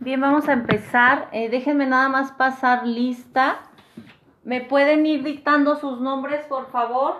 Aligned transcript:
Bien, 0.00 0.20
vamos 0.20 0.48
a 0.48 0.52
empezar. 0.52 1.28
Eh, 1.32 1.48
déjenme 1.48 1.84
nada 1.84 2.08
más 2.08 2.30
pasar 2.30 2.86
lista. 2.86 3.58
¿Me 4.44 4.60
pueden 4.60 5.04
ir 5.06 5.24
dictando 5.24 5.74
sus 5.74 6.00
nombres, 6.00 6.46
por 6.46 6.70
favor? 6.70 7.16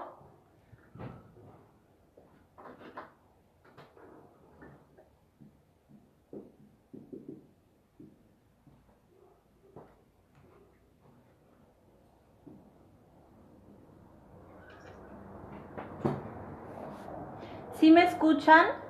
¿Sí 17.80 17.90
me 17.90 18.04
escuchan? 18.04 18.87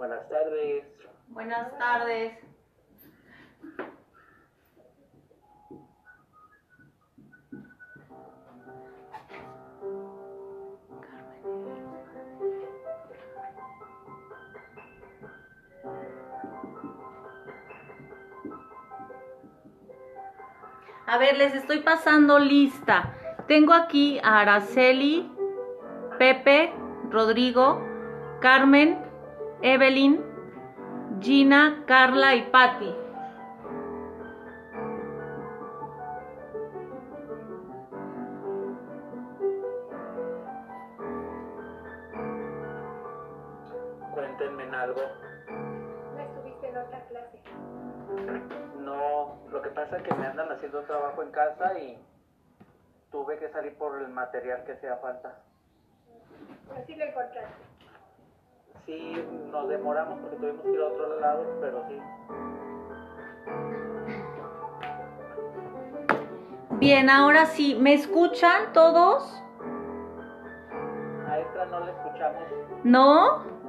Buenas 0.00 0.26
tardes. 0.30 0.84
Buenas 1.28 1.78
tardes. 1.78 2.38
A 21.06 21.18
ver, 21.18 21.36
les 21.36 21.54
estoy 21.54 21.80
pasando 21.80 22.38
lista. 22.38 23.14
Tengo 23.46 23.74
aquí 23.74 24.18
a 24.20 24.40
Araceli, 24.40 25.30
Pepe, 26.18 26.72
Rodrigo, 27.10 27.86
Carmen, 28.40 29.09
Evelyn, 29.62 30.24
Gina, 31.20 31.84
Carla 31.86 32.34
y 32.34 32.42
Patti. 32.50 32.94
Cuéntenme 44.14 44.62
en 44.62 44.74
algo. 44.74 45.00
No 46.14 46.20
estuviste 46.20 46.68
en 46.68 46.76
otra 46.78 47.04
clase. 47.08 47.40
No, 48.78 49.42
lo 49.50 49.60
que 49.60 49.68
pasa 49.70 49.98
es 49.98 50.02
que 50.04 50.14
me 50.14 50.26
andan 50.26 50.50
haciendo 50.52 50.80
trabajo 50.84 51.22
en 51.22 51.30
casa 51.32 51.78
y 51.78 51.98
tuve 53.10 53.38
que 53.38 53.50
salir 53.50 53.76
por 53.76 54.00
el 54.00 54.08
material 54.08 54.64
que 54.64 54.76
sea 54.76 54.96
falta. 54.96 55.38
Así 56.82 56.94
lo 56.94 57.04
encontraste. 57.04 57.70
Sí, 58.86 59.12
nos 59.50 59.68
demoramos 59.68 60.18
porque 60.20 60.36
tuvimos 60.36 60.62
que 60.62 60.70
ir 60.72 60.80
a 60.80 60.86
otro 60.86 61.20
lado, 61.20 61.44
pero 61.60 61.84
sí. 61.88 61.98
Bien, 66.78 67.10
ahora 67.10 67.46
sí, 67.46 67.76
¿me 67.78 67.94
escuchan 67.94 68.72
todos? 68.72 69.42
Maestra, 71.26 71.66
no 71.66 71.80
le 71.80 71.90
escuchamos. 71.90 72.42
¿No? 72.84 73.59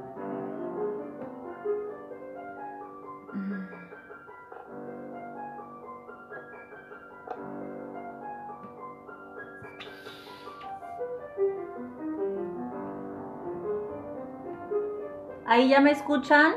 ¿Ahí 15.52 15.68
ya 15.68 15.80
me 15.80 15.90
escuchan? 15.90 16.54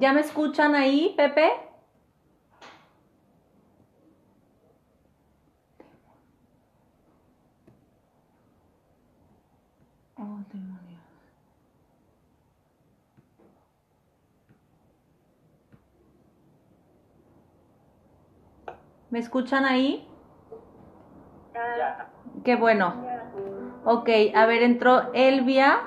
¿Ya 0.00 0.12
me 0.12 0.22
escuchan 0.22 0.74
ahí, 0.74 1.14
Pepe? 1.16 1.69
¿Me 19.10 19.18
escuchan 19.18 19.64
ahí? 19.64 20.06
Ah, 21.54 21.76
Ya. 21.76 22.10
Qué 22.44 22.56
bueno. 22.56 22.94
Ok, 23.84 24.08
a 24.34 24.46
ver, 24.46 24.62
entró 24.62 25.12
Elvia. 25.12 25.80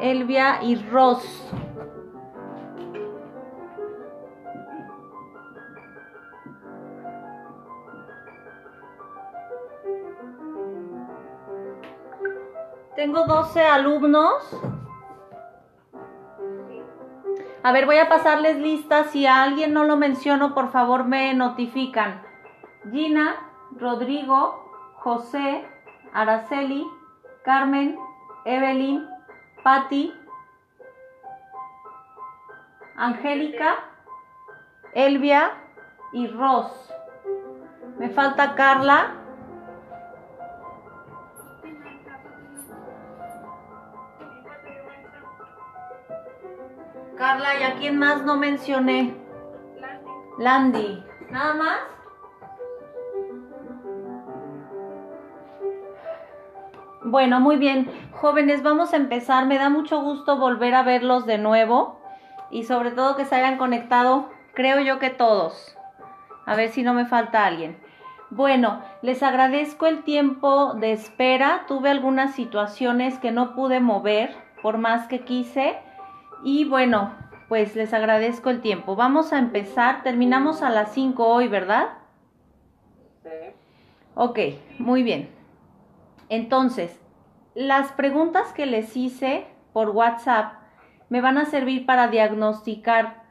Elvia 0.00 0.62
y 0.62 0.76
Ross. 0.76 1.50
Tengo 12.94 13.24
12 13.26 13.62
alumnos. 13.62 14.42
A 17.66 17.72
ver, 17.72 17.84
voy 17.84 17.98
a 17.98 18.08
pasarles 18.08 18.58
listas. 18.58 19.10
Si 19.10 19.26
a 19.26 19.42
alguien 19.42 19.72
no 19.72 19.82
lo 19.82 19.96
menciono, 19.96 20.54
por 20.54 20.70
favor 20.70 21.04
me 21.04 21.34
notifican. 21.34 22.22
Gina, 22.92 23.34
Rodrigo, 23.72 24.94
José, 24.98 25.66
Araceli, 26.12 26.86
Carmen, 27.44 27.98
Evelyn, 28.44 29.04
Patti, 29.64 30.14
Angélica, 32.94 33.78
Elvia 34.94 35.50
y 36.12 36.28
Ross. 36.28 36.70
Me 37.98 38.10
falta 38.10 38.54
Carla. 38.54 39.25
Carla, 47.16 47.58
¿y 47.58 47.62
a 47.62 47.76
quién 47.76 47.98
más 47.98 48.24
no 48.24 48.36
mencioné? 48.36 49.14
Landy. 50.38 51.02
¿Nada 51.30 51.54
más? 51.54 51.78
Bueno, 57.02 57.40
muy 57.40 57.56
bien. 57.56 57.90
Jóvenes, 58.12 58.62
vamos 58.62 58.92
a 58.92 58.96
empezar. 58.96 59.46
Me 59.46 59.56
da 59.56 59.70
mucho 59.70 60.02
gusto 60.02 60.36
volver 60.36 60.74
a 60.74 60.82
verlos 60.82 61.24
de 61.24 61.38
nuevo 61.38 62.00
y 62.50 62.64
sobre 62.64 62.90
todo 62.90 63.16
que 63.16 63.24
se 63.24 63.34
hayan 63.34 63.56
conectado, 63.56 64.28
creo 64.54 64.80
yo 64.80 64.98
que 64.98 65.08
todos. 65.08 65.74
A 66.44 66.54
ver 66.54 66.68
si 66.68 66.82
no 66.82 66.92
me 66.92 67.06
falta 67.06 67.46
alguien. 67.46 67.78
Bueno, 68.28 68.82
les 69.00 69.22
agradezco 69.22 69.86
el 69.86 70.02
tiempo 70.04 70.74
de 70.74 70.92
espera. 70.92 71.64
Tuve 71.66 71.88
algunas 71.88 72.34
situaciones 72.34 73.18
que 73.18 73.32
no 73.32 73.54
pude 73.54 73.80
mover 73.80 74.36
por 74.60 74.76
más 74.76 75.06
que 75.06 75.20
quise. 75.20 75.78
Y 76.42 76.64
bueno, 76.64 77.14
pues 77.48 77.76
les 77.76 77.92
agradezco 77.92 78.50
el 78.50 78.60
tiempo. 78.60 78.96
Vamos 78.96 79.32
a 79.32 79.38
empezar. 79.38 80.02
Terminamos 80.02 80.62
a 80.62 80.70
las 80.70 80.92
5 80.92 81.26
hoy, 81.26 81.48
¿verdad? 81.48 81.90
Sí. 83.22 83.54
Ok, 84.14 84.38
muy 84.78 85.02
bien. 85.02 85.30
Entonces, 86.28 86.98
las 87.54 87.92
preguntas 87.92 88.52
que 88.52 88.66
les 88.66 88.96
hice 88.96 89.46
por 89.72 89.90
WhatsApp 89.90 90.54
me 91.08 91.20
van 91.20 91.38
a 91.38 91.44
servir 91.44 91.86
para 91.86 92.08
diagnosticar 92.08 93.22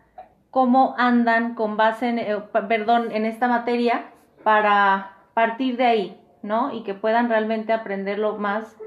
cómo 0.49 0.95
andan 0.97 1.55
con 1.55 1.75
base 1.75 2.07
en, 2.07 2.19
eh, 2.19 2.37
perdón, 2.69 3.11
en 3.11 3.25
esta 3.25 3.47
materia 3.47 4.05
para 4.43 5.17
partir 5.33 5.75
de 5.75 5.85
ahí, 5.85 6.21
¿no? 6.43 6.71
Y 6.73 6.83
que 6.83 6.93
puedan 6.93 7.27
realmente 7.27 7.73
aprender 7.73 8.19
lo 8.19 8.37
más 8.37 8.77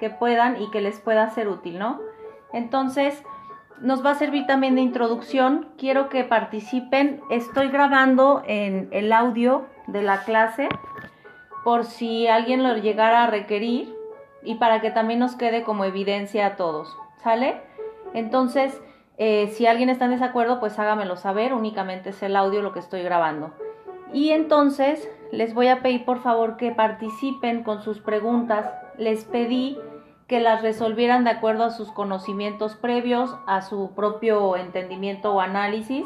que 0.00 0.10
puedan 0.10 0.60
y 0.60 0.70
que 0.70 0.80
les 0.80 0.98
pueda 0.98 1.30
ser 1.30 1.48
útil, 1.48 1.78
¿no? 1.78 2.00
Entonces, 2.52 3.22
nos 3.80 4.04
va 4.04 4.12
a 4.12 4.14
servir 4.14 4.46
también 4.46 4.74
de 4.74 4.80
introducción. 4.80 5.68
Quiero 5.78 6.08
que 6.08 6.24
participen. 6.24 7.20
Estoy 7.30 7.68
grabando 7.68 8.42
en 8.46 8.88
el 8.92 9.12
audio 9.12 9.66
de 9.86 10.02
la 10.02 10.24
clase 10.24 10.68
por 11.64 11.84
si 11.84 12.26
alguien 12.26 12.62
lo 12.62 12.76
llegara 12.76 13.24
a 13.24 13.26
requerir 13.26 13.94
y 14.42 14.56
para 14.56 14.80
que 14.80 14.90
también 14.90 15.18
nos 15.18 15.34
quede 15.36 15.62
como 15.62 15.84
evidencia 15.84 16.46
a 16.46 16.56
todos. 16.56 16.96
¿Sale? 17.22 17.60
Entonces, 18.12 18.80
eh, 19.18 19.48
si 19.48 19.66
alguien 19.66 19.88
está 19.88 20.04
en 20.04 20.12
desacuerdo, 20.12 20.60
pues 20.60 20.78
hágamelo 20.78 21.16
saber. 21.16 21.54
Únicamente 21.54 22.10
es 22.10 22.22
el 22.22 22.36
audio 22.36 22.62
lo 22.62 22.72
que 22.72 22.80
estoy 22.80 23.02
grabando. 23.02 23.52
Y 24.12 24.30
entonces 24.30 25.08
les 25.32 25.54
voy 25.54 25.68
a 25.68 25.82
pedir 25.82 26.04
por 26.04 26.20
favor 26.20 26.56
que 26.56 26.70
participen 26.70 27.64
con 27.64 27.82
sus 27.82 28.00
preguntas. 28.00 28.70
Les 28.98 29.24
pedí 29.24 29.78
que 30.26 30.40
las 30.40 30.62
resolvieran 30.62 31.24
de 31.24 31.30
acuerdo 31.30 31.64
a 31.64 31.70
sus 31.70 31.90
conocimientos 31.92 32.76
previos, 32.76 33.36
a 33.46 33.62
su 33.62 33.94
propio 33.94 34.56
entendimiento 34.56 35.34
o 35.34 35.40
análisis 35.40 36.04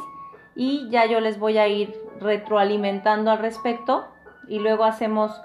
y 0.57 0.89
ya 0.91 1.07
yo 1.07 1.21
les 1.21 1.39
voy 1.39 1.59
a 1.59 1.69
ir 1.69 1.95
retroalimentando 2.21 3.31
al 3.31 3.39
respecto 3.39 4.07
y 4.49 4.59
luego 4.59 4.85
hacemos 4.85 5.41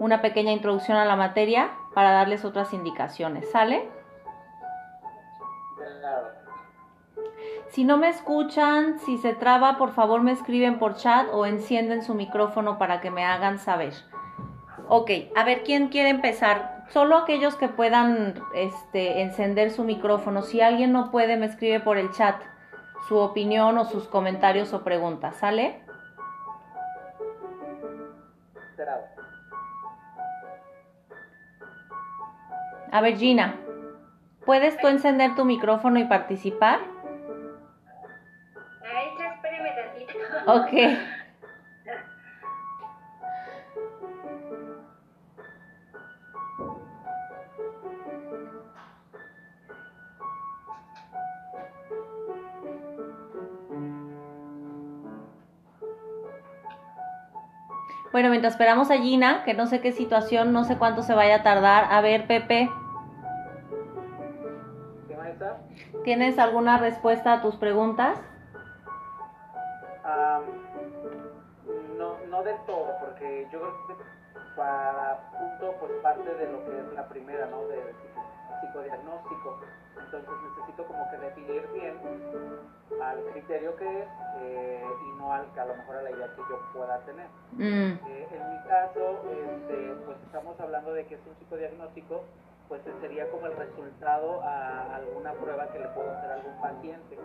una 0.00 0.22
pequeña 0.22 0.52
introducción 0.52 0.98
a 0.98 1.04
la 1.04 1.16
materia 1.16 1.70
para 1.94 2.10
darles 2.10 2.44
otras 2.44 2.72
indicaciones. 2.74 3.48
¿Sale? 3.50 3.88
Si 7.68 7.84
no 7.84 7.96
me 7.96 8.08
escuchan, 8.08 8.98
si 9.00 9.18
se 9.18 9.34
traba, 9.34 9.76
por 9.76 9.92
favor 9.92 10.22
me 10.22 10.32
escriben 10.32 10.78
por 10.78 10.96
chat 10.96 11.28
o 11.32 11.46
encienden 11.46 12.02
su 12.02 12.14
micrófono 12.14 12.78
para 12.78 13.00
que 13.00 13.10
me 13.10 13.24
hagan 13.24 13.58
saber. 13.58 13.92
Ok, 14.88 15.10
a 15.34 15.44
ver, 15.44 15.62
¿quién 15.62 15.88
quiere 15.88 16.10
empezar? 16.10 16.75
Solo 16.88 17.16
aquellos 17.16 17.56
que 17.56 17.68
puedan 17.68 18.34
este, 18.54 19.22
encender 19.22 19.70
su 19.70 19.84
micrófono. 19.84 20.42
Si 20.42 20.60
alguien 20.60 20.92
no 20.92 21.10
puede, 21.10 21.36
me 21.36 21.46
escribe 21.46 21.80
por 21.80 21.98
el 21.98 22.10
chat 22.12 22.40
su 23.08 23.16
opinión 23.16 23.76
o 23.78 23.84
sus 23.84 24.08
comentarios 24.08 24.72
o 24.72 24.82
preguntas. 24.82 25.36
¿Sale? 25.36 25.80
A 32.92 33.00
ver, 33.00 33.16
Gina, 33.16 33.56
¿puedes 34.44 34.78
tú 34.78 34.86
encender 34.86 35.34
tu 35.34 35.44
micrófono 35.44 35.98
y 35.98 36.04
participar? 36.04 36.80
Ay, 38.82 39.06
ya 39.18 39.34
espéreme 39.34 39.70
tantito. 39.72 40.52
Ok. 40.52 41.15
Bueno, 58.16 58.30
mientras 58.30 58.54
esperamos 58.54 58.90
a 58.90 58.96
Gina, 58.96 59.44
que 59.44 59.52
no 59.52 59.66
sé 59.66 59.82
qué 59.82 59.92
situación, 59.92 60.50
no 60.50 60.64
sé 60.64 60.78
cuánto 60.78 61.02
se 61.02 61.12
vaya 61.12 61.34
a 61.36 61.42
tardar. 61.42 61.92
A 61.92 62.00
ver, 62.00 62.26
Pepe. 62.26 62.70
¿tienes 66.02 66.38
alguna 66.38 66.78
respuesta 66.78 67.34
a 67.34 67.42
tus 67.42 67.56
preguntas? 67.56 68.18
Am, 70.02 70.44
no, 71.98 72.16
no 72.30 72.42
del 72.42 72.56
todo, 72.64 72.88
porque 73.00 73.46
yo 73.52 73.60
creo 73.60 73.86
que 73.86 73.94
para 74.56 75.18
punto, 75.32 75.74
pues 75.78 75.92
parte 76.02 76.34
de 76.36 76.50
lo 76.52 76.64
que 76.64 76.70
es 76.78 76.92
la 76.94 77.06
primera, 77.10 77.46
¿no? 77.48 77.66
Del 77.66 77.80
psico- 77.80 78.62
psicodiagnóstico. 78.62 79.60
Entonces 80.02 80.30
necesito 80.56 80.86
como 80.86 80.95
al 83.16 83.32
criterio 83.32 83.76
que 83.76 84.02
es 84.02 84.08
eh, 84.42 84.84
y 85.08 85.18
no 85.18 85.32
al, 85.32 85.46
a 85.58 85.64
lo 85.64 85.74
mejor 85.76 85.96
a 85.96 86.02
la 86.02 86.10
idea 86.10 86.26
que 86.34 86.42
yo 86.48 86.60
pueda 86.72 86.98
tener. 87.00 87.26
Mm, 87.52 87.98
Eh, 88.06 88.28
en 88.32 88.50
mi 88.52 88.68
caso, 88.68 89.22
este, 89.32 89.94
pues 90.04 90.16
estamos 90.26 90.58
hablando 90.60 90.92
de 90.92 91.06
que 91.06 91.14
es 91.14 91.20
un 91.26 91.34
psicodiagnóstico, 91.38 92.22
pues 92.68 92.80
sería 93.00 93.30
como 93.30 93.46
el 93.46 93.56
resultado 93.56 94.42
a 94.42 94.96
alguna 94.96 95.32
prueba 95.34 95.68
que 95.68 95.78
le 95.78 95.86
puedo 95.88 96.10
hacer 96.10 96.30
a 96.30 96.34
algún 96.34 96.60
paciente 96.60 97.16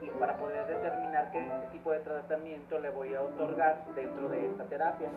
y 0.00 0.10
para 0.10 0.36
poder 0.36 0.66
determinar 0.66 1.32
qué 1.32 1.50
tipo 1.72 1.90
de 1.90 1.98
tratamiento 2.00 2.78
le 2.78 2.90
voy 2.90 3.12
a 3.14 3.22
otorgar 3.22 3.84
dentro 3.96 4.28
de 4.28 4.46
esta 4.46 4.64
terapia. 4.64 5.08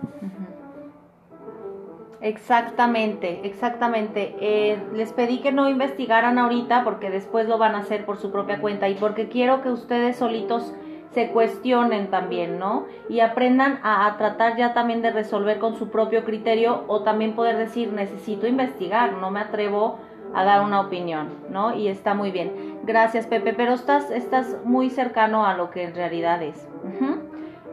Exactamente, 2.20 3.42
exactamente. 3.44 4.36
Eh, 4.40 4.78
les 4.94 5.14
pedí 5.14 5.40
que 5.40 5.52
no 5.52 5.70
investigaran 5.70 6.40
ahorita 6.40 6.84
porque 6.84 7.10
después 7.10 7.48
lo 7.48 7.58
van 7.58 7.76
a 7.76 7.80
hacer 7.80 8.06
por 8.06 8.18
su 8.18 8.32
propia 8.32 8.60
cuenta 8.60 8.90
y 8.90 8.96
porque 8.96 9.30
quiero 9.30 9.62
que 9.62 9.70
ustedes 9.70 10.16
solitos 10.16 10.74
se 11.12 11.30
cuestionen 11.30 12.10
también, 12.10 12.60
¿no? 12.60 12.86
Y 13.08 13.20
aprendan 13.22 13.80
a, 13.84 14.16
tratar 14.18 14.58
ya 14.58 14.74
también 14.74 15.02
de 15.02 15.12
resolver 15.12 15.60
con 15.60 15.76
su 15.76 15.90
propio 15.90 16.24
criterio 16.24 16.84
o 16.88 17.02
también 17.04 17.34
poder 17.34 17.58
decir, 17.58 17.94
necesito 17.94 18.48
investigar, 18.48 19.14
no 19.14 19.32
me 19.32 19.40
atrevo 19.40 20.00
a 20.34 20.44
dar 20.44 20.62
una 20.62 20.82
opinión, 20.82 21.30
¿no? 21.50 21.76
Y 21.76 21.88
está 21.88 22.14
muy 22.14 22.32
bien. 22.32 22.80
Gracias, 22.84 23.26
Pepe, 23.28 23.54
pero 23.54 23.74
estás, 23.74 24.12
estás 24.12 24.58
muy 24.64 24.90
cercano 24.90 25.46
a 25.46 25.56
lo 25.56 25.70
que 25.72 25.84
en 25.84 25.96
realidad 25.96 26.44
es. 26.44 26.68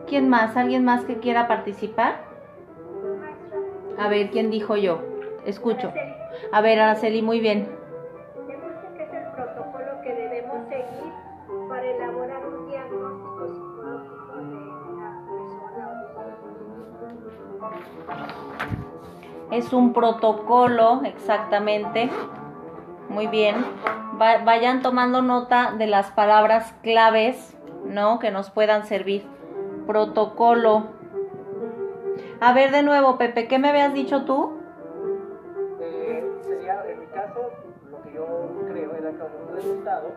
¿Quién 0.07 0.29
más? 0.29 0.57
¿Alguien 0.57 0.85
más 0.85 1.05
que 1.05 1.19
quiera 1.19 1.49
participar? 1.49 2.34
A 3.99 4.09
ver, 4.09 4.31
¿quién 4.31 4.51
dijo 4.51 4.77
yo? 4.77 5.01
Escucho. 5.47 5.89
Araceli, 5.89 6.15
A 6.53 6.61
ver, 6.61 6.81
Araceli, 6.81 7.23
muy 7.23 7.41
bien. 7.41 7.69
Que 8.47 9.03
es 9.03 9.13
el 9.13 9.25
protocolo 9.33 10.01
que 10.03 10.15
debemos 10.15 10.69
seguir 10.69 11.13
para 11.69 11.83
elaborar 11.87 12.47
un 12.47 12.67
diagnóstico 12.69 13.49
psicológico 13.49 14.37
de 14.37 14.45
una 14.93 15.25
persona 15.27 15.89
o 19.51 19.51
de 19.51 19.57
Es 19.57 19.73
un 19.73 19.93
protocolo, 19.93 21.03
exactamente. 21.05 22.11
Muy 23.09 23.27
bien. 23.27 23.57
Va- 24.21 24.39
vayan 24.45 24.83
tomando 24.83 25.23
nota 25.23 25.73
de 25.77 25.87
las 25.87 26.11
palabras 26.13 26.75
claves, 26.83 27.57
¿no? 27.85 28.19
Que 28.19 28.31
nos 28.31 28.51
puedan 28.51 28.85
servir. 28.87 29.27
Protocolo. 29.87 30.85
A 32.41 32.53
ver 32.53 32.71
de 32.71 32.83
nuevo, 32.83 33.19
Pepe, 33.19 33.49
¿qué 33.49 33.59
me 33.59 33.71
habías 33.71 33.95
dicho 33.95 34.25
tú? 34.25 34.59
Eh, 35.81 36.25
sería, 36.43 36.85
en 36.89 37.01
mi 37.01 37.07
caso, 37.07 37.51
lo 37.91 38.03
que 38.03 38.13
yo 38.13 38.27
creo 38.69 38.95
era 38.95 39.11
que 39.11 39.23
un 39.23 39.55
resultado, 39.55 40.13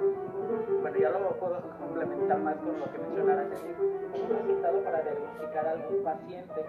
bueno, 0.81 0.98
ya 0.98 1.09
lo 1.09 1.30
puedo 1.39 1.62
complementar 1.80 2.39
más 2.39 2.56
con 2.57 2.80
lo 2.80 2.92
que 2.92 2.98
mencionara 2.98 3.48
Ceci, 3.50 3.69
un 3.69 4.38
resultado 4.38 4.83
para 4.83 5.01
diagnosticar 5.01 5.68
a 5.68 5.71
algún 5.71 6.04
paciente 6.04 6.65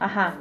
Ajá. 0.00 0.34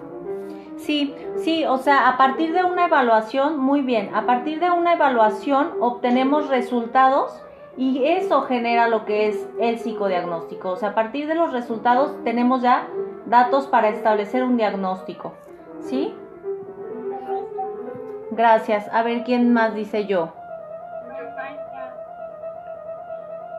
Sí, 0.77 1.15
sí, 1.37 1.65
o 1.65 1.77
sea, 1.77 2.09
a 2.09 2.17
partir 2.17 2.53
de 2.53 2.63
una 2.63 2.87
evaluación, 2.87 3.57
muy 3.57 3.81
bien, 3.81 4.13
a 4.13 4.25
partir 4.25 4.59
de 4.59 4.69
una 4.71 4.93
evaluación 4.93 5.71
obtenemos 5.79 6.49
resultados 6.49 7.41
y 7.77 8.03
eso 8.05 8.41
genera 8.41 8.87
lo 8.87 9.05
que 9.05 9.29
es 9.29 9.47
el 9.59 9.79
psicodiagnóstico. 9.79 10.71
O 10.71 10.75
sea, 10.75 10.89
a 10.89 10.95
partir 10.95 11.27
de 11.27 11.35
los 11.35 11.53
resultados 11.53 12.13
tenemos 12.23 12.61
ya 12.61 12.87
datos 13.25 13.67
para 13.67 13.89
establecer 13.89 14.43
un 14.43 14.57
diagnóstico. 14.57 15.33
¿Sí? 15.81 16.13
Gracias. 18.31 18.87
A 18.91 19.03
ver 19.03 19.23
quién 19.23 19.53
más 19.53 19.73
dice 19.75 20.05
yo. 20.05 20.33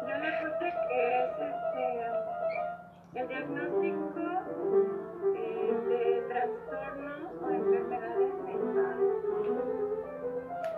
Yo 0.06 0.18
le 0.18 0.30
puse 0.32 0.72
que 0.88 1.24
es 1.24 1.30
el 3.14 3.28
diagnóstico 3.28 4.20
de 5.88 6.22
trastornos 6.28 7.20
o 7.42 7.50
enfermedades 7.50 8.32
mentales. 8.44 9.14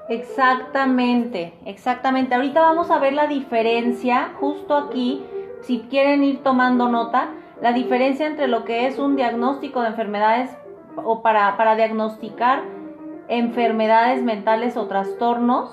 Exactamente, 0.09 1.55
exactamente. 1.67 2.35
Ahorita 2.35 2.61
vamos 2.61 2.91
a 2.91 2.99
ver 2.99 3.13
la 3.15 3.27
diferencia 3.27 4.33
justo 4.39 4.75
aquí, 4.77 5.25
si 5.63 5.81
quieren 5.91 6.23
ir 6.25 6.43
tomando 6.43 6.89
nota, 6.89 7.31
la 7.61 7.73
diferencia 7.73 8.27
entre 8.27 8.49
lo 8.49 8.65
que 8.65 8.87
es 8.87 8.99
un 8.99 9.17
diagnóstico 9.17 9.83
de 9.83 9.89
enfermedades 9.89 10.51
o 10.97 11.23
para, 11.23 11.57
para 11.57 11.75
diagnosticar 11.77 12.63
enfermedades 13.29 14.23
mentales 14.23 14.77
o 14.77 14.87
trastornos, 14.87 15.71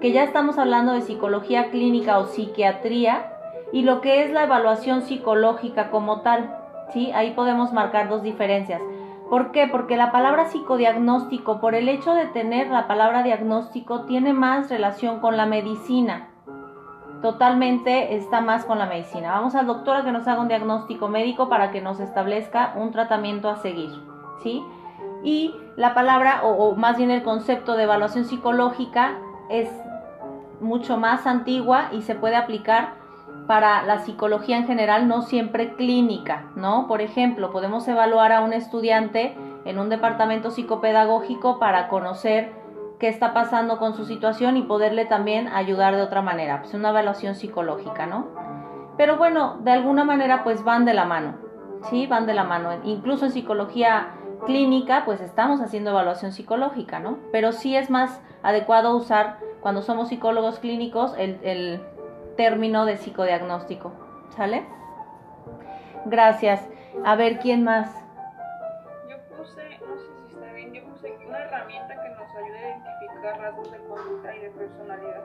que 0.00 0.12
ya 0.12 0.22
estamos 0.22 0.58
hablando 0.58 0.92
de 0.92 1.02
psicología 1.02 1.70
clínica 1.70 2.18
o 2.18 2.26
psiquiatría, 2.26 3.32
y 3.72 3.82
lo 3.82 4.00
que 4.00 4.22
es 4.22 4.32
la 4.32 4.44
evaluación 4.44 5.02
psicológica 5.02 5.90
como 5.90 6.20
tal. 6.20 6.54
¿sí? 6.92 7.10
Ahí 7.12 7.32
podemos 7.32 7.72
marcar 7.72 8.08
dos 8.08 8.22
diferencias. 8.22 8.82
¿Por 9.30 9.50
qué? 9.50 9.66
Porque 9.66 9.96
la 9.96 10.12
palabra 10.12 10.50
psicodiagnóstico, 10.50 11.58
por 11.58 11.74
el 11.74 11.88
hecho 11.88 12.12
de 12.12 12.26
tener 12.26 12.68
la 12.68 12.86
palabra 12.86 13.22
diagnóstico, 13.22 14.02
tiene 14.02 14.34
más 14.34 14.68
relación 14.68 15.20
con 15.20 15.38
la 15.38 15.46
medicina. 15.46 16.28
Totalmente 17.22 18.16
está 18.16 18.40
más 18.40 18.64
con 18.64 18.78
la 18.78 18.86
medicina. 18.86 19.30
Vamos 19.32 19.54
al 19.54 19.66
doctor 19.66 19.96
a 19.96 20.04
que 20.04 20.12
nos 20.12 20.26
haga 20.26 20.40
un 20.40 20.48
diagnóstico 20.48 21.08
médico 21.08 21.48
para 21.48 21.70
que 21.70 21.80
nos 21.80 22.00
establezca 22.00 22.74
un 22.76 22.90
tratamiento 22.90 23.48
a 23.48 23.56
seguir. 23.56 23.90
¿Sí? 24.42 24.62
Y 25.22 25.54
la 25.76 25.94
palabra, 25.94 26.40
o, 26.42 26.50
o 26.50 26.76
más 26.76 26.96
bien 26.96 27.12
el 27.12 27.22
concepto 27.22 27.74
de 27.76 27.84
evaluación 27.84 28.24
psicológica, 28.24 29.18
es 29.48 29.68
mucho 30.60 30.96
más 30.96 31.26
antigua 31.26 31.90
y 31.92 32.02
se 32.02 32.14
puede 32.14 32.36
aplicar 32.36 32.94
para 33.46 33.82
la 33.84 34.00
psicología 34.00 34.56
en 34.56 34.66
general, 34.66 35.08
no 35.08 35.22
siempre 35.22 35.74
clínica, 35.74 36.46
¿no? 36.56 36.86
Por 36.86 37.00
ejemplo, 37.00 37.52
podemos 37.52 37.86
evaluar 37.88 38.32
a 38.32 38.40
un 38.40 38.52
estudiante 38.52 39.36
en 39.64 39.78
un 39.78 39.88
departamento 39.88 40.50
psicopedagógico 40.50 41.58
para 41.58 41.88
conocer 41.88 42.61
qué 43.02 43.08
está 43.08 43.34
pasando 43.34 43.78
con 43.78 43.94
su 43.94 44.04
situación 44.04 44.56
y 44.56 44.62
poderle 44.62 45.06
también 45.06 45.48
ayudar 45.48 45.96
de 45.96 46.02
otra 46.02 46.22
manera, 46.22 46.62
pues 46.62 46.72
una 46.72 46.90
evaluación 46.90 47.34
psicológica, 47.34 48.06
¿no? 48.06 48.28
Pero 48.96 49.16
bueno, 49.16 49.56
de 49.64 49.72
alguna 49.72 50.04
manera 50.04 50.44
pues 50.44 50.62
van 50.62 50.84
de 50.84 50.94
la 50.94 51.04
mano. 51.04 51.34
¿sí? 51.90 52.06
Van 52.06 52.26
de 52.26 52.34
la 52.34 52.44
mano. 52.44 52.70
Incluso 52.84 53.24
en 53.24 53.32
psicología 53.32 54.10
clínica, 54.46 55.02
pues 55.04 55.20
estamos 55.20 55.60
haciendo 55.60 55.90
evaluación 55.90 56.30
psicológica, 56.30 57.00
¿no? 57.00 57.18
Pero 57.32 57.50
sí 57.50 57.74
es 57.74 57.90
más 57.90 58.20
adecuado 58.44 58.96
usar, 58.96 59.38
cuando 59.60 59.82
somos 59.82 60.08
psicólogos 60.08 60.60
clínicos, 60.60 61.12
el, 61.18 61.40
el 61.42 61.80
término 62.36 62.84
de 62.84 62.98
psicodiagnóstico, 62.98 63.90
¿sale? 64.36 64.64
Gracias. 66.04 66.68
A 67.04 67.16
ver, 67.16 67.40
¿quién 67.40 67.64
más? 67.64 68.01
Rasgos 73.42 73.72
de 73.72 73.78
conducta 73.78 74.36
y 74.36 74.38
de 74.38 74.50
personalidad. 74.50 75.22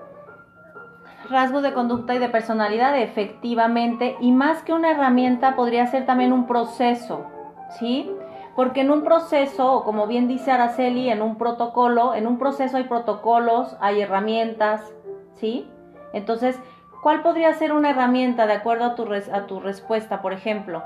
Rasgos 1.30 1.64
de 1.64 1.74
conducta 1.74 2.16
y 2.16 2.20
de 2.20 2.30
personalidad, 2.30 3.00
efectivamente, 3.00 4.18
y 4.20 4.32
más 4.32 4.64
que 4.64 4.74
una 4.74 4.92
herramienta 4.92 5.56
podría 5.56 5.86
ser 5.88 6.06
también 6.06 6.34
un 6.34 6.48
proceso, 6.48 7.26
¿sí? 7.78 8.12
Porque 8.56 8.82
en 8.82 8.90
un 8.90 9.04
proceso, 9.04 9.84
como 9.84 10.08
bien 10.08 10.28
dice 10.28 10.52
Araceli, 10.52 11.10
en 11.10 11.22
un 11.22 11.38
protocolo, 11.38 12.16
en 12.16 12.26
un 12.26 12.40
proceso 12.40 12.78
hay 12.78 12.86
protocolos, 12.86 13.78
hay 13.80 14.02
herramientas, 14.02 14.82
¿sí? 15.36 15.70
Entonces, 16.12 16.60
¿cuál 17.04 17.22
podría 17.22 17.54
ser 17.54 17.72
una 17.72 17.92
herramienta 17.92 18.48
de 18.48 18.54
acuerdo 18.54 18.86
a 18.86 18.96
tu, 18.96 19.08
a 19.14 19.46
tu 19.46 19.60
respuesta, 19.60 20.22
por 20.24 20.34
ejemplo? 20.34 20.82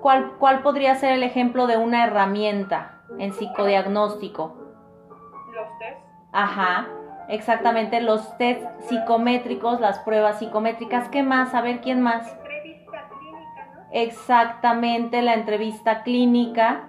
¿Cuál, 0.00 0.32
¿Cuál 0.38 0.62
podría 0.62 0.94
ser 0.94 1.12
el 1.12 1.22
ejemplo 1.22 1.66
de 1.66 1.76
una 1.76 2.04
herramienta 2.04 3.00
en 3.18 3.32
psicodiagnóstico? 3.32 4.56
Los 5.54 5.78
test. 5.78 5.98
Ajá, 6.32 6.86
exactamente, 7.28 8.00
los 8.00 8.36
test 8.38 8.62
psicométricos, 8.80 9.80
las 9.80 9.98
pruebas 10.00 10.38
psicométricas. 10.38 11.08
¿Qué 11.08 11.22
más? 11.22 11.54
A 11.54 11.62
ver, 11.62 11.80
¿quién 11.80 12.00
más? 12.00 12.30
Entrevista 12.32 13.08
clínica, 13.18 13.66
¿no? 13.74 13.80
Exactamente, 13.92 15.22
la 15.22 15.34
entrevista 15.34 16.02
clínica. 16.02 16.84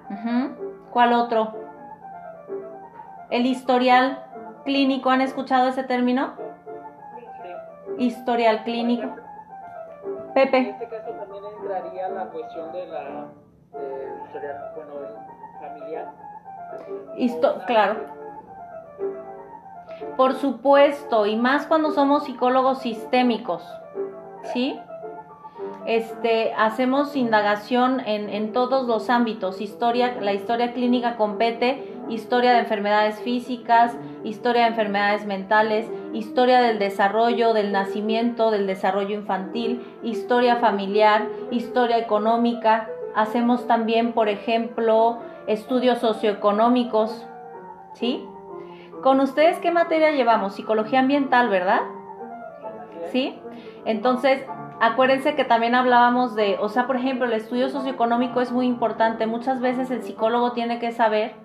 ¿Cuál 0.91 1.13
otro? 1.13 1.53
El 3.31 3.45
historial 3.45 4.23
clínico, 4.65 5.09
¿han 5.09 5.21
escuchado 5.21 5.69
ese 5.69 5.83
término? 5.83 6.33
Sí. 7.97 8.05
Historial 8.05 8.63
clínico. 8.63 9.03
En 9.03 10.33
Pepe. 10.33 10.69
este 10.69 10.87
caso 10.87 11.08
entraría 11.69 12.09
la 12.09 12.25
cuestión 12.25 12.71
de 12.71 12.87
la 12.87 13.27
del 13.73 14.21
historial, 14.25 14.71
bueno, 14.75 14.91
el 15.05 15.59
familiar. 15.59 16.11
Histo- 17.17 17.65
claro. 17.65 17.95
Por 20.17 20.33
supuesto, 20.33 21.25
y 21.25 21.35
más 21.35 21.65
cuando 21.67 21.91
somos 21.91 22.23
psicólogos 22.25 22.79
sistémicos, 22.79 23.63
¿sí? 24.53 24.79
Este, 25.89 26.53
hacemos 26.53 27.15
indagación 27.15 27.99
en, 28.01 28.29
en 28.29 28.53
todos 28.53 28.85
los 28.85 29.09
ámbitos. 29.09 29.59
Historia, 29.59 30.17
la 30.21 30.33
historia 30.33 30.71
clínica 30.71 31.15
compete 31.15 31.83
historia 32.09 32.51
de 32.51 32.59
enfermedades 32.59 33.19
físicas, 33.21 33.97
historia 34.23 34.65
de 34.65 34.67
enfermedades 34.67 35.25
mentales, 35.25 35.89
historia 36.13 36.61
del 36.61 36.77
desarrollo, 36.77 37.53
del 37.53 37.71
nacimiento, 37.71 38.51
del 38.51 38.67
desarrollo 38.67 39.15
infantil, 39.15 39.83
historia 40.03 40.57
familiar, 40.57 41.27
historia 41.49 41.97
económica. 41.97 42.87
Hacemos 43.15 43.65
también, 43.65 44.13
por 44.13 44.29
ejemplo, 44.29 45.17
estudios 45.47 45.97
socioeconómicos, 45.97 47.27
¿sí? 47.93 48.23
Con 49.01 49.19
ustedes, 49.21 49.57
¿qué 49.57 49.71
materia 49.71 50.11
llevamos? 50.11 50.53
Psicología 50.53 50.99
ambiental, 50.99 51.49
¿verdad? 51.49 51.81
¿Sí? 53.11 53.39
Entonces, 53.85 54.45
acuérdense 54.79 55.35
que 55.35 55.45
también 55.45 55.75
hablábamos 55.75 56.35
de, 56.35 56.57
o 56.59 56.69
sea, 56.69 56.87
por 56.87 56.95
ejemplo, 56.95 57.25
el 57.25 57.33
estudio 57.33 57.69
socioeconómico 57.69 58.41
es 58.41 58.51
muy 58.51 58.65
importante. 58.65 59.27
Muchas 59.27 59.61
veces 59.61 59.91
el 59.91 60.03
psicólogo 60.03 60.51
tiene 60.53 60.79
que 60.79 60.91
saber 60.91 61.35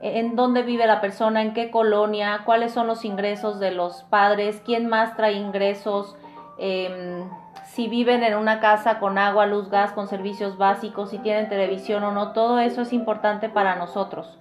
en 0.00 0.34
dónde 0.34 0.62
vive 0.62 0.86
la 0.86 1.00
persona, 1.00 1.42
en 1.42 1.54
qué 1.54 1.70
colonia, 1.70 2.42
cuáles 2.44 2.72
son 2.72 2.88
los 2.88 3.04
ingresos 3.04 3.60
de 3.60 3.70
los 3.70 4.02
padres, 4.04 4.60
quién 4.64 4.88
más 4.88 5.16
trae 5.16 5.34
ingresos, 5.34 6.16
eh, 6.58 7.24
si 7.64 7.88
viven 7.88 8.22
en 8.22 8.36
una 8.36 8.60
casa 8.60 8.98
con 8.98 9.16
agua, 9.16 9.46
luz, 9.46 9.70
gas, 9.70 9.92
con 9.92 10.08
servicios 10.08 10.58
básicos, 10.58 11.10
si 11.10 11.18
tienen 11.18 11.48
televisión 11.48 12.02
o 12.02 12.12
no, 12.12 12.32
todo 12.32 12.58
eso 12.58 12.82
es 12.82 12.92
importante 12.92 13.48
para 13.48 13.76
nosotros. 13.76 14.38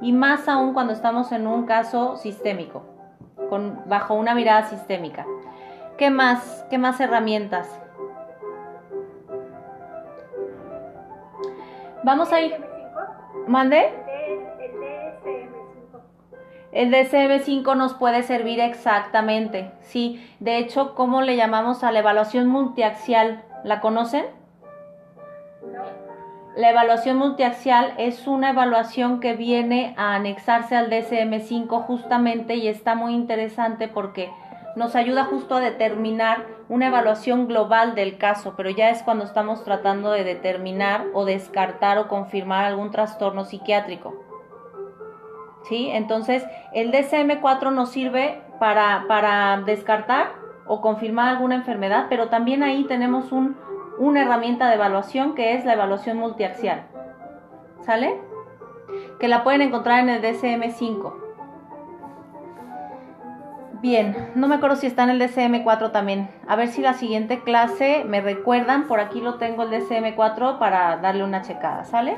Y 0.00 0.12
más 0.12 0.48
aún 0.48 0.74
cuando 0.74 0.92
estamos 0.92 1.32
en 1.32 1.46
un 1.46 1.64
caso 1.64 2.16
sistémico, 2.16 2.82
bajo 3.86 4.14
una 4.14 4.34
mirada 4.34 4.64
sistémica. 4.64 5.24
¿Qué 5.96 6.10
más? 6.10 6.66
¿Qué 6.70 6.78
más 6.78 7.00
herramientas? 7.00 7.68
Vamos 12.02 12.32
a 12.32 12.40
ir. 12.40 12.52
DSM-5, 12.52 13.46
¿Mande? 13.46 13.92
el 16.72 16.90
DSM-5. 16.90 17.44
El 17.52 17.62
DCM5 17.64 17.76
nos 17.76 17.94
puede 17.94 18.24
servir 18.24 18.58
exactamente, 18.58 19.70
sí. 19.80 20.20
De 20.40 20.58
hecho, 20.58 20.94
¿cómo 20.94 21.22
le 21.22 21.36
llamamos 21.36 21.84
a 21.84 21.92
la 21.92 22.00
evaluación 22.00 22.48
multiaxial? 22.48 23.44
¿La 23.62 23.80
conocen? 23.80 24.26
La 26.56 26.70
evaluación 26.70 27.16
multiaxial 27.16 27.94
es 27.98 28.26
una 28.26 28.50
evaluación 28.50 29.20
que 29.20 29.34
viene 29.34 29.94
a 29.96 30.14
anexarse 30.14 30.76
al 30.76 30.90
DCM5 30.90 31.82
justamente 31.82 32.56
y 32.56 32.68
está 32.68 32.94
muy 32.94 33.14
interesante 33.14 33.88
porque 33.88 34.30
nos 34.76 34.96
ayuda 34.96 35.24
justo 35.24 35.56
a 35.56 35.60
determinar 35.60 36.46
una 36.68 36.88
evaluación 36.88 37.46
global 37.46 37.94
del 37.94 38.18
caso, 38.18 38.54
pero 38.56 38.70
ya 38.70 38.90
es 38.90 39.02
cuando 39.02 39.24
estamos 39.24 39.64
tratando 39.64 40.10
de 40.10 40.24
determinar 40.24 41.06
o 41.14 41.24
descartar 41.24 41.98
o 41.98 42.08
confirmar 42.08 42.64
algún 42.64 42.90
trastorno 42.90 43.44
psiquiátrico. 43.44 44.14
¿sí? 45.68 45.90
Entonces, 45.90 46.44
el 46.72 46.90
DCM4 46.92 47.72
nos 47.72 47.90
sirve 47.90 48.40
para, 48.58 49.04
para 49.08 49.62
descartar 49.64 50.32
o 50.66 50.80
confirmar 50.80 51.28
alguna 51.28 51.56
enfermedad, 51.56 52.06
pero 52.08 52.28
también 52.28 52.62
ahí 52.62 52.84
tenemos 52.84 53.32
un, 53.32 53.56
una 53.98 54.22
herramienta 54.22 54.68
de 54.68 54.74
evaluación 54.74 55.34
que 55.34 55.54
es 55.54 55.64
la 55.64 55.74
evaluación 55.74 56.16
multiaxial. 56.16 56.86
¿Sale? 57.82 58.18
Que 59.20 59.28
la 59.28 59.44
pueden 59.44 59.62
encontrar 59.62 60.00
en 60.00 60.08
el 60.08 60.22
DCM5. 60.22 61.23
Bien, 63.84 64.32
no 64.34 64.48
me 64.48 64.54
acuerdo 64.54 64.76
si 64.76 64.86
está 64.86 65.02
en 65.02 65.10
el 65.10 65.20
DCM4 65.20 65.92
también. 65.92 66.30
A 66.48 66.56
ver 66.56 66.68
si 66.68 66.80
la 66.80 66.94
siguiente 66.94 67.42
clase 67.42 68.02
me 68.06 68.22
recuerdan. 68.22 68.88
Por 68.88 68.98
aquí 68.98 69.20
lo 69.20 69.34
tengo 69.34 69.64
el 69.64 69.68
DCM4 69.68 70.58
para 70.58 70.96
darle 70.96 71.22
una 71.22 71.42
checada, 71.42 71.84
¿sale? 71.84 72.16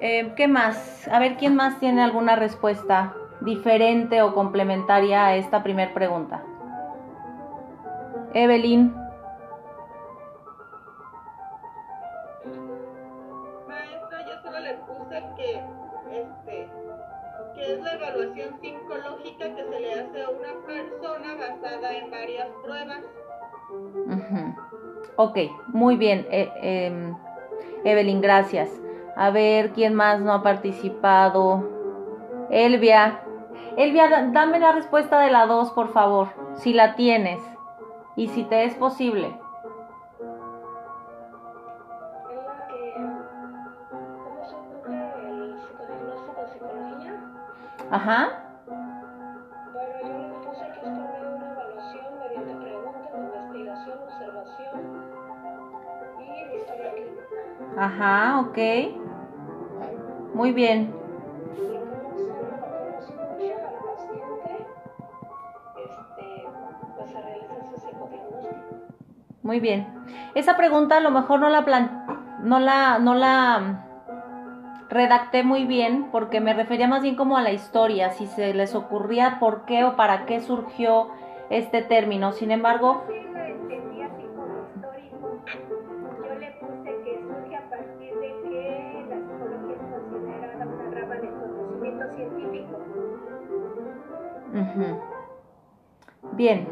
Eh, 0.00 0.32
¿Qué 0.36 0.48
más? 0.48 1.06
A 1.08 1.18
ver, 1.18 1.36
¿quién 1.36 1.54
más 1.54 1.78
tiene 1.80 2.02
alguna 2.02 2.34
respuesta 2.34 3.12
diferente 3.42 4.22
o 4.22 4.32
complementaria 4.32 5.26
a 5.26 5.36
esta 5.36 5.62
primera 5.62 5.92
pregunta? 5.92 6.42
Evelyn. 8.32 8.94
Maestra, 13.68 14.24
yo 14.26 14.40
solo 14.42 14.60
le 14.60 14.74
puse 14.78 15.24
que, 15.36 15.62
este, 16.18 16.68
que 17.54 17.74
es 17.74 17.82
la 17.82 17.92
evaluación 17.92 18.58
que 19.54 19.64
se 19.64 19.80
le 19.80 19.92
hace 19.94 20.22
a 20.22 20.30
una 20.30 20.66
persona 20.66 21.34
basada 21.34 21.96
en 21.96 22.10
varias 22.10 22.48
pruebas. 22.62 23.00
Ujú. 23.70 24.54
Ok, 25.16 25.38
muy 25.68 25.96
bien, 25.96 26.26
eh, 26.30 26.50
em, 26.62 27.16
Evelyn, 27.84 28.20
gracias. 28.20 28.70
A 29.16 29.30
ver, 29.30 29.70
¿quién 29.72 29.94
más 29.94 30.20
no 30.20 30.32
ha 30.32 30.42
participado? 30.42 31.68
Elvia. 32.50 33.20
Elvia, 33.76 34.08
da- 34.08 34.28
dame 34.32 34.58
la 34.60 34.72
respuesta 34.72 35.20
de 35.20 35.30
la 35.30 35.46
2, 35.46 35.70
por 35.72 35.88
favor, 35.88 36.28
si 36.54 36.72
la 36.72 36.94
tienes 36.94 37.40
y 38.16 38.28
si 38.28 38.44
te 38.44 38.64
es 38.64 38.74
posible. 38.74 39.36
en 47.90 48.47
Ajá, 57.78 58.40
ok. 58.40 58.58
Muy 60.34 60.52
bien. 60.52 60.92
Muy 69.42 69.60
bien. 69.60 69.86
Esa 70.34 70.56
pregunta 70.56 70.96
a 70.96 71.00
lo 71.00 71.10
mejor 71.10 71.40
no 71.40 71.48
la 71.48 71.64
plan 71.64 72.04
no 72.42 72.58
la 72.60 72.98
no 72.98 73.14
la 73.14 73.58
mm, 73.58 74.88
redacté 74.90 75.42
muy 75.42 75.64
bien 75.64 76.08
porque 76.10 76.40
me 76.40 76.54
refería 76.54 76.88
más 76.88 77.02
bien 77.02 77.14
como 77.16 77.36
a 77.36 77.42
la 77.42 77.52
historia, 77.52 78.10
si 78.10 78.26
se 78.26 78.54
les 78.54 78.74
ocurría 78.74 79.38
por 79.38 79.64
qué 79.64 79.84
o 79.84 79.96
para 79.96 80.26
qué 80.26 80.40
surgió 80.40 81.08
este 81.50 81.82
término. 81.82 82.32
Sin 82.32 82.50
embargo, 82.50 83.04
Bien, 96.32 96.68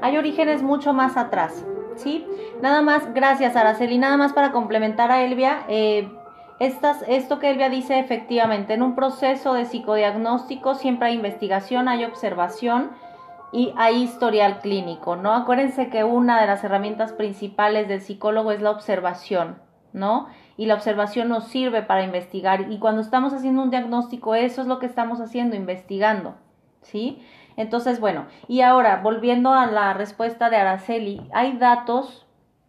hay 0.00 0.16
orígenes 0.16 0.62
mucho 0.62 0.92
más 0.92 1.16
atrás, 1.16 1.64
¿sí? 1.96 2.26
Nada 2.60 2.82
más, 2.82 3.12
gracias 3.14 3.56
Araceli, 3.56 3.98
nada 3.98 4.16
más 4.16 4.32
para 4.32 4.52
complementar 4.52 5.10
a 5.10 5.22
Elvia, 5.22 5.64
eh, 5.68 6.08
esto 6.60 7.38
que 7.40 7.50
Elvia 7.50 7.68
dice 7.68 7.98
efectivamente, 7.98 8.74
en 8.74 8.82
un 8.82 8.94
proceso 8.94 9.54
de 9.54 9.64
psicodiagnóstico 9.64 10.74
siempre 10.74 11.08
hay 11.08 11.14
investigación, 11.14 11.88
hay 11.88 12.04
observación 12.04 12.92
y 13.50 13.74
hay 13.76 14.02
historial 14.02 14.60
clínico, 14.60 15.16
¿no? 15.16 15.34
Acuérdense 15.34 15.88
que 15.88 16.04
una 16.04 16.40
de 16.40 16.46
las 16.46 16.62
herramientas 16.62 17.12
principales 17.12 17.88
del 17.88 18.00
psicólogo 18.00 18.52
es 18.52 18.62
la 18.62 18.70
observación, 18.70 19.58
¿no? 19.92 20.28
Y 20.56 20.66
la 20.66 20.74
observación 20.74 21.28
nos 21.28 21.48
sirve 21.48 21.82
para 21.82 22.04
investigar 22.04 22.70
y 22.70 22.78
cuando 22.78 23.00
estamos 23.00 23.32
haciendo 23.32 23.62
un 23.62 23.70
diagnóstico, 23.70 24.36
eso 24.36 24.62
es 24.62 24.68
lo 24.68 24.78
que 24.78 24.86
estamos 24.86 25.20
haciendo, 25.20 25.56
investigando, 25.56 26.36
¿sí? 26.82 27.24
Entonces, 27.56 28.00
bueno, 28.00 28.26
y 28.48 28.60
ahora, 28.60 29.00
volviendo 29.02 29.52
a 29.52 29.66
la 29.66 29.92
respuesta 29.94 30.50
de 30.50 30.56
Araceli, 30.56 31.22
hay 31.32 31.56
datos 31.56 32.26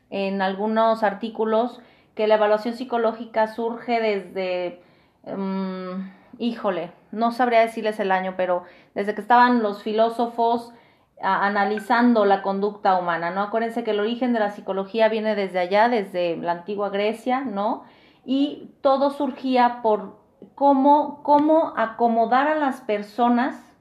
en 0.10 0.42
algunos 0.42 1.04
artículos 1.04 1.82
que 2.16 2.28
la 2.28 2.36
evaluación 2.36 2.76
psicológica 2.76 3.48
surge 3.48 4.00
desde, 4.00 4.82
um, 5.24 6.12
híjole, 6.38 6.92
no 7.12 7.32
sabría 7.32 7.62
decirles 7.62 8.00
el 8.00 8.12
año, 8.12 8.36
pero 8.38 8.64
desde 8.94 9.16
que 9.16 9.22
estaban 9.22 9.64
los 9.64 9.84
filósofos 9.84 10.74
analizando 11.22 12.26
la 12.26 12.42
conducta 12.42 13.00
humana, 13.00 13.32
¿no? 13.32 13.42
Acuérdense 13.42 13.84
que 13.84 13.92
el 13.92 14.00
origen 14.00 14.34
de 14.34 14.40
la 14.40 14.50
psicología 14.50 15.08
viene 15.08 15.36
desde 15.36 15.60
allá, 15.60 15.88
desde 15.88 16.36
la 16.36 16.52
antigua 16.52 16.90
Grecia, 16.90 17.42
¿no? 17.42 17.86
Y 18.26 18.72
todo 18.82 19.10
surgía 19.10 19.80
por 19.82 20.20
cómo, 20.54 21.24
cómo 21.24 21.74
acomodar 21.78 22.48
a 22.48 22.56
las 22.56 22.82
personas 22.82 23.73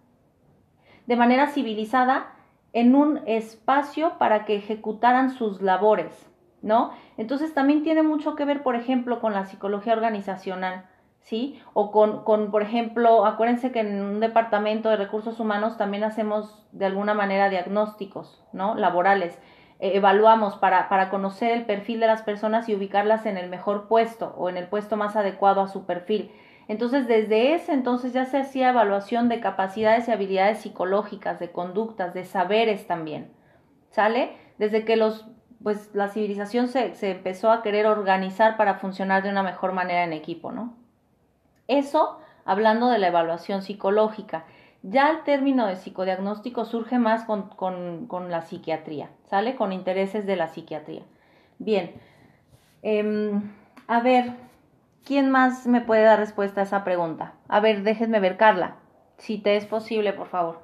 de 1.07 1.17
manera 1.17 1.49
civilizada 1.49 2.33
en 2.73 2.95
un 2.95 3.21
espacio 3.27 4.19
para 4.19 4.45
que 4.45 4.57
ejecutaran 4.57 5.31
sus 5.31 5.61
labores, 5.61 6.27
¿no? 6.63 6.93
Entonces 7.17 7.53
también 7.55 7.83
tiene 7.83 8.03
mucho 8.03 8.35
que 8.35 8.45
ver, 8.45 8.63
por 8.63 8.77
ejemplo, 8.77 9.21
con 9.21 9.35
la 9.35 9.45
psicología 9.45 9.93
organizacional, 9.93 10.87
¿sí? 11.21 11.61
O 11.75 11.91
con, 11.91 12.25
con, 12.25 12.51
por 12.51 12.63
ejemplo, 12.63 13.27
acuérdense 13.27 13.73
que 13.73 13.81
en 13.81 14.03
un 14.03 14.21
departamento 14.21 14.89
de 14.89 14.97
recursos 14.97 15.39
humanos 15.39 15.77
también 15.77 16.05
hacemos 16.05 16.67
de 16.73 16.87
alguna 16.87 17.15
manera 17.15 17.51
diagnósticos, 17.51 18.43
¿no? 18.53 18.75
Laborales. 18.75 19.39
Eh, 19.81 19.97
evaluamos 19.97 20.57
para, 20.57 20.89
para 20.89 21.11
conocer 21.11 21.51
el 21.51 21.67
perfil 21.67 22.01
de 22.01 22.07
las 22.07 22.23
personas 22.23 22.69
y 22.69 22.75
ubicarlas 22.75 23.27
en 23.27 23.37
el 23.37 23.51
mejor 23.51 23.89
puesto 23.89 24.35
o 24.39 24.49
en 24.49 24.57
el 24.57 24.69
puesto 24.69 24.97
más 24.97 25.17
adecuado 25.17 25.61
a 25.61 25.69
su 25.69 25.85
perfil. 25.85 26.31
Entonces, 26.69 27.09
desde 27.09 27.54
ese 27.54 27.73
entonces 27.73 28.12
ya 28.12 28.25
se 28.25 28.38
hacía 28.38 28.71
evaluación 28.71 29.28
de 29.28 29.40
capacidades 29.40 30.09
y 30.09 30.12
habilidades 30.12 30.61
psicológicas, 30.61 31.38
de 31.40 31.50
conductas, 31.50 32.14
de 32.14 32.25
saberes 32.25 32.87
también. 32.87 33.31
¿Sale? 33.90 34.37
Desde 34.59 34.85
que 34.85 34.97
los, 34.97 35.26
pues, 35.62 35.90
la 35.95 36.09
civilización 36.09 36.69
se, 36.69 36.95
se 36.95 37.11
empezó 37.11 37.50
a 37.50 37.62
querer 37.62 37.87
organizar 37.87 38.57
para 38.57 38.76
funcionar 38.76 39.23
de 39.23 39.31
una 39.31 39.42
mejor 39.42 39.73
manera 39.73 40.04
en 40.04 40.12
equipo, 40.12 40.52
¿no? 40.52 40.75
Eso 41.69 42.21
hablando 42.45 42.88
de 42.88 42.99
la 42.99 43.09
evaluación 43.09 43.62
psicológica. 43.62 44.45
Ya 44.83 45.11
el 45.11 45.23
término 45.23 45.66
de 45.66 45.76
psicodiagnóstico 45.76 46.64
surge 46.64 46.99
más 46.99 47.25
con, 47.25 47.49
con, 47.50 48.07
con 48.07 48.31
la 48.31 48.42
psiquiatría, 48.42 49.11
¿sale? 49.31 49.54
Con 49.54 49.73
intereses 49.73 50.26
de 50.26 50.37
la 50.37 50.49
psiquiatría. 50.49 51.02
Bien. 51.59 51.92
Eh, 52.83 53.33
a 53.87 54.00
ver, 54.00 54.33
¿Quién 55.05 55.31
más 55.31 55.67
me 55.67 55.81
puede 55.81 56.05
dar 56.05 56.19
respuesta 56.21 56.61
a 56.61 56.65
esa 56.65 56.85
pregunta? 56.85 57.35
A 57.49 57.61
ver, 57.61 57.83
déjenme 57.83 58.21
ver, 58.21 58.37
Carla. 58.37 58.77
Si 59.19 59.38
te 59.38 59.57
es 59.57 59.67
posible, 59.67 60.12
por 60.12 60.29
favor. 60.29 60.61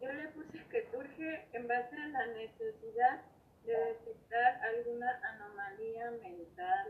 Yo 0.00 0.12
le 0.12 0.28
puse 0.28 0.64
que 0.66 0.88
surge 0.90 1.46
en 1.52 1.68
base 1.68 1.96
a 1.96 2.06
la 2.08 2.26
necesidad 2.26 3.20
de 3.64 3.72
detectar 3.72 4.60
alguna 4.64 5.08
anomalía 5.34 6.10
mental. 6.22 6.88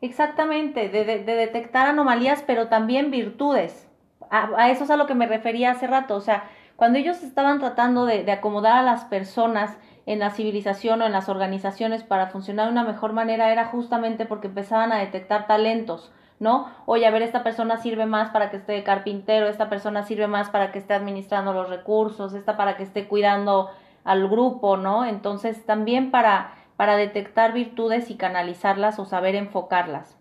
Exactamente, 0.00 0.88
de, 0.88 1.04
de, 1.04 1.24
de 1.24 1.34
detectar 1.34 1.88
anomalías, 1.88 2.42
pero 2.46 2.68
también 2.68 3.10
virtudes. 3.10 3.88
A, 4.30 4.50
a, 4.56 4.70
eso 4.70 4.84
es 4.84 4.90
a 4.90 4.96
lo 4.96 5.06
que 5.06 5.14
me 5.14 5.26
refería 5.26 5.72
hace 5.72 5.86
rato. 5.86 6.14
O 6.14 6.20
sea, 6.20 6.44
cuando 6.76 6.98
ellos 6.98 7.22
estaban 7.22 7.58
tratando 7.58 8.06
de, 8.06 8.22
de 8.22 8.32
acomodar 8.32 8.78
a 8.78 8.82
las 8.82 9.04
personas 9.06 9.76
en 10.06 10.18
la 10.18 10.30
civilización 10.30 11.02
o 11.02 11.06
en 11.06 11.12
las 11.12 11.28
organizaciones 11.28 12.02
para 12.02 12.28
funcionar 12.28 12.66
de 12.66 12.72
una 12.72 12.84
mejor 12.84 13.12
manera 13.12 13.50
era 13.50 13.66
justamente 13.66 14.26
porque 14.26 14.48
empezaban 14.48 14.92
a 14.92 14.98
detectar 14.98 15.46
talentos, 15.46 16.12
¿no? 16.40 16.68
Oye, 16.86 17.06
a 17.06 17.10
ver, 17.10 17.22
esta 17.22 17.42
persona 17.42 17.78
sirve 17.78 18.06
más 18.06 18.30
para 18.30 18.50
que 18.50 18.58
esté 18.58 18.82
carpintero, 18.82 19.46
esta 19.46 19.70
persona 19.70 20.02
sirve 20.02 20.26
más 20.26 20.50
para 20.50 20.72
que 20.72 20.78
esté 20.78 20.94
administrando 20.94 21.52
los 21.52 21.70
recursos, 21.70 22.34
esta 22.34 22.56
para 22.56 22.76
que 22.76 22.82
esté 22.82 23.06
cuidando 23.08 23.70
al 24.04 24.28
grupo, 24.28 24.76
¿no? 24.76 25.04
Entonces, 25.04 25.64
también 25.64 26.10
para, 26.10 26.54
para 26.76 26.96
detectar 26.96 27.52
virtudes 27.52 28.10
y 28.10 28.16
canalizarlas 28.16 28.98
o 28.98 29.06
saber 29.06 29.34
enfocarlas. 29.34 30.18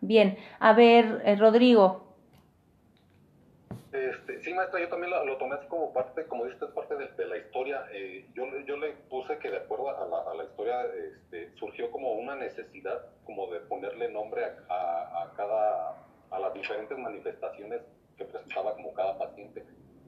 Bien, 0.00 0.36
a 0.58 0.72
ver, 0.72 1.22
eh, 1.24 1.36
Rodrigo. 1.36 2.01
Este, 3.92 4.42
sí, 4.42 4.54
maestra, 4.54 4.80
yo 4.80 4.88
también 4.88 5.10
lo, 5.10 5.36
tomé 5.36 5.54
así 5.56 5.66
como 5.66 5.92
parte, 5.92 6.24
como 6.26 6.46
dices, 6.46 6.70
parte 6.74 6.96
de, 6.96 7.26
la 7.26 7.36
historia. 7.36 7.84
Eh, 7.92 8.26
yo, 8.32 8.44
yo, 8.66 8.78
le 8.78 8.92
puse 9.10 9.38
que 9.38 9.50
de 9.50 9.58
acuerdo 9.58 9.90
a 9.90 10.06
la, 10.06 10.30
a 10.30 10.34
la 10.34 10.44
historia 10.44 10.82
este, 10.86 11.54
surgió 11.56 11.90
como 11.90 12.12
una 12.12 12.34
necesidad 12.34 13.04
como 13.26 13.52
de 13.52 13.60
ponerle 13.60 14.08
nombre 14.08 14.46
a, 14.70 15.22
a, 15.22 15.32
cada, 15.36 16.06
a 16.30 16.38
las 16.38 16.54
diferentes 16.54 16.96
manifestaciones 16.96 17.82
que 18.16 18.24
presentaba 18.24 18.74
como 18.74 18.94
cada 18.94 19.18
paciente. 19.18 19.62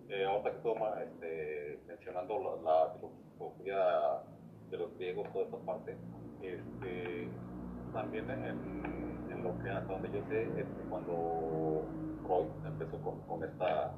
Eh, 0.09 0.27
que 0.45 0.51
toma 0.63 1.03
este, 1.03 1.79
mencionando 1.87 2.61
la, 2.63 2.95
filosofía 2.95 4.23
de 4.71 4.79
los 4.79 4.95
griegos, 4.97 5.31
toda 5.33 5.45
esta 5.45 5.59
parte, 5.59 5.97
este, 6.43 7.29
también 7.93 8.31
en, 8.31 9.31
en, 9.31 9.43
lo 9.43 9.59
que 9.63 9.71
hasta 9.71 9.93
donde 9.93 10.11
yo 10.11 10.25
sé, 10.29 10.43
este, 10.43 10.83
cuando 10.89 11.87
Freud 12.27 12.47
empezó 12.67 12.99
con, 13.03 13.21
con, 13.23 13.45
esta 13.45 13.93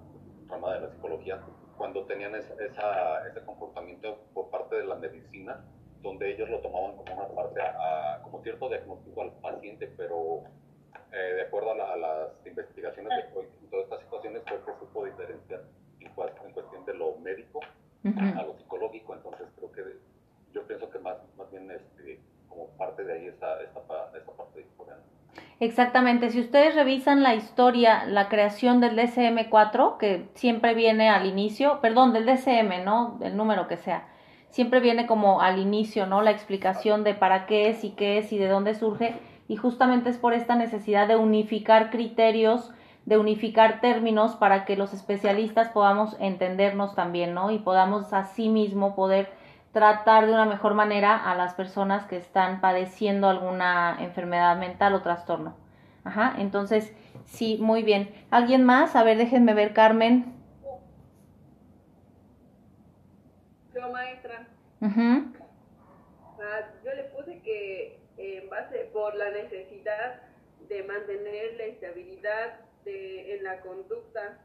rama 0.48 0.74
de 0.74 0.80
la 0.80 0.90
psicología, 0.90 1.40
cuando 1.76 2.04
tenían 2.04 2.34
esa, 2.34 2.54
esa, 2.62 3.26
ese 3.28 3.40
comportamiento 3.44 4.18
por 4.34 4.50
parte 4.50 4.76
de 4.76 4.84
la 4.84 4.96
medicina, 4.96 5.64
donde 6.02 6.32
ellos 6.32 6.48
lo 6.48 6.60
tomaban 6.60 6.96
como 6.96 7.14
una 7.14 7.28
parte, 7.28 7.60
a, 7.60 8.16
a, 8.16 8.22
como 8.22 8.42
cierto 8.42 8.68
diagnóstico 8.68 9.22
al 9.22 9.32
paciente, 9.32 9.92
pero 9.96 10.42
eh, 11.12 11.34
de 11.34 11.42
acuerdo 11.42 11.72
a, 11.72 11.74
la, 11.74 11.92
a, 11.92 11.96
las 11.96 12.46
investigaciones 12.46 13.16
de 13.16 13.32
Freud 13.32 13.46
en 13.62 13.70
todas 13.70 13.84
estas 13.84 14.00
situaciones, 14.00 14.42
creo 14.44 14.64
que 14.64 14.72
supo 14.78 15.04
diferenciar 15.04 15.60
en, 16.00 16.06
en 16.06 16.52
cuestión 16.52 16.84
de 16.84 16.94
lo 16.94 17.16
médico 17.18 17.60
uh 18.04 18.08
-huh. 18.08 18.38
a 18.38 18.42
lo 18.44 18.56
psicológico, 18.58 19.14
entonces 19.14 19.46
creo 19.56 19.72
que 19.72 19.82
yo 20.52 20.66
pienso 20.66 20.88
que 20.90 20.98
más, 20.98 21.16
más 21.36 21.50
bien 21.50 21.70
este, 21.70 22.20
como 22.48 22.68
parte 22.76 23.04
de 23.04 23.12
ahí 23.12 23.26
esta, 23.26 23.60
esta, 23.62 23.80
esta 24.16 24.32
parte 24.32 24.60
historia. 24.60 24.96
Exactamente, 25.58 26.30
si 26.30 26.40
ustedes 26.40 26.74
revisan 26.74 27.22
la 27.22 27.34
historia, 27.34 28.04
la 28.04 28.28
creación 28.28 28.80
del 28.80 28.94
DSM-4, 28.94 29.96
que 29.96 30.28
siempre 30.34 30.74
viene 30.74 31.08
al 31.08 31.24
inicio, 31.24 31.80
perdón, 31.80 32.12
del 32.12 32.26
DSM, 32.26 32.84
¿no? 32.84 33.18
El 33.22 33.38
número 33.38 33.66
que 33.66 33.78
sea, 33.78 34.06
siempre 34.50 34.80
viene 34.80 35.06
como 35.06 35.40
al 35.40 35.58
inicio, 35.58 36.06
¿no? 36.06 36.20
La 36.20 36.30
explicación 36.30 37.04
de 37.04 37.14
para 37.14 37.46
qué 37.46 37.70
es 37.70 37.84
y 37.84 37.90
qué 37.90 38.18
es 38.18 38.32
y 38.32 38.38
de 38.38 38.48
dónde 38.48 38.74
surge, 38.74 39.14
y 39.48 39.56
justamente 39.56 40.10
es 40.10 40.18
por 40.18 40.34
esta 40.34 40.56
necesidad 40.56 41.08
de 41.08 41.16
unificar 41.16 41.90
criterios, 41.90 42.70
de 43.06 43.16
unificar 43.16 43.80
términos 43.80 44.36
para 44.36 44.66
que 44.66 44.76
los 44.76 44.92
especialistas 44.92 45.70
podamos 45.70 46.16
entendernos 46.20 46.94
también, 46.94 47.32
¿no? 47.32 47.50
Y 47.50 47.60
podamos 47.60 48.12
así 48.12 48.50
mismo 48.50 48.94
poder 48.94 49.30
tratar 49.76 50.24
de 50.24 50.32
una 50.32 50.46
mejor 50.46 50.72
manera 50.72 51.14
a 51.30 51.34
las 51.34 51.52
personas 51.52 52.06
que 52.06 52.16
están 52.16 52.62
padeciendo 52.62 53.28
alguna 53.28 53.98
enfermedad 54.00 54.56
mental 54.56 54.94
o 54.94 55.02
trastorno. 55.02 55.54
Ajá, 56.02 56.32
entonces, 56.38 56.94
sí, 57.26 57.58
muy 57.60 57.82
bien. 57.82 58.08
¿Alguien 58.30 58.64
más? 58.64 58.96
A 58.96 59.04
ver, 59.04 59.18
déjenme 59.18 59.52
ver, 59.52 59.74
Carmen. 59.74 60.32
Yo, 63.74 63.90
maestra. 63.92 64.48
Uh 64.80 64.86
-huh. 64.86 65.24
uh, 65.26 66.82
yo 66.82 66.94
le 66.94 67.04
puse 67.14 67.42
que 67.42 68.00
en 68.16 68.48
base 68.48 68.88
por 68.94 69.14
la 69.14 69.28
necesidad 69.28 70.22
de 70.70 70.84
mantener 70.84 71.52
la 71.58 71.64
estabilidad 71.64 72.60
de, 72.86 73.34
en 73.34 73.44
la 73.44 73.60
conducta 73.60 74.38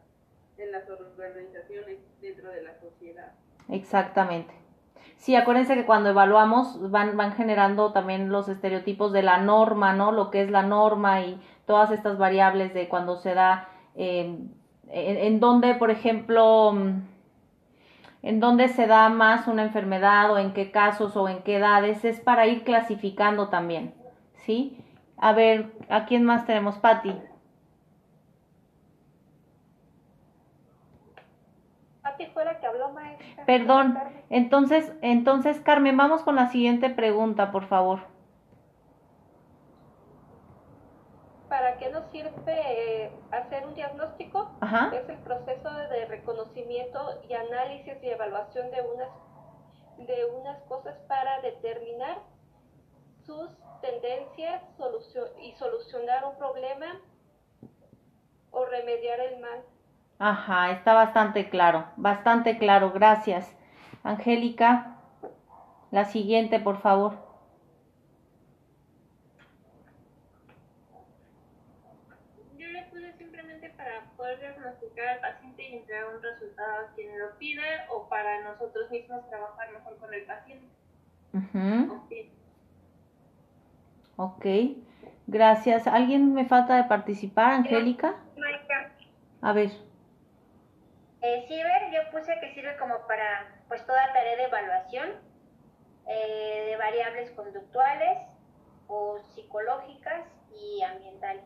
en 0.57 0.73
las 0.73 0.89
organizaciones 0.89 1.99
dentro 2.19 2.49
de 2.49 2.63
la 2.63 2.77
sociedad. 2.81 3.31
Exactamente. 3.69 4.60
Sí, 5.21 5.35
acuérdense 5.35 5.75
que 5.75 5.85
cuando 5.85 6.09
evaluamos 6.09 6.89
van, 6.89 7.15
van 7.15 7.33
generando 7.33 7.91
también 7.93 8.31
los 8.31 8.49
estereotipos 8.49 9.11
de 9.11 9.21
la 9.21 9.37
norma, 9.37 9.93
¿no? 9.93 10.11
Lo 10.11 10.31
que 10.31 10.41
es 10.41 10.49
la 10.49 10.63
norma 10.63 11.21
y 11.21 11.39
todas 11.67 11.91
estas 11.91 12.17
variables 12.17 12.73
de 12.73 12.89
cuando 12.89 13.17
se 13.17 13.35
da 13.35 13.69
eh, 13.93 14.35
en, 14.89 15.17
en 15.17 15.39
dónde, 15.39 15.75
por 15.75 15.91
ejemplo, 15.91 16.71
mm, 16.73 17.01
en 18.23 18.39
dónde 18.39 18.67
se 18.69 18.87
da 18.87 19.09
más 19.09 19.47
una 19.47 19.61
enfermedad 19.61 20.31
o 20.31 20.39
en 20.39 20.53
qué 20.53 20.71
casos 20.71 21.15
o 21.15 21.29
en 21.29 21.43
qué 21.43 21.57
edades, 21.57 22.03
es 22.03 22.19
para 22.19 22.47
ir 22.47 22.63
clasificando 22.63 23.49
también, 23.49 23.93
¿sí? 24.33 24.83
A 25.17 25.33
ver, 25.33 25.71
¿a 25.89 26.05
quién 26.05 26.23
más 26.23 26.47
tenemos? 26.47 26.79
Patti. 26.79 27.13
Pati 32.01 32.25
fue 32.33 32.43
la 32.43 32.59
que 32.59 32.65
habló, 32.65 32.89
maestra. 32.89 33.45
Perdón. 33.45 33.99
Entonces, 34.31 34.93
entonces, 35.01 35.59
Carmen, 35.59 35.97
vamos 35.97 36.23
con 36.23 36.37
la 36.37 36.47
siguiente 36.47 36.89
pregunta, 36.89 37.51
por 37.51 37.67
favor. 37.67 37.99
¿Para 41.49 41.77
qué 41.77 41.89
nos 41.89 42.09
sirve 42.11 42.31
eh, 42.47 43.11
hacer 43.31 43.67
un 43.67 43.75
diagnóstico? 43.75 44.49
Ajá. 44.61 44.89
Es 44.95 45.09
el 45.09 45.17
proceso 45.17 45.69
de 45.73 46.05
reconocimiento 46.05 47.21
y 47.27 47.33
análisis 47.33 48.01
y 48.01 48.07
evaluación 48.07 48.71
de 48.71 48.81
unas, 48.81 49.09
de 49.97 50.25
unas 50.39 50.61
cosas 50.61 50.95
para 51.09 51.41
determinar 51.41 52.19
sus 53.25 53.49
tendencias 53.81 54.63
y 55.41 55.51
solucionar 55.57 56.23
un 56.23 56.37
problema 56.37 57.01
o 58.51 58.63
remediar 58.63 59.19
el 59.19 59.41
mal. 59.41 59.61
Ajá, 60.19 60.71
está 60.71 60.93
bastante 60.93 61.49
claro, 61.49 61.83
bastante 61.97 62.57
claro, 62.57 62.93
gracias. 62.93 63.57
Angélica, 64.03 64.97
la 65.91 66.05
siguiente, 66.05 66.59
por 66.59 66.81
favor. 66.81 67.13
Yo 72.57 72.67
le 72.67 72.83
puse 72.85 73.13
simplemente 73.13 73.69
para 73.71 74.05
poder 74.17 74.39
diagnosticar 74.39 75.07
al 75.07 75.19
paciente 75.19 75.69
y 75.69 75.75
entregar 75.75 76.15
un 76.15 76.21
resultado 76.21 76.85
a 76.85 76.95
quien 76.95 77.19
lo 77.19 77.37
pide 77.37 77.61
o 77.89 78.07
para 78.09 78.41
nosotros 78.43 78.89
mismos 78.89 79.27
trabajar 79.29 79.71
mejor 79.71 79.97
con 79.97 80.13
el 80.13 80.23
paciente. 80.23 80.67
Pide. 82.09 82.29
Ok, 84.17 84.45
gracias. 85.27 85.87
¿Alguien 85.87 86.33
me 86.33 86.45
falta 86.45 86.75
de 86.75 86.83
participar, 86.85 87.53
Angélica? 87.53 88.15
A 89.41 89.53
ver, 89.53 89.71
eh, 91.21 91.45
Ciber 91.47 91.91
yo 91.93 92.11
puse 92.11 92.39
que 92.39 92.53
sirve 92.55 92.75
como 92.77 92.95
para 93.07 93.60
pues 93.71 93.85
toda 93.85 94.11
tarea 94.11 94.35
de 94.35 94.43
evaluación 94.43 95.09
eh, 96.05 96.65
de 96.71 96.75
variables 96.75 97.31
conductuales 97.31 98.17
o 98.89 99.17
psicológicas 99.33 100.25
y 100.53 100.81
ambientales. 100.83 101.45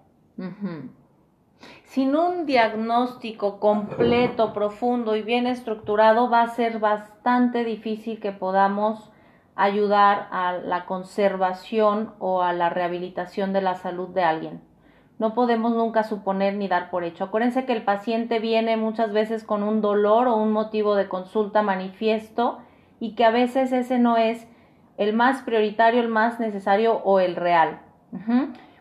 sin 1.84 2.16
un 2.16 2.48
diagnóstico 2.48 3.60
completo, 3.60 4.54
profundo 4.56 5.16
y 5.16 5.22
bien 5.22 5.46
estructurado, 5.46 6.28
va 6.28 6.42
a 6.42 6.48
ser 6.48 6.80
bastante 6.80 7.64
difícil 7.64 8.20
que 8.20 8.32
podamos 8.32 9.12
ayudar 9.56 10.28
a 10.32 10.54
la 10.54 10.88
conservación 10.88 12.16
o 12.18 12.42
a 12.42 12.54
la 12.54 12.72
rehabilitación 12.72 13.54
de 13.54 13.62
la 13.62 13.76
salud 13.76 14.10
de 14.10 14.24
alguien. 14.24 14.62
No 15.18 15.34
podemos 15.34 15.74
nunca 15.74 16.04
suponer 16.04 16.56
ni 16.56 16.68
dar 16.68 16.90
por 16.90 17.04
hecho. 17.04 17.24
Acuérdense 17.24 17.66
que 17.66 17.74
el 17.74 17.84
paciente 17.84 18.40
viene 18.40 18.76
muchas 18.76 19.14
veces 19.14 19.44
con 19.44 19.64
un 19.64 19.82
dolor 19.82 20.28
o 20.28 20.36
un 20.36 20.52
motivo 20.52 20.96
de 20.96 21.08
consulta 21.08 21.62
manifiesto 21.62 22.60
y 23.00 23.16
que 23.16 23.24
a 23.24 23.32
veces 23.32 23.72
ese 23.72 23.98
no 23.98 24.18
es 24.18 24.48
el 24.98 25.14
más 25.14 25.42
prioritario, 25.42 26.02
el 26.02 26.10
más 26.10 26.40
necesario 26.40 27.02
o 27.04 27.20
el 27.20 27.36
real. 27.36 27.80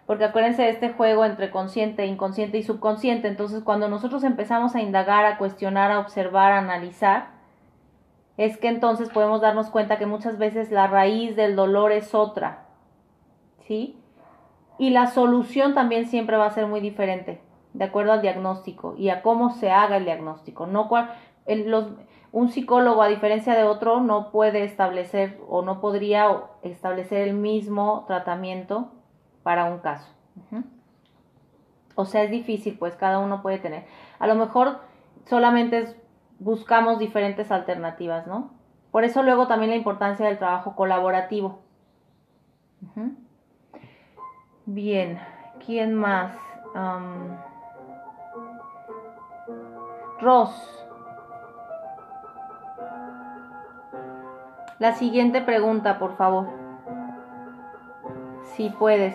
Porque 0.07 0.25
acuérdense 0.25 0.63
de 0.63 0.71
este 0.71 0.91
juego 0.91 1.25
entre 1.25 1.51
consciente, 1.51 2.07
inconsciente 2.07 2.59
y 2.59 2.63
subconsciente. 2.63 3.29
Entonces, 3.29 3.63
cuando 3.63 3.89
nosotros 3.89 4.23
empezamos 4.23 4.75
a 4.75 4.83
indagar, 4.83 5.25
a 5.25 5.39
cuestionar, 5.39 5.91
a 5.91 6.01
observar, 6.01 6.53
a 6.53 6.59
analizar, 6.59 7.29
es 8.37 8.57
que 8.59 8.69
entonces 8.69 9.09
podemos 9.09 9.41
darnos 9.41 9.71
cuenta 9.71 9.99
que 9.99 10.07
muchas 10.07 10.39
veces 10.39 10.71
la 10.71 10.89
raíz 10.89 11.37
del 11.37 11.57
dolor 11.57 11.93
es 11.93 12.15
otra. 12.15 12.67
¿Sí? 13.67 13.99
Y 14.79 14.91
la 14.91 15.07
solución 15.07 15.75
también 15.75 16.07
siempre 16.07 16.37
va 16.37 16.47
a 16.47 16.51
ser 16.51 16.67
muy 16.67 16.81
diferente, 16.81 17.41
de 17.75 17.85
acuerdo 17.85 18.13
al 18.13 18.23
diagnóstico 18.23 18.95
y 18.97 19.09
a 19.11 19.23
cómo 19.23 19.51
se 19.51 19.71
haga 19.71 19.97
el 19.97 20.05
diagnóstico. 20.05 20.67
No 20.67 20.89
cual, 20.89 21.11
el- 21.47 21.71
los, 21.71 21.87
un 22.33 22.49
psicólogo, 22.49 23.01
a 23.03 23.07
diferencia 23.09 23.55
de 23.55 23.63
otro, 23.65 24.01
no 24.01 24.31
puede 24.33 24.65
establecer 24.65 25.41
o 25.49 25.63
no 25.63 25.81
podría 25.81 26.27
establecer 26.63 27.29
el 27.29 27.35
mismo 27.35 28.05
tratamiento 28.09 28.91
para 29.45 29.67
un 29.67 29.79
caso. 29.79 30.09
O 31.95 32.05
sea, 32.07 32.25
es 32.25 32.31
difícil, 32.33 32.77
pues 32.77 32.97
cada 32.97 33.21
uno 33.21 33.41
puede 33.43 33.59
tener. 33.59 33.85
A 34.19 34.27
lo 34.27 34.35
mejor 34.35 34.81
solamente 35.27 35.79
es- 35.79 35.97
buscamos 36.41 36.99
diferentes 36.99 37.53
alternativas, 37.53 38.27
¿no? 38.27 38.51
Por 38.91 39.05
eso 39.05 39.23
luego 39.23 39.47
también 39.47 39.71
la 39.71 39.77
importancia 39.77 40.27
del 40.27 40.39
trabajo 40.39 40.75
colaborativo. 40.75 41.61
Bien, 44.67 45.21
¿quién 45.65 45.95
más? 45.95 46.33
Am, 46.75 47.37
Ross. 50.21 50.87
La 54.79 54.93
siguiente 54.93 55.43
pregunta, 55.43 55.99
por 55.99 56.17
favor. 56.17 56.49
Si 58.57 58.71
puedes. 58.71 59.15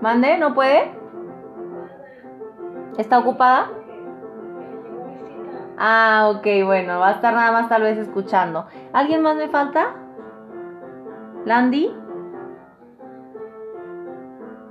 ¿Mande? 0.00 0.38
¿No 0.38 0.54
puede? 0.54 0.90
¿Está 2.96 3.18
ocupada? 3.18 3.70
Ah, 5.84 6.30
ok, 6.32 6.46
bueno, 6.64 7.00
va 7.00 7.08
a 7.08 7.12
estar 7.12 7.34
nada 7.34 7.50
más 7.50 7.68
tal 7.68 7.82
vez 7.82 7.98
escuchando. 7.98 8.66
¿Alguien 8.92 9.20
más 9.20 9.34
me 9.34 9.48
falta? 9.48 9.92
¿Landy? 11.44 11.92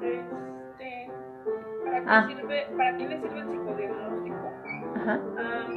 Este, 0.01 1.11
¿para, 1.83 1.99
qué 1.99 2.05
Ah. 2.07 2.23
sirve, 2.27 2.67
¿Para 2.77 2.95
qué 2.97 3.07
le 3.09 3.19
sirve 3.21 3.39
el 3.39 3.49
psicodiagnóstico? 3.49 4.51
Ajá. 4.95 5.19
Ah, 5.37 5.67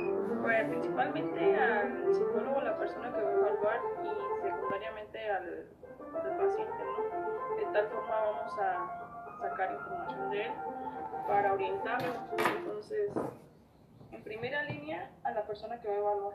pues, 0.42 0.68
principalmente 0.68 1.56
al 1.60 2.14
psicólogo, 2.14 2.60
la 2.60 2.78
persona 2.78 3.08
que 3.12 3.20
va 3.22 3.28
a 3.28 3.32
evaluar 3.32 3.80
y 4.04 4.42
secundariamente 4.46 5.30
al, 5.30 5.66
al 6.14 6.36
paciente, 6.36 6.72
¿no? 6.84 7.56
De 7.56 7.72
tal 7.72 7.88
forma 7.88 8.14
vamos 8.20 8.58
a 8.60 9.42
sacar 9.48 9.72
información 9.72 10.30
de 10.30 10.42
él 10.46 10.52
para 11.26 11.52
orientarlo. 11.54 12.12
Entonces, 12.56 13.10
en 14.14 14.22
primera 14.22 14.62
línea, 14.64 15.10
a 15.24 15.30
la 15.32 15.42
persona 15.46 15.80
que 15.80 15.88
va 15.88 15.94
a 15.94 15.98
evaluar. 15.98 16.34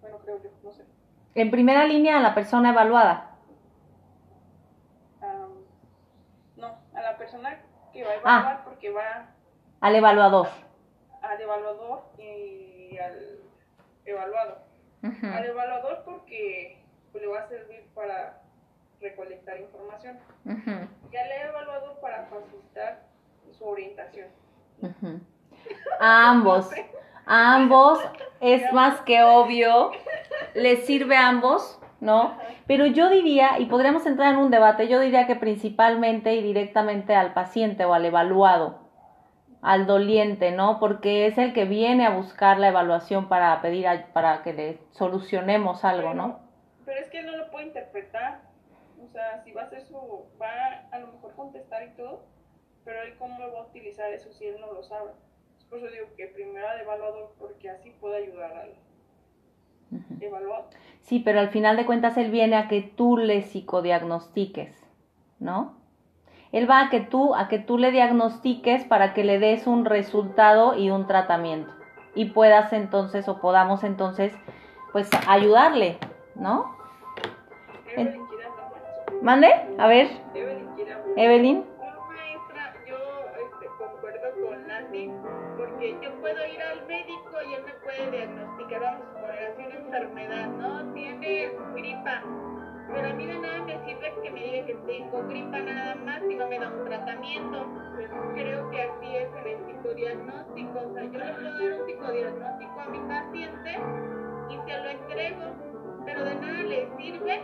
Bueno, 0.00 0.18
creo 0.18 0.42
yo, 0.42 0.50
no 0.62 0.72
sé. 0.72 0.84
En 1.34 1.50
primera 1.50 1.84
línea 1.84 2.18
a 2.18 2.20
la 2.20 2.34
persona 2.34 2.70
evaluada. 2.70 3.36
Ah, 5.22 5.46
no, 6.56 6.78
a 6.94 7.00
la 7.02 7.16
persona 7.16 7.60
que 7.92 8.04
va 8.04 8.10
a 8.10 8.14
Ah. 8.14 8.18
evaluar 8.40 8.64
porque 8.64 8.90
va 8.90 9.26
Al 9.80 9.94
evaluador. 9.96 10.48
al 11.22 11.40
evaluador 11.40 12.02
y 12.18 12.96
al 12.98 13.38
evaluado. 14.04 14.58
Al 15.02 15.44
evaluador 15.46 16.02
porque 16.04 16.82
pues, 17.12 17.22
le 17.24 17.28
va 17.30 17.40
a 17.42 17.48
servir 17.48 17.86
para 17.94 18.42
recolectar 19.00 19.58
información 19.60 20.18
Ujú. 20.44 20.88
y 21.10 21.16
al 21.16 21.32
evaluador 21.48 21.98
para 22.00 22.26
facilitar 22.26 23.02
su 23.52 23.64
orientación. 23.64 24.28
Ujú. 24.82 25.20
A 26.00 26.30
ambos. 26.30 26.70
A 27.26 27.54
ambos 27.56 28.00
es 28.40 28.72
más 28.72 29.00
que 29.02 29.22
obvio. 29.22 29.90
Les 30.54 30.84
sirve 30.86 31.16
a 31.16 31.28
ambos, 31.28 31.78
¿no? 32.00 32.36
Pero 32.66 32.86
yo 32.86 33.08
diría, 33.10 33.58
y 33.58 33.66
podríamos 33.66 34.06
entrar 34.06 34.32
en 34.32 34.40
un 34.40 34.50
debate, 34.50 34.88
yo 34.88 34.98
diría 35.00 35.26
que 35.26 35.36
principalmente 35.36 36.34
y 36.34 36.42
directamente 36.42 37.14
al 37.14 37.32
paciente 37.34 37.84
o 37.84 37.94
al 37.94 38.04
evaluado, 38.04 38.78
al 39.60 39.86
doliente, 39.86 40.52
¿no? 40.52 40.78
Porque 40.80 41.26
es 41.26 41.36
el 41.36 41.52
que 41.52 41.64
viene 41.64 42.06
a 42.06 42.10
buscar 42.10 42.58
la 42.58 42.68
evaluación 42.68 43.28
para 43.28 43.60
pedir, 43.60 43.86
a- 43.88 44.06
para 44.12 44.42
que 44.42 44.52
le 44.54 44.78
solucionemos 44.92 45.84
algo, 45.84 46.14
¿no? 46.14 46.40
Pero 46.84 47.00
es 47.00 47.10
que 47.10 47.18
él 47.20 47.26
no 47.26 47.36
lo 47.36 47.50
puede 47.50 47.66
interpretar. 47.66 48.40
O 49.04 49.08
sea, 49.12 49.42
si 49.44 49.52
va 49.52 49.62
a 49.62 49.64
hacer 49.64 49.82
su. 49.82 49.96
va 50.40 50.48
a 50.92 50.98
lo 50.98 51.08
mejor 51.08 51.34
contestar 51.34 51.82
y 51.84 51.90
todo, 51.96 52.22
pero 52.84 53.02
él 53.02 53.16
cómo 53.18 53.38
va 53.52 53.60
a 53.60 53.66
utilizar 53.66 54.10
eso 54.12 54.32
si 54.32 54.46
él 54.46 54.56
no 54.60 54.72
lo 54.72 54.82
sabe. 54.82 55.10
Por 55.70 55.78
eso 55.78 55.86
digo 55.86 56.06
que 56.16 56.26
primero 56.26 56.68
al 56.68 56.80
evaluador, 56.80 57.32
porque 57.38 57.70
así 57.70 57.90
puede 58.00 58.24
ayudar 58.24 58.52
al 58.52 58.74
evaluado. 60.20 60.66
Sí, 61.02 61.20
pero 61.20 61.38
al 61.38 61.50
final 61.50 61.76
de 61.76 61.86
cuentas 61.86 62.16
él 62.16 62.30
viene 62.30 62.56
a 62.56 62.66
que 62.68 62.82
tú 62.82 63.16
le 63.16 63.42
psicodiagnostiques, 63.42 64.76
¿no? 65.38 65.76
Él 66.50 66.68
va 66.68 66.80
a 66.80 66.90
que 66.90 67.00
tú, 67.00 67.36
a 67.36 67.48
que 67.48 67.60
tú 67.60 67.78
le 67.78 67.92
diagnostiques 67.92 68.84
para 68.84 69.14
que 69.14 69.22
le 69.22 69.38
des 69.38 69.68
un 69.68 69.84
resultado 69.84 70.76
y 70.76 70.90
un 70.90 71.06
tratamiento. 71.06 71.72
Y 72.16 72.26
puedas 72.26 72.72
entonces, 72.72 73.28
o 73.28 73.40
podamos 73.40 73.84
entonces, 73.84 74.34
pues 74.90 75.08
ayudarle, 75.28 75.98
¿no? 76.34 76.76
Muerte. 77.96 78.20
¿Mande? 79.22 79.48
A 79.78 79.86
ver, 79.86 80.08
Evelyn 81.16 81.64
puedo 86.30 86.46
ir 86.46 86.62
al 86.62 86.86
médico 86.86 87.42
y 87.48 87.54
él 87.54 87.62
me 87.64 87.72
puede 87.74 88.10
diagnosticar, 88.10 88.80
vamos 88.80 89.02
a 89.02 89.20
poner 89.20 89.52
así, 89.52 89.62
una 89.66 89.76
enfermedad, 89.76 90.46
¿no? 90.48 90.92
Tiene 90.92 91.52
gripa, 91.74 92.22
pero 92.92 93.08
a 93.08 93.12
mí 93.14 93.26
de 93.26 93.38
nada 93.38 93.62
me 93.64 93.84
sirve 93.84 94.14
que 94.22 94.30
me 94.30 94.40
diga 94.40 94.66
que 94.66 94.74
tengo 94.86 95.26
gripa 95.26 95.58
nada 95.58 95.94
más 95.96 96.22
y 96.22 96.34
no 96.36 96.46
me 96.46 96.58
da 96.58 96.68
un 96.68 96.84
tratamiento. 96.84 97.66
Creo 98.34 98.70
que 98.70 98.82
así 98.82 99.16
es 99.16 99.28
en 99.34 99.46
el 99.46 99.66
psicodiagnóstico, 99.66 100.78
o 100.78 100.94
sea, 100.94 101.04
yo 101.04 101.18
le 101.18 101.32
puedo 101.32 101.58
dar 101.58 101.80
un 101.80 101.86
psicodiagnóstico 101.86 102.80
a 102.80 102.86
mi 102.86 102.98
paciente 103.00 103.78
y 104.50 104.70
se 104.70 104.78
lo 104.78 104.88
entrego, 104.88 105.44
pero 106.04 106.24
de 106.24 106.34
nada 106.36 106.62
le 106.62 106.88
sirve 106.96 107.42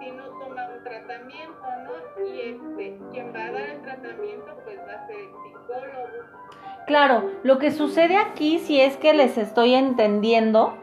si 0.00 0.10
no 0.10 0.24
toma 0.38 0.68
un 0.74 0.82
tratamiento, 0.84 1.66
¿no? 1.84 2.24
Y 2.26 2.40
este, 2.40 2.98
quien 3.12 3.34
va 3.34 3.44
a 3.44 3.52
dar 3.52 3.68
el 3.68 3.82
tratamiento, 3.82 4.56
pues 4.64 4.78
va 4.80 4.92
a 4.92 5.06
ser 5.06 5.16
el 5.16 5.30
psicólogo. 5.42 6.42
Claro, 6.86 7.30
lo 7.42 7.58
que 7.58 7.70
sucede 7.70 8.16
aquí, 8.16 8.58
si 8.58 8.80
es 8.80 8.96
que 8.96 9.14
les 9.14 9.38
estoy 9.38 9.74
entendiendo 9.74 10.74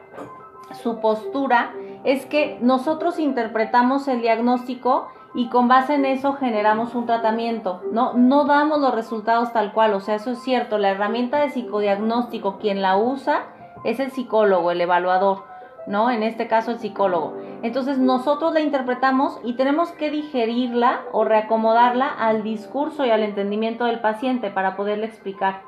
su 0.82 1.00
postura, 1.00 1.72
es 2.04 2.26
que 2.26 2.58
nosotros 2.62 3.20
interpretamos 3.20 4.08
el 4.08 4.22
diagnóstico 4.22 5.08
y 5.34 5.50
con 5.50 5.68
base 5.68 5.96
en 5.96 6.06
eso 6.06 6.34
generamos 6.34 6.96
un 6.96 7.06
tratamiento, 7.06 7.82
¿no? 7.92 8.14
No 8.14 8.46
damos 8.46 8.80
los 8.80 8.96
resultados 8.96 9.54
tal 9.54 9.74
cual, 9.74 9.94
o 9.94 10.00
sea, 10.00 10.16
eso 10.16 10.32
es 10.32 10.40
cierto, 10.40 10.78
la 10.78 10.90
herramienta 10.90 11.40
de 11.40 11.50
psicodiagnóstico, 11.50 12.58
quien 12.58 12.82
la 12.82 12.98
usa 12.98 13.44
es 13.84 14.00
el 14.00 14.12
psicólogo, 14.12 14.72
el 14.72 14.82
evaluador, 14.82 15.44
¿no? 15.86 16.10
En 16.10 16.24
este 16.24 16.48
caso 16.48 16.72
el 16.72 16.80
psicólogo. 16.80 17.36
Entonces 17.62 17.98
nosotros 17.98 18.54
la 18.54 18.62
interpretamos 18.62 19.40
y 19.44 19.54
tenemos 19.54 19.92
que 19.92 20.10
digerirla 20.10 21.02
o 21.12 21.26
reacomodarla 21.26 22.08
al 22.08 22.42
discurso 22.42 23.06
y 23.06 23.12
al 23.12 23.24
entendimiento 23.24 23.86
del 23.86 24.00
paciente 24.00 24.50
para 24.50 24.76
poderle 24.76 25.06
explicar, 25.06 25.62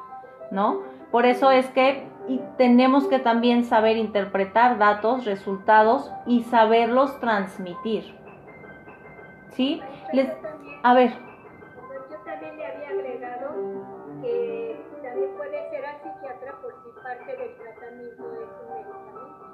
¿no? 0.51 0.81
Por 1.11 1.25
eso 1.25 1.51
es 1.51 1.67
que 1.71 2.07
tenemos 2.57 3.07
que 3.07 3.19
también 3.19 3.63
saber 3.63 3.97
interpretar 3.97 4.77
datos, 4.77 5.25
resultados 5.25 6.11
y 6.25 6.43
saberlos 6.43 7.19
transmitir. 7.19 8.15
¿Sí? 9.49 9.81
Les, 10.13 10.29
a 10.83 10.93
ver, 10.93 11.11
Yo 12.09 12.17
también 12.23 12.55
le 12.57 12.65
había 12.65 12.89
agregado 12.89 13.49
que 14.21 14.79
también 15.01 15.31
puede 15.35 15.69
ser 15.69 15.85
al 15.85 15.95
psiquiatra 15.97 16.53
por 16.61 16.73
si 16.83 16.89
parte 17.03 17.35
del 17.35 17.55
tratamiento 17.57 18.23
es 18.33 18.49
un 18.61 18.73
medicamento. 18.73 19.51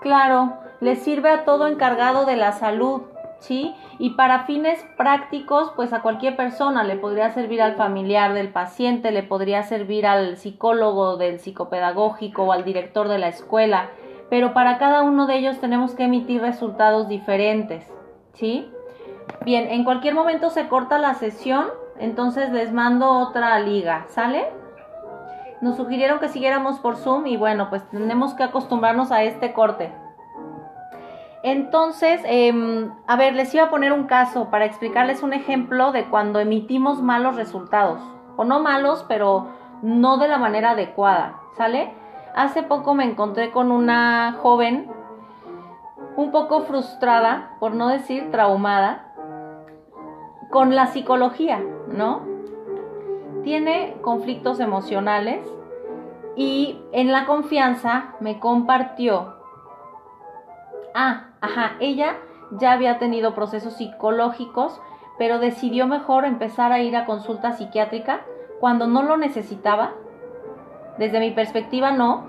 claro, 0.00 0.58
les 0.80 1.02
sirve 1.02 1.30
a 1.30 1.44
todo 1.44 1.66
encargado 1.66 2.24
de 2.24 2.36
la 2.36 2.52
salud, 2.52 3.02
¿sí? 3.38 3.74
Y 3.98 4.10
para 4.10 4.44
fines 4.44 4.84
prácticos, 4.96 5.72
pues 5.76 5.92
a 5.92 6.02
cualquier 6.02 6.36
persona 6.36 6.84
le 6.84 6.96
podría 6.96 7.30
servir 7.30 7.62
al 7.62 7.76
familiar 7.76 8.34
del 8.34 8.50
paciente, 8.50 9.10
le 9.10 9.22
podría 9.22 9.62
servir 9.62 10.06
al 10.06 10.36
psicólogo 10.36 11.16
del 11.16 11.40
psicopedagógico 11.40 12.44
o 12.44 12.52
al 12.52 12.64
director 12.64 13.08
de 13.08 13.18
la 13.18 13.28
escuela, 13.28 13.90
pero 14.30 14.52
para 14.52 14.78
cada 14.78 15.02
uno 15.02 15.26
de 15.26 15.36
ellos 15.36 15.58
tenemos 15.58 15.94
que 15.94 16.04
emitir 16.04 16.40
resultados 16.40 17.08
diferentes, 17.08 17.86
¿sí? 18.34 18.70
Bien, 19.44 19.68
en 19.70 19.84
cualquier 19.84 20.14
momento 20.14 20.50
se 20.50 20.68
corta 20.68 20.98
la 20.98 21.14
sesión, 21.14 21.66
entonces 21.98 22.50
les 22.50 22.72
mando 22.72 23.10
otra 23.10 23.58
liga, 23.60 24.06
¿sale? 24.08 24.46
Nos 25.60 25.76
sugirieron 25.76 26.20
que 26.20 26.28
siguiéramos 26.28 26.78
por 26.78 26.96
Zoom 26.96 27.26
y 27.26 27.36
bueno, 27.36 27.68
pues 27.68 27.88
tenemos 27.90 28.34
que 28.34 28.44
acostumbrarnos 28.44 29.10
a 29.10 29.24
este 29.24 29.52
corte. 29.52 29.92
Entonces, 31.50 32.20
em, 32.26 32.90
a 33.06 33.16
ver, 33.16 33.34
les 33.34 33.54
iba 33.54 33.64
a 33.64 33.70
poner 33.70 33.92
un 33.92 34.04
caso 34.04 34.50
para 34.50 34.66
explicarles 34.66 35.22
un 35.22 35.32
ejemplo 35.32 35.92
de 35.92 36.04
cuando 36.04 36.40
emitimos 36.40 37.00
malos 37.00 37.36
resultados. 37.36 38.02
O 38.36 38.44
no 38.44 38.60
malos, 38.60 39.04
pero 39.08 39.46
no 39.80 40.18
de 40.18 40.28
la 40.28 40.36
manera 40.36 40.72
adecuada, 40.72 41.40
¿sale? 41.56 41.94
Hace 42.34 42.62
poco 42.62 42.94
me 42.94 43.04
encontré 43.04 43.50
con 43.50 43.72
una 43.72 44.36
joven 44.42 44.90
un 46.16 46.30
poco 46.32 46.62
frustrada, 46.62 47.56
por 47.60 47.74
no 47.74 47.88
decir 47.88 48.30
traumada, 48.30 49.06
con 50.50 50.74
la 50.74 50.88
psicología, 50.88 51.62
¿no? 51.88 52.26
Tiene 53.42 53.96
conflictos 54.02 54.60
emocionales 54.60 55.40
y 56.36 56.78
en 56.92 57.10
la 57.10 57.24
confianza 57.24 58.14
me 58.20 58.38
compartió 58.38 59.38
Ah, 60.94 61.27
ajá, 61.40 61.72
ella 61.80 62.16
ya 62.52 62.72
había 62.72 62.98
tenido 62.98 63.34
procesos 63.34 63.74
psicológicos, 63.74 64.80
pero 65.18 65.38
decidió 65.38 65.86
mejor 65.86 66.24
empezar 66.24 66.72
a 66.72 66.80
ir 66.80 66.96
a 66.96 67.04
consulta 67.04 67.52
psiquiátrica 67.52 68.20
cuando 68.60 68.86
no 68.86 69.02
lo 69.02 69.16
necesitaba. 69.16 69.92
Desde 70.98 71.20
mi 71.20 71.30
perspectiva 71.30 71.92
no, 71.92 72.26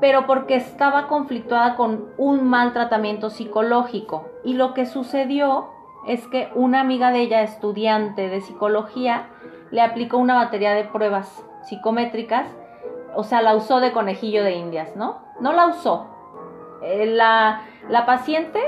pero 0.00 0.26
porque 0.26 0.56
estaba 0.56 1.08
conflictuada 1.08 1.76
con 1.76 2.06
un 2.18 2.44
mal 2.44 2.72
tratamiento 2.72 3.30
psicológico. 3.30 4.28
Y 4.44 4.54
lo 4.54 4.74
que 4.74 4.86
sucedió 4.86 5.68
es 6.06 6.26
que 6.28 6.50
una 6.54 6.80
amiga 6.80 7.10
de 7.10 7.20
ella, 7.20 7.42
estudiante 7.42 8.28
de 8.28 8.40
psicología, 8.40 9.28
le 9.70 9.80
aplicó 9.80 10.18
una 10.18 10.34
batería 10.34 10.72
de 10.74 10.84
pruebas 10.84 11.44
psicométricas, 11.64 12.46
o 13.14 13.24
sea, 13.24 13.42
la 13.42 13.56
usó 13.56 13.80
de 13.80 13.92
conejillo 13.92 14.44
de 14.44 14.52
indias, 14.52 14.94
¿no? 14.94 15.18
No 15.40 15.52
la 15.52 15.66
usó, 15.66 16.06
eh, 16.82 17.06
la, 17.06 17.62
la 17.88 18.06
paciente 18.06 18.60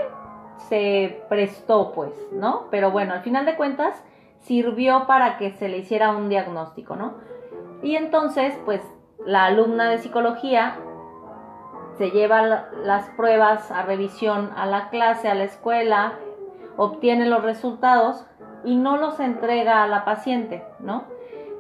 se 0.68 1.22
prestó, 1.28 1.92
pues, 1.92 2.12
¿no? 2.32 2.64
Pero 2.70 2.90
bueno, 2.90 3.14
al 3.14 3.20
final 3.22 3.46
de 3.46 3.56
cuentas 3.56 4.02
sirvió 4.40 5.06
para 5.06 5.36
que 5.38 5.52
se 5.52 5.68
le 5.68 5.78
hiciera 5.78 6.10
un 6.10 6.28
diagnóstico, 6.28 6.96
¿no? 6.96 7.14
Y 7.82 7.96
entonces, 7.96 8.58
pues, 8.64 8.82
la 9.24 9.46
alumna 9.46 9.88
de 9.90 9.98
psicología 9.98 10.76
se 11.96 12.10
lleva 12.10 12.42
la- 12.42 12.68
las 12.84 13.08
pruebas 13.10 13.70
a 13.70 13.82
revisión 13.82 14.50
a 14.56 14.66
la 14.66 14.88
clase, 14.90 15.28
a 15.28 15.34
la 15.34 15.44
escuela, 15.44 16.12
obtiene 16.76 17.26
los 17.26 17.42
resultados 17.42 18.24
y 18.64 18.76
no 18.76 18.96
los 18.96 19.18
entrega 19.20 19.82
a 19.82 19.88
la 19.88 20.04
paciente, 20.04 20.64
¿no? 20.80 21.04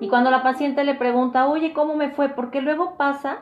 Y 0.00 0.08
cuando 0.08 0.30
la 0.30 0.42
paciente 0.44 0.84
le 0.84 0.94
pregunta, 0.94 1.48
oye, 1.48 1.72
¿cómo 1.72 1.96
me 1.96 2.10
fue? 2.10 2.28
Porque 2.28 2.60
luego 2.60 2.96
pasa 2.96 3.38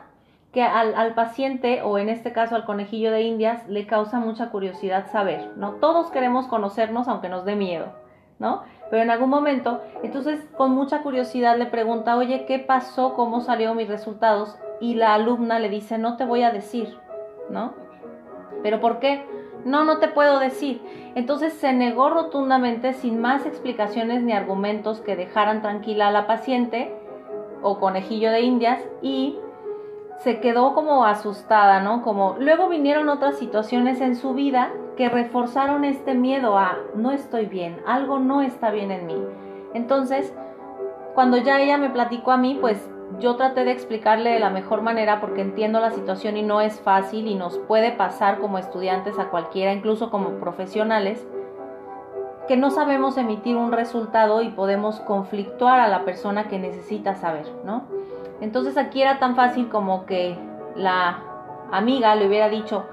que 0.51 0.63
al, 0.63 0.95
al 0.95 1.13
paciente, 1.13 1.81
o 1.81 1.97
en 1.97 2.09
este 2.09 2.31
caso 2.31 2.55
al 2.55 2.65
conejillo 2.65 3.11
de 3.11 3.21
indias, 3.21 3.67
le 3.67 3.85
causa 3.85 4.19
mucha 4.19 4.49
curiosidad 4.49 5.11
saber, 5.11 5.51
¿no? 5.57 5.73
Todos 5.73 6.09
queremos 6.09 6.47
conocernos 6.47 7.07
aunque 7.07 7.29
nos 7.29 7.45
dé 7.45 7.55
miedo, 7.55 7.93
¿no? 8.39 8.63
Pero 8.89 9.03
en 9.03 9.11
algún 9.11 9.29
momento, 9.29 9.81
entonces 10.03 10.39
con 10.55 10.71
mucha 10.71 11.01
curiosidad 11.01 11.57
le 11.57 11.65
pregunta, 11.65 12.15
oye, 12.15 12.45
¿qué 12.45 12.59
pasó? 12.59 13.13
¿Cómo 13.13 13.41
salieron 13.41 13.77
mis 13.77 13.89
resultados? 13.89 14.57
Y 14.79 14.95
la 14.95 15.13
alumna 15.13 15.59
le 15.59 15.69
dice, 15.69 15.97
no 15.97 16.15
te 16.15 16.25
voy 16.25 16.43
a 16.43 16.51
decir, 16.51 16.97
¿no? 17.49 17.73
¿Pero 18.63 18.79
por 18.79 18.99
qué? 18.99 19.25
No, 19.65 19.83
no 19.83 19.97
te 19.99 20.07
puedo 20.07 20.39
decir. 20.39 20.81
Entonces 21.15 21.53
se 21.53 21.73
negó 21.73 22.09
rotundamente 22.09 22.93
sin 22.93 23.19
más 23.19 23.45
explicaciones 23.45 24.23
ni 24.23 24.31
argumentos 24.31 25.01
que 25.01 25.15
dejaran 25.15 25.61
tranquila 25.61 26.07
a 26.07 26.11
la 26.11 26.27
paciente 26.27 26.95
o 27.61 27.79
conejillo 27.79 28.31
de 28.31 28.41
indias 28.41 28.79
y 29.01 29.37
se 30.17 30.39
quedó 30.39 30.73
como 30.73 31.05
asustada, 31.05 31.79
¿no? 31.81 32.01
Como 32.01 32.35
luego 32.39 32.69
vinieron 32.69 33.09
otras 33.09 33.37
situaciones 33.37 34.01
en 34.01 34.15
su 34.15 34.33
vida 34.33 34.71
que 34.95 35.09
reforzaron 35.09 35.85
este 35.85 36.15
miedo 36.15 36.57
a 36.57 36.77
no 36.95 37.11
estoy 37.11 37.45
bien, 37.45 37.79
algo 37.85 38.19
no 38.19 38.41
está 38.41 38.71
bien 38.71 38.91
en 38.91 39.05
mí. 39.05 39.23
Entonces, 39.73 40.33
cuando 41.13 41.37
ya 41.37 41.61
ella 41.61 41.77
me 41.77 41.89
platicó 41.89 42.31
a 42.31 42.37
mí, 42.37 42.57
pues 42.59 42.89
yo 43.19 43.35
traté 43.35 43.63
de 43.63 43.71
explicarle 43.71 44.31
de 44.31 44.39
la 44.39 44.49
mejor 44.49 44.81
manera 44.81 45.21
porque 45.21 45.41
entiendo 45.41 45.79
la 45.79 45.91
situación 45.91 46.35
y 46.35 46.43
no 46.43 46.61
es 46.61 46.79
fácil 46.79 47.27
y 47.27 47.35
nos 47.35 47.57
puede 47.57 47.91
pasar 47.91 48.39
como 48.39 48.57
estudiantes 48.57 49.17
a 49.19 49.29
cualquiera, 49.29 49.73
incluso 49.73 50.09
como 50.09 50.31
profesionales, 50.39 51.25
que 52.47 52.57
no 52.57 52.71
sabemos 52.71 53.17
emitir 53.17 53.55
un 53.55 53.71
resultado 53.71 54.41
y 54.41 54.49
podemos 54.49 54.99
conflictuar 55.01 55.79
a 55.79 55.87
la 55.87 56.05
persona 56.05 56.47
que 56.47 56.59
necesita 56.59 57.15
saber, 57.15 57.45
¿no? 57.65 57.83
Entonces 58.41 58.77
aquí 58.77 59.01
era 59.01 59.19
tan 59.19 59.35
fácil 59.35 59.69
como 59.69 60.05
que 60.05 60.37
la 60.75 61.23
amiga 61.71 62.15
le 62.15 62.27
hubiera 62.27 62.49
dicho, 62.49 62.85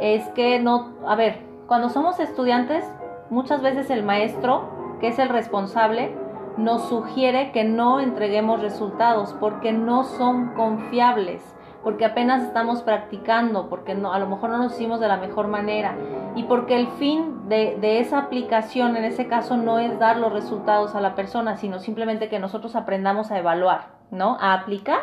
es 0.00 0.26
que 0.30 0.58
no, 0.58 0.92
a 1.06 1.14
ver, 1.14 1.40
cuando 1.66 1.88
somos 1.88 2.18
estudiantes, 2.20 2.84
muchas 3.28 3.62
veces 3.62 3.90
el 3.90 4.02
maestro, 4.02 4.96
que 5.00 5.08
es 5.08 5.18
el 5.18 5.28
responsable, 5.28 6.14
nos 6.56 6.88
sugiere 6.88 7.52
que 7.52 7.64
no 7.64 8.00
entreguemos 8.00 8.60
resultados 8.60 9.34
porque 9.38 9.72
no 9.72 10.04
son 10.04 10.54
confiables, 10.54 11.42
porque 11.82 12.04
apenas 12.04 12.42
estamos 12.42 12.82
practicando, 12.82 13.68
porque 13.68 13.94
no, 13.94 14.12
a 14.12 14.18
lo 14.18 14.28
mejor 14.28 14.50
no 14.50 14.58
nos 14.58 14.74
hicimos 14.74 15.00
de 15.00 15.08
la 15.08 15.16
mejor 15.16 15.48
manera 15.48 15.94
y 16.34 16.44
porque 16.44 16.76
el 16.76 16.88
fin 16.98 17.48
de, 17.48 18.00
esa 18.00 18.18
aplicación 18.18 18.96
en 18.96 19.04
ese 19.04 19.26
caso 19.26 19.56
no 19.56 19.78
es 19.78 19.98
dar 19.98 20.18
los 20.18 20.32
resultados 20.32 20.94
a 20.94 21.00
la 21.00 21.14
persona, 21.14 21.56
sino 21.56 21.78
simplemente 21.78 22.28
que 22.28 22.38
nosotros 22.38 22.76
aprendamos 22.76 23.30
a 23.30 23.38
evaluar, 23.38 23.88
¿no? 24.10 24.36
A 24.40 24.52
aplicar, 24.52 25.00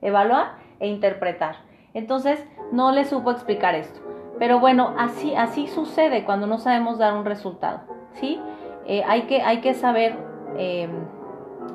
evaluar 0.00 0.54
e 0.80 0.88
interpretar. 0.88 1.56
Entonces 1.94 2.44
no 2.70 2.92
le 2.92 3.04
supo 3.04 3.30
explicar 3.30 3.74
esto. 3.74 4.00
Pero 4.38 4.60
bueno, 4.60 4.94
así, 4.98 5.34
así 5.34 5.66
sucede 5.66 6.24
cuando 6.24 6.46
no 6.46 6.58
sabemos 6.58 6.98
dar 6.98 7.14
un 7.14 7.24
resultado, 7.24 7.80
¿sí? 8.14 8.40
Eh, 8.86 9.04
hay, 9.06 9.22
que, 9.22 9.42
hay 9.42 9.60
que 9.60 9.74
saber 9.74 10.16
eh, 10.56 10.88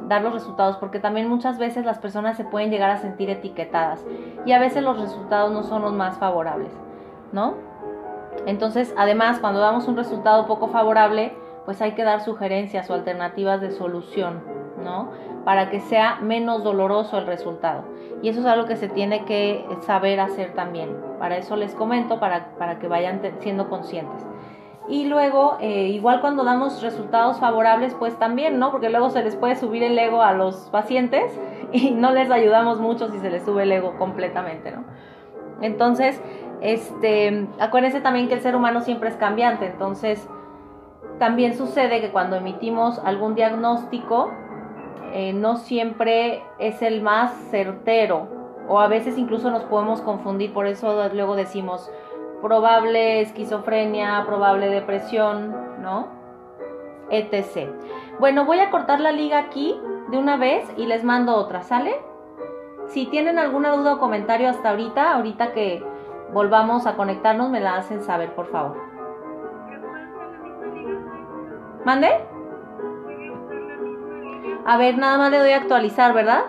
dar 0.07 0.21
los 0.21 0.33
resultados 0.33 0.77
porque 0.77 0.99
también 0.99 1.27
muchas 1.27 1.57
veces 1.57 1.85
las 1.85 1.99
personas 1.99 2.37
se 2.37 2.45
pueden 2.45 2.71
llegar 2.71 2.89
a 2.89 2.97
sentir 2.97 3.29
etiquetadas 3.29 4.05
y 4.45 4.51
a 4.53 4.59
veces 4.59 4.83
los 4.83 4.99
resultados 4.99 5.51
no 5.51 5.63
son 5.63 5.81
los 5.81 5.93
más 5.93 6.17
favorables, 6.17 6.71
¿no? 7.31 7.55
Entonces, 8.45 8.93
además, 8.97 9.39
cuando 9.39 9.59
damos 9.59 9.87
un 9.87 9.97
resultado 9.97 10.47
poco 10.47 10.67
favorable, 10.67 11.33
pues 11.65 11.81
hay 11.81 11.93
que 11.93 12.03
dar 12.03 12.21
sugerencias 12.21 12.89
o 12.89 12.93
alternativas 12.93 13.59
de 13.59 13.71
solución, 13.71 14.41
¿no? 14.83 15.09
Para 15.43 15.69
que 15.69 15.79
sea 15.81 16.19
menos 16.21 16.63
doloroso 16.63 17.17
el 17.17 17.25
resultado. 17.25 17.83
Y 18.21 18.29
eso 18.29 18.39
es 18.39 18.45
algo 18.45 18.65
que 18.65 18.77
se 18.77 18.87
tiene 18.87 19.25
que 19.25 19.65
saber 19.81 20.19
hacer 20.19 20.53
también. 20.53 20.95
Para 21.19 21.37
eso 21.37 21.55
les 21.55 21.75
comento, 21.75 22.19
para, 22.19 22.51
para 22.57 22.79
que 22.79 22.87
vayan 22.87 23.21
siendo 23.39 23.69
conscientes. 23.69 24.25
Y 24.87 25.05
luego, 25.05 25.57
eh, 25.59 25.87
igual 25.87 26.21
cuando 26.21 26.43
damos 26.43 26.81
resultados 26.81 27.39
favorables, 27.39 27.93
pues 27.93 28.17
también, 28.17 28.57
¿no? 28.57 28.71
Porque 28.71 28.89
luego 28.89 29.09
se 29.09 29.21
les 29.23 29.35
puede 29.35 29.55
subir 29.55 29.83
el 29.83 29.97
ego 29.99 30.21
a 30.21 30.33
los 30.33 30.55
pacientes 30.71 31.37
y 31.73 31.91
no 31.91 32.11
les 32.11 32.31
ayudamos 32.31 32.79
mucho 32.79 33.09
si 33.09 33.19
se 33.19 33.29
les 33.29 33.43
sube 33.43 33.63
el 33.63 33.71
ego 33.71 33.97
completamente, 33.97 34.71
¿no? 34.71 34.85
Entonces, 35.61 36.21
este, 36.61 37.47
acuérdense 37.59 38.01
también 38.01 38.27
que 38.27 38.35
el 38.35 38.41
ser 38.41 38.55
humano 38.55 38.81
siempre 38.81 39.09
es 39.09 39.15
cambiante, 39.15 39.65
entonces 39.65 40.27
también 41.19 41.55
sucede 41.55 41.99
que 41.99 42.11
cuando 42.11 42.35
emitimos 42.35 42.99
algún 42.99 43.35
diagnóstico, 43.35 44.31
eh, 45.13 45.33
no 45.33 45.57
siempre 45.57 46.43
es 46.59 46.81
el 46.81 47.01
más 47.01 47.31
certero 47.49 48.27
o 48.67 48.79
a 48.79 48.87
veces 48.87 49.17
incluso 49.17 49.49
nos 49.49 49.63
podemos 49.63 50.01
confundir, 50.01 50.53
por 50.53 50.67
eso 50.67 51.09
luego 51.13 51.35
decimos 51.35 51.89
probable 52.41 53.21
esquizofrenia, 53.21 54.23
probable 54.25 54.69
depresión, 54.69 55.81
¿no? 55.81 56.17
etc. 57.09 57.69
Bueno, 58.19 58.45
voy 58.45 58.59
a 58.59 58.69
cortar 58.69 58.99
la 58.99 59.11
liga 59.11 59.39
aquí 59.39 59.79
de 60.09 60.17
una 60.17 60.37
vez 60.37 60.69
y 60.77 60.85
les 60.85 61.03
mando 61.03 61.35
otra, 61.35 61.61
¿sale? 61.61 61.95
Si 62.87 63.05
tienen 63.07 63.39
alguna 63.39 63.71
duda 63.71 63.95
o 63.95 63.99
comentario 63.99 64.49
hasta 64.49 64.69
ahorita, 64.69 65.13
ahorita 65.13 65.51
que 65.51 65.83
volvamos 66.33 66.85
a 66.85 66.95
conectarnos, 66.95 67.49
me 67.49 67.59
la 67.59 67.75
hacen 67.75 68.01
saber, 68.01 68.33
por 68.33 68.47
favor. 68.47 68.77
¿Mande? 71.85 72.09
A 74.65 74.77
ver, 74.77 74.97
nada 74.97 75.17
más 75.17 75.31
le 75.31 75.39
doy 75.39 75.51
a 75.51 75.57
actualizar, 75.57 76.13
¿verdad? 76.13 76.43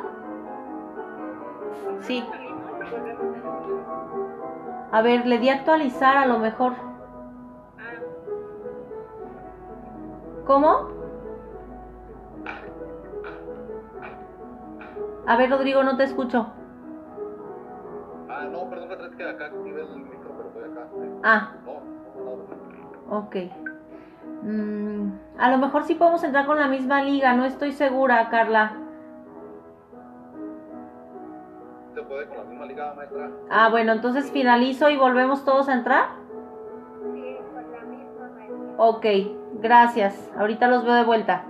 Sí. 2.00 2.24
A 4.90 5.02
ver, 5.02 5.26
le 5.26 5.38
di 5.38 5.48
a 5.48 5.54
actualizar 5.54 6.16
a 6.16 6.26
lo 6.26 6.38
mejor. 6.38 6.74
¿Cómo? 10.46 10.88
A 15.26 15.36
ver, 15.36 15.50
Rodrigo, 15.50 15.82
no 15.82 15.98
te 15.98 16.04
escucho. 16.04 16.46
Ah, 18.30 18.44
no, 18.50 18.70
perdón, 18.70 19.04
es 19.10 19.14
que 19.14 19.28
acá 19.28 19.46
activé 19.46 19.82
el 19.82 19.96
micro, 19.96 20.30
pero 20.36 20.48
estoy 20.48 20.64
acá. 20.70 20.88
Ah. 21.22 21.52
No, 21.66 22.36
no, 23.10 23.18
Ok. 23.18 23.36
Mm, 24.42 25.10
a 25.38 25.50
lo 25.50 25.58
mejor 25.58 25.84
sí 25.84 25.96
podemos 25.96 26.22
entrar 26.24 26.46
con 26.46 26.58
la 26.58 26.68
misma 26.68 27.02
liga, 27.02 27.34
no 27.34 27.44
estoy 27.44 27.72
segura, 27.72 28.28
Carla. 28.30 28.72
Puede 32.08 32.26
con 32.26 32.38
la 32.38 32.44
misma 32.44 32.66
liga, 32.66 32.94
maestra? 32.94 33.30
Ah, 33.50 33.68
bueno, 33.70 33.92
entonces 33.92 34.30
finalizo 34.30 34.90
y 34.90 34.96
volvemos 34.96 35.44
todos 35.44 35.68
a 35.68 35.74
entrar. 35.74 36.06
Sí, 37.12 37.36
con 37.52 37.70
la 37.70 37.80
misma 37.82 38.30
maestra. 38.34 38.74
Ok, 38.78 39.06
gracias. 39.60 40.30
Ahorita 40.36 40.68
los 40.68 40.84
veo 40.84 40.94
de 40.94 41.04
vuelta. 41.04 41.44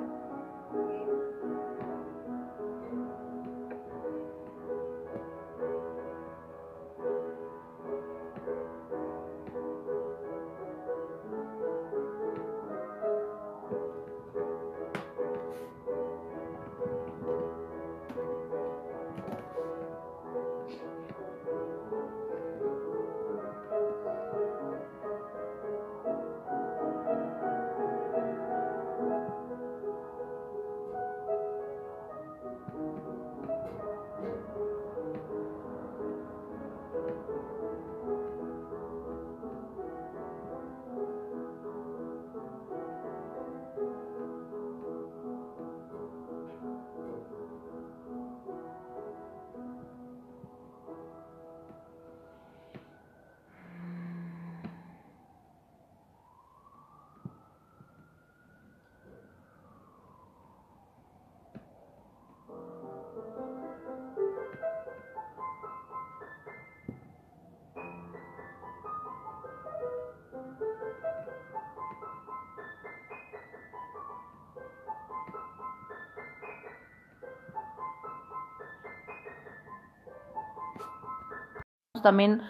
También 82.09 82.41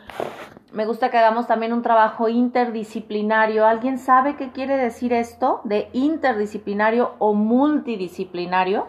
me 0.72 0.86
gusta 0.86 1.10
que 1.10 1.18
hagamos 1.18 1.48
también 1.48 1.72
un 1.72 1.82
trabajo 1.82 2.28
interdisciplinario. 2.28 3.66
¿Alguien 3.66 3.98
sabe 3.98 4.36
qué 4.36 4.52
quiere 4.52 4.76
decir 4.76 5.12
esto 5.12 5.60
de 5.64 5.88
interdisciplinario 5.92 7.16
o 7.18 7.34
multidisciplinario? 7.34 8.86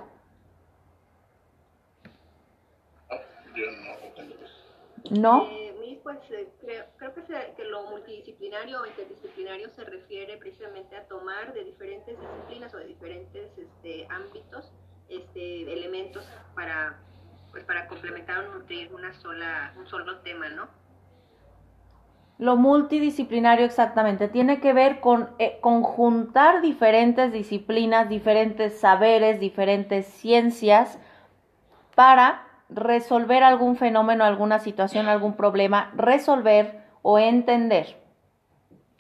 Yo 3.56 3.66
no. 5.10 5.48
Eh, 5.50 6.00
pues 6.04 6.20
eh, 6.32 6.48
creo, 6.62 6.86
creo 6.98 7.14
que, 7.16 7.22
se- 7.24 7.54
que 7.56 7.64
lo 7.64 7.84
multidisciplinario 7.90 8.82
o 8.82 8.86
interdisciplinario 8.86 9.70
se 9.70 9.84
refiere 9.86 10.38
precisamente 10.38 10.96
a 10.96 11.08
tomar 11.08 11.54
de 11.54 11.64
diferentes 11.64 12.16
disciplinas 12.20 12.74
o 12.76 12.78
de 12.78 12.86
diferentes 12.86 13.58
este, 13.58 14.08
ámbitos 14.10 14.72
este, 15.08 15.74
elementos 15.74 16.28
para, 16.54 17.00
pues, 17.52 17.64
para 17.64 17.88
complementar 17.88 18.46
una 18.92 19.14
sola, 19.14 19.74
un 19.78 19.88
solo 19.88 20.20
tema, 20.20 20.50
¿no? 20.50 20.68
Lo 22.38 22.56
multidisciplinario 22.56 23.66
exactamente 23.66 24.30
tiene 24.30 24.62
que 24.62 24.72
ver 24.72 25.02
con 25.02 25.30
eh, 25.40 25.58
conjuntar 25.60 26.62
diferentes 26.62 27.34
disciplinas, 27.34 28.08
diferentes 28.08 28.80
saberes, 28.80 29.42
diferentes 29.42 30.06
ciencias 30.06 31.00
para 31.96 32.48
resolver 32.70 33.44
algún 33.44 33.76
fenómeno, 33.76 34.24
alguna 34.24 34.60
situación, 34.60 35.08
algún 35.08 35.36
problema, 35.36 35.92
resolver 35.96 36.86
o 37.02 37.20
entender, 37.20 38.02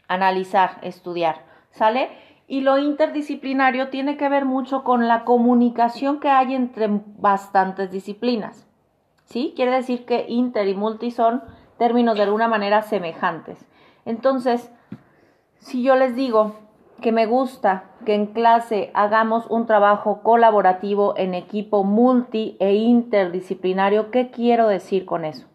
analizar, 0.09 0.79
estudiar, 0.81 1.45
¿sale? 1.71 2.10
Y 2.50 2.62
lo 2.62 2.79
interdisciplinario 2.79 3.89
tiene 3.89 4.17
que 4.17 4.27
ver 4.27 4.43
mucho 4.43 4.83
con 4.83 5.08
la 5.08 5.23
comunicación 5.23 6.19
que 6.19 6.29
hay 6.29 6.56
entre 6.56 6.87
bastantes 6.89 7.91
disciplinas. 7.91 8.67
¿Sí? 9.25 9.54
Quiere 9.56 9.71
decir 9.71 10.04
que 10.06 10.25
inter 10.27 10.67
y 10.67 10.73
multi 10.73 11.12
son 11.12 11.43
términos 11.77 12.17
de 12.17 12.23
alguna 12.23 12.47
manera 12.47 12.81
semejantes. 12.81 13.63
Entonces, 14.04 14.71
si 15.60 15.83
yo 15.83 15.95
les 15.95 16.15
digo 16.15 16.56
que 17.02 17.12
me 17.12 17.27
gusta 17.27 17.91
que 18.04 18.15
en 18.15 18.25
clase 18.25 18.89
hagamos 18.95 19.45
un 19.47 19.67
trabajo 19.67 20.23
colaborativo 20.23 21.13
en 21.17 21.35
equipo 21.35 21.83
multi 21.83 22.58
e 22.60 22.73
interdisciplinario, 22.73 24.10
¿qué 24.10 24.31
quiero 24.31 24.67
decir 24.67 25.06
con 25.06 25.23
eso? 25.23 25.47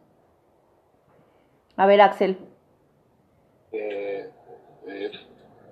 A 1.77 1.87
ver, 1.87 2.01
Axel. 2.01 2.39
Eh, 3.73 4.31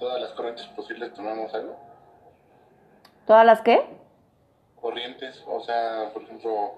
todas 0.03 0.21
las 0.21 0.33
corrientes 0.33 0.67
posibles 0.75 1.15
tomamos 1.15 1.55
algo. 1.55 1.77
¿Todas 3.25 3.47
las 3.47 3.61
qué? 3.61 3.87
Corrientes, 4.81 5.41
o 5.47 5.61
sea, 5.61 6.11
por 6.13 6.25
ejemplo, 6.25 6.73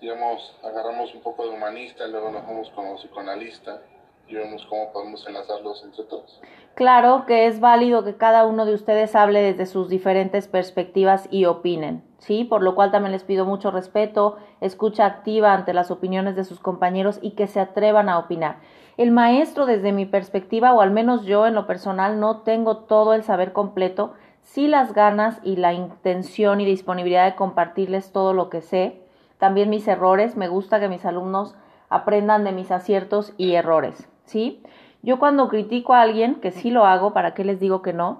digamos, 0.00 0.56
agarramos 0.62 1.14
un 1.14 1.20
poco 1.20 1.44
de 1.44 1.50
humanista, 1.50 2.06
luego 2.06 2.30
nos 2.30 2.42
vamos 2.46 2.70
con 2.70 2.96
psicoanalista 2.96 3.82
y 4.28 4.34
vemos 4.34 4.64
cómo 4.64 4.90
podemos 4.94 5.26
enlazarlos 5.26 5.84
entre 5.84 6.04
todos. 6.04 6.40
Claro 6.80 7.26
que 7.26 7.46
es 7.46 7.60
válido 7.60 8.04
que 8.04 8.16
cada 8.16 8.46
uno 8.46 8.64
de 8.64 8.72
ustedes 8.72 9.14
hable 9.14 9.42
desde 9.42 9.66
sus 9.66 9.90
diferentes 9.90 10.48
perspectivas 10.48 11.28
y 11.30 11.44
opinen, 11.44 12.02
¿sí? 12.16 12.44
Por 12.44 12.62
lo 12.62 12.74
cual 12.74 12.90
también 12.90 13.12
les 13.12 13.22
pido 13.22 13.44
mucho 13.44 13.70
respeto, 13.70 14.38
escucha 14.62 15.04
activa 15.04 15.52
ante 15.52 15.74
las 15.74 15.90
opiniones 15.90 16.36
de 16.36 16.44
sus 16.44 16.58
compañeros 16.58 17.18
y 17.20 17.32
que 17.32 17.48
se 17.48 17.60
atrevan 17.60 18.08
a 18.08 18.18
opinar. 18.18 18.60
El 18.96 19.10
maestro, 19.10 19.66
desde 19.66 19.92
mi 19.92 20.06
perspectiva, 20.06 20.72
o 20.72 20.80
al 20.80 20.90
menos 20.90 21.26
yo 21.26 21.46
en 21.46 21.54
lo 21.54 21.66
personal, 21.66 22.18
no 22.18 22.38
tengo 22.38 22.78
todo 22.78 23.12
el 23.12 23.24
saber 23.24 23.52
completo, 23.52 24.14
sí 24.40 24.66
las 24.66 24.94
ganas 24.94 25.38
y 25.42 25.56
la 25.56 25.74
intención 25.74 26.62
y 26.62 26.64
disponibilidad 26.64 27.26
de 27.26 27.36
compartirles 27.36 28.10
todo 28.10 28.32
lo 28.32 28.48
que 28.48 28.62
sé, 28.62 29.02
también 29.36 29.68
mis 29.68 29.86
errores, 29.86 30.34
me 30.34 30.48
gusta 30.48 30.80
que 30.80 30.88
mis 30.88 31.04
alumnos 31.04 31.54
aprendan 31.90 32.42
de 32.42 32.52
mis 32.52 32.70
aciertos 32.70 33.34
y 33.36 33.52
errores, 33.52 34.08
¿sí? 34.24 34.62
Yo 35.02 35.18
cuando 35.18 35.48
critico 35.48 35.94
a 35.94 36.02
alguien, 36.02 36.36
que 36.36 36.50
sí 36.50 36.70
lo 36.70 36.84
hago, 36.84 37.12
¿para 37.12 37.34
qué 37.34 37.44
les 37.44 37.58
digo 37.58 37.82
que 37.82 37.92
no? 37.92 38.18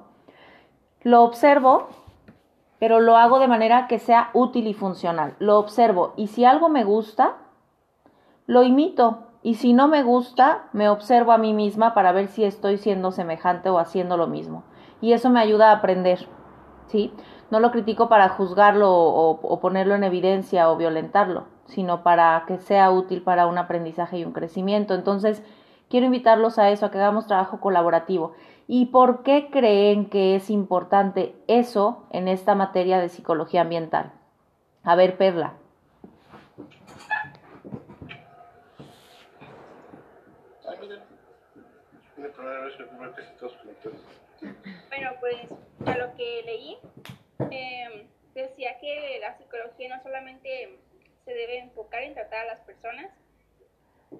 Lo 1.02 1.22
observo, 1.22 1.88
pero 2.78 3.00
lo 3.00 3.16
hago 3.16 3.38
de 3.38 3.48
manera 3.48 3.86
que 3.86 3.98
sea 3.98 4.30
útil 4.32 4.66
y 4.66 4.74
funcional. 4.74 5.34
Lo 5.38 5.58
observo 5.58 6.14
y 6.16 6.28
si 6.28 6.44
algo 6.44 6.68
me 6.68 6.84
gusta, 6.84 7.36
lo 8.46 8.62
imito. 8.62 9.26
Y 9.42 9.54
si 9.54 9.72
no 9.72 9.88
me 9.88 10.02
gusta, 10.02 10.68
me 10.72 10.88
observo 10.88 11.32
a 11.32 11.38
mí 11.38 11.54
misma 11.54 11.94
para 11.94 12.12
ver 12.12 12.28
si 12.28 12.44
estoy 12.44 12.76
siendo 12.76 13.10
semejante 13.10 13.70
o 13.70 13.78
haciendo 13.78 14.16
lo 14.16 14.26
mismo. 14.26 14.64
Y 15.00 15.12
eso 15.12 15.30
me 15.30 15.40
ayuda 15.40 15.70
a 15.70 15.76
aprender, 15.76 16.26
¿sí? 16.88 17.12
No 17.50 17.60
lo 17.60 17.70
critico 17.70 18.08
para 18.08 18.28
juzgarlo 18.28 18.90
o, 18.90 19.30
o 19.30 19.60
ponerlo 19.60 19.94
en 19.94 20.04
evidencia 20.04 20.70
o 20.70 20.76
violentarlo, 20.76 21.44
sino 21.66 22.02
para 22.02 22.44
que 22.46 22.58
sea 22.58 22.90
útil 22.90 23.22
para 23.22 23.46
un 23.46 23.56
aprendizaje 23.56 24.18
y 24.18 24.24
un 24.24 24.32
crecimiento. 24.32 24.94
Entonces, 24.94 25.42
quiero 25.90 26.06
invitarlos 26.06 26.58
a 26.58 26.70
eso, 26.70 26.86
a 26.86 26.90
que 26.90 26.98
hagamos 26.98 27.26
trabajo 27.26 27.60
colaborativo. 27.60 28.34
¿Y 28.66 28.86
por 28.86 29.22
qué 29.24 29.50
creen 29.50 30.08
que 30.08 30.36
es 30.36 30.48
importante 30.48 31.34
eso 31.48 32.06
en 32.12 32.28
esta 32.28 32.54
materia 32.54 33.00
de 33.00 33.08
psicología 33.08 33.62
ambiental? 33.62 34.12
A 34.84 34.94
ver, 34.94 35.18
Perla. 35.18 35.54
Bueno, 44.88 45.10
pues 45.20 45.36
a 45.86 45.98
lo 45.98 46.14
que 46.14 46.42
leí, 46.46 46.78
eh, 47.50 48.06
decía 48.34 48.78
que 48.80 49.18
la 49.20 49.36
psicología 49.36 49.96
no 49.96 50.02
solamente 50.02 50.78
se 51.24 51.32
debe 51.32 51.58
enfocar 51.58 52.02
en 52.02 52.14
tratar 52.14 52.40
a 52.40 52.54
las 52.54 52.60
personas, 52.60 53.10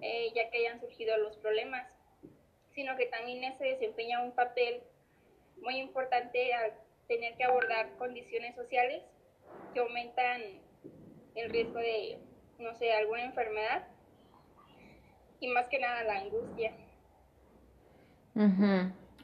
eh, 0.00 0.32
ya 0.34 0.50
que 0.50 0.58
hayan 0.58 0.80
surgido 0.80 1.16
los 1.18 1.36
problemas, 1.36 1.86
sino 2.74 2.96
que 2.96 3.06
también 3.06 3.56
se 3.58 3.64
desempeña 3.64 4.22
un 4.22 4.32
papel 4.32 4.82
muy 5.60 5.76
importante 5.76 6.54
al 6.54 6.72
tener 7.08 7.36
que 7.36 7.44
abordar 7.44 7.90
condiciones 7.98 8.54
sociales 8.54 9.02
que 9.74 9.80
aumentan 9.80 10.40
el 11.34 11.50
riesgo 11.50 11.78
de, 11.78 12.18
no 12.58 12.74
sé, 12.74 12.92
alguna 12.92 13.24
enfermedad 13.24 13.86
y 15.40 15.48
más 15.48 15.66
que 15.66 15.78
nada 15.78 16.04
la 16.04 16.18
angustia. 16.18 16.72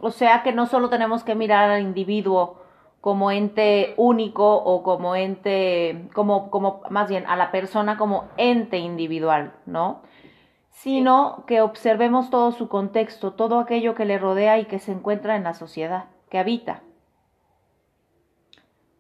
O 0.01 0.11
sea 0.11 0.43
que 0.43 0.53
no 0.53 0.67
solo 0.67 0.91
tenemos 0.91 1.25
que 1.25 1.35
mirar 1.35 1.71
al 1.71 1.83
individuo 1.83 2.63
como 3.01 3.31
ente 3.31 3.95
único 3.97 4.57
o 4.57 4.83
como 4.83 5.15
ente, 5.15 6.09
como, 6.13 6.51
como 6.51 6.83
más 6.91 7.09
bien 7.09 7.25
a 7.29 7.37
la 7.37 7.53
persona 7.53 7.97
como 7.97 8.29
ente 8.37 8.79
individual, 8.79 9.55
¿no? 9.65 10.03
Sino 10.77 11.45
que 11.47 11.63
observemos 11.63 12.29
todo 12.29 12.53
su 12.53 12.69
contexto, 12.69 13.33
todo 13.33 13.61
aquello 13.61 13.95
que 13.95 14.05
le 14.05 14.19
rodea 14.19 14.59
y 14.59 14.67
que 14.67 14.79
se 14.79 14.93
encuentra 14.93 15.35
en 15.35 15.45
la 15.45 15.55
sociedad, 15.55 16.11
que 16.29 16.37
habita. 16.37 16.83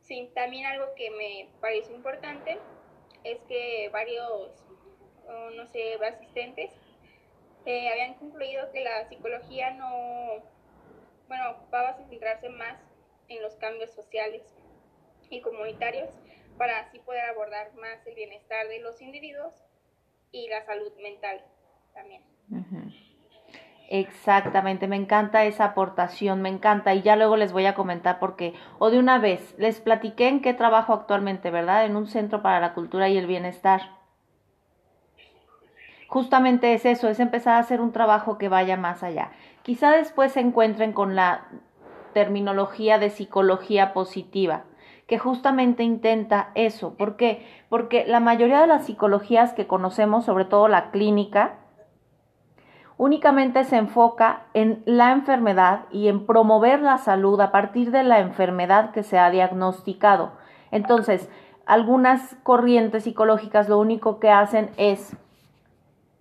Sí, 0.00 0.30
también 0.34 0.64
algo 0.64 0.86
que 0.96 1.10
me 1.10 1.50
parece 1.60 1.92
importante 1.92 2.58
es 3.24 3.38
que 3.42 3.90
varios, 3.92 4.64
no 5.54 5.66
sé, 5.66 5.98
asistentes 6.02 6.70
eh, 7.66 7.90
habían 7.90 8.14
concluido 8.14 8.72
que 8.72 8.82
la 8.82 9.06
psicología 9.10 9.72
no, 9.72 10.42
bueno, 11.28 11.56
va 11.72 11.90
a 11.90 11.94
centrarse 12.08 12.48
más 12.48 12.78
en 13.28 13.42
los 13.42 13.54
cambios 13.56 13.90
sociales 13.90 14.42
y 15.28 15.42
comunitarios 15.42 16.08
para 16.56 16.78
así 16.78 17.00
poder 17.00 17.26
abordar 17.26 17.74
más 17.74 18.06
el 18.06 18.14
bienestar 18.14 18.66
de 18.68 18.78
los 18.78 19.02
individuos 19.02 19.52
y 20.32 20.48
la 20.48 20.64
salud 20.64 20.92
mental 21.02 21.44
Exactamente, 23.88 24.88
me 24.88 24.96
encanta 24.96 25.44
esa 25.44 25.66
aportación, 25.66 26.42
me 26.42 26.48
encanta 26.48 26.94
y 26.94 27.02
ya 27.02 27.14
luego 27.14 27.36
les 27.36 27.52
voy 27.52 27.66
a 27.66 27.74
comentar 27.74 28.18
porque, 28.18 28.54
o 28.78 28.90
de 28.90 28.98
una 28.98 29.18
vez, 29.18 29.54
les 29.58 29.80
platiqué 29.80 30.28
en 30.28 30.40
qué 30.40 30.54
trabajo 30.54 30.92
actualmente, 30.92 31.50
¿verdad? 31.50 31.84
En 31.84 31.94
un 31.94 32.08
centro 32.08 32.42
para 32.42 32.58
la 32.58 32.74
cultura 32.74 33.08
y 33.08 33.16
el 33.16 33.26
bienestar. 33.26 33.96
Justamente 36.08 36.74
es 36.74 36.84
eso, 36.84 37.08
es 37.08 37.20
empezar 37.20 37.54
a 37.54 37.58
hacer 37.58 37.80
un 37.80 37.92
trabajo 37.92 38.38
que 38.38 38.48
vaya 38.48 38.76
más 38.76 39.02
allá. 39.02 39.30
Quizá 39.62 39.92
después 39.92 40.32
se 40.32 40.40
encuentren 40.40 40.92
con 40.92 41.14
la 41.14 41.46
terminología 42.12 42.98
de 42.98 43.10
psicología 43.10 43.92
positiva, 43.92 44.64
que 45.06 45.18
justamente 45.18 45.82
intenta 45.84 46.50
eso. 46.54 46.94
¿Por 46.94 47.16
qué? 47.16 47.46
Porque 47.68 48.04
la 48.06 48.20
mayoría 48.20 48.60
de 48.60 48.66
las 48.66 48.86
psicologías 48.86 49.52
que 49.52 49.66
conocemos, 49.66 50.24
sobre 50.24 50.44
todo 50.44 50.66
la 50.66 50.90
clínica, 50.90 51.58
únicamente 52.98 53.64
se 53.64 53.76
enfoca 53.76 54.42
en 54.54 54.82
la 54.86 55.12
enfermedad 55.12 55.82
y 55.90 56.08
en 56.08 56.26
promover 56.26 56.80
la 56.80 56.98
salud 56.98 57.40
a 57.40 57.50
partir 57.50 57.90
de 57.90 58.02
la 58.02 58.20
enfermedad 58.20 58.92
que 58.92 59.02
se 59.02 59.18
ha 59.18 59.30
diagnosticado. 59.30 60.32
Entonces, 60.70 61.28
algunas 61.66 62.36
corrientes 62.42 63.04
psicológicas 63.04 63.68
lo 63.68 63.78
único 63.78 64.18
que 64.18 64.30
hacen 64.30 64.70
es 64.76 65.16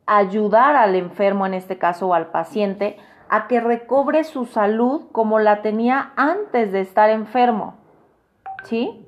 ayudar 0.05 0.75
al 0.75 0.95
enfermo, 0.95 1.45
en 1.45 1.53
este 1.53 1.77
caso, 1.77 2.07
o 2.07 2.13
al 2.13 2.27
paciente, 2.27 2.97
a 3.29 3.47
que 3.47 3.59
recobre 3.59 4.23
su 4.23 4.45
salud 4.45 5.03
como 5.11 5.39
la 5.39 5.61
tenía 5.61 6.11
antes 6.15 6.71
de 6.71 6.81
estar 6.81 7.09
enfermo. 7.09 7.75
¿Sí? 8.63 9.01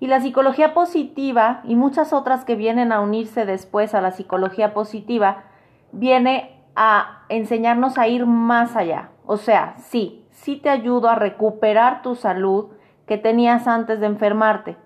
Y 0.00 0.06
la 0.06 0.20
psicología 0.20 0.74
positiva 0.74 1.60
y 1.64 1.76
muchas 1.76 2.12
otras 2.12 2.44
que 2.44 2.54
vienen 2.54 2.92
a 2.92 3.00
unirse 3.00 3.46
después 3.46 3.94
a 3.94 4.00
la 4.00 4.12
psicología 4.12 4.72
positiva, 4.72 5.44
viene 5.92 6.57
a 6.80 7.24
enseñarnos 7.28 7.98
a 7.98 8.06
ir 8.06 8.24
más 8.24 8.76
allá. 8.76 9.10
O 9.26 9.36
sea, 9.36 9.74
sí, 9.78 10.24
sí 10.30 10.56
te 10.56 10.70
ayudo 10.70 11.08
a 11.08 11.16
recuperar 11.16 12.02
tu 12.02 12.14
salud 12.14 12.68
que 13.04 13.18
tenías 13.18 13.66
antes 13.66 13.98
de 13.98 14.06
enfermarte, 14.06 14.76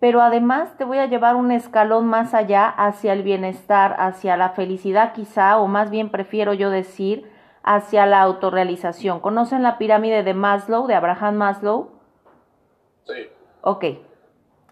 pero 0.00 0.20
además 0.20 0.76
te 0.76 0.84
voy 0.84 0.98
a 0.98 1.06
llevar 1.06 1.36
un 1.36 1.52
escalón 1.52 2.06
más 2.06 2.34
allá 2.34 2.68
hacia 2.68 3.12
el 3.12 3.22
bienestar, 3.22 3.94
hacia 4.00 4.36
la 4.36 4.50
felicidad 4.50 5.12
quizá, 5.12 5.58
o 5.58 5.68
más 5.68 5.90
bien 5.90 6.10
prefiero 6.10 6.54
yo 6.54 6.70
decir, 6.70 7.30
hacia 7.62 8.04
la 8.06 8.20
autorrealización. 8.22 9.20
¿Conocen 9.20 9.62
la 9.62 9.78
pirámide 9.78 10.24
de 10.24 10.34
Maslow, 10.34 10.88
de 10.88 10.96
Abraham 10.96 11.36
Maslow? 11.36 11.90
Sí. 13.04 13.28
Ok, 13.60 13.84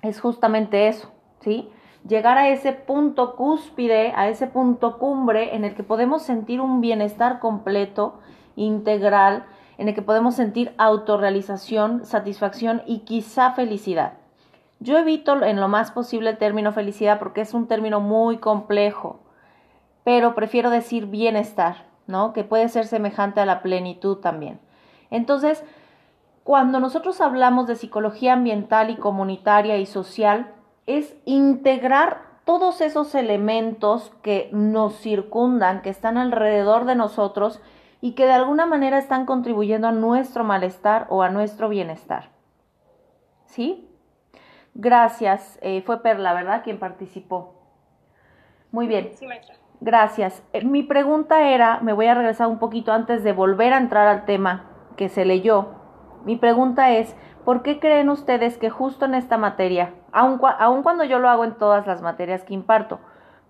es 0.03 0.21
justamente 0.21 0.89
eso, 0.89 1.13
¿sí? 1.41 1.71
Llegar 2.07 2.39
a 2.39 2.49
ese 2.49 2.73
punto 2.73 3.35
cúspide, 3.35 4.13
a 4.15 4.29
ese 4.29 4.47
punto 4.47 4.99
cumbre 4.99 5.57
en 5.57 5.65
el 5.65 5.75
que 5.75 5.83
podemos 5.83 6.23
sentir 6.23 6.61
un 6.61 6.81
bienestar 6.81 7.41
completo, 7.41 8.21
integral, 8.55 9.45
en 9.79 9.89
el 9.89 9.95
que 9.95 10.03
podemos 10.03 10.35
sentir 10.35 10.73
autorrealización, 10.79 12.05
satisfacción 12.05 12.83
y 12.87 13.01
quizá 13.01 13.53
felicidad. 13.53 14.15
Yo 14.79 14.99
evito 14.99 15.43
en 15.43 15.59
lo 15.59 15.69
más 15.69 15.91
posible 15.91 16.31
el 16.31 16.39
término 16.39 16.73
felicidad 16.73 17.19
porque 17.19 17.41
es 17.41 17.55
un 17.55 17.67
término 17.67 18.01
muy 18.01 18.39
complejo, 18.39 19.21
pero 20.05 20.35
prefiero 20.35 20.71
decir 20.71 21.07
bienestar, 21.07 21.87
¿no? 22.07 22.33
Que 22.33 22.45
puede 22.45 22.69
ser 22.69 22.87
semejante 22.87 23.41
a 23.41 23.47
la 23.47 23.63
plenitud 23.63 24.19
también. 24.19 24.61
Entonces, 25.11 25.65
cuando 26.45 26.79
nosotros 26.79 27.21
hablamos 27.21 27.67
de 27.67 27.75
psicología 27.75 28.35
ambiental 28.35 28.91
y 28.91 28.97
comunitaria 28.97 29.79
y 29.79 29.87
social, 29.87 30.53
es 30.87 31.17
integrar 31.25 32.23
todos 32.45 32.81
esos 32.81 33.15
elementos 33.15 34.13
que 34.23 34.49
nos 34.53 34.97
circundan, 35.01 35.83
que 35.83 35.91
están 35.91 36.17
alrededor 36.17 36.85
de 36.85 36.95
nosotros 36.95 37.61
y 38.01 38.13
que 38.13 38.25
de 38.25 38.33
alguna 38.33 38.67
manera 38.67 38.99
están 38.99 39.27
contribuyendo 39.27 39.89
a 39.89 39.93
nuestro 39.93 40.45
malestar 40.45 41.07
o 41.11 41.23
a 41.23 41.29
nuestro 41.29 41.69
bienestar. 41.69 42.31
¿Sí? 43.47 43.89
Gracias. 44.75 45.59
Eh, 45.61 45.83
fue 45.83 46.03
Perla, 46.03 46.35
¿verdad? 46.35 46.63
Quien 46.63 46.79
participó. 46.79 47.55
Muy 48.71 48.87
bien. 48.87 49.11
Sí, 49.15 49.27
maestra. 49.27 49.57
Gracias. 49.81 50.43
Eh, 50.53 50.65
mi 50.65 50.83
pregunta 50.83 51.51
era, 51.51 51.81
me 51.81 51.93
voy 51.93 52.07
a 52.07 52.15
regresar 52.15 52.47
un 52.49 52.59
poquito 52.59 52.93
antes 52.93 53.25
de 53.25 53.33
volver 53.33 53.73
a 53.73 53.79
entrar 53.79 54.07
al 54.07 54.25
tema 54.25 54.71
que 54.97 55.09
se 55.09 55.25
leyó. 55.25 55.75
Mi 56.25 56.37
pregunta 56.37 56.91
es, 56.93 57.15
¿por 57.45 57.63
qué 57.63 57.79
creen 57.79 58.09
ustedes 58.09 58.59
que 58.59 58.71
justo 58.71 59.05
en 59.05 59.15
esta 59.15 59.37
materia, 59.37 59.95
aun, 60.17 60.83
cuando 60.83 61.05
yo 61.05 61.19
lo 61.19 61.29
hago 61.29 61.45
en 61.45 61.55
todas 61.55 61.87
las 61.87 62.03
materias 62.03 62.45
que 62.45 62.55
imparto, 62.55 62.99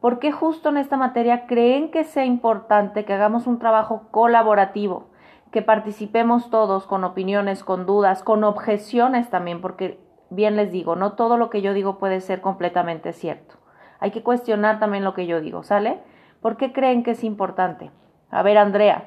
¿Por 0.01 0.19
qué 0.19 0.31
justo 0.31 0.69
en 0.69 0.77
esta 0.77 0.97
materia 0.97 1.47
creen 1.47 1.91
que 1.91 2.05
sea 2.05 2.25
importante 2.25 3.05
que 3.05 3.15
hagamos 3.15 3.47
un 3.47 3.59
trabajo 3.59 4.09
colaborativo? 4.11 5.09
Que 5.51 5.63
participemos 5.63 6.51
todos 6.51 6.87
con 6.87 7.03
opiniones, 7.03 7.65
con 7.65 7.87
dudas, 7.87 8.23
con 8.23 8.45
objeciones 8.45 9.31
también, 9.31 9.61
porque 9.61 9.99
bien 10.29 10.55
les 10.55 10.71
digo, 10.71 10.97
no 10.97 11.15
todo 11.15 11.39
lo 11.39 11.51
que 11.51 11.63
yo 11.63 11.73
digo 11.73 11.99
puede 11.99 12.21
ser 12.21 12.41
completamente 12.41 13.13
cierto. 13.13 13.57
Hay 13.99 14.11
que 14.11 14.23
cuestionar 14.23 14.79
también 14.79 15.03
lo 15.03 15.15
que 15.15 15.27
yo 15.27 15.41
digo, 15.41 15.63
¿sale? 15.63 15.99
¿Por 16.43 16.57
qué 16.57 16.73
creen 16.73 17.03
que 17.03 17.13
es 17.13 17.25
importante? 17.25 17.91
A 18.31 18.43
ver, 18.43 18.59
Andrea. 18.59 19.05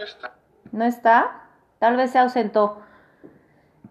No 0.00 0.04
está. 0.04 0.34
¿No 0.72 0.84
está? 0.84 1.42
Tal 1.78 1.96
vez 1.96 2.10
se 2.10 2.18
ausentó. 2.18 2.82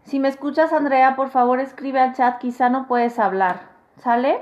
Si 0.04 0.20
me 0.20 0.28
escuchas, 0.28 0.74
Andrea, 0.74 1.16
por 1.16 1.30
favor 1.30 1.60
escribe 1.60 2.00
al 2.00 2.14
chat, 2.16 2.40
quizá 2.40 2.70
no 2.70 2.88
puedes 2.88 3.20
hablar. 3.20 3.70
¿Sale? 3.98 4.42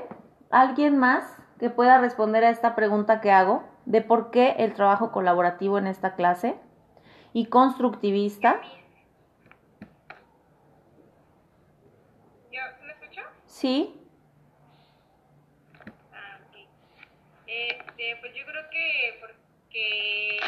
¿Alguien 0.50 0.96
más 0.96 1.24
que 1.58 1.68
pueda 1.68 1.98
responder 1.98 2.44
a 2.44 2.50
esta 2.50 2.74
pregunta 2.74 3.20
que 3.20 3.32
hago 3.32 3.64
de 3.84 4.00
por 4.00 4.30
qué 4.30 4.54
el 4.58 4.72
trabajo 4.74 5.12
colaborativo 5.12 5.78
en 5.78 5.86
esta 5.86 6.14
clase 6.14 6.56
y 7.32 7.46
constructivista? 7.46 8.60
¿Yo, 12.50 12.60
¿Me 12.86 12.92
escucho? 12.92 13.20
Sí, 13.46 13.94
Ah, 16.12 16.38
ok. 16.48 16.56
Este, 17.46 18.16
pues 18.20 18.32
yo 18.34 18.44
creo 18.46 18.70
que 18.70 19.18
porque 19.20 20.38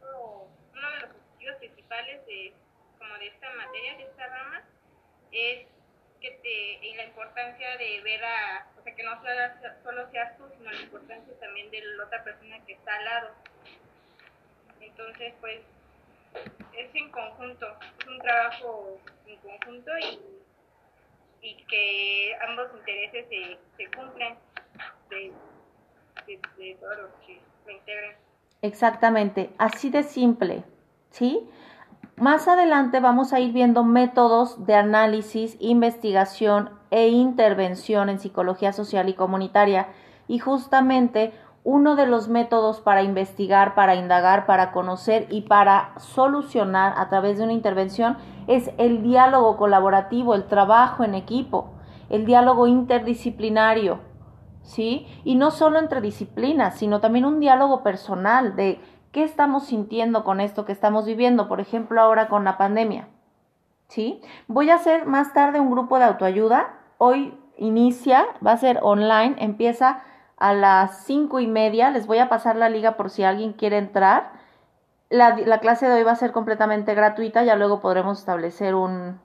uno 0.00 0.46
uno 0.72 0.90
de 0.92 1.00
los 1.00 1.10
objetivos 1.10 1.60
principales 1.90 2.26
de 2.26 2.52
como 2.98 3.14
de 3.14 3.26
esta 3.28 3.50
materia, 3.54 3.96
de 3.96 4.04
esta 4.04 4.26
rama, 4.26 4.62
es 5.32 5.66
que 6.20 6.30
te 6.42 6.86
y 6.86 6.94
la 6.94 7.04
importancia 7.04 7.76
de 7.78 8.00
ver 8.02 8.22
a, 8.24 8.66
o 8.78 8.82
sea, 8.82 8.94
que 8.94 9.02
no 9.02 9.16
solo, 9.16 9.30
solo 9.82 10.10
seas 10.10 10.36
tú, 10.36 10.44
sino 10.56 10.70
la 10.70 10.80
importancia 10.80 11.32
también 11.40 11.70
de 11.70 11.82
la 11.82 12.04
otra 12.04 12.22
persona 12.22 12.64
que 12.66 12.74
está 12.74 12.94
al 12.94 13.04
lado. 13.04 13.30
Entonces, 14.80 15.34
pues, 15.40 15.60
es 16.76 16.94
en 16.94 17.10
conjunto, 17.10 17.66
es 17.98 18.06
un 18.06 18.18
trabajo 18.18 19.00
en 19.26 19.36
conjunto 19.38 19.90
y, 19.98 20.20
y 21.42 21.54
que 21.64 22.36
ambos 22.48 22.68
intereses 22.74 23.26
se, 23.28 23.58
se 23.76 23.90
cumplen 23.90 24.36
de, 25.08 25.32
de, 26.26 26.76
todos 26.80 27.10
que 27.26 27.40
lo 27.66 27.72
integran. 27.72 28.14
Exactamente, 28.62 29.50
así 29.58 29.90
de 29.90 30.02
simple, 30.02 30.62
¿sí? 31.10 31.48
Más 32.20 32.48
adelante 32.48 33.00
vamos 33.00 33.32
a 33.32 33.40
ir 33.40 33.54
viendo 33.54 33.82
métodos 33.82 34.66
de 34.66 34.74
análisis, 34.74 35.56
investigación 35.58 36.68
e 36.90 37.08
intervención 37.08 38.10
en 38.10 38.18
psicología 38.18 38.74
social 38.74 39.08
y 39.08 39.14
comunitaria 39.14 39.88
y 40.28 40.38
justamente 40.38 41.32
uno 41.64 41.96
de 41.96 42.04
los 42.04 42.28
métodos 42.28 42.82
para 42.82 43.02
investigar, 43.02 43.74
para 43.74 43.94
indagar, 43.94 44.44
para 44.44 44.70
conocer 44.70 45.28
y 45.30 45.42
para 45.42 45.94
solucionar 45.96 46.92
a 46.98 47.08
través 47.08 47.38
de 47.38 47.44
una 47.44 47.54
intervención 47.54 48.18
es 48.48 48.70
el 48.76 49.02
diálogo 49.02 49.56
colaborativo, 49.56 50.34
el 50.34 50.44
trabajo 50.44 51.04
en 51.04 51.14
equipo, 51.14 51.70
el 52.10 52.26
diálogo 52.26 52.66
interdisciplinario, 52.66 53.98
¿sí? 54.60 55.06
Y 55.24 55.36
no 55.36 55.50
solo 55.50 55.78
entre 55.78 56.02
disciplinas, 56.02 56.74
sino 56.76 57.00
también 57.00 57.24
un 57.24 57.40
diálogo 57.40 57.82
personal 57.82 58.56
de 58.56 58.78
qué 59.12 59.24
estamos 59.24 59.66
sintiendo 59.66 60.24
con 60.24 60.40
esto 60.40 60.64
que 60.64 60.72
estamos 60.72 61.06
viviendo, 61.06 61.48
por 61.48 61.60
ejemplo, 61.60 62.00
ahora 62.00 62.28
con 62.28 62.44
la 62.44 62.56
pandemia, 62.58 63.08
¿sí? 63.88 64.20
Voy 64.46 64.70
a 64.70 64.76
hacer 64.76 65.06
más 65.06 65.32
tarde 65.32 65.60
un 65.60 65.70
grupo 65.70 65.98
de 65.98 66.04
autoayuda, 66.04 66.74
hoy 66.98 67.36
inicia, 67.56 68.26
va 68.44 68.52
a 68.52 68.56
ser 68.56 68.78
online, 68.82 69.36
empieza 69.38 70.02
a 70.36 70.54
las 70.54 71.04
cinco 71.04 71.40
y 71.40 71.46
media, 71.46 71.90
les 71.90 72.06
voy 72.06 72.18
a 72.18 72.28
pasar 72.28 72.56
la 72.56 72.68
liga 72.68 72.96
por 72.96 73.10
si 73.10 73.24
alguien 73.24 73.52
quiere 73.52 73.78
entrar. 73.78 74.32
La, 75.10 75.36
la 75.36 75.58
clase 75.58 75.86
de 75.86 75.94
hoy 75.94 76.02
va 76.02 76.12
a 76.12 76.16
ser 76.16 76.32
completamente 76.32 76.94
gratuita, 76.94 77.42
ya 77.42 77.56
luego 77.56 77.80
podremos 77.80 78.20
establecer 78.20 78.74
un, 78.74 79.20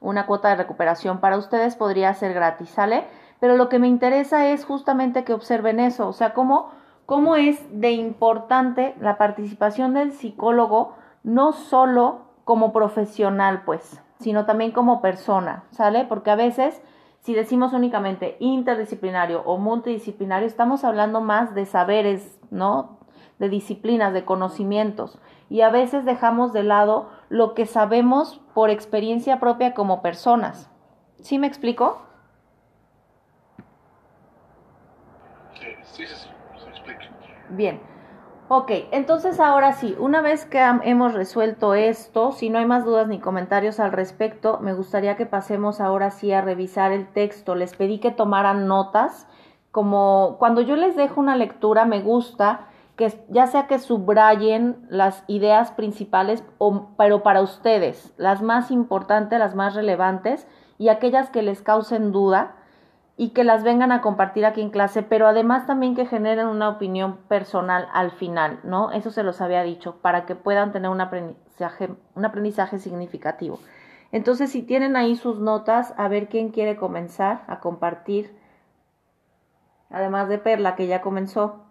una 0.00 0.26
cuota 0.26 0.50
de 0.50 0.56
recuperación 0.56 1.20
para 1.20 1.38
ustedes, 1.38 1.76
podría 1.76 2.12
ser 2.14 2.34
gratis, 2.34 2.68
¿sale? 2.68 3.06
Pero 3.40 3.56
lo 3.56 3.68
que 3.68 3.78
me 3.78 3.88
interesa 3.88 4.48
es 4.48 4.64
justamente 4.64 5.24
que 5.24 5.32
observen 5.32 5.80
eso, 5.80 6.08
o 6.08 6.12
sea, 6.12 6.34
cómo, 6.34 6.72
cómo 7.06 7.36
es 7.36 7.62
de 7.80 7.92
importante 7.92 8.94
la 9.00 9.18
participación 9.18 9.94
del 9.94 10.12
psicólogo, 10.12 10.94
no 11.22 11.52
solo 11.52 12.24
como 12.44 12.72
profesional, 12.72 13.62
pues, 13.64 14.02
sino 14.18 14.44
también 14.46 14.72
como 14.72 15.00
persona, 15.00 15.64
¿sale? 15.70 16.04
Porque 16.04 16.30
a 16.30 16.36
veces, 16.36 16.82
si 17.20 17.34
decimos 17.34 17.72
únicamente 17.72 18.36
interdisciplinario 18.40 19.42
o 19.42 19.56
multidisciplinario, 19.56 20.46
estamos 20.46 20.84
hablando 20.84 21.20
más 21.20 21.54
de 21.54 21.66
saberes, 21.66 22.38
¿no? 22.50 22.98
De 23.38 23.48
disciplinas, 23.48 24.12
de 24.12 24.24
conocimientos. 24.24 25.18
Y 25.50 25.62
a 25.62 25.70
veces 25.70 26.04
dejamos 26.04 26.52
de 26.52 26.62
lado 26.62 27.08
lo 27.28 27.54
que 27.54 27.66
sabemos 27.66 28.40
por 28.54 28.70
experiencia 28.70 29.40
propia 29.40 29.74
como 29.74 30.02
personas. 30.02 30.70
¿Sí 31.20 31.38
me 31.38 31.46
explico? 31.46 32.02
Sí, 35.54 35.66
sí, 35.82 36.06
sí, 36.06 36.14
sí, 36.14 36.28
se 36.62 36.68
explica. 36.70 37.04
Bien. 37.56 37.80
Ok, 38.48 38.70
entonces 38.90 39.40
ahora 39.40 39.72
sí, 39.72 39.96
una 39.98 40.20
vez 40.20 40.44
que 40.44 40.58
hemos 40.58 41.14
resuelto 41.14 41.74
esto, 41.74 42.32
si 42.32 42.50
no 42.50 42.58
hay 42.58 42.66
más 42.66 42.84
dudas 42.84 43.08
ni 43.08 43.18
comentarios 43.18 43.80
al 43.80 43.92
respecto, 43.92 44.58
me 44.60 44.74
gustaría 44.74 45.16
que 45.16 45.24
pasemos 45.24 45.80
ahora 45.80 46.10
sí 46.10 46.30
a 46.32 46.42
revisar 46.42 46.92
el 46.92 47.06
texto. 47.06 47.54
Les 47.54 47.74
pedí 47.74 48.00
que 48.00 48.10
tomaran 48.10 48.66
notas, 48.66 49.28
como 49.70 50.36
cuando 50.38 50.60
yo 50.60 50.76
les 50.76 50.94
dejo 50.94 51.20
una 51.20 51.36
lectura, 51.36 51.84
me 51.84 52.00
gusta 52.00 52.66
que 52.96 53.12
ya 53.28 53.46
sea 53.46 53.66
que 53.66 53.78
subrayen 53.78 54.84
las 54.88 55.24
ideas 55.26 55.70
principales, 55.70 56.44
o, 56.58 56.88
pero 56.98 57.22
para 57.22 57.40
ustedes, 57.40 58.12
las 58.18 58.42
más 58.42 58.70
importantes, 58.70 59.38
las 59.38 59.54
más 59.54 59.74
relevantes 59.74 60.46
y 60.76 60.88
aquellas 60.88 61.30
que 61.30 61.42
les 61.42 61.62
causen 61.62 62.12
duda 62.12 62.56
y 63.16 63.30
que 63.30 63.44
las 63.44 63.62
vengan 63.62 63.92
a 63.92 64.00
compartir 64.00 64.44
aquí 64.44 64.60
en 64.60 64.70
clase, 64.70 65.02
pero 65.02 65.28
además 65.28 65.66
también 65.66 65.94
que 65.94 66.06
generen 66.06 66.48
una 66.48 66.68
opinión 66.68 67.18
personal 67.28 67.88
al 67.92 68.10
final, 68.10 68.58
¿no? 68.64 68.90
Eso 68.90 69.10
se 69.10 69.22
los 69.22 69.40
había 69.40 69.62
dicho, 69.62 69.96
para 70.02 70.26
que 70.26 70.34
puedan 70.34 70.72
tener 70.72 70.90
un 70.90 71.00
aprendizaje, 71.00 71.90
un 72.14 72.24
aprendizaje 72.24 72.78
significativo. 72.78 73.60
Entonces, 74.10 74.50
si 74.50 74.62
tienen 74.62 74.96
ahí 74.96 75.14
sus 75.16 75.38
notas, 75.38 75.94
a 75.96 76.08
ver 76.08 76.28
quién 76.28 76.50
quiere 76.50 76.76
comenzar 76.76 77.44
a 77.46 77.60
compartir, 77.60 78.36
además 79.90 80.28
de 80.28 80.38
Perla, 80.38 80.74
que 80.74 80.88
ya 80.88 81.00
comenzó. 81.00 81.64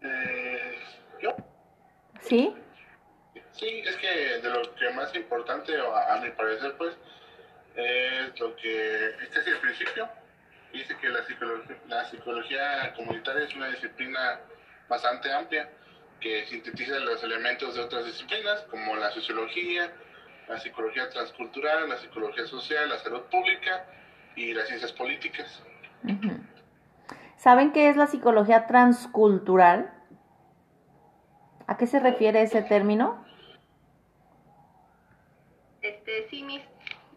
Eh, 0.00 0.72
yo, 1.20 1.30
¿Sí? 2.20 2.54
Sí, 3.52 3.82
es 3.86 3.96
que 3.96 4.08
de 4.40 4.50
lo 4.50 4.74
que 4.74 4.90
más 4.90 5.14
importante, 5.14 5.74
a, 5.78 6.14
a 6.14 6.20
mi 6.20 6.30
parecer, 6.30 6.74
pues, 6.76 6.96
es 7.74 8.38
lo 8.40 8.54
que, 8.56 9.08
este 9.22 9.40
es 9.40 9.46
el 9.46 9.58
principio, 9.58 10.08
dice 10.72 10.96
que 10.98 11.08
la 11.08 11.24
psicología, 11.24 11.76
la 11.88 12.04
psicología 12.04 12.94
comunitaria 12.94 13.44
es 13.44 13.54
una 13.54 13.68
disciplina 13.68 14.40
bastante 14.88 15.32
amplia 15.32 15.70
que 16.20 16.46
sintetiza 16.46 16.98
los 17.00 17.22
elementos 17.22 17.74
de 17.74 17.82
otras 17.82 18.04
disciplinas 18.04 18.62
como 18.70 18.94
la 18.96 19.10
sociología, 19.10 19.92
la 20.48 20.58
psicología 20.58 21.08
transcultural, 21.10 21.88
la 21.88 21.96
psicología 21.96 22.46
social, 22.46 22.88
la 22.88 22.98
salud 22.98 23.22
pública 23.22 23.84
y 24.36 24.54
las 24.54 24.68
ciencias 24.68 24.92
políticas. 24.92 25.62
¿Saben 27.36 27.72
qué 27.72 27.88
es 27.88 27.96
la 27.96 28.06
psicología 28.06 28.66
transcultural? 28.66 29.92
¿A 31.66 31.76
qué 31.76 31.86
se 31.86 32.00
refiere 32.00 32.42
ese 32.42 32.62
término? 32.62 33.21
Este, 35.82 36.28
sí, 36.30 36.44
Miss, 36.44 36.62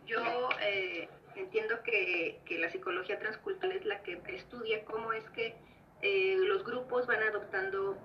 yo 0.07 0.19
eh, 0.61 1.07
entiendo 1.35 1.75
que, 1.83 2.41
que 2.45 2.57
la 2.57 2.69
psicología 2.71 3.19
transcultural 3.19 3.71
es 3.77 3.85
la 3.85 4.01
que 4.01 4.19
estudia 4.27 4.83
cómo 4.85 5.13
es 5.13 5.23
que 5.31 5.55
eh, 6.01 6.37
los 6.47 6.63
grupos 6.63 7.05
van 7.07 7.21
adoptando 7.23 7.95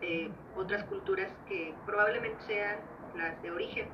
eh, 0.00 0.28
otras 0.56 0.84
culturas 0.84 1.30
que 1.48 1.74
probablemente 1.86 2.40
sean 2.46 2.76
las 3.16 3.40
de 3.42 3.50
origen. 3.50 3.88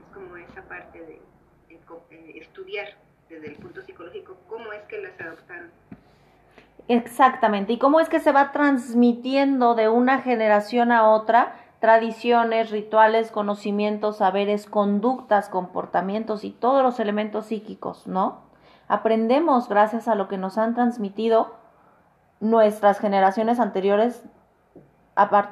Es 0.00 0.14
como 0.14 0.36
esa 0.36 0.62
parte 0.66 0.98
de, 0.98 1.20
de 1.68 2.38
estudiar 2.38 2.88
desde 3.28 3.48
el 3.48 3.56
punto 3.56 3.82
psicológico 3.82 4.38
cómo 4.48 4.72
es 4.72 4.82
que 4.84 4.98
las 4.98 5.20
adoptaron. 5.20 5.70
Exactamente. 6.88 7.74
¿Y 7.74 7.78
cómo 7.78 8.00
es 8.00 8.08
que 8.08 8.18
se 8.18 8.32
va 8.32 8.50
transmitiendo 8.52 9.74
de 9.74 9.90
una 9.90 10.22
generación 10.22 10.90
a 10.90 11.10
otra 11.10 11.54
tradiciones, 11.80 12.70
rituales, 12.70 13.30
conocimientos, 13.30 14.18
saberes, 14.18 14.66
conductas, 14.66 15.48
comportamientos 15.48 16.44
y 16.44 16.50
todos 16.50 16.82
los 16.82 16.98
elementos 16.98 17.46
psíquicos, 17.46 18.06
¿no? 18.06 18.40
Aprendemos 18.88 19.68
gracias 19.68 20.08
a 20.08 20.14
lo 20.14 20.28
que 20.28 20.38
nos 20.38 20.58
han 20.58 20.74
transmitido 20.74 21.54
nuestras 22.40 22.98
generaciones 22.98 23.60
anteriores, 23.60 24.24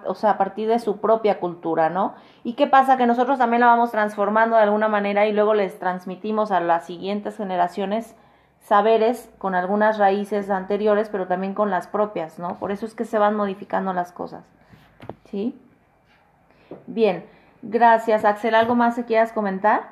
o 0.06 0.14
sea, 0.14 0.30
a 0.30 0.38
partir 0.38 0.68
de 0.68 0.78
su 0.78 0.98
propia 1.00 1.38
cultura, 1.38 1.90
¿no? 1.90 2.14
¿Y 2.44 2.54
qué 2.54 2.66
pasa? 2.66 2.96
Que 2.96 3.06
nosotros 3.06 3.38
también 3.38 3.60
la 3.60 3.66
vamos 3.66 3.90
transformando 3.90 4.56
de 4.56 4.62
alguna 4.62 4.88
manera 4.88 5.26
y 5.26 5.32
luego 5.32 5.54
les 5.54 5.78
transmitimos 5.78 6.50
a 6.50 6.60
las 6.60 6.86
siguientes 6.86 7.36
generaciones 7.36 8.16
saberes 8.60 9.30
con 9.38 9.54
algunas 9.54 9.98
raíces 9.98 10.50
anteriores, 10.50 11.08
pero 11.08 11.26
también 11.26 11.54
con 11.54 11.70
las 11.70 11.86
propias, 11.86 12.38
¿no? 12.38 12.58
Por 12.58 12.72
eso 12.72 12.86
es 12.86 12.94
que 12.94 13.04
se 13.04 13.18
van 13.18 13.36
modificando 13.36 13.92
las 13.92 14.12
cosas. 14.12 14.44
¿Sí? 15.24 15.60
Bien, 16.86 17.24
gracias. 17.62 18.24
Axel, 18.24 18.54
¿algo 18.54 18.74
más 18.74 18.96
que 18.96 19.04
quieras 19.04 19.32
comentar? 19.32 19.90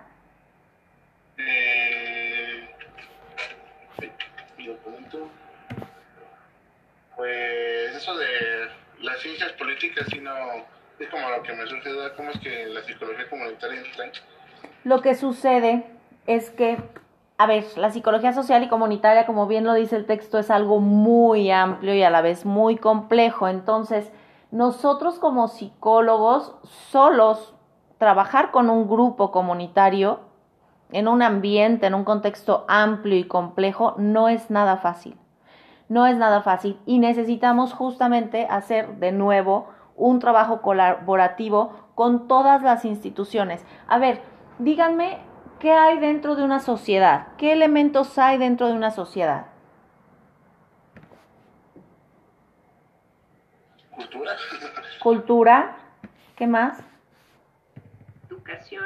Eh, 1.39 2.69
pues 7.17 7.97
eso 7.97 8.17
de 8.17 8.27
las 9.01 9.21
ciencias 9.21 9.53
políticas, 9.53 10.07
sí 10.11 10.21
no, 10.21 10.35
es 10.99 11.09
como 11.09 11.29
lo 11.29 11.43
que 11.43 11.53
me 11.53 11.67
sucede, 11.67 12.13
¿cómo 12.17 12.31
es 12.31 12.41
que 12.41 12.67
la 12.67 12.83
psicología 12.83 13.29
comunitaria 13.29 13.81
entra? 13.81 14.13
Lo 14.85 15.01
que 15.01 15.15
sucede 15.15 15.85
es 16.27 16.51
que 16.51 16.79
a 17.37 17.47
ver, 17.47 17.65
la 17.77 17.91
psicología 17.91 18.33
social 18.33 18.63
y 18.63 18.69
comunitaria, 18.69 19.27
como 19.27 19.47
bien 19.47 19.65
lo 19.65 19.75
dice 19.75 19.97
el 19.97 20.07
texto, 20.07 20.39
es 20.39 20.51
algo 20.51 20.79
muy 20.79 21.51
amplio 21.51 21.95
y 21.95 22.03
a 22.03 22.11
la 22.11 22.23
vez 22.23 22.45
muy 22.45 22.77
complejo. 22.77 23.49
Entonces, 23.49 24.09
nosotros 24.55 25.19
como 25.19 25.49
psicólogos, 25.49 26.55
solos, 26.63 27.57
trabajar 27.99 28.53
con 28.53 28.71
un 28.71 28.89
grupo 28.89 29.33
comunitario, 29.33 30.21
en 30.93 31.09
un 31.09 31.23
ambiente, 31.23 31.87
en 31.87 31.95
un 31.95 32.05
contexto 32.05 32.65
amplio 32.69 33.19
y 33.19 33.25
complejo, 33.25 33.95
no 33.99 34.29
es 34.29 34.51
nada 34.51 34.77
fácil. 34.77 35.19
No 35.89 36.07
es 36.07 36.17
nada 36.17 36.41
fácil 36.41 36.79
y 36.87 37.01
necesitamos 37.01 37.73
justamente 37.73 38.47
hacer 38.49 39.01
de 39.01 39.11
nuevo 39.11 39.67
un 39.97 40.21
trabajo 40.21 40.63
colaborativo 40.63 41.73
con 41.97 42.29
todas 42.29 42.63
las 42.63 42.85
instituciones. 42.85 43.67
A 43.89 43.99
ver, 43.99 44.23
díganme 44.61 45.19
¿Qué 45.59 45.73
hay 45.73 45.99
dentro 45.99 46.37
de 46.37 46.45
una 46.45 46.61
sociedad? 46.61 47.29
¿Qué 47.39 47.53
elementos 47.53 48.19
hay 48.19 48.37
dentro 48.37 48.67
de 48.67 48.75
una 48.75 48.91
sociedad? 48.91 49.47
Cultura. 53.97 54.33
Cultura. 55.03 55.77
¿Qué 56.37 56.47
más? 56.47 56.83
Educación. 58.29 58.85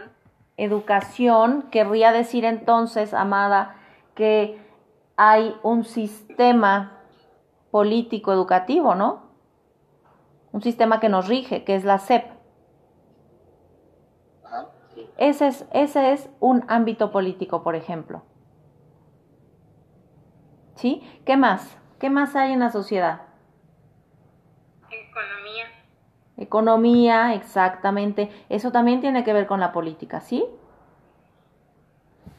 Educación. 0.56 1.62
Querría 1.70 2.12
decir 2.12 2.44
entonces, 2.44 3.14
Amada, 3.14 3.76
que 4.14 4.60
hay 5.16 5.56
un 5.62 5.84
sistema 5.84 6.98
político 7.70 8.32
educativo, 8.32 8.94
¿no? 8.94 9.28
Un 10.52 10.62
sistema 10.62 11.00
que 11.00 11.08
nos 11.08 11.28
rige, 11.28 11.64
que 11.64 11.74
es 11.74 11.84
la 11.84 11.98
SEP. 11.98 12.38
Ese 15.18 15.48
es, 15.48 15.66
ese 15.72 16.12
es 16.12 16.30
un 16.38 16.64
ámbito 16.68 17.10
político, 17.10 17.62
por 17.62 17.74
ejemplo. 17.74 18.22
¿Sí? 20.76 21.02
¿Qué 21.26 21.36
más? 21.36 21.76
¿Qué 21.98 22.08
más 22.08 22.36
hay 22.36 22.52
en 22.52 22.60
la 22.60 22.70
sociedad? 22.70 23.22
Economía. 24.88 25.66
Economía, 26.38 27.34
exactamente. 27.34 28.30
Eso 28.48 28.72
también 28.72 29.00
tiene 29.00 29.24
que 29.24 29.34
ver 29.34 29.46
con 29.46 29.60
la 29.60 29.72
política, 29.72 30.20
¿sí? 30.20 30.46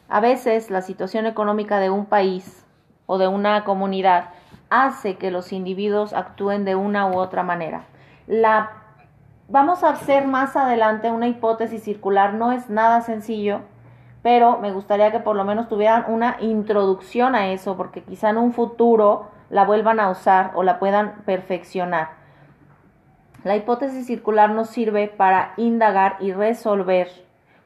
A 0.08 0.20
veces 0.20 0.72
la 0.72 0.82
situación 0.82 1.28
económica 1.28 1.80
de 1.80 1.92
un 1.92 2.08
país 2.08 2.66
o 3.06 3.20
de 3.20 3.28
una 3.28 3.64
comunidad 3.64 4.30
hace 4.72 5.18
que 5.18 5.30
los 5.30 5.52
individuos 5.54 6.14
actúen 6.14 6.66
de 6.66 6.76
una 6.76 7.08
u 7.08 7.18
otra 7.18 7.44
manera. 7.44 7.84
La 8.26 8.80
Vamos 9.52 9.84
a 9.84 9.90
hacer 9.90 10.28
más 10.28 10.56
adelante 10.56 11.10
una 11.10 11.28
hipótesis 11.28 11.82
circular, 11.82 12.36
no 12.36 12.52
es 12.52 12.70
nada 12.70 13.02
sencillo, 13.02 13.62
pero 14.22 14.60
me 14.60 14.72
gustaría 14.72 15.12
que 15.12 15.20
por 15.20 15.36
lo 15.36 15.44
menos 15.44 15.68
tuvieran 15.68 16.06
una 16.08 16.38
introducción 16.40 17.34
a 17.34 17.48
eso, 17.48 17.76
porque 17.76 18.04
quizá 18.04 18.30
en 18.30 18.38
un 18.38 18.54
futuro 18.54 19.32
la 19.50 19.66
vuelvan 19.66 20.00
a 20.00 20.12
usar 20.12 20.52
o 20.54 20.62
la 20.62 20.78
puedan 20.78 21.24
perfeccionar. 21.26 22.19
La 23.44 23.56
hipótesis 23.56 24.06
circular 24.06 24.52
nos 24.52 24.70
sirve 24.70 25.08
para 25.08 25.54
indagar 25.58 26.18
y 26.20 26.34
resolver 26.34 27.08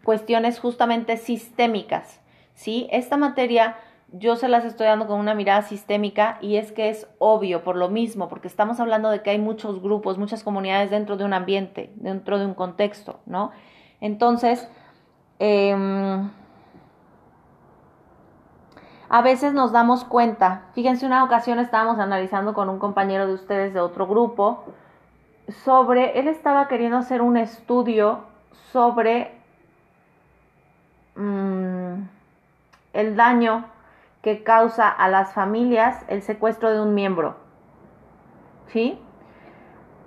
cuestiones 0.03 0.59
justamente 0.59 1.17
sistémicas. 1.17 2.21
¿sí? 2.53 2.87
Esta 2.91 3.17
materia 3.17 3.77
yo 4.15 4.35
se 4.35 4.47
las 4.47 4.63
estoy 4.63 4.85
dando 4.85 5.07
con 5.07 5.19
una 5.19 5.33
mirada 5.33 5.63
sistémica 5.63 6.37
y 6.39 6.57
es 6.57 6.71
que 6.71 6.89
es 6.89 7.07
obvio 7.17 7.63
por 7.63 7.75
lo 7.75 7.89
mismo, 7.89 8.29
porque 8.29 8.47
estamos 8.47 8.79
hablando 8.79 9.09
de 9.09 9.23
que 9.23 9.31
hay 9.31 9.39
muchos 9.39 9.81
grupos, 9.81 10.19
muchas 10.19 10.43
comunidades 10.43 10.91
dentro 10.91 11.17
de 11.17 11.25
un 11.25 11.33
ambiente, 11.33 11.91
dentro 11.95 12.37
de 12.37 12.45
un 12.45 12.53
contexto, 12.53 13.21
¿no? 13.25 13.51
Entonces, 14.01 14.69
em, 15.39 16.29
a 19.09 19.21
veces 19.23 19.53
nos 19.53 19.71
damos 19.71 20.03
cuenta, 20.03 20.67
fíjense, 20.73 21.07
una 21.07 21.23
ocasión 21.23 21.57
estábamos 21.57 21.97
analizando 21.97 22.53
con 22.53 22.69
un 22.69 22.77
compañero 22.77 23.25
de 23.25 23.33
ustedes 23.33 23.73
de 23.73 23.79
otro 23.79 24.05
grupo, 24.05 24.63
sobre, 25.63 26.19
él 26.19 26.27
estaba 26.27 26.67
queriendo 26.67 26.97
hacer 26.97 27.21
un 27.21 27.37
estudio 27.37 28.21
sobre 28.71 29.31
mm, 31.15 31.93
el 32.93 33.15
daño 33.15 33.65
que 34.21 34.43
causa 34.43 34.89
a 34.89 35.09
las 35.09 35.33
familias 35.33 36.03
el 36.07 36.21
secuestro 36.21 36.71
de 36.71 36.81
un 36.81 36.93
miembro. 36.93 37.35
¿Sí? 38.67 38.99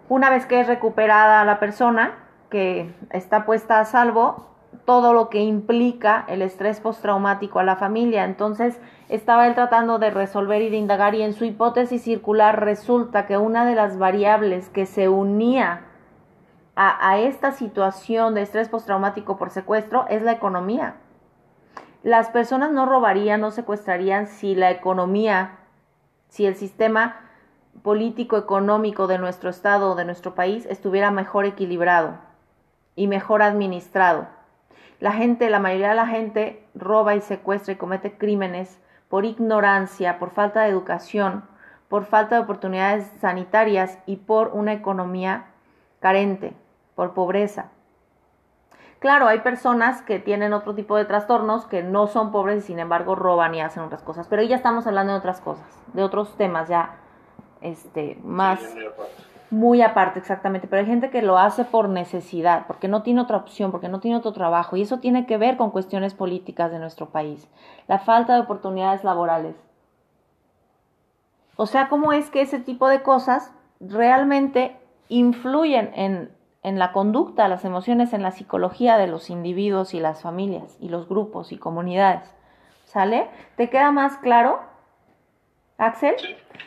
Una 0.09 0.30
vez 0.30 0.47
que 0.47 0.61
es 0.61 0.66
recuperada 0.66 1.44
la 1.44 1.59
persona, 1.59 2.14
que 2.51 2.94
está 3.11 3.44
puesta 3.44 3.80
a 3.80 3.84
salvo, 3.84 4.47
todo 4.84 5.12
lo 5.12 5.28
que 5.28 5.40
implica 5.40 6.24
el 6.28 6.42
estrés 6.42 6.80
postraumático 6.80 7.59
a 7.59 7.64
la 7.64 7.76
familia. 7.76 8.24
Entonces, 8.24 8.80
estaba 9.09 9.47
él 9.47 9.55
tratando 9.55 9.99
de 9.99 10.11
resolver 10.11 10.63
y 10.63 10.71
de 10.71 10.77
indagar 10.77 11.15
y 11.15 11.23
en 11.23 11.33
su 11.33 11.45
hipótesis 11.45 12.03
circular 12.03 12.65
resulta 12.65 13.27
que 13.27 13.37
una 13.37 13.65
de 13.65 13.75
las 13.75 13.99
variables 13.99 14.69
que 14.69 14.87
se 14.87 15.09
unía 15.09 15.85
a, 16.75 17.19
esta 17.19 17.53
situación 17.53 18.35
de 18.35 18.43
estrés 18.43 18.69
postraumático 18.69 19.39
por 19.39 19.51
secuestro 19.51 20.07
es 20.11 20.23
la 20.23 20.33
economía. 20.33 20.97
Las 22.03 22.29
personas 22.29 22.71
no 22.71 22.85
robarían, 22.85 23.41
no 23.41 23.51
secuestrarían 23.51 24.27
si 24.27 24.55
la 24.55 24.71
economía, 24.71 25.59
si 26.29 26.45
el 26.45 26.55
sistema 26.55 27.21
político 27.83 28.37
económico 28.37 29.07
de 29.07 29.19
nuestro 29.19 29.49
estado 29.49 29.93
o 29.93 29.95
de 29.95 30.05
nuestro 30.05 30.35
país 30.35 30.67
estuviera 30.67 31.11
mejor 31.11 31.47
equilibrado 31.47 32.19
y 32.95 33.07
mejor 33.07 33.41
administrado. 33.41 34.27
La 35.01 35.13
gente, 35.13 35.49
la 35.49 35.61
mayoría 35.61 35.91
de 35.91 35.95
la 35.95 36.07
gente 36.07 36.67
roba 36.75 37.15
y 37.15 37.23
secuestra 37.23 37.73
y 37.73 37.77
comete 37.77 38.19
crímenes 38.19 38.79
por 39.09 39.25
ignorancia, 39.25 40.19
por 40.19 40.31
falta 40.31 40.63
de 40.63 40.71
educación, 40.71 41.45
por 41.89 42.05
falta 42.05 42.37
de 42.37 42.43
oportunidades 42.43 43.11
sanitarias 43.21 43.99
y 44.07 44.17
por 44.17 44.49
una 44.49 44.73
economía 44.73 45.47
carente, 46.01 46.55
por 46.95 47.15
pobreza. 47.15 47.71
Claro, 48.99 49.29
hay 49.29 49.41
personas 49.41 50.03
que 50.03 50.19
tienen 50.19 50.53
otro 50.53 50.75
tipo 50.75 50.97
de 50.97 51.05
trastornos 51.05 51.67
que 51.67 51.83
no 51.83 52.07
son 52.07 52.33
pobres 52.33 52.65
y 52.65 52.67
sin 52.67 52.79
embargo 52.79 53.15
roban 53.15 53.55
y 53.55 53.61
hacen 53.61 53.83
otras 53.83 54.03
cosas, 54.03 54.27
pero 54.27 54.43
ya 54.43 54.57
estamos 54.57 54.87
hablando 54.87 55.13
de 55.13 55.19
otras 55.19 55.41
cosas, 55.41 55.67
de 55.93 56.03
otros 56.03 56.37
temas 56.37 56.69
ya 56.69 56.97
este 57.61 58.19
más 58.25 58.61
muy, 59.51 59.82
aparte. 59.82 60.18
exactamente, 60.18 60.66
pero 60.66 60.80
hay 60.80 60.86
gente 60.86 61.11
que 61.11 61.22
lo 61.22 61.38
hace 61.38 61.64
por 61.64 61.88
necesidad, 61.88 62.66
porque 62.66 62.88
no 62.88 63.03
tiene 63.03 63.20
otra 63.20 63.36
opción, 63.36 63.70
porque 63.70 63.88
no 63.88 64.01
tiene 64.01 64.16
otro 64.16 64.32
trabajo 64.32 64.76
y 64.76 64.82
eso 64.82 64.99
tiene 64.99 65.26
que 65.26 65.38
ver 65.38 65.57
con 65.57 65.70
cuestiones 65.70 66.14
políticas 66.14 66.70
de 66.70 66.78
nuestro 66.78 67.11
país, 67.11 67.49
la 67.88 67.99
falta 67.99 68.34
de 68.34 68.40
oportunidades 68.40 69.05
laborales. 69.05 69.57
O 71.57 71.66
sea, 71.66 71.88
cómo 71.88 72.12
es 72.12 72.28
que 72.30 72.42
ese 72.42 72.59
tipo 72.59 72.88
de 72.88 73.03
cosas 73.03 73.53
realmente 73.80 74.76
influyen 75.09 75.90
en 75.94 76.36
en 76.66 76.80
la 76.80 76.90
conducta, 76.90 77.47
las 77.47 77.64
emociones, 77.64 78.12
en 78.12 78.24
la 78.24 78.32
psicología 78.32 78.99
de 78.99 79.07
los 79.07 79.30
individuos 79.30 79.94
y 79.94 80.01
las 80.01 80.22
familias 80.22 80.76
y 80.80 80.88
los 80.88 81.09
grupos 81.09 81.53
y 81.53 81.59
comunidades. 81.59 82.28
¿Sale? 82.86 83.28
¿Te 83.57 83.70
queda 83.70 83.92
más 83.92 84.16
claro, 84.16 84.59
Axel? 85.78 86.16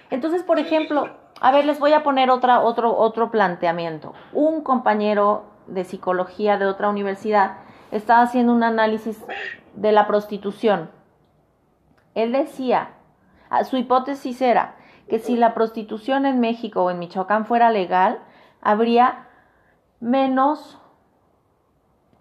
Entonces, 0.10 0.44
por 0.44 0.58
ejemplo, 0.58 1.10
a 1.42 1.52
ver, 1.52 1.66
les 1.66 1.80
voy 1.80 1.94
a 1.94 2.04
poner 2.04 2.30
otra, 2.30 2.62
otro, 2.62 2.96
otro 2.98 3.32
planteamiento. 3.32 4.14
Un 4.34 4.62
compañero 4.62 5.46
de 5.68 5.84
psicología 5.84 6.58
de 6.58 6.66
otra 6.66 6.90
universidad 6.90 7.58
estaba 7.92 8.22
haciendo 8.22 8.54
un 8.54 8.64
análisis 8.64 9.24
de 9.76 9.92
la 9.92 10.08
prostitución. 10.08 10.90
Él 12.16 12.32
decía, 12.32 12.90
su 13.70 13.78
hipótesis 13.78 14.42
era 14.42 14.76
que 15.08 15.20
si 15.20 15.36
la 15.36 15.54
prostitución 15.54 16.26
en 16.26 16.40
México 16.40 16.84
o 16.84 16.92
en 16.92 17.00
Michoacán 17.00 17.46
fuera 17.46 17.72
legal, 17.72 18.20
habría 18.62 19.28
menos 20.00 20.80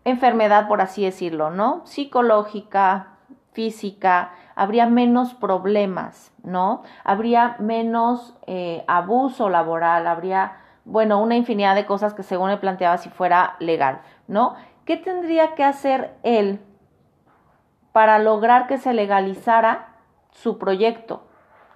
enfermedad, 0.04 0.68
por 0.68 0.80
así 0.80 1.04
decirlo, 1.04 1.50
¿no? 1.50 1.82
Psicológica, 1.84 3.18
física, 3.52 4.32
habría 4.58 4.86
menos 4.86 5.34
problemas, 5.34 6.32
¿no? 6.42 6.82
Habría 7.04 7.54
menos 7.60 8.36
eh, 8.48 8.82
abuso 8.88 9.48
laboral, 9.48 10.08
habría, 10.08 10.56
bueno, 10.84 11.22
una 11.22 11.36
infinidad 11.36 11.76
de 11.76 11.86
cosas 11.86 12.12
que 12.12 12.24
según 12.24 12.50
él 12.50 12.58
planteaba 12.58 12.98
si 12.98 13.08
fuera 13.08 13.54
legal, 13.60 14.00
¿no? 14.26 14.56
¿Qué 14.84 14.96
tendría 14.96 15.54
que 15.54 15.62
hacer 15.62 16.16
él 16.24 16.60
para 17.92 18.18
lograr 18.18 18.66
que 18.66 18.78
se 18.78 18.92
legalizara 18.94 19.94
su 20.32 20.58
proyecto? 20.58 21.22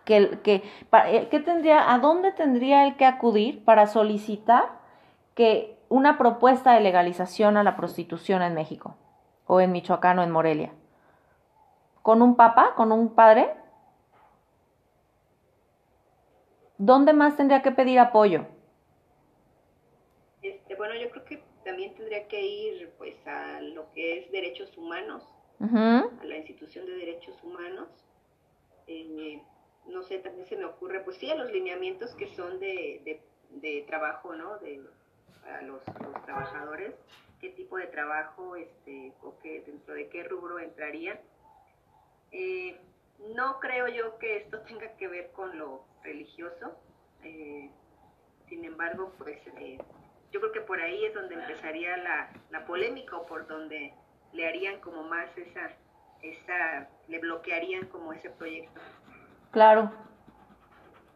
Eh, 0.09 0.41
¿qué 0.43 1.41
tendría, 1.41 1.93
¿A 1.93 2.01
dónde 2.01 2.33
tendría 2.33 2.85
él 2.85 2.97
que 2.97 3.07
acudir 3.07 3.65
para 3.65 3.87
solicitar 3.87 4.65
que 5.37 5.79
una 5.89 6.19
propuesta 6.19 6.73
de 6.73 6.81
legalización 6.81 7.57
a 7.57 7.63
la 7.63 7.77
prostitución 7.77 8.43
en 8.43 8.55
México? 8.55 8.97
O 9.47 9.61
en 9.61 9.71
Michoacán 9.71 10.19
o 10.19 10.25
en 10.25 10.33
Morelia. 10.33 10.73
¿Con 12.03 12.21
un 12.21 12.37
papá? 12.37 12.75
¿Con 12.75 12.91
un 12.93 13.15
padre? 13.15 13.55
¿Dónde 16.79 17.13
más 17.13 17.37
tendría 17.37 17.63
que 17.63 17.71
pedir 17.71 18.01
apoyo? 18.01 18.45
Este, 20.43 20.75
bueno, 20.75 20.95
yo 20.97 21.11
creo 21.11 21.25
que 21.25 21.45
también 21.65 21.95
tendría 21.95 22.27
que 22.27 22.41
ir 22.45 22.93
pues 22.99 23.15
a 23.27 23.61
lo 23.61 23.93
que 23.93 24.19
es 24.19 24.33
derechos 24.33 24.77
humanos, 24.77 25.23
a 25.61 26.25
la 26.25 26.37
institución 26.37 26.87
de 26.87 26.93
derechos 26.97 27.41
humanos. 27.45 27.89
Eh, 28.89 29.41
no 29.87 30.03
sé, 30.03 30.19
también 30.19 30.47
se 30.47 30.57
me 30.57 30.65
ocurre, 30.65 31.01
pues 31.01 31.19
sí, 31.19 31.31
a 31.31 31.37
los 31.37 31.53
lineamientos 31.53 32.15
que 32.17 32.27
son 32.35 32.59
de, 32.59 33.01
de, 33.05 33.23
de 33.61 33.85
trabajo, 33.87 34.35
¿no? 34.35 34.59
De, 34.59 34.81
a 35.47 35.63
los, 35.63 35.83
los 36.01 36.23
trabajadores, 36.25 36.95
qué 37.41 37.51
tipo 37.51 37.77
de 37.77 37.87
trabajo, 37.87 38.57
este, 38.57 39.13
o 39.23 39.39
qué, 39.41 39.63
dentro 39.65 39.95
de 39.95 40.09
qué 40.09 40.25
rubro 40.25 40.59
entrarían. 40.59 41.21
Eh, 42.33 42.81
no 43.35 43.61
creo 43.61 43.89
yo 43.89 44.19
que 44.19 44.39
esto 44.39 44.61
tenga 44.61 44.89
que 44.97 45.07
ver 45.09 45.31
con 45.33 45.57
lo 45.59 45.85
religioso. 46.03 46.73
eh, 47.23 47.71
sin 48.49 48.65
embargo, 48.67 49.13
pues 49.17 49.39
eh, 49.59 49.79
yo 50.31 50.41
creo 50.41 50.53
que 50.53 50.61
por 50.61 50.79
ahí 50.79 51.07
es 51.07 51.15
donde 51.15 51.37
empezaría 51.37 51.97
la, 51.97 52.29
la 52.51 52.67
polémica 52.67 53.17
o 53.17 53.25
por 53.25 53.47
donde 53.47 53.95
le 54.33 54.47
harían 54.47 54.79
como 54.81 55.05
más 55.05 55.27
esa, 55.39 55.71
esa, 56.21 56.89
le 57.09 57.19
bloquearían 57.19 57.87
como 57.87 58.13
ese 58.13 58.29
proyecto. 58.29 58.79
Claro, 59.53 59.91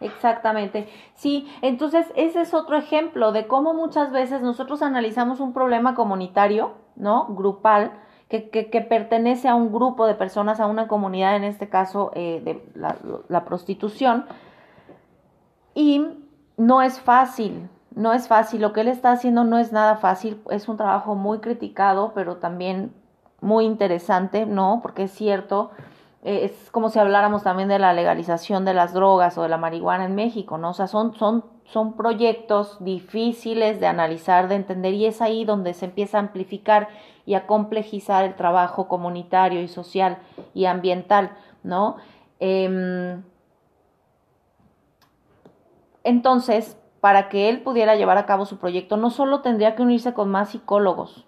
exactamente. 0.01 0.89
Sí, 1.15 1.51
entonces 1.61 2.11
ese 2.17 2.41
es 2.41 2.55
otro 2.55 2.77
ejemplo 2.77 3.33
de 3.33 3.47
cómo 3.47 3.75
muchas 3.75 4.13
veces 4.13 4.41
nosotros 4.41 4.81
analizamos 4.81 5.41
un 5.41 5.53
problema 5.53 5.95
comunitario, 5.95 6.75
¿no? 6.95 7.27
Grupal, 7.35 7.93
que, 8.29 8.87
pertenece 8.89 9.49
a 9.49 9.55
un 9.55 9.73
grupo 9.73 10.07
de 10.07 10.15
personas, 10.15 10.61
a 10.61 10.67
una 10.67 10.89
comunidad, 10.89 11.37
en 11.37 11.45
este 11.45 11.69
caso 11.69 12.11
eh, 12.15 12.41
de 12.45 12.63
la, 12.75 12.97
la 13.29 13.45
prostitución, 13.45 14.27
y 15.75 16.07
no 16.57 16.83
es 16.83 17.01
fácil, 17.01 17.69
no 17.95 18.13
es 18.13 18.29
fácil. 18.29 18.63
Lo 18.63 18.73
que 18.73 18.81
él 18.81 18.89
está 18.89 19.13
haciendo 19.13 19.45
no 19.45 19.59
es 19.59 19.73
nada 19.73 19.97
fácil, 19.97 20.41
es 20.51 20.69
un 20.69 20.77
trabajo 20.77 21.15
muy 21.15 21.39
criticado, 21.39 22.13
pero 22.15 22.37
también 22.37 22.93
muy 23.41 23.65
interesante, 23.65 24.47
¿no? 24.47 24.81
Porque 24.83 25.05
es 25.05 25.13
cierto, 25.13 25.71
eh, 26.25 26.47
es 26.47 26.71
como 26.71 26.89
si 26.89 26.99
habláramos 26.99 27.43
también 27.43 27.69
de 27.69 27.79
la 27.79 27.93
legalización 27.93 28.65
de 28.65 28.75
las 28.75 28.93
drogas 28.93 29.39
o 29.39 29.43
de 29.43 29.49
la 29.49 29.59
marihuana 29.59 30.05
en 30.05 30.15
México, 30.15 30.59
¿no? 30.59 30.71
O 30.71 30.75
sea, 30.75 30.89
son, 30.89 31.15
son, 31.15 31.45
son 31.65 31.93
proyectos 31.93 32.83
difíciles 32.83 33.79
de 33.79 33.87
analizar, 33.87 34.49
de 34.49 34.57
entender, 34.57 34.95
y 34.95 35.07
es 35.07 35.23
ahí 35.23 35.45
donde 35.45 35.75
se 35.75 35.85
empieza 35.85 36.17
a 36.17 36.21
amplificar 36.21 36.89
y 37.27 37.35
a 37.35 37.47
complejizar 37.47 38.25
el 38.25 38.35
trabajo 38.37 38.89
comunitario 38.89 39.61
y 39.61 39.69
social 39.69 40.19
y 40.55 40.65
ambiental, 40.65 41.37
¿no? 41.63 41.97
Eh, 42.41 43.21
entonces, 46.05 46.79
para 47.01 47.29
que 47.29 47.49
él 47.49 47.63
pudiera 47.63 47.97
llevar 47.97 48.17
a 48.17 48.27
cabo 48.27 48.47
su 48.47 48.59
proyecto, 48.59 48.97
no 48.97 49.11
solo 49.11 49.41
tendría 49.41 49.75
que 49.75 49.83
unirse 49.83 50.15
con 50.15 50.29
más 50.31 50.51
psicólogos, 50.51 51.27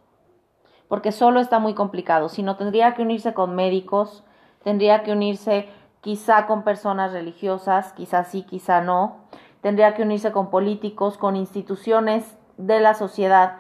porque 0.87 1.13
solo 1.13 1.41
está 1.41 1.59
muy 1.59 1.75
complicado, 1.75 2.29
sino 2.29 2.57
tendría 2.57 2.95
que 2.95 3.03
unirse 3.03 3.35
con 3.35 3.57
médicos, 3.57 4.25
tendría 4.63 5.03
que 5.03 5.13
unirse 5.13 5.69
quizá 6.01 6.47
con 6.47 6.63
personas 6.63 7.13
religiosas, 7.13 7.93
quizá 7.93 8.23
sí, 8.23 8.43
quizá 8.43 8.81
no, 8.81 9.17
tendría 9.61 9.95
que 9.95 10.03
unirse 10.03 10.31
con 10.31 10.49
políticos, 10.49 11.19
con 11.19 11.37
instituciones 11.37 12.39
de 12.57 12.81
la 12.81 12.95
sociedad 12.95 13.57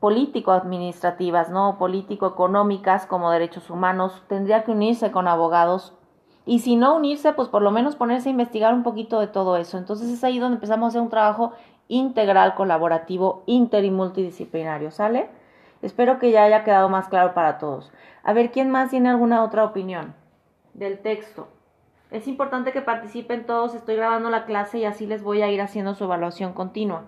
político-administrativas, 0.00 1.50
¿no? 1.50 1.78
Político-económicas 1.78 3.06
como 3.06 3.30
derechos 3.30 3.70
humanos, 3.70 4.22
tendría 4.28 4.64
que 4.64 4.72
unirse 4.72 5.10
con 5.10 5.28
abogados 5.28 5.94
y 6.44 6.60
si 6.60 6.76
no 6.76 6.96
unirse, 6.96 7.32
pues 7.34 7.48
por 7.48 7.60
lo 7.60 7.70
menos 7.70 7.96
ponerse 7.96 8.28
a 8.28 8.32
investigar 8.32 8.72
un 8.72 8.82
poquito 8.82 9.20
de 9.20 9.26
todo 9.26 9.56
eso. 9.56 9.76
Entonces 9.76 10.08
es 10.08 10.24
ahí 10.24 10.38
donde 10.38 10.56
empezamos 10.56 10.86
a 10.86 10.88
hacer 10.88 11.00
un 11.02 11.10
trabajo 11.10 11.52
integral, 11.88 12.54
colaborativo, 12.54 13.42
inter 13.46 13.84
y 13.84 13.90
multidisciplinario, 13.90 14.90
¿sale? 14.90 15.28
Espero 15.82 16.18
que 16.18 16.30
ya 16.30 16.44
haya 16.44 16.64
quedado 16.64 16.88
más 16.88 17.08
claro 17.08 17.34
para 17.34 17.58
todos. 17.58 17.92
A 18.22 18.32
ver, 18.32 18.50
¿quién 18.50 18.70
más 18.70 18.90
tiene 18.90 19.08
alguna 19.10 19.42
otra 19.42 19.64
opinión 19.64 20.14
del 20.74 21.00
texto? 21.00 21.48
Es 22.10 22.26
importante 22.26 22.72
que 22.72 22.80
participen 22.80 23.44
todos, 23.44 23.74
estoy 23.74 23.96
grabando 23.96 24.30
la 24.30 24.46
clase 24.46 24.78
y 24.78 24.86
así 24.86 25.06
les 25.06 25.22
voy 25.22 25.42
a 25.42 25.50
ir 25.50 25.60
haciendo 25.60 25.94
su 25.94 26.04
evaluación 26.04 26.54
continua. 26.54 27.04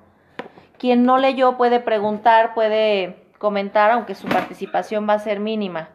Quien 0.80 1.04
no 1.04 1.18
leyó 1.18 1.58
puede 1.58 1.78
preguntar, 1.78 2.54
puede 2.54 3.14
comentar, 3.36 3.90
aunque 3.90 4.14
su 4.14 4.26
participación 4.28 5.06
va 5.06 5.12
a 5.12 5.18
ser 5.18 5.38
mínima. 5.38 5.90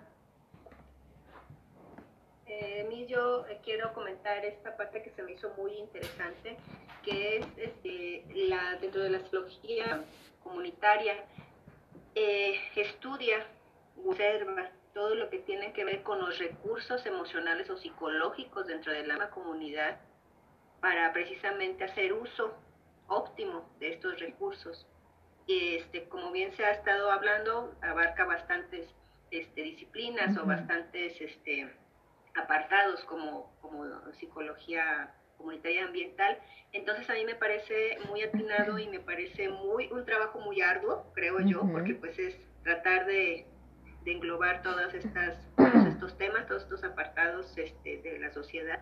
Eh, 2.45 3.07
yo 3.09 3.47
eh, 3.47 3.59
quiero 3.63 3.91
comentar 3.95 4.45
esta 4.45 4.77
parte 4.77 5.01
que 5.01 5.09
se 5.09 5.23
me 5.23 5.31
hizo 5.31 5.49
muy 5.57 5.71
interesante, 5.73 6.57
que 7.01 7.37
es 7.37 7.47
este, 7.57 8.25
la, 8.47 8.75
dentro 8.75 9.01
de 9.01 9.09
la 9.09 9.19
psicología 9.21 10.03
comunitaria, 10.43 11.15
eh, 12.13 12.53
estudia, 12.75 13.37
observa 14.05 14.69
todo 14.93 15.15
lo 15.15 15.31
que 15.31 15.39
tiene 15.39 15.73
que 15.73 15.83
ver 15.83 16.03
con 16.03 16.19
los 16.19 16.37
recursos 16.37 17.03
emocionales 17.07 17.71
o 17.71 17.77
psicológicos 17.77 18.67
dentro 18.67 18.91
de 18.91 19.07
la 19.07 19.31
comunidad 19.31 19.97
para 20.79 21.11
precisamente 21.11 21.85
hacer 21.85 22.13
uso 22.13 22.53
óptimo 23.07 23.69
de 23.79 23.89
estos 23.93 24.19
recursos. 24.19 24.87
Este, 25.47 26.07
como 26.09 26.31
bien 26.31 26.51
se 26.53 26.65
ha 26.65 26.71
estado 26.71 27.11
hablando, 27.11 27.75
abarca 27.81 28.25
bastantes 28.25 28.87
este, 29.31 29.61
disciplinas 29.61 30.35
o 30.37 30.41
Ujú. 30.41 30.49
bastantes 30.49 31.19
este, 31.21 31.71
apartados 32.35 33.03
como, 33.05 33.55
como 33.61 33.85
psicología 34.13 35.13
comunitaria 35.37 35.85
ambiental. 35.85 36.39
Entonces 36.71 37.09
a 37.09 37.13
mí 37.13 37.25
me 37.25 37.35
parece 37.35 37.97
muy 38.09 38.23
atinado 38.23 38.79
y 38.79 38.87
me 38.87 38.99
parece 38.99 39.49
muy 39.49 39.87
un 39.91 40.05
trabajo 40.05 40.39
muy 40.39 40.61
arduo, 40.61 41.11
creo 41.13 41.39
yo, 41.41 41.61
Ujú. 41.61 41.73
porque 41.73 41.95
pues 41.95 42.17
es 42.17 42.35
tratar 42.63 43.05
de, 43.05 43.45
de 44.01 44.11
englobar 44.11 44.61
todas 44.63 44.93
estas, 44.93 45.37
todos 45.57 45.85
estos 45.85 46.17
temas, 46.17 46.47
todos 46.47 46.63
estos 46.63 46.83
apartados 46.83 47.57
este, 47.57 48.01
de 48.01 48.19
la 48.19 48.31
sociedad. 48.33 48.79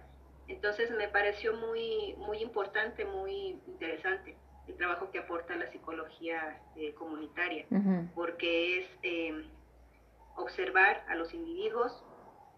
Entonces 0.47 0.91
me 0.91 1.07
pareció 1.07 1.53
muy, 1.53 2.15
muy 2.17 2.39
importante, 2.39 3.05
muy 3.05 3.59
interesante 3.67 4.35
el 4.67 4.75
trabajo 4.75 5.11
que 5.11 5.19
aporta 5.19 5.55
la 5.55 5.69
psicología 5.71 6.61
eh, 6.75 6.93
comunitaria, 6.93 7.65
porque 8.15 8.79
es 8.79 8.87
eh, 9.03 9.45
observar 10.35 11.03
a 11.09 11.15
los 11.15 11.33
individuos 11.33 12.03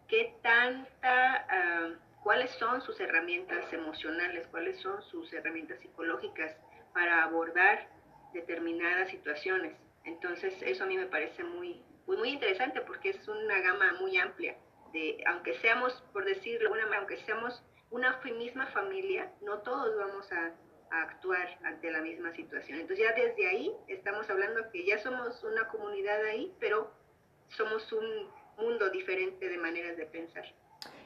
qué 0.08 0.36
tanta, 0.44 1.46
ah, 1.50 1.90
cuáles 2.24 2.52
son 2.52 2.82
sus 2.82 3.00
herramientas 3.00 3.72
emocionales, 3.74 4.48
cuáles 4.48 4.80
son 4.82 5.02
sus 5.04 5.32
herramientas 5.34 5.80
psicológicas 5.80 6.56
para 6.94 7.24
abordar 7.24 7.88
determinadas 8.34 9.10
situaciones. 9.10 9.76
Entonces 10.04 10.54
eso 10.62 10.84
a 10.84 10.88
mí 10.88 10.98
me 10.98 11.08
parece 11.08 11.44
muy, 11.44 11.82
muy, 12.06 12.18
muy 12.18 12.30
interesante 12.30 12.82
porque 12.82 13.10
es 13.10 13.28
una 13.28 13.60
gama 13.62 13.94
muy 14.00 14.18
amplia 14.18 14.56
de, 14.94 15.24
aunque 15.28 15.56
seamos, 15.56 15.92
por 16.14 16.24
decirlo 16.24 16.60
de 16.60 16.66
alguna 16.66 16.84
manera, 16.84 17.00
aunque 17.00 17.18
seamos 17.26 17.64
una 17.92 18.20
misma 18.38 18.68
familia, 18.68 19.32
no 19.42 19.60
todos 19.60 19.96
vamos 19.98 20.32
a 20.32 20.52
actuar 21.04 21.48
ante 21.64 21.92
la 21.92 22.02
misma 22.02 22.32
situación. 22.32 22.80
Entonces 22.80 23.06
ya 23.06 23.14
desde 23.14 23.48
ahí 23.48 23.72
estamos 23.88 24.30
hablando 24.30 24.70
que 24.72 24.86
ya 24.86 24.98
somos 25.00 25.44
una 25.44 25.68
comunidad 25.68 26.24
ahí, 26.26 26.54
pero 26.60 26.92
somos 27.50 27.92
un 27.92 28.06
mundo 28.58 28.90
diferente 28.90 29.50
de 29.50 29.58
maneras 29.58 29.98
de 29.98 30.06
pensar. 30.06 30.46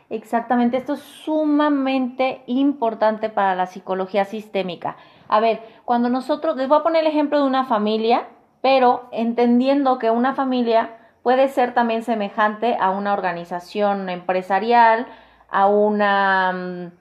Exactamente, 0.10 0.78
esto 0.78 0.94
es 0.94 1.02
sumamente 1.02 2.42
importante 2.48 3.30
para 3.30 3.56
la 3.56 3.68
psicología 3.68 4.26
sistémica. 4.26 4.98
A 5.28 5.40
ver, 5.40 5.62
cuando 5.86 6.10
nosotros, 6.10 6.58
les 6.58 6.68
voy 6.68 6.80
a 6.80 6.84
poner 6.84 7.02
el 7.02 7.08
ejemplo 7.08 7.40
de 7.40 7.46
una 7.46 7.66
familia, 7.66 8.28
pero 8.62 9.08
entendiendo 9.12 10.00
que 10.00 10.10
una 10.10 10.34
familia 10.34 10.98
puede 11.22 11.48
ser 11.48 11.76
también 11.76 12.02
semejante 12.02 12.76
a 12.80 12.90
una 12.90 13.14
organización 13.14 14.10
empresarial, 14.10 15.06
a 15.52 15.68
una 15.68 16.52
mm, 16.52 16.92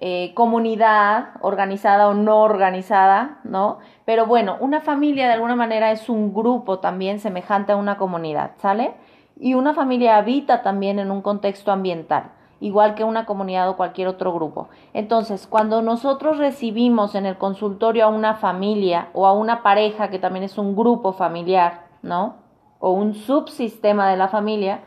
eh, 0.00 0.32
comunidad 0.34 1.30
organizada 1.40 2.06
o 2.08 2.14
no 2.14 2.42
organizada, 2.42 3.40
¿no? 3.42 3.78
Pero 4.04 4.26
bueno, 4.26 4.56
una 4.60 4.80
familia 4.80 5.26
de 5.26 5.32
alguna 5.32 5.56
manera 5.56 5.90
es 5.90 6.08
un 6.08 6.32
grupo 6.32 6.78
también 6.78 7.18
semejante 7.18 7.72
a 7.72 7.76
una 7.76 7.96
comunidad, 7.96 8.52
¿sale? 8.58 8.94
Y 9.40 9.54
una 9.54 9.74
familia 9.74 10.16
habita 10.16 10.62
también 10.62 11.00
en 11.00 11.10
un 11.10 11.20
contexto 11.22 11.72
ambiental. 11.72 12.30
igual 12.60 12.96
que 12.96 13.04
una 13.04 13.24
comunidad 13.24 13.68
o 13.68 13.76
cualquier 13.76 14.08
otro 14.08 14.32
grupo. 14.32 14.68
Entonces, 14.92 15.46
cuando 15.46 15.80
nosotros 15.80 16.38
recibimos 16.38 17.14
en 17.14 17.24
el 17.24 17.38
consultorio 17.38 18.04
a 18.04 18.08
una 18.08 18.34
familia 18.34 19.10
o 19.14 19.26
a 19.26 19.32
una 19.32 19.62
pareja, 19.62 20.10
que 20.10 20.18
también 20.18 20.44
es 20.44 20.58
un 20.58 20.74
grupo 20.74 21.12
familiar, 21.12 21.86
¿no? 22.02 22.34
O 22.80 22.90
un 22.90 23.14
subsistema 23.14 24.08
de 24.10 24.16
la 24.16 24.26
familia, 24.28 24.80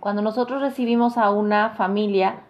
cuando 0.00 0.22
nosotros 0.22 0.60
recibimos 0.60 1.18
a 1.18 1.30
una 1.30 1.70
familia, 1.70 2.40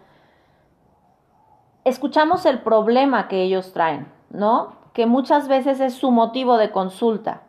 escuchamos 1.83 2.45
el 2.45 2.59
problema 2.59 3.27
que 3.27 3.43
ellos 3.43 3.73
traen, 3.73 4.11
¿no? 4.29 4.73
Que 4.93 5.05
muchas 5.05 5.47
veces 5.47 5.79
es 5.79 5.93
su 5.93 6.11
motivo 6.11 6.57
de 6.57 6.71
consulta. 6.71 7.41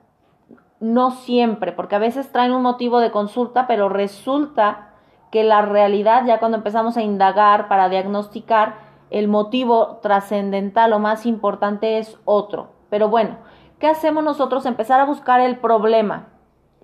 No 0.81 1.13
siempre, 1.13 1.73
porque 1.73 1.95
a 1.95 2.01
veces 2.01 2.33
traen 2.33 2.53
un 2.53 2.63
motivo 2.63 3.01
de 3.01 3.13
consulta, 3.13 3.67
pero 3.67 3.89
resulta 3.89 4.89
que 5.31 5.45
la 5.45 5.63
realidad, 5.63 6.25
ya 6.27 6.39
cuando 6.41 6.59
empezamos 6.59 6.97
a 6.97 7.03
indagar 7.03 7.69
para 7.69 7.89
diagnosticar, 7.89 8.75
el 9.11 9.29
motivo 9.29 9.99
trascendental 10.03 10.93
o 10.93 10.99
más 10.99 11.27
importante 11.27 11.99
es 11.99 12.19
otro. 12.25 12.73
Pero 12.91 13.09
bueno, 13.09 13.37
¿qué 13.79 13.87
hacemos 13.87 14.25
nosotros? 14.25 14.67
Empezar 14.67 15.01
a 15.01 15.05
buscar 15.05 15.41
el 15.41 15.59
problema. 15.59 16.29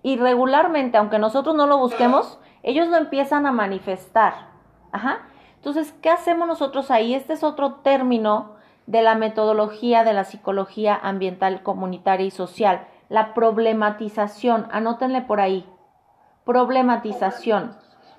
Y 0.03 0.17
regularmente, 0.17 0.97
aunque 0.99 1.19
nosotros 1.19 1.57
no 1.57 1.67
lo 1.67 1.79
busquemos, 1.79 2.39
ellos 2.63 2.89
lo 2.89 2.97
empiezan 2.97 3.47
a 3.47 3.53
manifestar. 3.53 4.35
Ajá. 4.93 5.21
Entonces, 5.57 5.93
¿qué 6.03 6.11
hacemos 6.11 6.47
nosotros 6.47 6.91
ahí? 6.91 7.15
Este 7.15 7.33
es 7.33 7.45
otro 7.45 7.75
término 7.77 8.57
de 8.87 9.03
la 9.03 9.15
metodología 9.15 10.05
de 10.05 10.13
la 10.13 10.25
psicología 10.25 10.99
ambiental, 11.01 11.63
comunitaria 11.63 12.27
y 12.27 12.31
social. 12.31 12.87
La 13.09 13.35
problematización. 13.35 14.67
Anótenle 14.71 15.21
por 15.23 15.41
ahí. 15.41 15.67
Problematización. 16.45 17.77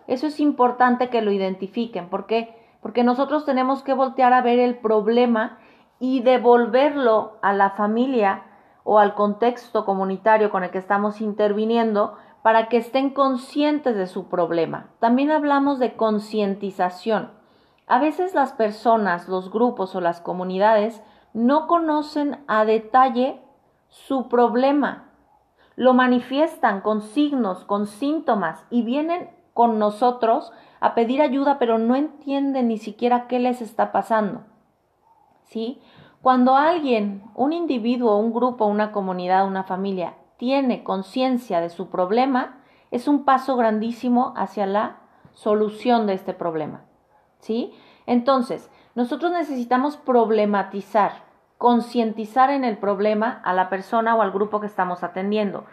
Eso 0.08 0.28
es 0.28 0.40
importante 0.40 1.10
que 1.10 1.22
lo 1.22 1.32
identifiquen. 1.32 2.10
¿Por 2.10 2.26
qué? 2.26 2.56
Porque 2.82 3.04
nosotros 3.04 3.46
tenemos 3.46 3.84
que 3.84 3.94
voltear 3.94 4.34
a 4.34 4.42
ver 4.42 4.60
el 4.60 4.78
problema 4.78 5.60
y 6.00 6.22
devolverlo 6.22 7.38
a 7.42 7.54
la 7.54 7.72
familia 7.72 8.44
o 8.84 9.00
al 9.00 9.14
contexto 9.14 9.86
comunitario 9.86 10.50
con 10.50 10.64
el 10.64 10.72
que 10.72 10.78
estamos 10.78 11.22
interviniendo 11.22 12.16
para 12.42 12.70
que 12.70 12.78
estén 12.78 13.10
conscientes 13.10 13.96
de 13.96 14.08
su 14.08 14.30
problema. 14.30 14.88
También 15.00 15.32
hablamos 15.32 15.80
de 15.80 15.96
concientización. 15.96 17.32
A 17.88 18.00
veces 18.00 18.34
las 18.34 18.54
personas, 18.54 19.28
los 19.28 19.52
grupos 19.52 19.96
o 19.96 20.02
las 20.02 20.22
comunidades 20.22 21.02
no 21.34 21.68
conocen 21.68 22.44
a 22.48 22.66
detalle 22.66 23.42
su 23.88 24.30
problema. 24.30 25.10
Lo 25.76 25.94
manifiestan 25.94 26.82
con 26.82 27.02
signos, 27.02 27.66
con 27.66 27.88
síntomas 27.88 28.66
y 28.70 28.84
vienen 28.84 29.30
con 29.54 29.80
nosotros 29.80 30.52
a 30.80 30.94
pedir 30.94 31.22
ayuda, 31.22 31.60
pero 31.60 31.78
no 31.78 31.96
entienden 31.96 32.68
ni 32.68 32.78
siquiera 32.78 33.28
qué 33.28 33.40
les 33.40 33.62
está 33.62 33.92
pasando. 33.92 34.44
¿Sí? 35.44 35.82
Cuando 36.22 36.56
alguien, 36.56 37.24
un 37.34 37.54
individuo, 37.54 38.18
un 38.18 38.34
grupo, 38.34 38.66
una 38.66 38.92
comunidad, 38.92 39.48
una 39.48 39.64
familia, 39.64 40.16
tiene 40.40 40.84
conciencia 40.86 41.60
de 41.60 41.70
su 41.70 41.90
problema, 41.90 42.62
es 42.92 43.10
un 43.10 43.26
paso 43.26 43.58
grandísimo 43.58 44.34
hacia 44.38 44.66
la 44.66 45.02
solución 45.34 46.08
de 46.08 46.14
este 46.14 46.34
problema. 46.34 46.82
¿Sí? 47.40 47.74
Entonces, 48.06 48.72
nosotros 48.96 49.34
necesitamos 49.34 49.98
problematizar, 49.98 51.12
concientizar 51.58 52.50
en 52.52 52.64
el 52.64 52.78
problema 52.78 53.42
a 53.44 53.54
la 53.54 53.70
persona 53.70 54.16
o 54.16 54.22
al 54.22 54.32
grupo 54.32 54.62
que 54.62 54.68
estamos 54.68 55.04
atendiendo. 55.04 55.66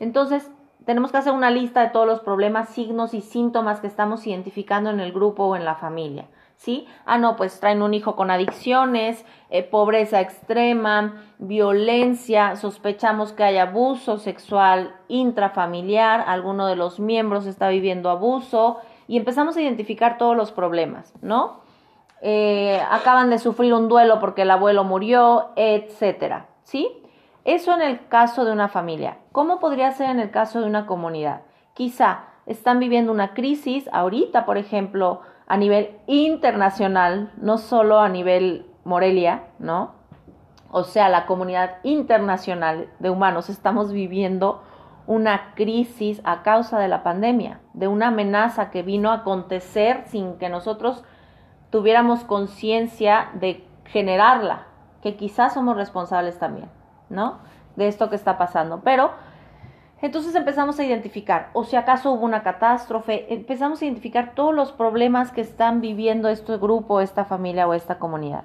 Entonces, 0.00 0.50
tenemos 0.86 1.12
que 1.12 1.18
hacer 1.18 1.34
una 1.34 1.50
lista 1.50 1.82
de 1.82 1.90
todos 1.90 2.06
los 2.06 2.20
problemas, 2.20 2.70
signos 2.70 3.12
y 3.12 3.20
síntomas 3.20 3.80
que 3.80 3.86
estamos 3.86 4.26
identificando 4.26 4.88
en 4.88 5.00
el 5.00 5.12
grupo 5.12 5.44
o 5.44 5.56
en 5.56 5.66
la 5.66 5.74
familia. 5.74 6.28
¿Sí? 6.56 6.86
Ah, 7.04 7.18
no, 7.18 7.36
pues 7.36 7.60
traen 7.60 7.82
un 7.82 7.92
hijo 7.92 8.16
con 8.16 8.30
adicciones, 8.30 9.24
eh, 9.50 9.62
pobreza 9.62 10.20
extrema, 10.20 11.22
violencia, 11.38 12.56
sospechamos 12.56 13.32
que 13.32 13.44
hay 13.44 13.58
abuso 13.58 14.18
sexual 14.18 14.94
intrafamiliar, 15.08 16.24
alguno 16.26 16.66
de 16.66 16.76
los 16.76 17.00
miembros 17.00 17.46
está 17.46 17.68
viviendo 17.68 18.08
abuso 18.08 18.78
y 19.08 19.18
empezamos 19.18 19.56
a 19.56 19.62
identificar 19.62 20.16
todos 20.16 20.36
los 20.36 20.52
problemas, 20.52 21.12
¿no? 21.20 21.60
Eh, 22.22 22.80
acaban 22.90 23.28
de 23.28 23.38
sufrir 23.38 23.74
un 23.74 23.88
duelo 23.88 24.18
porque 24.18 24.42
el 24.42 24.50
abuelo 24.50 24.84
murió, 24.84 25.50
etcétera, 25.56 26.46
¿sí? 26.62 26.88
Eso 27.44 27.74
en 27.74 27.82
el 27.82 28.08
caso 28.08 28.46
de 28.46 28.52
una 28.52 28.68
familia. 28.68 29.18
¿Cómo 29.32 29.60
podría 29.60 29.92
ser 29.92 30.08
en 30.08 30.20
el 30.20 30.30
caso 30.30 30.60
de 30.60 30.66
una 30.66 30.86
comunidad? 30.86 31.42
Quizá 31.74 32.24
están 32.46 32.78
viviendo 32.78 33.12
una 33.12 33.34
crisis 33.34 33.88
ahorita, 33.92 34.46
por 34.46 34.56
ejemplo, 34.56 35.20
a 35.46 35.56
nivel 35.56 35.98
internacional, 36.06 37.32
no 37.36 37.58
solo 37.58 38.00
a 38.00 38.08
nivel 38.08 38.66
Morelia, 38.84 39.44
¿no? 39.58 39.92
O 40.70 40.84
sea, 40.84 41.08
la 41.08 41.26
comunidad 41.26 41.76
internacional 41.82 42.88
de 42.98 43.10
humanos 43.10 43.48
estamos 43.48 43.92
viviendo 43.92 44.62
una 45.06 45.54
crisis 45.54 46.20
a 46.24 46.42
causa 46.42 46.78
de 46.78 46.88
la 46.88 47.02
pandemia, 47.02 47.60
de 47.74 47.88
una 47.88 48.08
amenaza 48.08 48.70
que 48.70 48.82
vino 48.82 49.10
a 49.10 49.16
acontecer 49.16 50.04
sin 50.06 50.38
que 50.38 50.48
nosotros 50.48 51.04
tuviéramos 51.70 52.24
conciencia 52.24 53.28
de 53.34 53.66
generarla, 53.84 54.66
que 55.02 55.16
quizás 55.16 55.54
somos 55.54 55.76
responsables 55.76 56.38
también. 56.38 56.68
¿no? 57.08 57.38
De 57.76 57.88
esto 57.88 58.10
que 58.10 58.16
está 58.16 58.38
pasando. 58.38 58.80
Pero 58.84 59.12
entonces 60.04 60.34
empezamos 60.34 60.78
a 60.78 60.84
identificar, 60.84 61.48
o 61.54 61.64
si 61.64 61.76
acaso 61.76 62.12
hubo 62.12 62.26
una 62.26 62.42
catástrofe, 62.42 63.32
empezamos 63.32 63.80
a 63.80 63.86
identificar 63.86 64.34
todos 64.34 64.54
los 64.54 64.70
problemas 64.70 65.32
que 65.32 65.40
están 65.40 65.80
viviendo 65.80 66.28
este 66.28 66.58
grupo, 66.58 67.00
esta 67.00 67.24
familia 67.24 67.66
o 67.66 67.72
esta 67.72 67.98
comunidad. 67.98 68.44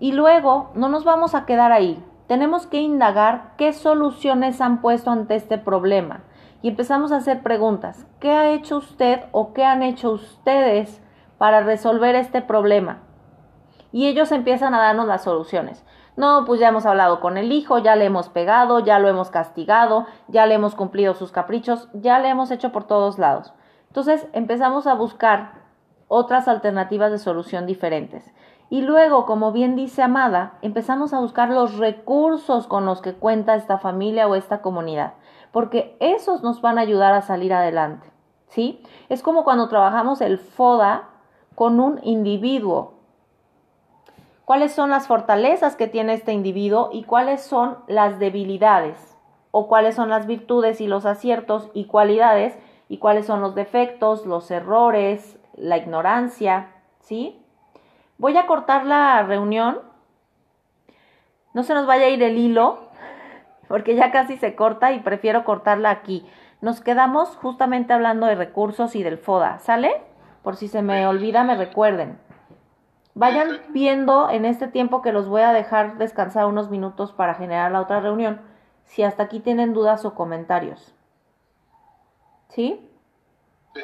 Y 0.00 0.12
luego 0.12 0.70
no 0.74 0.88
nos 0.88 1.04
vamos 1.04 1.34
a 1.34 1.44
quedar 1.44 1.70
ahí. 1.70 2.02
Tenemos 2.28 2.66
que 2.66 2.80
indagar 2.80 3.52
qué 3.58 3.74
soluciones 3.74 4.62
han 4.62 4.80
puesto 4.80 5.10
ante 5.10 5.34
este 5.34 5.58
problema. 5.58 6.22
Y 6.62 6.68
empezamos 6.68 7.12
a 7.12 7.16
hacer 7.16 7.42
preguntas. 7.42 8.06
¿Qué 8.18 8.30
ha 8.32 8.48
hecho 8.52 8.78
usted 8.78 9.20
o 9.32 9.52
qué 9.52 9.64
han 9.64 9.82
hecho 9.82 10.12
ustedes 10.12 11.02
para 11.36 11.60
resolver 11.60 12.14
este 12.14 12.40
problema? 12.40 13.00
Y 13.92 14.06
ellos 14.06 14.32
empiezan 14.32 14.74
a 14.74 14.80
darnos 14.80 15.06
las 15.08 15.24
soluciones. 15.24 15.84
No, 16.16 16.46
pues 16.46 16.60
ya 16.60 16.68
hemos 16.68 16.86
hablado 16.86 17.20
con 17.20 17.36
el 17.36 17.52
hijo, 17.52 17.78
ya 17.78 17.94
le 17.94 18.06
hemos 18.06 18.30
pegado, 18.30 18.80
ya 18.80 18.98
lo 18.98 19.08
hemos 19.08 19.30
castigado, 19.30 20.06
ya 20.28 20.46
le 20.46 20.54
hemos 20.54 20.74
cumplido 20.74 21.14
sus 21.14 21.30
caprichos, 21.30 21.88
ya 21.92 22.18
le 22.18 22.28
hemos 22.28 22.50
hecho 22.50 22.72
por 22.72 22.84
todos 22.84 23.18
lados. 23.18 23.52
Entonces 23.88 24.26
empezamos 24.32 24.86
a 24.86 24.94
buscar 24.94 25.66
otras 26.08 26.48
alternativas 26.48 27.10
de 27.12 27.18
solución 27.18 27.66
diferentes. 27.66 28.32
Y 28.68 28.82
luego, 28.82 29.26
como 29.26 29.52
bien 29.52 29.76
dice 29.76 30.02
Amada, 30.02 30.54
empezamos 30.62 31.12
a 31.12 31.20
buscar 31.20 31.50
los 31.50 31.76
recursos 31.76 32.66
con 32.66 32.86
los 32.86 33.00
que 33.00 33.14
cuenta 33.14 33.54
esta 33.54 33.78
familia 33.78 34.26
o 34.26 34.34
esta 34.34 34.60
comunidad, 34.60 35.14
porque 35.52 35.96
esos 36.00 36.42
nos 36.42 36.62
van 36.62 36.78
a 36.78 36.82
ayudar 36.82 37.12
a 37.12 37.22
salir 37.22 37.52
adelante. 37.52 38.10
¿Sí? 38.48 38.82
Es 39.08 39.22
como 39.22 39.44
cuando 39.44 39.68
trabajamos 39.68 40.20
el 40.20 40.38
FODA 40.38 41.08
con 41.54 41.80
un 41.80 42.00
individuo 42.02 42.95
cuáles 44.46 44.72
son 44.72 44.90
las 44.90 45.08
fortalezas 45.08 45.74
que 45.74 45.88
tiene 45.88 46.14
este 46.14 46.32
individuo 46.32 46.90
y 46.92 47.02
cuáles 47.02 47.42
son 47.42 47.78
las 47.88 48.20
debilidades 48.20 49.18
o 49.50 49.66
cuáles 49.66 49.96
son 49.96 50.08
las 50.08 50.26
virtudes 50.28 50.80
y 50.80 50.86
los 50.86 51.04
aciertos 51.04 51.68
y 51.74 51.86
cualidades 51.86 52.56
y 52.88 52.98
cuáles 52.98 53.26
son 53.26 53.40
los 53.40 53.56
defectos, 53.56 54.24
los 54.24 54.48
errores, 54.52 55.36
la 55.56 55.76
ignorancia, 55.76 56.68
¿sí? 57.00 57.44
Voy 58.18 58.36
a 58.36 58.46
cortar 58.46 58.86
la 58.86 59.20
reunión. 59.24 59.80
No 61.52 61.64
se 61.64 61.74
nos 61.74 61.86
vaya 61.86 62.06
a 62.06 62.10
ir 62.10 62.22
el 62.22 62.38
hilo 62.38 62.90
porque 63.68 63.96
ya 63.96 64.12
casi 64.12 64.36
se 64.36 64.54
corta 64.54 64.92
y 64.92 65.00
prefiero 65.00 65.42
cortarla 65.42 65.90
aquí. 65.90 66.24
Nos 66.60 66.80
quedamos 66.80 67.30
justamente 67.36 67.92
hablando 67.92 68.26
de 68.26 68.36
recursos 68.36 68.94
y 68.94 69.02
del 69.02 69.18
FODA, 69.18 69.58
¿sale? 69.58 70.02
Por 70.44 70.54
si 70.54 70.68
se 70.68 70.82
me 70.82 71.04
olvida, 71.08 71.42
me 71.42 71.56
recuerden. 71.56 72.24
Vayan 73.16 73.62
viendo 73.70 74.28
en 74.28 74.44
este 74.44 74.68
tiempo 74.68 75.00
que 75.00 75.10
los 75.10 75.26
voy 75.26 75.40
a 75.40 75.54
dejar 75.54 75.96
descansar 75.96 76.44
unos 76.44 76.68
minutos 76.68 77.12
para 77.12 77.32
generar 77.32 77.72
la 77.72 77.80
otra 77.80 78.00
reunión, 78.00 78.42
si 78.84 79.04
hasta 79.04 79.22
aquí 79.22 79.40
tienen 79.40 79.72
dudas 79.72 80.04
o 80.04 80.14
comentarios. 80.14 80.94
¿Sí? 82.50 82.86
sí. 83.74 83.80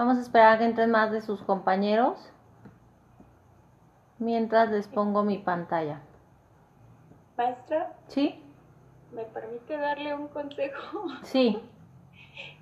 Vamos 0.00 0.16
a 0.16 0.22
esperar 0.22 0.54
a 0.54 0.58
que 0.58 0.64
entren 0.64 0.90
más 0.90 1.12
de 1.12 1.20
sus 1.20 1.42
compañeros 1.42 2.32
mientras 4.18 4.70
les 4.70 4.88
pongo 4.88 5.22
mi 5.24 5.36
pantalla. 5.36 6.00
Maestra, 7.36 7.92
¿Sí? 8.06 8.42
¿me 9.12 9.24
permite 9.24 9.76
darle 9.76 10.14
un 10.14 10.28
consejo? 10.28 11.02
Sí. 11.24 11.62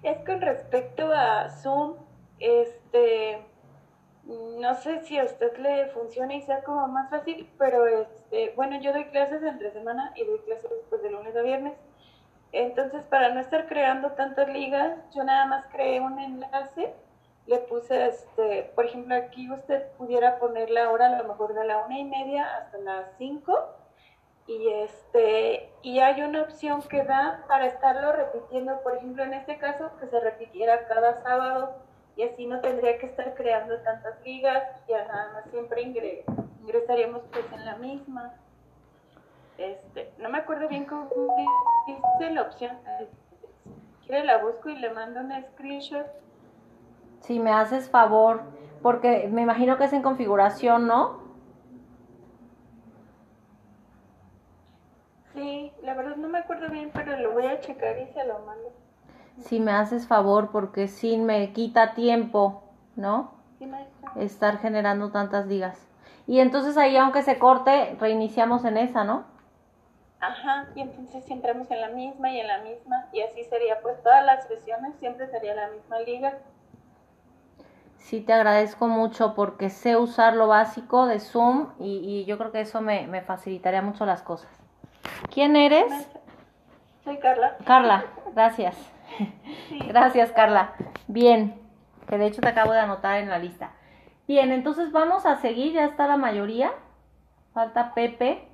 Es 0.03 0.19
con 0.27 0.41
respecto 0.41 1.13
a 1.15 1.49
Zoom, 1.49 1.95
este, 2.41 3.47
no 4.25 4.75
sé 4.75 5.03
si 5.03 5.17
a 5.17 5.23
usted 5.23 5.57
le 5.59 5.91
funciona 5.91 6.35
y 6.35 6.43
sea 6.43 6.65
como 6.65 6.89
más 6.89 7.09
fácil, 7.09 7.49
pero 7.57 7.87
este, 7.87 8.53
bueno, 8.57 8.81
yo 8.81 8.93
doy 8.93 9.05
clases 9.11 9.45
entre 9.45 9.71
semana 9.71 10.13
y 10.17 10.25
doy 10.25 10.41
clases 10.41 10.73
pues 10.91 11.05
de 11.05 11.11
lunes 11.13 11.37
a 11.37 11.43
viernes. 11.43 11.75
Entonces, 12.51 13.05
para 13.05 13.33
no 13.33 13.39
estar 13.39 13.69
creando 13.69 14.11
tantas 14.15 14.49
ligas, 14.49 14.99
yo 15.15 15.23
nada 15.23 15.47
más 15.47 15.67
creé 15.67 16.01
un 16.01 16.19
enlace, 16.19 16.97
le 17.49 17.59
puse, 17.61 18.07
este, 18.07 18.71
por 18.75 18.85
ejemplo, 18.85 19.15
aquí 19.17 19.51
usted 19.51 19.91
pudiera 19.97 20.39
poner 20.39 20.71
la 20.71 20.91
hora 20.91 21.07
a 21.07 21.23
lo 21.23 21.25
mejor 21.27 21.55
de 21.55 21.65
la 21.65 21.79
una 21.79 21.99
y 21.99 22.05
media 22.05 22.45
hasta 22.59 22.79
las 22.79 23.07
cinco 23.17 23.75
y 24.47 24.69
este 24.69 25.71
y 25.83 25.99
hay 26.01 26.23
una 26.23 26.43
opción 26.43 26.83
que 26.83 27.03
da 27.05 27.45
para 27.49 27.67
estarlo 27.67 28.13
repitiendo, 28.13 28.81
por 28.83 28.97
ejemplo, 28.97 29.25
en 29.25 29.35
este 29.35 29.59
caso 29.59 29.91
que 29.99 30.07
se 30.09 30.21
repitiera 30.21 30.87
cada 30.87 31.23
sábado 31.23 31.75
y 32.17 32.23
así 32.23 32.47
no 32.47 32.61
tendría 32.61 32.99
que 32.99 33.07
estar 33.07 33.35
creando 33.35 33.79
tantas 33.81 34.21
ligas, 34.25 34.63
ya 34.87 35.05
nada 35.07 35.33
más 35.33 35.51
siempre 35.51 35.83
ingre- 35.83 36.25
ingresaríamos 36.61 37.23
pues 37.33 37.45
en 37.53 37.65
la 37.65 37.77
misma. 37.77 38.35
Este, 39.57 40.13
no 40.19 40.29
me 40.29 40.39
acuerdo 40.39 40.69
bien 40.69 40.85
cómo 40.85 41.09
dice 41.87 42.31
la 42.33 42.43
opción. 42.43 42.79
Quiere 44.05 44.25
la 44.25 44.39
busco 44.39 44.69
y 44.69 44.77
le 44.79 44.91
mando 44.91 45.21
un 45.21 45.33
screenshot. 45.53 46.07
Si 47.21 47.39
me 47.39 47.53
haces 47.53 47.91
favor, 47.91 48.43
porque 48.83 49.29
me 49.31 49.43
imagino 49.43 49.77
que 49.77 49.85
es 49.85 49.93
en 49.93 50.03
configuración, 50.03 50.87
¿no? 50.87 51.19
Sí, 55.35 55.73
la 55.83 55.95
verdad 55.95 56.17
no 56.17 56.29
me 56.29 56.39
acuerdo 56.39 56.69
bien, 56.69 56.91
pero 56.93 57.17
lo 57.17 57.33
voy 57.33 57.47
a 57.47 57.61
checar 57.61 57.99
y 57.99 58.07
se 58.13 58.25
lo 58.25 58.41
mando. 58.41 58.73
Si 59.39 59.61
me 59.61 59.73
haces 59.73 60.07
favor, 60.07 60.51
porque 60.51 60.89
sí 60.89 61.17
me 61.17 61.53
quita 61.53 61.95
tiempo, 61.95 62.65
¿no? 62.97 63.33
Sí, 63.59 63.67
maestra. 63.67 64.13
Estar 64.17 64.59
generando 64.59 65.11
tantas 65.11 65.47
ligas. 65.47 65.87
Y 66.27 66.41
entonces 66.41 66.77
ahí, 66.77 66.97
aunque 66.97 67.23
se 67.23 67.39
corte, 67.39 67.97
reiniciamos 68.01 68.65
en 68.65 68.77
esa, 68.79 69.05
¿no? 69.05 69.25
Ajá, 70.21 70.69
y 70.75 70.81
entonces 70.81 71.25
si 71.25 71.33
entramos 71.33 71.71
en 71.71 71.81
la 71.81 71.89
misma 71.91 72.31
y 72.31 72.41
en 72.41 72.49
la 72.49 72.59
misma, 72.59 73.07
y 73.13 73.23
así 73.23 73.45
sería, 73.45 73.81
pues 73.81 74.03
todas 74.03 74.25
las 74.27 74.49
sesiones 74.49 74.97
siempre 74.97 75.29
sería 75.29 75.55
la 75.55 75.69
misma 75.69 76.01
liga. 76.01 76.39
Sí, 77.99 78.21
te 78.21 78.33
agradezco 78.33 78.89
mucho 78.89 79.35
porque 79.35 79.69
sé 79.69 79.97
usar 79.97 80.35
lo 80.35 80.49
básico 80.49 81.07
de 81.07 81.21
Zoom 81.21 81.69
y, 81.79 81.99
y 81.99 82.25
yo 82.25 82.39
creo 82.39 82.53
que 82.53 82.63
eso 82.63 82.81
me, 82.81 83.07
me 83.07 83.21
facilitaría 83.21 83.83
mucho 83.83 84.07
las 84.07 84.23
cosas. 84.23 84.51
¿Quién 85.33 85.57
eres? 85.57 86.09
Soy 87.05 87.19
Carla. 87.19 87.57
Carla, 87.65 88.05
gracias. 88.35 88.77
Gracias, 89.89 90.33
Carla. 90.33 90.75
Bien, 91.07 91.61
que 92.07 92.19
de 92.19 92.27
hecho 92.27 92.41
te 92.41 92.49
acabo 92.49 92.73
de 92.73 92.81
anotar 92.81 93.19
en 93.19 93.31
la 93.31 93.39
lista. 93.39 93.73
Bien, 94.27 94.53
entonces 94.53 94.93
vamos 94.93 95.25
a 95.25 95.37
seguir, 95.37 95.73
ya 95.73 95.85
está 95.85 96.07
la 96.07 96.17
mayoría. 96.17 96.73
Falta 97.55 97.95
Pepe. 97.95 98.49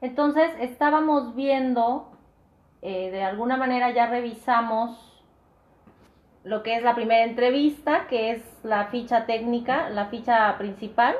Entonces 0.00 0.50
estábamos 0.60 1.34
viendo, 1.34 2.12
eh, 2.82 3.10
de 3.10 3.22
alguna 3.22 3.56
manera 3.56 3.90
ya 3.90 4.06
revisamos 4.06 5.11
lo 6.44 6.62
que 6.62 6.76
es 6.76 6.82
la 6.82 6.94
primera 6.94 7.24
entrevista, 7.24 8.06
que 8.08 8.32
es 8.32 8.42
la 8.64 8.86
ficha 8.86 9.26
técnica, 9.26 9.88
la 9.90 10.06
ficha 10.06 10.56
principal, 10.58 11.14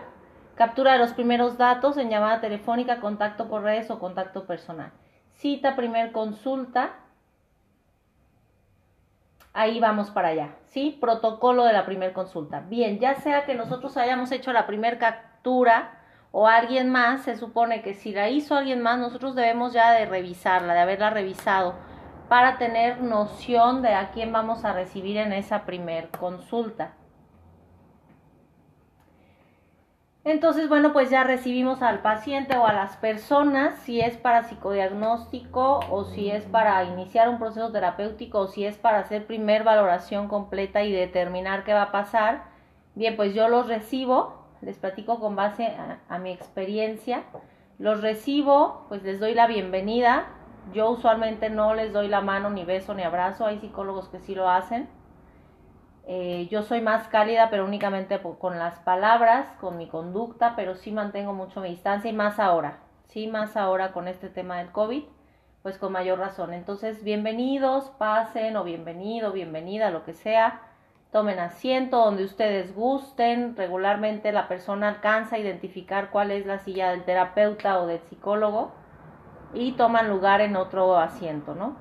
captura 0.57 0.93
de 0.93 0.99
los 0.99 1.13
primeros 1.13 1.59
datos 1.59 1.97
en 1.97 2.11
llamada 2.11 2.41
telefónica, 2.41 3.01
contacto 3.01 3.49
por 3.49 3.63
redes 3.63 3.91
o 3.91 3.99
contacto 3.99 4.47
personal. 4.47 4.93
Cita, 5.35 5.77
primer 5.77 6.13
consulta. 6.13 6.95
Ahí 9.55 9.81
vamos 9.81 10.11
para 10.11 10.29
allá, 10.29 10.57
¿sí? 10.67 10.97
Protocolo 11.01 11.65
de 11.65 11.73
la 11.73 11.85
primer 11.85 12.13
consulta. 12.13 12.61
Bien, 12.61 12.99
ya 12.99 13.15
sea 13.17 13.45
que 13.45 13.55
nosotros 13.55 13.97
hayamos 13.97 14.33
hecho 14.33 14.53
la 14.53 14.67
primer 14.67 14.99
captura 14.99 15.99
o 16.33 16.49
alguien 16.49 16.91
más, 16.91 17.23
se 17.23 17.37
supone 17.37 17.83
que 17.83 17.93
si 17.93 18.13
la 18.13 18.31
hizo 18.31 18.55
alguien 18.55 18.81
más, 18.81 18.99
nosotros 18.99 19.35
debemos 19.35 19.75
ya 19.75 19.93
de 19.93 20.07
revisarla, 20.07 20.73
de 20.73 20.81
haberla 20.81 21.11
revisado 21.11 21.75
para 22.33 22.57
tener 22.57 23.03
noción 23.03 23.83
de 23.83 23.93
a 23.93 24.11
quién 24.11 24.33
vamos 24.33 24.65
a 24.65 24.73
recibir 24.73 25.19
en 25.19 25.35
esa 25.35 25.67
primer 25.67 26.09
consulta. 26.09 26.95
Entonces, 30.25 30.67
bueno, 30.71 30.95
pues 30.95 31.11
ya 31.11 31.25
recibimos 31.25 31.83
al 31.83 32.01
paciente 32.01 32.57
o 32.57 32.67
a 32.67 32.73
las 32.73 32.97
personas, 32.97 33.79
si 33.81 34.01
es 34.01 34.17
para 34.17 34.45
psicodiagnóstico 34.45 35.81
o 35.91 36.05
si 36.05 36.31
es 36.31 36.47
para 36.47 36.83
iniciar 36.85 37.29
un 37.29 37.39
proceso 37.39 37.71
terapéutico 37.71 38.39
o 38.39 38.47
si 38.47 38.65
es 38.65 38.79
para 38.79 39.01
hacer 39.01 39.27
primer 39.27 39.63
valoración 39.63 40.27
completa 40.27 40.83
y 40.85 40.91
determinar 40.91 41.65
qué 41.65 41.75
va 41.75 41.83
a 41.83 41.93
pasar. 41.93 42.45
Bien, 42.95 43.15
pues 43.15 43.35
yo 43.35 43.49
los 43.49 43.69
recibo, 43.69 44.47
les 44.63 44.79
platico 44.79 45.21
con 45.21 45.37
base 45.37 45.67
a, 45.67 45.99
a 46.09 46.19
mi 46.19 46.31
experiencia. 46.31 47.25
Los 47.79 48.01
recibo, 48.01 48.87
pues 48.89 49.03
les 49.03 49.21
doy 49.21 49.35
la 49.35 49.47
bienvenida. 49.47 50.29
Yo 50.73 50.91
usualmente 50.91 51.51
no 51.51 51.75
les 51.75 51.93
doy 51.93 52.09
la 52.09 52.21
mano, 52.21 52.49
ni 52.51 52.65
beso, 52.65 52.95
ni 52.95 53.03
abrazo. 53.03 53.47
Hay 53.47 53.59
psicólogos 53.59 54.09
que 54.09 54.21
sí 54.21 54.35
lo 54.35 54.49
hacen. 54.49 54.89
Eh, 56.07 56.49
yo 56.51 56.63
soy 56.63 56.81
más 56.81 57.09
cálida, 57.09 57.49
pero 57.51 57.65
únicamente 57.65 58.21
con 58.39 58.59
las 58.59 58.79
palabras, 58.81 59.47
con 59.61 59.77
mi 59.77 59.89
conducta, 59.89 60.55
pero 60.57 60.75
sí 60.75 60.91
mantengo 60.91 61.33
mucho 61.33 61.61
mi 61.61 61.71
distancia 61.71 62.11
y 62.11 62.15
más 62.15 62.41
ahora, 62.41 62.79
sí, 63.07 63.29
más 63.29 63.57
ahora 63.57 63.93
con 63.93 64.09
este 64.09 64.29
tema 64.29 64.59
del 64.59 64.73
COVID, 64.73 65.05
pues 65.63 65.79
con 65.79 65.93
mayor 65.93 66.19
razón. 66.19 66.55
Entonces, 66.55 67.05
bienvenidos, 67.05 67.91
pasen 67.99 68.57
o 68.57 68.65
bienvenido, 68.65 69.31
bienvenida, 69.33 69.91
lo 69.91 70.05
que 70.05 70.13
sea, 70.13 70.63
tomen 71.13 71.39
asiento 71.39 71.99
donde 71.99 72.25
ustedes 72.25 72.75
gusten. 72.75 73.57
Regularmente 73.57 74.33
la 74.33 74.49
persona 74.49 74.89
alcanza 74.89 75.37
a 75.37 75.39
identificar 75.39 76.11
cuál 76.11 76.33
es 76.33 76.47
la 76.47 76.59
silla 76.59 76.91
del 76.91 77.05
terapeuta 77.05 77.81
o 77.81 77.87
del 77.87 78.01
psicólogo 78.01 78.73
y 79.55 79.73
toman 79.73 80.09
lugar 80.09 80.41
en 80.41 80.57
otro 80.57 80.97
asiento, 80.97 81.55
¿no? 81.55 81.77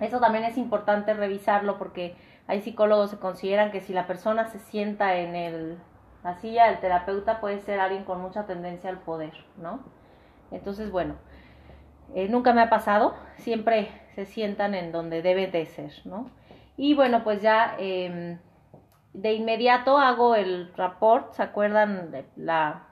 Eso 0.00 0.20
también 0.20 0.44
es 0.44 0.58
importante 0.58 1.14
revisarlo 1.14 1.78
porque 1.78 2.16
hay 2.46 2.60
psicólogos 2.60 3.10
que 3.10 3.18
consideran 3.18 3.70
que 3.70 3.80
si 3.80 3.92
la 3.92 4.06
persona 4.06 4.46
se 4.46 4.58
sienta 4.58 5.16
en 5.16 5.34
el, 5.34 5.78
la 6.22 6.34
silla 6.36 6.66
del 6.66 6.80
terapeuta 6.80 7.40
puede 7.40 7.60
ser 7.60 7.80
alguien 7.80 8.04
con 8.04 8.20
mucha 8.20 8.46
tendencia 8.46 8.90
al 8.90 8.98
poder, 8.98 9.32
¿no? 9.56 9.80
Entonces, 10.50 10.90
bueno, 10.90 11.14
eh, 12.14 12.28
nunca 12.28 12.52
me 12.52 12.62
ha 12.62 12.70
pasado, 12.70 13.14
siempre 13.36 13.88
se 14.14 14.26
sientan 14.26 14.74
en 14.74 14.92
donde 14.92 15.22
debe 15.22 15.48
de 15.48 15.66
ser, 15.66 15.92
¿no? 16.04 16.30
Y 16.76 16.94
bueno, 16.94 17.24
pues 17.24 17.42
ya 17.42 17.74
eh, 17.78 18.38
de 19.12 19.32
inmediato 19.32 19.98
hago 19.98 20.34
el 20.34 20.72
rapport, 20.76 21.32
¿se 21.32 21.42
acuerdan 21.42 22.10
de 22.10 22.26
la 22.36 22.82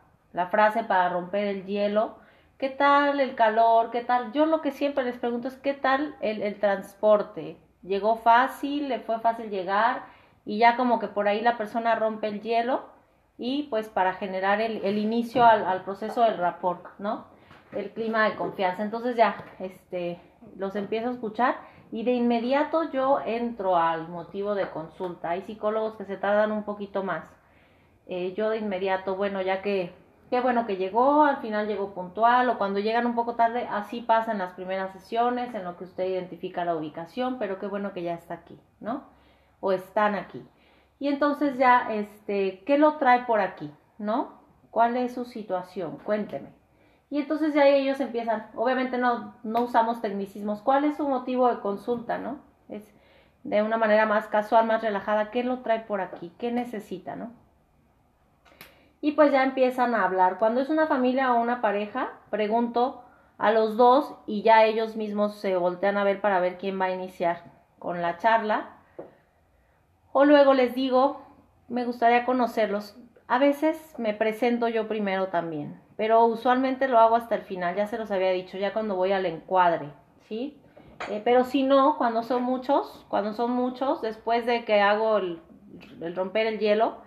frase 0.50 0.82
para 0.84 1.10
romper 1.10 1.44
el 1.44 1.66
hielo? 1.66 2.23
¿Qué 2.58 2.70
tal 2.70 3.18
el 3.18 3.34
calor? 3.34 3.90
¿Qué 3.90 4.02
tal? 4.04 4.32
Yo 4.32 4.46
lo 4.46 4.60
que 4.60 4.70
siempre 4.70 5.02
les 5.02 5.18
pregunto 5.18 5.48
es 5.48 5.56
¿qué 5.56 5.74
tal 5.74 6.14
el, 6.20 6.40
el 6.40 6.60
transporte? 6.60 7.56
¿Llegó 7.82 8.16
fácil? 8.16 8.88
¿Le 8.88 9.00
fue 9.00 9.18
fácil 9.18 9.50
llegar? 9.50 10.04
Y 10.46 10.58
ya 10.58 10.76
como 10.76 11.00
que 11.00 11.08
por 11.08 11.26
ahí 11.26 11.40
la 11.40 11.56
persona 11.58 11.96
rompe 11.96 12.28
el 12.28 12.40
hielo 12.42 12.84
y 13.38 13.64
pues 13.64 13.88
para 13.88 14.14
generar 14.14 14.60
el, 14.60 14.84
el 14.84 14.98
inicio 14.98 15.44
al, 15.44 15.66
al 15.66 15.82
proceso 15.82 16.22
del 16.22 16.38
rapport, 16.38 16.86
¿no? 16.98 17.26
El 17.72 17.90
clima 17.90 18.28
de 18.28 18.36
confianza. 18.36 18.84
Entonces 18.84 19.16
ya, 19.16 19.36
este, 19.58 20.20
los 20.56 20.76
empiezo 20.76 21.08
a 21.08 21.12
escuchar 21.12 21.56
y 21.90 22.04
de 22.04 22.12
inmediato 22.12 22.88
yo 22.92 23.18
entro 23.26 23.76
al 23.76 24.06
motivo 24.06 24.54
de 24.54 24.70
consulta. 24.70 25.30
Hay 25.30 25.42
psicólogos 25.42 25.96
que 25.96 26.04
se 26.04 26.16
tardan 26.16 26.52
un 26.52 26.62
poquito 26.62 27.02
más. 27.02 27.28
Eh, 28.06 28.32
yo 28.36 28.50
de 28.50 28.58
inmediato, 28.58 29.16
bueno, 29.16 29.42
ya 29.42 29.60
que 29.60 29.92
qué 30.34 30.40
bueno 30.40 30.66
que 30.66 30.76
llegó, 30.76 31.22
al 31.22 31.36
final 31.36 31.68
llegó 31.68 31.94
puntual 31.94 32.50
o 32.50 32.58
cuando 32.58 32.80
llegan 32.80 33.06
un 33.06 33.14
poco 33.14 33.36
tarde, 33.36 33.68
así 33.70 34.00
pasan 34.00 34.38
las 34.38 34.54
primeras 34.54 34.92
sesiones 34.92 35.54
en 35.54 35.62
lo 35.62 35.76
que 35.76 35.84
usted 35.84 36.08
identifica 36.08 36.64
la 36.64 36.74
ubicación, 36.74 37.38
pero 37.38 37.60
qué 37.60 37.68
bueno 37.68 37.92
que 37.92 38.02
ya 38.02 38.14
está 38.14 38.34
aquí, 38.34 38.58
¿no? 38.80 39.04
O 39.60 39.70
están 39.70 40.16
aquí. 40.16 40.44
Y 40.98 41.06
entonces 41.06 41.56
ya, 41.56 41.86
este, 41.92 42.64
¿qué 42.66 42.78
lo 42.78 42.96
trae 42.96 43.26
por 43.26 43.40
aquí, 43.40 43.70
no? 43.98 44.40
¿Cuál 44.72 44.96
es 44.96 45.14
su 45.14 45.24
situación? 45.24 45.98
Cuénteme. 45.98 46.48
Y 47.10 47.20
entonces 47.20 47.54
ya 47.54 47.68
ellos 47.68 48.00
empiezan, 48.00 48.48
obviamente 48.56 48.98
no, 48.98 49.36
no 49.44 49.60
usamos 49.60 50.00
tecnicismos, 50.00 50.62
¿cuál 50.62 50.82
es 50.84 50.96
su 50.96 51.08
motivo 51.08 51.48
de 51.48 51.60
consulta, 51.60 52.18
no? 52.18 52.38
Es 52.68 52.92
de 53.44 53.62
una 53.62 53.76
manera 53.76 54.04
más 54.04 54.26
casual, 54.26 54.66
más 54.66 54.82
relajada, 54.82 55.30
¿qué 55.30 55.44
lo 55.44 55.60
trae 55.60 55.82
por 55.82 56.00
aquí? 56.00 56.32
¿Qué 56.38 56.50
necesita, 56.50 57.14
no? 57.14 57.30
Y 59.04 59.12
pues 59.12 59.30
ya 59.32 59.42
empiezan 59.42 59.94
a 59.94 60.02
hablar. 60.02 60.38
Cuando 60.38 60.62
es 60.62 60.70
una 60.70 60.86
familia 60.86 61.34
o 61.34 61.38
una 61.38 61.60
pareja, 61.60 62.12
pregunto 62.30 63.04
a 63.36 63.52
los 63.52 63.76
dos 63.76 64.14
y 64.26 64.40
ya 64.40 64.64
ellos 64.64 64.96
mismos 64.96 65.38
se 65.40 65.56
voltean 65.56 65.98
a 65.98 66.04
ver 66.04 66.22
para 66.22 66.40
ver 66.40 66.56
quién 66.56 66.80
va 66.80 66.86
a 66.86 66.94
iniciar 66.94 67.42
con 67.78 68.00
la 68.00 68.16
charla. 68.16 68.78
O 70.12 70.24
luego 70.24 70.54
les 70.54 70.74
digo, 70.74 71.20
me 71.68 71.84
gustaría 71.84 72.24
conocerlos. 72.24 72.96
A 73.28 73.38
veces 73.38 73.94
me 73.98 74.14
presento 74.14 74.68
yo 74.68 74.88
primero 74.88 75.26
también, 75.26 75.78
pero 75.98 76.24
usualmente 76.24 76.88
lo 76.88 76.98
hago 76.98 77.16
hasta 77.16 77.34
el 77.34 77.42
final, 77.42 77.76
ya 77.76 77.86
se 77.86 77.98
los 77.98 78.10
había 78.10 78.30
dicho, 78.30 78.56
ya 78.56 78.72
cuando 78.72 78.96
voy 78.96 79.12
al 79.12 79.26
encuadre, 79.26 79.90
¿sí? 80.28 80.58
Eh, 81.10 81.20
pero 81.22 81.44
si 81.44 81.62
no, 81.62 81.98
cuando 81.98 82.22
son 82.22 82.42
muchos, 82.42 83.04
cuando 83.10 83.34
son 83.34 83.50
muchos, 83.50 84.00
después 84.00 84.46
de 84.46 84.64
que 84.64 84.80
hago 84.80 85.18
el, 85.18 85.42
el 86.00 86.16
romper 86.16 86.46
el 86.46 86.58
hielo, 86.58 87.04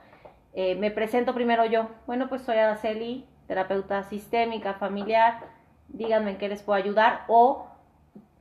eh, 0.60 0.74
me 0.74 0.90
presento 0.90 1.36
primero 1.36 1.66
yo. 1.66 1.88
Bueno, 2.08 2.30
pues 2.30 2.42
soy 2.42 2.58
Araceli, 2.58 3.28
terapeuta 3.46 4.02
sistémica, 4.02 4.74
familiar, 4.74 5.44
díganme 5.88 6.32
en 6.32 6.38
qué 6.40 6.50
les 6.50 6.64
puedo 6.64 6.82
ayudar 6.82 7.26
o 7.28 7.68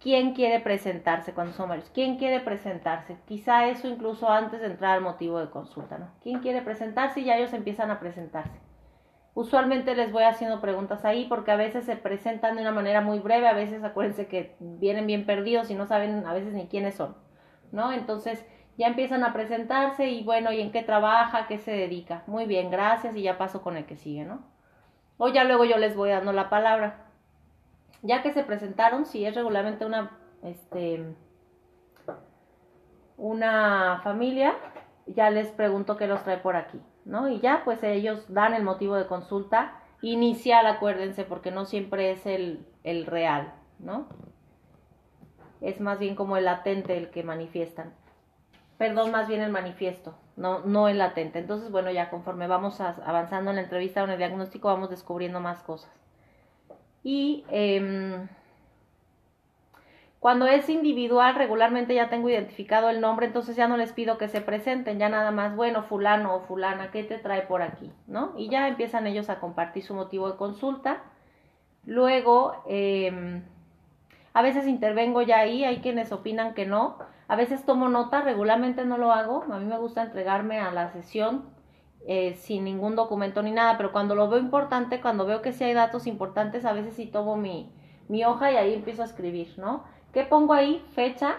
quién 0.00 0.32
quiere 0.32 0.60
presentarse 0.60 1.34
cuando 1.34 1.52
son 1.52 1.68
varios. 1.68 1.90
¿Quién 1.90 2.16
quiere 2.16 2.40
presentarse? 2.40 3.18
Quizá 3.26 3.66
eso 3.66 3.86
incluso 3.86 4.30
antes 4.30 4.62
de 4.62 4.68
entrar 4.68 4.94
al 4.94 5.02
motivo 5.02 5.38
de 5.38 5.50
consulta, 5.50 5.98
¿no? 5.98 6.08
¿Quién 6.22 6.40
quiere 6.40 6.62
presentarse? 6.62 7.20
Y 7.20 7.24
ya 7.24 7.36
ellos 7.36 7.52
empiezan 7.52 7.90
a 7.90 8.00
presentarse. 8.00 8.58
Usualmente 9.34 9.94
les 9.94 10.10
voy 10.10 10.22
haciendo 10.22 10.62
preguntas 10.62 11.04
ahí 11.04 11.26
porque 11.28 11.50
a 11.50 11.56
veces 11.56 11.84
se 11.84 11.96
presentan 11.96 12.56
de 12.56 12.62
una 12.62 12.72
manera 12.72 13.02
muy 13.02 13.18
breve, 13.18 13.46
a 13.46 13.52
veces 13.52 13.84
acuérdense 13.84 14.26
que 14.26 14.56
vienen 14.58 15.06
bien 15.06 15.26
perdidos 15.26 15.70
y 15.70 15.74
no 15.74 15.84
saben 15.84 16.26
a 16.26 16.32
veces 16.32 16.54
ni 16.54 16.66
quiénes 16.66 16.94
son, 16.94 17.14
¿no? 17.72 17.92
Entonces 17.92 18.42
ya 18.76 18.88
empiezan 18.88 19.24
a 19.24 19.32
presentarse 19.32 20.08
y 20.08 20.24
bueno, 20.24 20.52
¿y 20.52 20.60
en 20.60 20.72
qué 20.72 20.82
trabaja? 20.82 21.46
¿Qué 21.46 21.58
se 21.58 21.72
dedica? 21.72 22.22
Muy 22.26 22.46
bien, 22.46 22.70
gracias 22.70 23.16
y 23.16 23.22
ya 23.22 23.38
paso 23.38 23.62
con 23.62 23.76
el 23.76 23.86
que 23.86 23.96
sigue, 23.96 24.24
¿no? 24.24 24.40
O 25.18 25.28
ya 25.28 25.44
luego 25.44 25.64
yo 25.64 25.78
les 25.78 25.96
voy 25.96 26.10
dando 26.10 26.32
la 26.32 26.50
palabra. 26.50 27.06
Ya 28.02 28.22
que 28.22 28.32
se 28.32 28.44
presentaron, 28.44 29.06
si 29.06 29.24
es 29.24 29.34
regularmente 29.34 29.86
una, 29.86 30.18
este, 30.42 31.14
una 33.16 34.00
familia, 34.04 34.54
ya 35.06 35.30
les 35.30 35.50
pregunto 35.50 35.96
qué 35.96 36.06
los 36.06 36.22
trae 36.22 36.38
por 36.38 36.56
aquí. 36.56 36.80
¿no? 37.06 37.28
Y 37.28 37.40
ya, 37.40 37.62
pues 37.64 37.82
ellos 37.82 38.26
dan 38.28 38.52
el 38.52 38.64
motivo 38.64 38.96
de 38.96 39.06
consulta 39.06 39.80
inicial, 40.02 40.66
acuérdense, 40.66 41.24
porque 41.24 41.50
no 41.50 41.64
siempre 41.64 42.10
es 42.10 42.26
el, 42.26 42.66
el 42.82 43.06
real, 43.06 43.54
¿no? 43.78 44.08
Es 45.60 45.80
más 45.80 45.98
bien 45.98 46.16
como 46.16 46.36
el 46.36 46.44
latente 46.44 46.98
el 46.98 47.10
que 47.10 47.22
manifiestan. 47.22 47.94
Perdón, 48.78 49.10
más 49.10 49.28
bien 49.28 49.40
el 49.40 49.50
manifiesto, 49.50 50.14
no, 50.36 50.60
no 50.60 50.88
el 50.88 50.98
latente. 50.98 51.38
Entonces, 51.38 51.70
bueno, 51.70 51.90
ya 51.90 52.10
conforme 52.10 52.46
vamos 52.46 52.80
avanzando 52.80 53.50
en 53.50 53.56
la 53.56 53.62
entrevista 53.62 54.02
o 54.02 54.04
en 54.04 54.10
el 54.10 54.18
diagnóstico, 54.18 54.68
vamos 54.68 54.90
descubriendo 54.90 55.40
más 55.40 55.62
cosas. 55.62 55.90
Y 57.02 57.44
eh, 57.50 58.26
cuando 60.26 60.48
es 60.48 60.68
individual, 60.68 61.36
regularmente 61.36 61.94
ya 61.94 62.08
tengo 62.08 62.28
identificado 62.28 62.90
el 62.90 63.00
nombre, 63.00 63.26
entonces 63.26 63.54
ya 63.54 63.68
no 63.68 63.76
les 63.76 63.92
pido 63.92 64.18
que 64.18 64.26
se 64.26 64.40
presenten, 64.40 64.98
ya 64.98 65.08
nada 65.08 65.30
más, 65.30 65.54
bueno, 65.54 65.84
fulano 65.84 66.34
o 66.34 66.40
fulana, 66.40 66.90
¿qué 66.90 67.04
te 67.04 67.18
trae 67.18 67.42
por 67.42 67.62
aquí? 67.62 67.92
¿No? 68.08 68.32
Y 68.36 68.48
ya 68.48 68.66
empiezan 68.66 69.06
ellos 69.06 69.30
a 69.30 69.38
compartir 69.38 69.84
su 69.84 69.94
motivo 69.94 70.28
de 70.28 70.36
consulta. 70.36 71.04
Luego, 71.84 72.60
em, 72.66 73.44
a 74.34 74.42
veces 74.42 74.66
intervengo 74.66 75.22
ya 75.22 75.38
ahí, 75.38 75.64
hay 75.64 75.78
quienes 75.78 76.10
opinan 76.10 76.54
que 76.54 76.66
no. 76.66 76.98
A 77.28 77.36
veces 77.36 77.64
tomo 77.64 77.88
nota, 77.88 78.20
regularmente 78.22 78.84
no 78.84 78.98
lo 78.98 79.12
hago. 79.12 79.44
A 79.50 79.58
mí 79.58 79.64
me 79.64 79.78
gusta 79.78 80.02
entregarme 80.02 80.60
a 80.60 80.70
la 80.70 80.90
sesión 80.90 81.44
eh, 82.06 82.34
sin 82.34 82.64
ningún 82.64 82.94
documento 82.94 83.42
ni 83.42 83.50
nada, 83.50 83.76
pero 83.76 83.90
cuando 83.90 84.14
lo 84.14 84.28
veo 84.28 84.38
importante, 84.38 85.00
cuando 85.00 85.26
veo 85.26 85.42
que 85.42 85.52
sí 85.52 85.64
hay 85.64 85.74
datos 85.74 86.06
importantes, 86.06 86.64
a 86.64 86.72
veces 86.72 86.94
sí 86.94 87.06
tomo 87.06 87.36
mi, 87.36 87.72
mi 88.08 88.24
hoja 88.24 88.52
y 88.52 88.56
ahí 88.56 88.74
empiezo 88.74 89.02
a 89.02 89.06
escribir, 89.06 89.54
¿no? 89.58 89.82
¿Qué 90.12 90.22
pongo 90.22 90.54
ahí? 90.54 90.84
Fecha, 90.94 91.36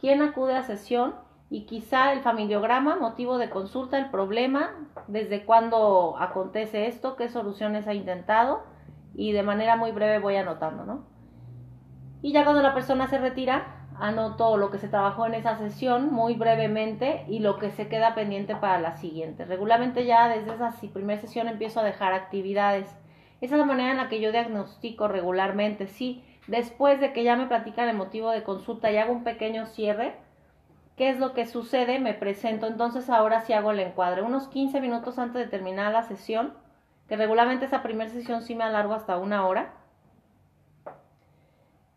quién 0.00 0.20
acude 0.20 0.56
a 0.56 0.64
sesión 0.64 1.14
y 1.48 1.64
quizá 1.66 2.12
el 2.12 2.22
familiograma, 2.22 2.96
motivo 2.96 3.38
de 3.38 3.50
consulta, 3.50 3.98
el 3.98 4.10
problema, 4.10 4.74
desde 5.06 5.44
cuándo 5.44 6.16
acontece 6.18 6.86
esto, 6.86 7.14
qué 7.14 7.28
soluciones 7.28 7.86
ha 7.86 7.94
intentado 7.94 8.62
y 9.14 9.32
de 9.32 9.42
manera 9.42 9.76
muy 9.76 9.92
breve 9.92 10.18
voy 10.18 10.36
anotando, 10.36 10.84
¿no? 10.84 11.04
Y 12.22 12.32
ya 12.32 12.44
cuando 12.44 12.62
la 12.62 12.74
persona 12.74 13.06
se 13.06 13.18
retira, 13.18 13.79
anoto 14.00 14.56
lo 14.56 14.70
que 14.70 14.78
se 14.78 14.88
trabajó 14.88 15.26
en 15.26 15.34
esa 15.34 15.56
sesión 15.56 16.12
muy 16.12 16.34
brevemente 16.34 17.24
y 17.28 17.40
lo 17.40 17.58
que 17.58 17.70
se 17.70 17.88
queda 17.88 18.14
pendiente 18.14 18.56
para 18.56 18.80
la 18.80 18.96
siguiente. 18.96 19.44
Regularmente 19.44 20.06
ya 20.06 20.28
desde 20.28 20.54
esa 20.54 20.74
primera 20.92 21.20
sesión 21.20 21.48
empiezo 21.48 21.80
a 21.80 21.84
dejar 21.84 22.12
actividades. 22.12 22.88
Esa 23.40 23.54
es 23.54 23.58
la 23.58 23.66
manera 23.66 23.90
en 23.90 23.96
la 23.96 24.08
que 24.08 24.20
yo 24.20 24.32
diagnostico 24.32 25.08
regularmente, 25.08 25.86
sí 25.86 26.24
Después 26.50 26.98
de 26.98 27.12
que 27.12 27.22
ya 27.22 27.36
me 27.36 27.46
platican 27.46 27.88
el 27.88 27.96
motivo 27.96 28.30
de 28.30 28.42
consulta 28.42 28.90
y 28.90 28.96
hago 28.96 29.12
un 29.12 29.22
pequeño 29.22 29.66
cierre, 29.66 30.16
¿qué 30.96 31.08
es 31.10 31.20
lo 31.20 31.32
que 31.32 31.46
sucede? 31.46 32.00
Me 32.00 32.12
presento, 32.12 32.66
entonces 32.66 33.08
ahora 33.08 33.42
sí 33.42 33.52
hago 33.52 33.70
el 33.70 33.78
encuadre. 33.78 34.22
Unos 34.22 34.48
15 34.48 34.80
minutos 34.80 35.20
antes 35.20 35.40
de 35.40 35.46
terminar 35.46 35.92
la 35.92 36.02
sesión, 36.02 36.54
que 37.08 37.16
regularmente 37.16 37.66
esa 37.66 37.84
primera 37.84 38.10
sesión 38.10 38.42
sí 38.42 38.56
me 38.56 38.64
alargo 38.64 38.94
hasta 38.94 39.16
una 39.16 39.46
hora. 39.46 39.74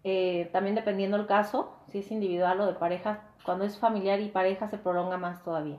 Eh, 0.03 0.49
también 0.51 0.75
dependiendo 0.75 1.17
el 1.17 1.27
caso, 1.27 1.77
si 1.87 1.99
es 1.99 2.11
individual 2.11 2.59
o 2.61 2.65
de 2.65 2.73
pareja, 2.73 3.21
cuando 3.45 3.65
es 3.65 3.77
familiar 3.77 4.19
y 4.19 4.29
pareja 4.29 4.67
se 4.67 4.77
prolonga 4.77 5.17
más 5.17 5.43
todavía. 5.43 5.77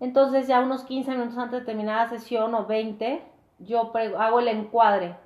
Entonces 0.00 0.46
ya 0.46 0.60
unos 0.60 0.84
15 0.84 1.10
minutos 1.12 1.38
antes 1.38 1.60
de 1.60 1.66
terminar 1.66 2.04
la 2.04 2.08
sesión 2.08 2.54
o 2.54 2.66
20, 2.66 3.22
yo 3.58 3.92
hago 4.16 4.40
el 4.40 4.48
encuadre 4.48 5.16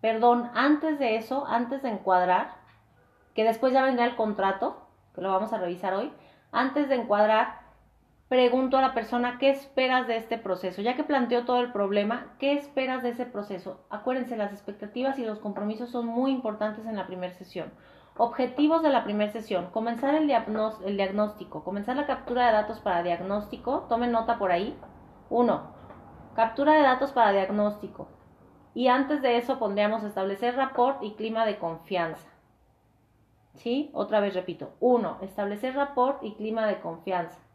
Perdón, 0.00 0.50
antes 0.54 0.98
de 0.98 1.16
eso, 1.16 1.46
antes 1.46 1.82
de 1.82 1.90
encuadrar, 1.90 2.54
que 3.34 3.44
después 3.44 3.72
ya 3.72 3.84
vendrá 3.84 4.06
el 4.06 4.16
contrato, 4.16 4.86
que 5.14 5.20
lo 5.20 5.30
vamos 5.30 5.52
a 5.52 5.58
revisar 5.58 5.92
hoy, 5.92 6.10
antes 6.52 6.88
de 6.88 6.94
encuadrar, 6.94 7.59
pregunto 8.30 8.78
a 8.78 8.80
la 8.80 8.94
persona 8.94 9.38
qué 9.40 9.50
esperas 9.50 10.06
de 10.06 10.16
este 10.16 10.38
proceso. 10.38 10.80
Ya 10.80 10.94
que 10.94 11.02
planteo 11.02 11.44
todo 11.44 11.60
el 11.60 11.72
problema, 11.72 12.36
¿qué 12.38 12.52
esperas 12.52 13.02
de 13.02 13.08
ese 13.08 13.26
proceso? 13.26 13.80
Acuérdense, 13.90 14.36
las 14.36 14.52
expectativas 14.52 15.18
y 15.18 15.26
los 15.26 15.40
compromisos 15.40 15.90
son 15.90 16.06
muy 16.06 16.30
importantes 16.30 16.86
en 16.86 16.94
la 16.94 17.08
primera 17.08 17.34
sesión. 17.34 17.72
Objetivos 18.16 18.84
de 18.84 18.90
la 18.90 19.02
primera 19.02 19.32
sesión. 19.32 19.70
Comenzar 19.72 20.14
el, 20.14 20.30
el, 20.30 20.96
diagnóstico. 20.96 21.64
Comenzar 21.64 21.96
la 21.96 22.06
captura 22.06 22.46
de 22.46 22.52
datos 22.52 22.78
para 22.78 23.02
diagnóstico. 23.02 23.86
Tomen 23.88 24.12
nota 24.12 24.38
por 24.38 24.52
ahí. 24.52 24.78
Uno, 25.28 25.74
Captura 26.36 26.74
de 26.74 26.82
datos 26.82 27.10
para 27.10 27.32
diagnóstico. 27.32 28.06
Y 28.74 28.86
antes 28.86 29.22
de 29.22 29.38
eso 29.38 29.58
pondríamos 29.58 30.04
establecer 30.04 30.54
rapport 30.54 31.02
y 31.02 31.14
clima 31.14 31.44
de 31.46 31.58
confianza. 31.58 32.28
¿Sí? 33.56 33.90
Otra 33.92 34.20
vez 34.20 34.34
repito. 34.34 34.70
Uno, 34.78 35.18
Establecer 35.20 35.74
rapport 35.74 36.22
y 36.22 36.34
clima 36.34 36.68
de 36.68 36.78
confianza. 36.78 37.49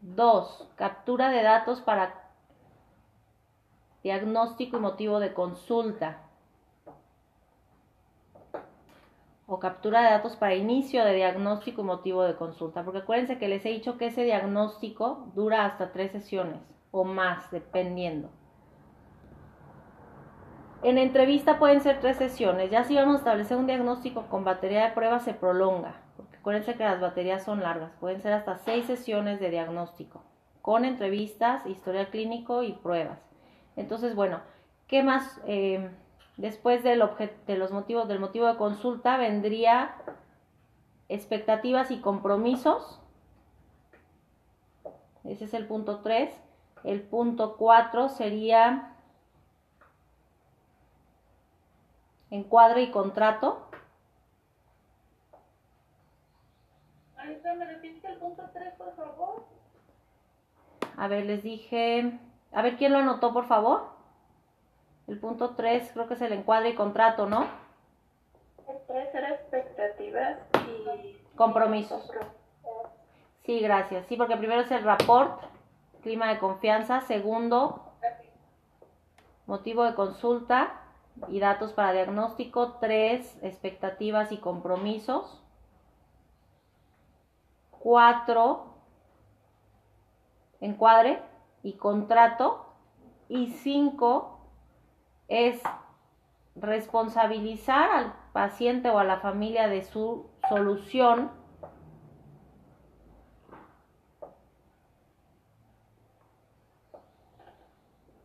Dos, 0.00 0.68
Captura 0.76 1.30
de 1.30 1.42
datos 1.42 1.80
para 1.80 2.26
diagnóstico 4.02 4.76
y 4.76 4.80
motivo 4.80 5.18
de 5.18 5.34
consulta. 5.34 6.18
O 9.48 9.58
captura 9.58 10.02
de 10.02 10.10
datos 10.10 10.36
para 10.36 10.54
inicio 10.54 11.04
de 11.04 11.14
diagnóstico 11.14 11.80
y 11.80 11.84
motivo 11.84 12.22
de 12.22 12.36
consulta. 12.36 12.84
Porque 12.84 13.00
acuérdense 13.00 13.38
que 13.38 13.48
les 13.48 13.64
he 13.64 13.70
dicho 13.70 13.98
que 13.98 14.06
ese 14.06 14.22
diagnóstico 14.24 15.28
dura 15.34 15.64
hasta 15.64 15.92
tres 15.92 16.12
sesiones 16.12 16.60
o 16.90 17.04
más, 17.04 17.50
dependiendo. 17.50 18.30
En 20.82 20.98
entrevista 20.98 21.58
pueden 21.58 21.80
ser 21.80 22.00
tres 22.00 22.16
sesiones. 22.16 22.70
Ya 22.70 22.84
si 22.84 22.94
vamos 22.94 23.16
a 23.16 23.18
establecer 23.18 23.56
un 23.56 23.66
diagnóstico 23.66 24.26
con 24.28 24.44
batería 24.44 24.84
de 24.84 24.92
pruebas 24.92 25.24
se 25.24 25.34
prolonga, 25.34 25.96
acuérdense 26.46 26.76
que 26.76 26.84
las 26.84 27.00
baterías 27.00 27.42
son 27.42 27.60
largas. 27.60 27.90
Pueden 27.98 28.20
ser 28.20 28.32
hasta 28.32 28.58
seis 28.58 28.86
sesiones 28.86 29.40
de 29.40 29.50
diagnóstico, 29.50 30.22
con 30.62 30.84
entrevistas, 30.84 31.66
historial 31.66 32.06
clínico 32.06 32.62
y 32.62 32.72
pruebas. 32.72 33.18
Entonces, 33.74 34.14
bueno, 34.14 34.40
¿qué 34.86 35.02
más? 35.02 35.40
Eh, 35.48 35.90
después 36.36 36.84
del 36.84 37.02
de 37.48 37.58
los 37.58 37.72
motivos, 37.72 38.06
del 38.06 38.20
motivo 38.20 38.46
de 38.46 38.56
consulta 38.58 39.16
vendría 39.16 39.96
expectativas 41.08 41.90
y 41.90 42.00
compromisos. 42.00 43.00
Ese 45.24 45.46
es 45.46 45.54
el 45.54 45.66
punto 45.66 45.98
3. 45.98 46.32
El 46.84 47.02
punto 47.02 47.56
4 47.56 48.08
sería 48.08 48.94
encuadre 52.30 52.82
y 52.82 52.92
contrato. 52.92 53.65
¿Me 57.56 57.64
repite 57.64 58.08
el 58.08 58.18
punto 58.18 58.42
3, 58.52 58.74
por 58.74 58.94
favor? 58.94 59.44
A 60.96 61.08
ver, 61.08 61.26
les 61.26 61.42
dije... 61.42 62.18
A 62.52 62.62
ver, 62.62 62.76
¿quién 62.76 62.92
lo 62.92 62.98
anotó, 62.98 63.32
por 63.32 63.46
favor? 63.46 63.90
El 65.06 65.18
punto 65.18 65.54
3 65.54 65.90
creo 65.92 66.08
que 66.08 66.14
es 66.14 66.20
el 66.22 66.32
encuadre 66.32 66.70
y 66.70 66.74
contrato, 66.74 67.26
¿no? 67.26 67.46
El 68.68 68.78
3 68.86 69.14
era 69.14 69.30
expectativas 69.30 70.38
y... 70.66 71.16
Compromisos. 71.36 72.10
Sí, 73.44 73.60
gracias. 73.60 74.06
Sí, 74.06 74.16
porque 74.16 74.36
primero 74.36 74.62
es 74.62 74.70
el 74.70 74.82
rapport, 74.82 75.40
clima 76.02 76.28
de 76.28 76.38
confianza. 76.38 77.02
Segundo, 77.02 77.92
motivo 79.46 79.84
de 79.84 79.94
consulta 79.94 80.80
y 81.28 81.40
datos 81.40 81.72
para 81.72 81.92
diagnóstico, 81.92 82.74
tres, 82.80 83.38
expectativas 83.42 84.32
y 84.32 84.38
compromisos, 84.38 85.42
cuatro, 87.86 88.64
encuadre 90.58 91.22
y 91.62 91.74
contrato. 91.74 92.66
Y 93.28 93.52
cinco 93.52 94.40
es 95.28 95.62
responsabilizar 96.56 97.88
al 97.90 98.12
paciente 98.32 98.90
o 98.90 98.98
a 98.98 99.04
la 99.04 99.18
familia 99.18 99.68
de 99.68 99.84
su 99.84 100.26
solución 100.48 101.30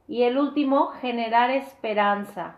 Y 0.07 0.23
el 0.23 0.37
último, 0.37 0.87
generar 0.87 1.51
esperanza. 1.51 2.57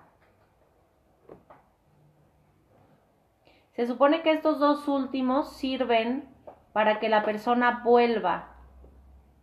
Se 3.73 3.85
supone 3.85 4.23
que 4.23 4.31
estos 4.31 4.57
dos 4.59 4.87
últimos 4.87 5.53
sirven 5.53 6.32
para 6.73 6.99
que 6.99 7.07
la 7.07 7.23
persona 7.23 7.81
vuelva, 7.83 8.49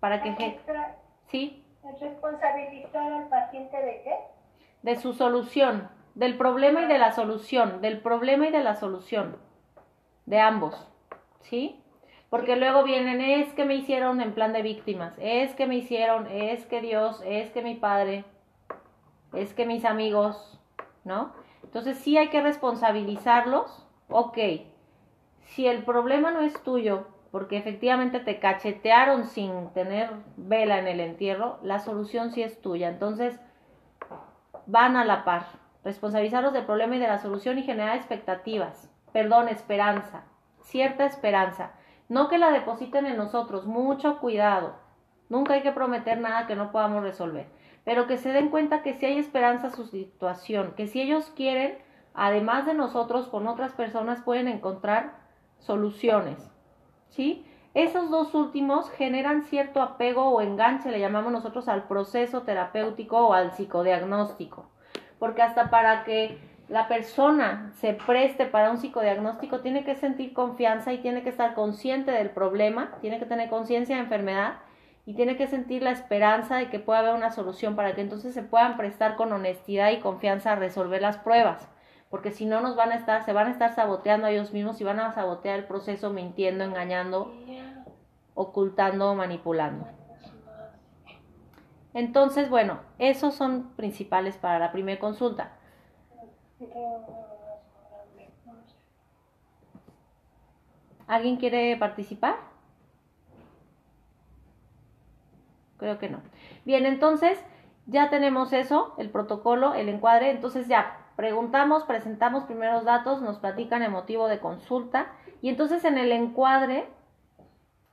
para 0.00 0.22
que... 0.22 0.58
¿Sí? 1.28 1.64
¿Responsabilizar 2.00 3.12
al 3.12 3.28
paciente 3.28 3.76
de 3.76 4.02
qué? 4.02 4.14
De 4.82 4.96
su 4.96 5.12
solución, 5.12 5.88
del 6.14 6.36
problema 6.36 6.82
y 6.82 6.86
de 6.86 6.98
la 6.98 7.12
solución, 7.12 7.80
del 7.80 8.00
problema 8.00 8.48
y 8.48 8.50
de 8.50 8.62
la 8.62 8.74
solución, 8.74 9.36
de 10.26 10.40
ambos, 10.40 10.88
¿sí? 11.40 11.82
Porque 12.28 12.56
luego 12.56 12.82
vienen, 12.82 13.20
es 13.20 13.52
que 13.54 13.64
me 13.64 13.74
hicieron 13.74 14.20
en 14.20 14.34
plan 14.34 14.52
de 14.52 14.62
víctimas, 14.62 15.14
es 15.18 15.54
que 15.54 15.66
me 15.66 15.76
hicieron, 15.76 16.26
es 16.26 16.66
que 16.66 16.80
Dios, 16.80 17.22
es 17.24 17.50
que 17.50 17.62
mi 17.62 17.74
padre, 17.74 18.24
es 19.32 19.54
que 19.54 19.66
mis 19.66 19.84
amigos, 19.84 20.60
¿no? 21.04 21.32
Entonces 21.62 21.98
sí 21.98 22.16
hay 22.18 22.28
que 22.28 22.40
responsabilizarlos, 22.40 23.86
ok, 24.08 24.38
si 25.44 25.66
el 25.66 25.84
problema 25.84 26.30
no 26.30 26.40
es 26.40 26.60
tuyo, 26.62 27.06
porque 27.30 27.56
efectivamente 27.56 28.18
te 28.20 28.40
cachetearon 28.40 29.24
sin 29.24 29.70
tener 29.70 30.10
vela 30.36 30.78
en 30.78 30.88
el 30.88 31.00
entierro, 31.00 31.58
la 31.62 31.78
solución 31.78 32.32
sí 32.32 32.42
es 32.42 32.60
tuya. 32.60 32.88
Entonces, 32.88 33.38
van 34.66 34.96
a 34.96 35.04
la 35.04 35.24
par. 35.24 35.46
Responsabilizarlos 35.84 36.52
del 36.52 36.66
problema 36.66 36.96
y 36.96 36.98
de 36.98 37.08
la 37.08 37.18
solución 37.18 37.58
y 37.58 37.62
generar 37.62 37.96
expectativas. 37.96 38.90
Perdón, 39.12 39.48
esperanza. 39.48 40.24
Cierta 40.60 41.06
esperanza. 41.06 41.72
No 42.08 42.28
que 42.28 42.38
la 42.38 42.50
depositen 42.50 43.06
en 43.06 43.16
nosotros, 43.16 43.66
mucho 43.66 44.18
cuidado. 44.18 44.74
Nunca 45.28 45.54
hay 45.54 45.62
que 45.62 45.72
prometer 45.72 46.18
nada 46.18 46.46
que 46.48 46.56
no 46.56 46.72
podamos 46.72 47.02
resolver. 47.02 47.46
Pero 47.84 48.06
que 48.08 48.18
se 48.18 48.32
den 48.32 48.50
cuenta 48.50 48.82
que 48.82 48.94
si 48.94 49.06
hay 49.06 49.18
esperanza 49.18 49.68
a 49.68 49.70
su 49.70 49.86
situación, 49.86 50.74
que 50.76 50.88
si 50.88 51.00
ellos 51.00 51.32
quieren, 51.34 51.78
además 52.12 52.66
de 52.66 52.74
nosotros, 52.74 53.28
con 53.28 53.46
otras 53.46 53.72
personas 53.72 54.20
pueden 54.22 54.48
encontrar 54.48 55.14
soluciones. 55.60 56.49
¿Sí? 57.10 57.44
Esos 57.74 58.10
dos 58.10 58.34
últimos 58.34 58.90
generan 58.90 59.44
cierto 59.44 59.80
apego 59.80 60.24
o 60.30 60.40
enganche, 60.40 60.90
le 60.90 60.98
llamamos 60.98 61.30
nosotros 61.30 61.68
al 61.68 61.84
proceso 61.84 62.42
terapéutico 62.42 63.28
o 63.28 63.32
al 63.32 63.52
psicodiagnóstico. 63.52 64.68
Porque 65.20 65.42
hasta 65.42 65.70
para 65.70 66.02
que 66.02 66.38
la 66.68 66.88
persona 66.88 67.72
se 67.74 67.92
preste 67.92 68.46
para 68.46 68.70
un 68.70 68.78
psicodiagnóstico, 68.78 69.60
tiene 69.60 69.84
que 69.84 69.94
sentir 69.94 70.32
confianza 70.32 70.92
y 70.92 70.98
tiene 70.98 71.22
que 71.22 71.28
estar 71.28 71.54
consciente 71.54 72.10
del 72.10 72.30
problema, 72.30 72.92
tiene 73.00 73.18
que 73.18 73.26
tener 73.26 73.48
conciencia 73.50 73.96
de 73.96 74.02
enfermedad 74.02 74.54
y 75.06 75.14
tiene 75.14 75.36
que 75.36 75.46
sentir 75.46 75.82
la 75.82 75.90
esperanza 75.90 76.56
de 76.56 76.70
que 76.70 76.78
pueda 76.78 77.00
haber 77.00 77.14
una 77.14 77.30
solución 77.30 77.76
para 77.76 77.94
que 77.94 78.00
entonces 78.00 78.34
se 78.34 78.42
puedan 78.42 78.76
prestar 78.76 79.16
con 79.16 79.32
honestidad 79.32 79.90
y 79.90 79.98
confianza 79.98 80.52
a 80.52 80.56
resolver 80.56 81.02
las 81.02 81.18
pruebas, 81.18 81.68
porque 82.10 82.32
si 82.32 82.44
no 82.44 82.60
nos 82.60 82.74
van 82.74 82.90
a 82.90 82.96
estar, 82.96 83.24
se 83.24 83.32
van 83.32 83.46
a 83.46 83.50
estar 83.52 83.72
saboteando 83.72 84.26
ellos 84.26 84.52
mismos 84.52 84.80
y 84.80 84.84
van 84.84 84.98
a 84.98 85.12
sabotear 85.12 85.60
el 85.60 85.64
proceso 85.64 86.10
mintiendo, 86.10 86.64
engañando, 86.64 87.32
ocultando, 88.34 89.14
manipulando. 89.14 89.86
Entonces, 91.94 92.50
bueno, 92.50 92.80
esos 92.98 93.34
son 93.34 93.70
principales 93.76 94.36
para 94.36 94.58
la 94.58 94.72
primera 94.72 95.00
consulta. 95.00 95.52
¿Alguien 101.06 101.36
quiere 101.36 101.76
participar? 101.76 102.36
Creo 105.78 105.98
que 105.98 106.08
no. 106.08 106.20
Bien, 106.64 106.86
entonces 106.86 107.38
ya 107.86 108.10
tenemos 108.10 108.52
eso, 108.52 108.94
el 108.98 109.10
protocolo, 109.10 109.74
el 109.74 109.88
encuadre. 109.88 110.30
Entonces 110.30 110.68
ya 110.68 110.99
preguntamos, 111.20 111.84
presentamos 111.84 112.44
primeros 112.44 112.86
datos, 112.86 113.20
nos 113.20 113.36
platican 113.36 113.82
el 113.82 113.90
motivo 113.90 114.26
de 114.26 114.38
consulta. 114.38 115.08
Y 115.42 115.50
entonces 115.50 115.84
en 115.84 115.98
el 115.98 116.12
encuadre, 116.12 116.88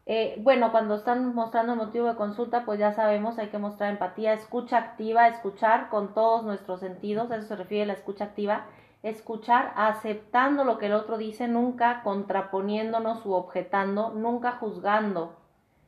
eh, 0.06 0.40
bueno, 0.40 0.72
cuando 0.72 0.96
están 0.96 1.36
mostrando 1.36 1.74
el 1.74 1.78
motivo 1.78 2.08
de 2.08 2.16
consulta, 2.16 2.64
pues 2.64 2.80
ya 2.80 2.94
sabemos, 2.94 3.38
hay 3.38 3.48
que 3.48 3.58
mostrar 3.58 3.90
empatía, 3.92 4.32
escucha 4.32 4.78
activa, 4.78 5.28
escuchar 5.28 5.90
con 5.90 6.14
todos 6.14 6.46
nuestros 6.46 6.80
sentidos, 6.80 7.30
a 7.30 7.36
eso 7.36 7.50
se 7.50 7.58
refiere 7.58 7.86
la 7.86 7.94
escucha 7.94 8.24
activa 8.24 8.64
escuchar 9.04 9.74
aceptando 9.76 10.64
lo 10.64 10.78
que 10.78 10.88
el 10.88 10.94
otro 10.94 11.18
dice, 11.18 11.50
nunca 11.50 12.02
contraponiéndonos 12.04 13.26
u 13.26 13.34
objetando, 13.34 14.12
nunca 14.12 14.54
juzgando. 14.54 15.36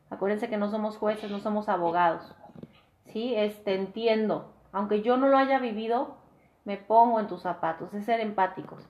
Acuérdense 0.10 0.50
que 0.50 0.58
no 0.58 0.70
somos 0.70 0.98
jueces, 0.98 1.32
no 1.32 1.40
somos 1.40 1.70
abogados. 1.70 2.36
¿Sí? 3.06 3.34
Este, 3.36 3.76
entiendo. 3.76 4.54
Aunque 4.72 5.02
yo 5.02 5.18
no 5.18 5.28
lo 5.28 5.38
haya 5.38 5.58
vivido, 5.58 6.19
me 6.70 6.78
pongo 6.78 7.20
en 7.20 7.26
tus 7.26 7.42
zapatos, 7.42 7.96
es 7.96 8.06
ser 8.06 8.20
empáticos. 8.20 8.88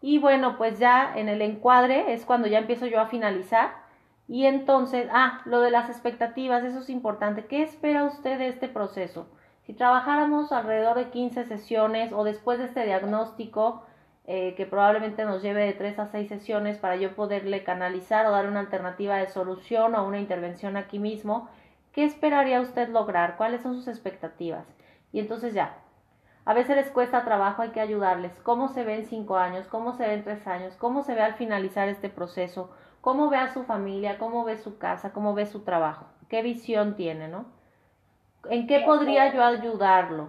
Y 0.00 0.18
bueno, 0.18 0.56
pues 0.56 0.78
ya 0.78 1.12
en 1.16 1.28
el 1.28 1.42
encuadre 1.42 2.12
es 2.14 2.24
cuando 2.24 2.46
ya 2.46 2.58
empiezo 2.58 2.86
yo 2.86 3.00
a 3.00 3.08
finalizar. 3.08 3.72
Y 4.28 4.46
entonces, 4.46 5.08
ah, 5.12 5.40
lo 5.44 5.60
de 5.60 5.72
las 5.72 5.90
expectativas, 5.90 6.62
eso 6.62 6.78
es 6.78 6.88
importante. 6.88 7.46
¿Qué 7.46 7.64
espera 7.64 8.04
usted 8.04 8.38
de 8.38 8.46
este 8.46 8.68
proceso? 8.68 9.26
Si 9.62 9.74
trabajáramos 9.74 10.52
alrededor 10.52 10.96
de 10.96 11.10
15 11.10 11.46
sesiones 11.46 12.12
o 12.12 12.22
después 12.22 12.60
de 12.60 12.66
este 12.66 12.84
diagnóstico, 12.86 13.82
eh, 14.26 14.54
que 14.56 14.66
probablemente 14.66 15.24
nos 15.24 15.42
lleve 15.42 15.64
de 15.66 15.72
3 15.72 15.98
a 15.98 16.06
6 16.06 16.28
sesiones 16.28 16.78
para 16.78 16.94
yo 16.94 17.16
poderle 17.16 17.64
canalizar 17.64 18.24
o 18.26 18.30
dar 18.30 18.46
una 18.46 18.60
alternativa 18.60 19.16
de 19.16 19.26
solución 19.26 19.96
o 19.96 20.06
una 20.06 20.20
intervención 20.20 20.76
aquí 20.76 21.00
mismo, 21.00 21.48
¿qué 21.92 22.04
esperaría 22.04 22.60
usted 22.60 22.88
lograr? 22.90 23.36
¿Cuáles 23.36 23.62
son 23.62 23.74
sus 23.74 23.88
expectativas? 23.88 24.64
Y 25.12 25.18
entonces 25.18 25.52
ya, 25.52 25.74
a 26.44 26.54
veces 26.54 26.76
les 26.76 26.90
cuesta 26.90 27.24
trabajo, 27.24 27.62
hay 27.62 27.70
que 27.70 27.80
ayudarles. 27.80 28.32
¿Cómo 28.42 28.68
se 28.68 28.84
ve 28.84 28.94
en 28.94 29.06
5 29.06 29.36
años? 29.36 29.66
¿Cómo 29.68 29.92
se 29.92 30.06
ve 30.06 30.14
en 30.14 30.24
3 30.24 30.46
años? 30.46 30.74
¿Cómo 30.76 31.02
se 31.02 31.14
ve 31.14 31.22
al 31.22 31.34
finalizar 31.34 31.88
este 31.88 32.08
proceso? 32.08 32.70
¿Cómo 33.00 33.28
ve 33.28 33.36
a 33.36 33.52
su 33.52 33.64
familia? 33.64 34.18
¿Cómo 34.18 34.44
ve 34.44 34.56
su 34.56 34.78
casa? 34.78 35.12
¿Cómo 35.12 35.34
ve 35.34 35.46
su 35.46 35.60
trabajo? 35.60 36.06
¿Qué 36.28 36.42
visión 36.42 36.96
tiene, 36.96 37.28
no? 37.28 37.46
¿En 38.48 38.66
qué 38.66 38.80
podría 38.80 39.32
yo 39.34 39.44
ayudarlo? 39.44 40.28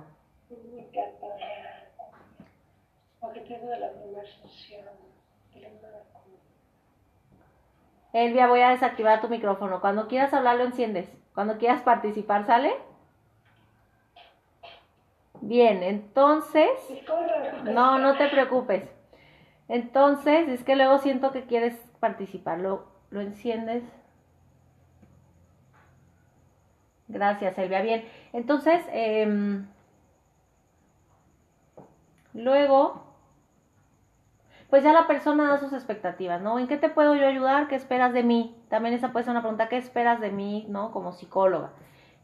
Elvia, 8.13 8.47
voy 8.47 8.61
a 8.61 8.69
desactivar 8.71 9.21
tu 9.21 9.29
micrófono. 9.29 9.79
Cuando 9.79 10.07
quieras 10.07 10.33
hablar 10.33 10.57
lo 10.57 10.65
enciendes. 10.65 11.09
Cuando 11.33 11.57
quieras 11.57 11.81
participar, 11.81 12.45
¿sale? 12.45 12.73
Bien, 15.41 15.83
entonces... 15.83 16.69
No, 17.63 17.97
no 17.99 18.15
te 18.17 18.27
preocupes. 18.29 18.83
Entonces, 19.67 20.47
es 20.49 20.63
que 20.63 20.75
luego 20.75 20.99
siento 20.99 21.31
que 21.31 21.45
quieres 21.45 21.75
participar. 21.99 22.59
Lo, 22.59 22.87
lo 23.09 23.21
enciendes. 23.21 23.83
Gracias, 27.07 27.57
Elvia. 27.57 27.81
Bien, 27.81 28.05
entonces, 28.31 28.81
em, 28.91 29.67
luego, 32.33 33.03
pues 34.69 34.83
ya 34.83 34.93
la 34.93 35.07
persona 35.07 35.49
da 35.49 35.57
sus 35.57 35.73
expectativas, 35.73 36.41
¿no? 36.41 36.57
¿En 36.59 36.67
qué 36.67 36.77
te 36.77 36.89
puedo 36.89 37.15
yo 37.15 37.27
ayudar? 37.27 37.67
¿Qué 37.67 37.75
esperas 37.75 38.13
de 38.13 38.23
mí? 38.23 38.55
También 38.69 38.95
esa 38.95 39.11
puede 39.11 39.25
ser 39.25 39.31
una 39.31 39.41
pregunta, 39.41 39.67
¿qué 39.67 39.77
esperas 39.77 40.21
de 40.21 40.31
mí, 40.31 40.65
¿no? 40.69 40.91
Como 40.91 41.11
psicóloga. 41.11 41.71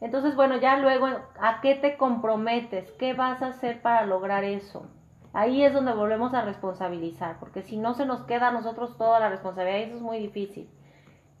Entonces, 0.00 0.36
bueno, 0.36 0.56
ya 0.58 0.76
luego, 0.76 1.08
¿a 1.40 1.60
qué 1.60 1.74
te 1.74 1.96
comprometes? 1.96 2.90
¿Qué 2.92 3.14
vas 3.14 3.42
a 3.42 3.48
hacer 3.48 3.82
para 3.82 4.06
lograr 4.06 4.44
eso? 4.44 4.86
Ahí 5.32 5.64
es 5.64 5.72
donde 5.72 5.92
volvemos 5.92 6.34
a 6.34 6.42
responsabilizar, 6.42 7.38
porque 7.38 7.62
si 7.62 7.76
no 7.76 7.94
se 7.94 8.06
nos 8.06 8.22
queda 8.22 8.48
a 8.48 8.52
nosotros 8.52 8.96
toda 8.96 9.20
la 9.20 9.28
responsabilidad, 9.28 9.80
eso 9.80 9.96
es 9.96 10.02
muy 10.02 10.18
difícil. 10.18 10.70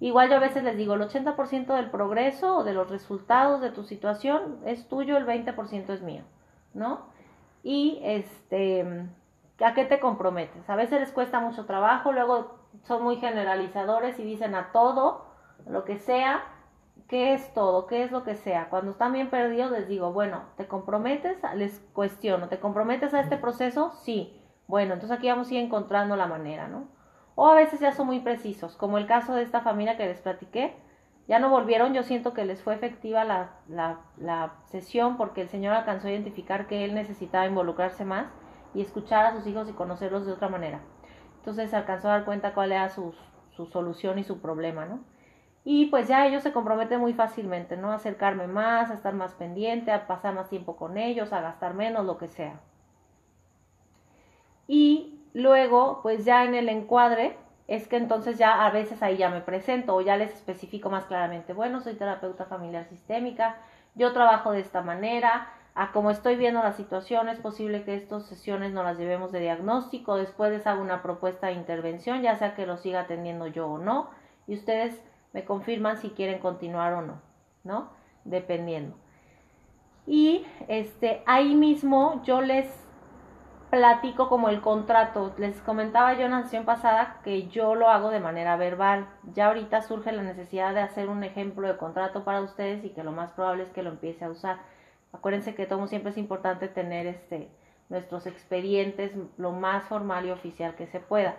Igual 0.00 0.28
yo 0.28 0.36
a 0.36 0.40
veces 0.40 0.62
les 0.62 0.76
digo, 0.76 0.94
el 0.94 1.00
80% 1.00 1.74
del 1.74 1.90
progreso 1.90 2.58
o 2.58 2.64
de 2.64 2.72
los 2.72 2.88
resultados 2.90 3.60
de 3.60 3.70
tu 3.70 3.84
situación 3.84 4.58
es 4.64 4.88
tuyo, 4.88 5.16
el 5.16 5.26
20% 5.26 5.90
es 5.90 6.02
mío, 6.02 6.22
¿no? 6.74 7.06
Y 7.64 8.00
este, 8.02 9.08
¿a 9.60 9.74
qué 9.74 9.84
te 9.84 9.98
comprometes? 9.98 10.68
A 10.70 10.76
veces 10.76 11.00
les 11.00 11.10
cuesta 11.10 11.40
mucho 11.40 11.64
trabajo, 11.64 12.12
luego 12.12 12.58
son 12.84 13.02
muy 13.02 13.16
generalizadores 13.16 14.18
y 14.20 14.24
dicen 14.24 14.54
a 14.54 14.70
todo, 14.70 15.26
lo 15.66 15.84
que 15.84 15.98
sea, 15.98 16.44
¿qué 17.08 17.34
es 17.34 17.52
todo? 17.54 17.86
¿Qué 17.86 18.02
es 18.04 18.12
lo 18.12 18.22
que 18.24 18.34
sea? 18.34 18.68
Cuando 18.70 18.90
están 18.92 19.12
bien 19.12 19.30
perdidos 19.30 19.70
les 19.72 19.88
digo, 19.88 20.12
bueno, 20.12 20.42
¿te 20.56 20.66
comprometes? 20.68 21.38
Les 21.54 21.80
cuestiono, 21.92 22.48
¿te 22.48 22.60
comprometes 22.60 23.14
a 23.14 23.20
este 23.20 23.36
proceso? 23.38 23.90
Sí. 23.92 24.40
Bueno, 24.66 24.94
entonces 24.94 25.16
aquí 25.16 25.28
vamos 25.28 25.50
a 25.50 25.54
ir 25.54 25.60
encontrando 25.60 26.14
la 26.16 26.26
manera, 26.26 26.68
¿no? 26.68 26.88
O 27.34 27.48
a 27.48 27.54
veces 27.54 27.80
ya 27.80 27.92
son 27.92 28.06
muy 28.06 28.20
precisos, 28.20 28.76
como 28.76 28.98
el 28.98 29.06
caso 29.06 29.34
de 29.34 29.42
esta 29.42 29.60
familia 29.62 29.96
que 29.96 30.06
les 30.06 30.20
platiqué, 30.20 30.76
Ya 31.28 31.38
no 31.40 31.50
volvieron, 31.50 31.94
yo 31.94 32.02
siento 32.02 32.34
que 32.34 32.44
les 32.46 32.62
fue 32.62 32.74
efectiva 32.74 33.24
la, 33.24 33.50
la, 33.68 34.00
la 34.16 34.54
sesión 34.66 35.16
porque 35.18 35.42
el 35.42 35.48
Señor 35.48 35.74
alcanzó 35.74 36.08
a 36.08 36.10
identificar 36.12 36.66
que 36.66 36.84
él 36.84 36.94
necesitaba 36.94 37.46
involucrarse 37.46 38.04
más 38.04 38.28
y 38.74 38.80
escuchar 38.82 39.26
a 39.26 39.32
sus 39.34 39.46
hijos 39.46 39.68
y 39.68 39.74
conocerlos 39.74 40.26
de 40.26 40.32
otra 40.32 40.48
manera. 40.48 40.80
Entonces 41.36 41.74
alcanzó 41.74 42.08
a 42.08 42.12
dar 42.12 42.24
cuenta 42.24 42.54
cuál 42.54 42.72
era 42.72 42.88
su, 42.90 43.14
su 43.50 43.66
solución 43.66 44.18
y 44.18 44.24
su 44.24 44.40
problema, 44.40 44.86
¿no? 44.86 45.04
Y 45.70 45.84
pues 45.90 46.08
ya 46.08 46.26
ellos 46.26 46.42
se 46.42 46.54
comprometen 46.54 46.98
muy 46.98 47.12
fácilmente, 47.12 47.76
¿no? 47.76 47.92
A 47.92 47.96
acercarme 47.96 48.46
más, 48.46 48.90
a 48.90 48.94
estar 48.94 49.12
más 49.12 49.34
pendiente, 49.34 49.92
a 49.92 50.06
pasar 50.06 50.32
más 50.32 50.48
tiempo 50.48 50.76
con 50.76 50.96
ellos, 50.96 51.30
a 51.30 51.42
gastar 51.42 51.74
menos, 51.74 52.06
lo 52.06 52.16
que 52.16 52.26
sea. 52.26 52.58
Y 54.66 55.20
luego, 55.34 56.00
pues 56.02 56.24
ya 56.24 56.46
en 56.46 56.54
el 56.54 56.70
encuadre, 56.70 57.36
es 57.66 57.86
que 57.86 57.98
entonces 57.98 58.38
ya 58.38 58.64
a 58.64 58.70
veces 58.70 59.02
ahí 59.02 59.18
ya 59.18 59.28
me 59.28 59.42
presento 59.42 59.94
o 59.94 60.00
ya 60.00 60.16
les 60.16 60.32
especifico 60.32 60.88
más 60.88 61.04
claramente, 61.04 61.52
bueno, 61.52 61.82
soy 61.82 61.96
terapeuta 61.96 62.46
familiar 62.46 62.86
sistémica, 62.86 63.58
yo 63.94 64.14
trabajo 64.14 64.52
de 64.52 64.60
esta 64.60 64.80
manera, 64.80 65.48
a 65.74 65.92
como 65.92 66.10
estoy 66.10 66.36
viendo 66.36 66.62
la 66.62 66.72
situación, 66.72 67.28
es 67.28 67.40
posible 67.40 67.84
que 67.84 67.94
estas 67.94 68.24
sesiones 68.24 68.72
no 68.72 68.82
las 68.82 68.96
llevemos 68.96 69.32
de 69.32 69.40
diagnóstico, 69.40 70.16
después 70.16 70.50
les 70.50 70.66
hago 70.66 70.80
una 70.80 71.02
propuesta 71.02 71.48
de 71.48 71.52
intervención, 71.52 72.22
ya 72.22 72.36
sea 72.36 72.54
que 72.54 72.64
lo 72.64 72.78
siga 72.78 73.00
atendiendo 73.00 73.48
yo 73.48 73.68
o 73.68 73.76
no, 73.76 74.08
y 74.46 74.54
ustedes 74.54 74.98
me 75.32 75.44
confirman 75.44 75.98
si 75.98 76.10
quieren 76.10 76.38
continuar 76.38 76.92
o 76.94 77.02
no, 77.02 77.20
¿no? 77.64 77.90
Dependiendo. 78.24 78.96
Y 80.06 80.46
este, 80.68 81.22
ahí 81.26 81.54
mismo 81.54 82.22
yo 82.24 82.40
les 82.40 82.88
platico 83.70 84.28
como 84.28 84.48
el 84.48 84.60
contrato. 84.60 85.34
Les 85.36 85.60
comentaba 85.60 86.14
yo 86.14 86.24
en 86.24 86.30
la 86.32 86.42
sesión 86.42 86.64
pasada 86.64 87.20
que 87.22 87.48
yo 87.48 87.74
lo 87.74 87.88
hago 87.88 88.10
de 88.10 88.20
manera 88.20 88.56
verbal. 88.56 89.06
Ya 89.34 89.48
ahorita 89.48 89.82
surge 89.82 90.12
la 90.12 90.22
necesidad 90.22 90.74
de 90.74 90.80
hacer 90.80 91.08
un 91.08 91.24
ejemplo 91.24 91.68
de 91.68 91.76
contrato 91.76 92.24
para 92.24 92.40
ustedes 92.40 92.84
y 92.84 92.90
que 92.90 93.04
lo 93.04 93.12
más 93.12 93.32
probable 93.32 93.64
es 93.64 93.70
que 93.70 93.82
lo 93.82 93.90
empiece 93.90 94.24
a 94.24 94.30
usar. 94.30 94.58
Acuérdense 95.12 95.54
que 95.54 95.66
todo 95.66 95.86
siempre 95.86 96.10
es 96.10 96.18
importante 96.18 96.68
tener 96.68 97.06
este 97.06 97.50
nuestros 97.88 98.26
expedientes 98.26 99.12
lo 99.38 99.52
más 99.52 99.84
formal 99.84 100.26
y 100.26 100.30
oficial 100.30 100.74
que 100.74 100.86
se 100.86 101.00
pueda. 101.00 101.36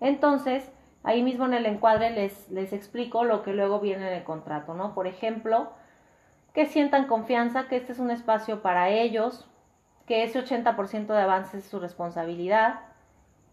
Entonces, 0.00 0.70
ahí 1.02 1.22
mismo 1.22 1.46
en 1.46 1.54
el 1.54 1.66
encuadre 1.66 2.10
les, 2.10 2.50
les 2.50 2.72
explico 2.72 3.24
lo 3.24 3.42
que 3.42 3.52
luego 3.52 3.80
viene 3.80 4.08
en 4.08 4.14
el 4.14 4.24
contrato, 4.24 4.74
¿no? 4.74 4.94
Por 4.94 5.06
ejemplo, 5.06 5.70
que 6.54 6.66
sientan 6.66 7.06
confianza, 7.06 7.68
que 7.68 7.76
este 7.76 7.92
es 7.92 7.98
un 7.98 8.10
espacio 8.10 8.62
para 8.62 8.90
ellos, 8.90 9.48
que 10.06 10.24
ese 10.24 10.42
80% 10.42 11.06
de 11.06 11.20
avance 11.20 11.58
es 11.58 11.64
su 11.64 11.78
responsabilidad, 11.78 12.80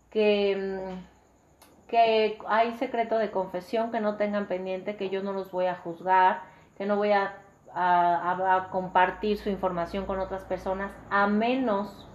que, 0.10 0.56
mm, 0.56 1.90
que 1.90 2.40
hay 2.48 2.78
secreto 2.78 3.18
de 3.18 3.32
confesión, 3.32 3.92
que 3.92 4.00
no 4.00 4.16
tengan 4.16 4.48
pendiente, 4.48 4.96
que 4.96 5.10
yo 5.10 5.22
no 5.22 5.34
los 5.34 5.52
voy 5.52 5.66
a 5.66 5.76
juzgar, 5.76 6.44
que 6.78 6.86
no 6.86 6.96
voy 6.96 7.12
a, 7.12 7.36
a, 7.74 8.70
compartir 8.72 9.38
su 9.38 9.50
información 9.50 10.06
con 10.06 10.20
otras 10.20 10.44
personas, 10.46 10.92
a 11.10 11.28
menos 11.28 12.08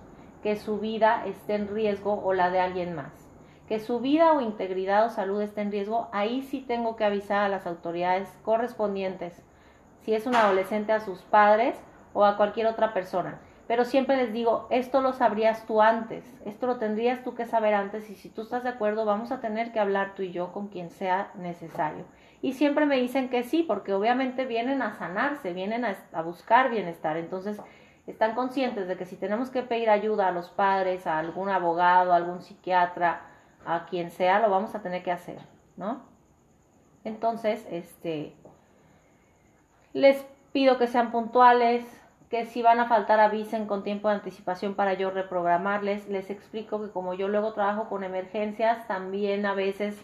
que 0.43 0.57
su 0.57 0.81
vida 0.81 1.25
esté 1.27 1.55
en 1.55 1.69
riesgo 1.69 2.21
o 2.25 2.33
la 2.33 2.51
de 2.51 2.61
alguien 2.61 2.95
más. 2.95 3.20
Que 3.71 3.81
su 3.81 4.01
vida 4.01 4.35
o 4.35 4.43
integridad 4.43 5.07
o 5.07 5.09
salud 5.09 5.41
esté 5.41 5.63
en 5.63 5.73
riesgo, 5.73 6.11
ahí 6.13 6.43
sí 6.43 6.61
tengo 6.61 6.97
que 6.97 7.05
avisar 7.05 7.39
a 7.39 7.49
las 7.49 7.67
autoridades 7.67 8.29
correspondientes, 8.45 9.43
si 10.03 10.13
es 10.13 10.27
un 10.27 10.35
adolescente 10.35 10.93
a 10.93 11.01
sus 11.01 11.23
padres 11.23 11.75
o 12.13 12.27
a 12.27 12.37
cualquier 12.37 12.67
otra 12.67 12.93
persona 12.93 13.41
pero 13.71 13.85
siempre 13.85 14.17
les 14.17 14.33
digo, 14.33 14.67
esto 14.71 15.01
lo 15.01 15.13
sabrías 15.13 15.65
tú 15.65 15.81
antes, 15.81 16.25
esto 16.45 16.67
lo 16.67 16.79
tendrías 16.79 17.23
tú 17.23 17.37
que 17.37 17.47
saber 17.47 17.73
antes 17.75 18.11
y 18.11 18.17
si 18.17 18.29
tú 18.29 18.43
estás 18.43 18.65
de 18.65 18.69
acuerdo 18.69 19.05
vamos 19.05 19.31
a 19.31 19.39
tener 19.39 19.71
que 19.71 19.79
hablar 19.79 20.17
tú 20.17 20.23
y 20.23 20.33
yo 20.33 20.53
con 20.53 20.67
quien 20.67 20.91
sea 20.91 21.31
necesario. 21.37 22.05
Y 22.43 22.55
siempre 22.55 22.85
me 22.85 22.97
dicen 22.97 23.29
que 23.29 23.45
sí, 23.45 23.63
porque 23.63 23.93
obviamente 23.93 24.45
vienen 24.45 24.83
a 24.83 24.99
sanarse, 24.99 25.53
vienen 25.53 25.85
a, 25.85 26.23
buscar 26.23 26.69
bienestar, 26.69 27.17
entonces 27.17 27.61
están 28.09 28.35
conscientes 28.35 28.89
de 28.89 28.97
que 28.97 29.07
si 29.07 29.15
tenemos 29.15 29.51
que 29.51 29.63
pedir 29.63 29.89
ayuda 29.89 30.27
a 30.27 30.33
los 30.33 30.51
padres, 30.51 31.07
a 31.07 31.21
algún 31.21 31.49
abogado, 31.49 32.13
a 32.13 32.17
algún 32.17 32.43
psiquiatra, 32.43 33.21
a 33.75 33.87
quien 33.87 34.11
sea, 34.11 34.41
lo 34.41 34.51
vamos 34.51 34.75
a 34.75 34.83
tener 34.83 35.03
que 35.03 35.13
hacer, 35.13 35.39
¿no? 35.77 36.03
Entonces, 37.05 37.67
este, 37.71 38.35
les 39.93 40.25
pido 40.53 40.79
que 40.79 40.87
sean 40.87 41.11
puntuales, 41.11 41.85
que 42.31 42.47
si 42.47 42.63
van 42.63 42.79
a 42.79 42.87
faltar 42.87 43.19
avisen 43.19 43.67
con 43.67 43.83
tiempo 43.83 44.09
de 44.09 44.15
anticipación 44.15 44.75
para 44.75 44.95
yo 44.95 45.11
reprogramarles. 45.11 46.09
Les 46.09 46.31
explico 46.31 46.81
que 46.81 46.91
como 46.91 47.15
yo 47.15 47.29
luego 47.29 47.53
trabajo 47.53 47.89
con 47.89 48.05
emergencias, 48.05 48.87
también 48.87 49.47
a 49.47 49.55
veces 49.55 50.01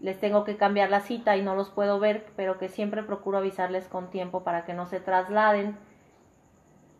les 0.00 0.20
tengo 0.20 0.44
que 0.44 0.56
cambiar 0.56 0.90
la 0.90 1.00
cita 1.00 1.36
y 1.36 1.42
no 1.42 1.56
los 1.56 1.70
puedo 1.70 1.98
ver, 1.98 2.26
pero 2.36 2.58
que 2.58 2.68
siempre 2.68 3.02
procuro 3.02 3.38
avisarles 3.38 3.88
con 3.88 4.10
tiempo 4.10 4.44
para 4.44 4.64
que 4.64 4.74
no 4.74 4.86
se 4.86 5.00
trasladen 5.00 5.76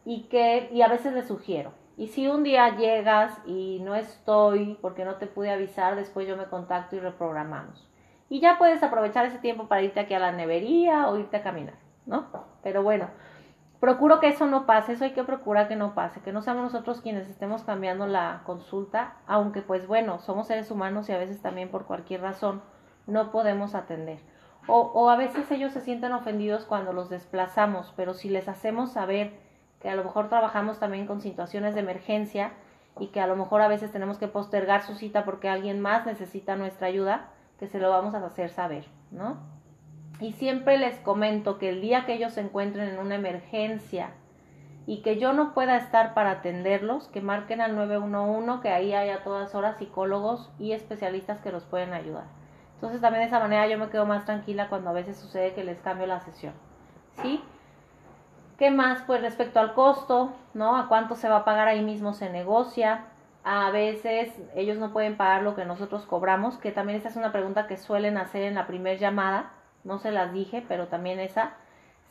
y 0.05 0.23
que 0.24 0.69
y 0.73 0.82
a 0.82 0.89
veces 0.89 1.12
les 1.12 1.28
sugiero. 1.28 1.73
Y 1.96 2.08
si 2.08 2.26
un 2.26 2.42
día 2.42 2.76
llegas 2.76 3.40
y 3.46 3.80
no 3.82 3.94
estoy 3.94 4.78
porque 4.80 5.04
no 5.04 5.16
te 5.16 5.26
pude 5.26 5.50
avisar, 5.50 5.96
después 5.96 6.26
yo 6.26 6.36
me 6.36 6.46
contacto 6.46 6.96
y 6.96 7.00
reprogramamos. 7.00 7.88
Y 8.28 8.40
ya 8.40 8.58
puedes 8.58 8.82
aprovechar 8.82 9.26
ese 9.26 9.38
tiempo 9.38 9.68
para 9.68 9.82
irte 9.82 10.00
aquí 10.00 10.14
a 10.14 10.18
la 10.18 10.32
nevería 10.32 11.08
o 11.08 11.18
irte 11.18 11.36
a 11.36 11.42
caminar, 11.42 11.74
¿no? 12.06 12.26
Pero 12.62 12.82
bueno, 12.82 13.08
Procuro 13.84 14.18
que 14.18 14.28
eso 14.28 14.46
no 14.46 14.64
pase, 14.64 14.92
eso 14.92 15.04
hay 15.04 15.12
que 15.12 15.24
procurar 15.24 15.68
que 15.68 15.76
no 15.76 15.94
pase, 15.94 16.22
que 16.22 16.32
no 16.32 16.40
seamos 16.40 16.62
nosotros 16.62 17.02
quienes 17.02 17.28
estemos 17.28 17.64
cambiando 17.64 18.06
la 18.06 18.40
consulta, 18.46 19.16
aunque 19.26 19.60
pues 19.60 19.86
bueno, 19.86 20.20
somos 20.20 20.46
seres 20.46 20.70
humanos 20.70 21.10
y 21.10 21.12
a 21.12 21.18
veces 21.18 21.42
también 21.42 21.68
por 21.68 21.84
cualquier 21.84 22.22
razón 22.22 22.62
no 23.06 23.30
podemos 23.30 23.74
atender. 23.74 24.20
O, 24.68 24.78
o 24.78 25.10
a 25.10 25.16
veces 25.16 25.50
ellos 25.50 25.72
se 25.72 25.82
sienten 25.82 26.12
ofendidos 26.12 26.64
cuando 26.64 26.94
los 26.94 27.10
desplazamos, 27.10 27.92
pero 27.94 28.14
si 28.14 28.30
les 28.30 28.48
hacemos 28.48 28.90
saber 28.90 29.38
que 29.85 29.90
a 29.90 29.97
lo 29.97 30.02
mejor 30.02 30.31
trabajamos 30.31 30.78
también 30.78 31.06
con 31.06 31.20
situaciones 31.20 31.74
de 31.74 31.82
emergencia 31.82 32.52
y 32.98 33.09
que 33.09 33.20
a 33.20 33.27
lo 33.27 33.36
mejor 33.36 33.61
a 33.61 33.69
veces 33.69 33.93
tenemos 33.93 34.16
que 34.16 34.28
postergar 34.28 34.82
su 34.82 34.94
cita 34.94 35.27
porque 35.27 35.51
alguien 35.51 35.78
más 35.82 36.06
necesita 36.06 36.56
nuestra 36.56 36.86
ayuda, 36.86 37.28
que 37.59 37.66
se 37.66 37.78
lo 37.78 37.90
vamos 37.90 38.15
a 38.15 38.24
hacer 38.24 38.48
saber, 38.48 38.86
¿no? 39.11 39.36
Y 40.20 40.32
siempre 40.32 40.78
les 40.78 40.98
comento 41.01 41.59
que 41.59 41.69
el 41.69 41.82
día 41.82 42.06
que 42.06 42.15
ellos 42.15 42.32
se 42.32 42.40
encuentren 42.40 42.89
en 42.89 42.98
una 42.98 43.16
emergencia 43.16 44.12
y 44.86 45.02
que 45.02 45.19
yo 45.19 45.35
no 45.35 45.52
pueda 45.52 45.77
estar 45.77 46.15
para 46.15 46.31
atenderlos, 46.31 47.09
que 47.09 47.20
marquen 47.20 47.61
al 47.61 47.77
911, 47.77 48.62
que 48.62 48.70
ahí 48.70 48.94
hay 48.94 49.11
a 49.11 49.23
todas 49.23 49.55
horas 49.55 49.77
psicólogos 49.77 50.51
y 50.59 50.73
especialistas 50.73 51.40
que 51.40 51.52
los 51.52 51.65
pueden 51.65 51.93
ayudar. 51.93 52.24
Entonces 52.77 53.02
también 53.02 53.20
de 53.24 53.28
esa 53.28 53.39
manera 53.39 53.69
yo 53.69 53.78
me 53.78 53.90
quedo 53.90 54.06
más 54.06 54.24
tranquila 54.24 54.70
cuando 54.70 54.89
a 54.89 54.94
veces 54.94 55.19
sucede 55.19 55.52
que 55.52 55.62
les 55.62 55.78
cambio 55.81 56.06
la 56.06 56.20
sesión. 56.20 56.55
¿Sí? 57.20 57.44
¿Qué 58.59 58.70
más? 58.70 59.02
Pues 59.02 59.20
respecto 59.20 59.60
al 59.60 59.74
costo, 59.74 60.32
¿no? 60.55 60.76
A 60.76 60.89
cuánto 60.89 61.16
se 61.16 61.28
va 61.28 61.39
a 61.39 61.44
pagar 61.44 61.68
ahí 61.68 61.82
mismo 61.82 62.14
se 62.14 62.31
negocia. 62.31 63.06
A 63.43 63.70
veces 63.70 64.32
ellos 64.55 64.78
no 64.78 64.93
pueden 64.93 65.16
pagar 65.16 65.43
lo 65.43 65.55
que 65.55 65.64
nosotros 65.64 66.06
cobramos, 66.06 66.56
que 66.59 66.72
también 66.72 66.98
esa 66.98 67.09
es 67.09 67.16
una 67.16 67.32
pregunta 67.32 67.66
que 67.66 67.76
suelen 67.76 68.16
hacer 68.16 68.43
en 68.43 68.55
la 68.55 68.66
primera 68.66 68.98
llamada 68.98 69.52
no 69.85 69.98
se 69.98 70.10
las 70.10 70.32
dije, 70.32 70.64
pero 70.66 70.89
también 70.89 71.20
esa 71.20 71.52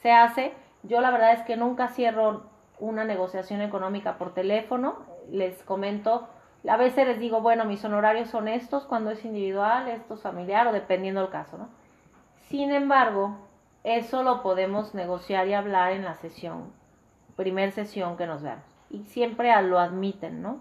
se 0.02 0.12
hace. 0.12 0.54
Yo 0.84 1.02
la 1.02 1.12
verdad 1.12 1.34
es 1.34 1.42
que 1.42 1.58
nunca 1.58 1.90
cierro 1.90 2.44
una 2.80 3.04
negociación 3.04 3.62
económica 3.62 4.18
por 4.18 4.34
teléfono, 4.34 4.98
les 5.32 5.62
comento, 5.64 6.28
a 6.68 6.78
veces 6.78 7.08
les 7.08 7.20
digo, 7.20 7.42
bueno, 7.42 7.66
mis 7.66 7.84
honorarios 7.84 8.30
son 8.30 8.48
estos 8.48 8.86
cuando 8.86 9.12
es 9.12 9.26
individual, 9.26 9.88
estos 9.88 10.22
familiar 10.22 10.68
o 10.68 10.72
dependiendo 10.72 11.22
del 11.22 11.30
caso, 11.30 11.58
¿no? 11.58 11.70
Sin 12.50 12.72
embargo, 12.72 13.38
eso 13.84 14.24
lo 14.24 14.42
podemos 14.42 14.94
negociar 14.94 15.48
y 15.48 15.54
hablar 15.54 15.92
en 15.92 16.06
la 16.06 16.16
sesión, 16.16 16.72
primer 17.36 17.72
sesión 17.72 18.18
que 18.18 18.28
nos 18.28 18.42
veamos. 18.42 18.66
Y 18.90 19.04
siempre 19.04 19.50
lo 19.64 19.80
admiten, 19.80 20.42
¿no? 20.42 20.60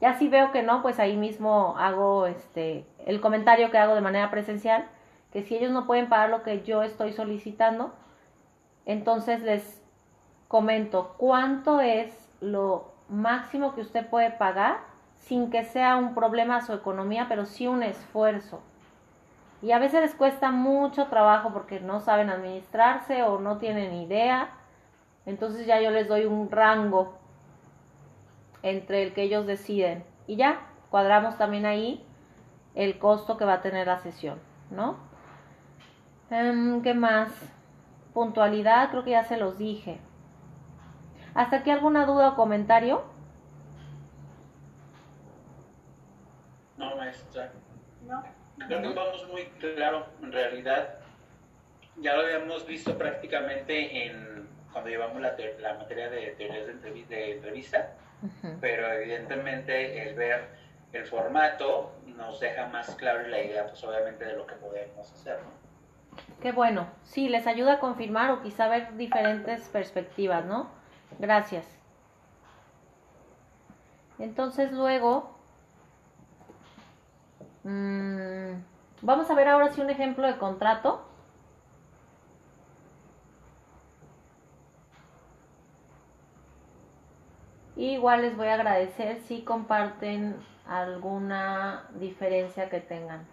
Ya 0.00 0.14
si 0.14 0.28
veo 0.28 0.50
que 0.52 0.62
no, 0.62 0.82
pues 0.82 0.98
ahí 0.98 1.16
mismo 1.16 1.76
hago 1.78 2.26
este 2.26 2.86
el 3.06 3.20
comentario 3.20 3.70
que 3.70 3.78
hago 3.78 3.94
de 3.94 4.00
manera 4.00 4.30
presencial 4.30 4.86
que 5.32 5.42
si 5.42 5.56
ellos 5.56 5.72
no 5.72 5.86
pueden 5.86 6.08
pagar 6.08 6.30
lo 6.30 6.42
que 6.42 6.62
yo 6.62 6.82
estoy 6.82 7.12
solicitando, 7.12 7.92
entonces 8.86 9.42
les 9.42 9.82
comento 10.46 11.14
cuánto 11.18 11.80
es 11.80 12.30
lo 12.40 12.92
máximo 13.08 13.74
que 13.74 13.80
usted 13.80 14.06
puede 14.08 14.30
pagar 14.30 14.78
sin 15.16 15.50
que 15.50 15.64
sea 15.64 15.96
un 15.96 16.14
problema 16.14 16.56
a 16.56 16.60
su 16.60 16.72
economía, 16.72 17.26
pero 17.28 17.46
sí 17.46 17.66
un 17.66 17.82
esfuerzo. 17.82 18.62
Y 19.64 19.72
a 19.72 19.78
veces 19.78 20.02
les 20.02 20.14
cuesta 20.14 20.50
mucho 20.50 21.06
trabajo 21.06 21.50
porque 21.54 21.80
no 21.80 21.98
saben 21.98 22.28
administrarse 22.28 23.22
o 23.22 23.40
no 23.40 23.56
tienen 23.56 23.94
idea. 23.94 24.50
Entonces 25.24 25.66
ya 25.66 25.80
yo 25.80 25.90
les 25.90 26.06
doy 26.06 26.26
un 26.26 26.50
rango 26.50 27.14
entre 28.60 29.02
el 29.02 29.14
que 29.14 29.22
ellos 29.22 29.46
deciden. 29.46 30.04
Y 30.26 30.36
ya 30.36 30.60
cuadramos 30.90 31.38
también 31.38 31.64
ahí 31.64 32.04
el 32.74 32.98
costo 32.98 33.38
que 33.38 33.46
va 33.46 33.54
a 33.54 33.62
tener 33.62 33.86
la 33.86 34.00
sesión, 34.00 34.38
¿no? 34.70 34.98
Em, 36.28 36.82
¿Qué 36.82 36.92
más? 36.92 37.32
Puntualidad, 38.12 38.90
creo 38.90 39.02
que 39.02 39.12
ya 39.12 39.24
se 39.24 39.38
los 39.38 39.56
dije. 39.56 39.98
¿Hasta 41.34 41.56
aquí 41.56 41.70
alguna 41.70 42.04
duda 42.04 42.28
o 42.28 42.36
comentario? 42.36 43.02
No, 46.76 46.96
maestra. 46.96 47.50
No. 48.06 48.43
Creo 48.66 48.82
que 48.82 48.88
vamos 48.88 49.28
muy 49.28 49.44
claro, 49.60 50.06
en 50.22 50.32
realidad. 50.32 50.98
ya 51.96 52.14
lo 52.14 52.22
habíamos 52.22 52.66
visto 52.66 52.96
prácticamente 52.98 54.06
en 54.06 54.48
cuando 54.72 54.90
llevamos 54.90 55.20
la, 55.22 55.36
la 55.60 55.74
materia 55.74 56.10
de 56.10 56.34
teorías 56.38 56.66
de, 56.66 57.04
de 57.04 57.32
entrevista, 57.32 57.92
pero 58.60 58.92
evidentemente 58.92 60.08
el 60.08 60.14
ver 60.14 60.48
el 60.92 61.06
formato 61.06 61.92
nos 62.06 62.40
deja 62.40 62.66
más 62.68 62.94
claro 62.94 63.26
la 63.28 63.40
idea, 63.42 63.66
pues 63.66 63.82
obviamente, 63.84 64.24
de 64.24 64.36
lo 64.36 64.46
que 64.46 64.54
podemos 64.54 65.12
hacer, 65.12 65.38
¿no? 65.42 65.50
Qué 66.40 66.52
bueno. 66.52 66.88
Sí, 67.02 67.28
les 67.28 67.46
ayuda 67.48 67.74
a 67.74 67.78
confirmar 67.80 68.30
o 68.30 68.42
quizá 68.42 68.68
ver 68.68 68.96
diferentes 68.96 69.68
perspectivas, 69.68 70.44
¿no? 70.44 70.70
Gracias. 71.18 71.66
Entonces 74.20 74.70
luego, 74.72 75.33
mmm, 77.64 78.62
vamos 79.02 79.30
a 79.30 79.34
ver 79.34 79.48
ahora 79.48 79.70
sí 79.72 79.80
un 79.80 79.90
ejemplo 79.90 80.26
de 80.26 80.38
contrato. 80.38 81.04
igual 87.76 88.22
les 88.22 88.36
voy 88.36 88.48
a 88.48 88.54
agradecer 88.54 89.20
si 89.20 89.42
comparten 89.42 90.36
alguna 90.66 91.84
diferencia 91.94 92.68
que 92.68 92.80
tengan. 92.80 93.26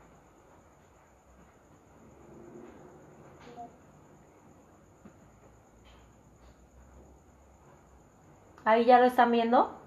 ¿Ahí 8.64 8.86
ya 8.86 9.00
lo 9.00 9.06
están 9.06 9.32
viendo? 9.32 9.81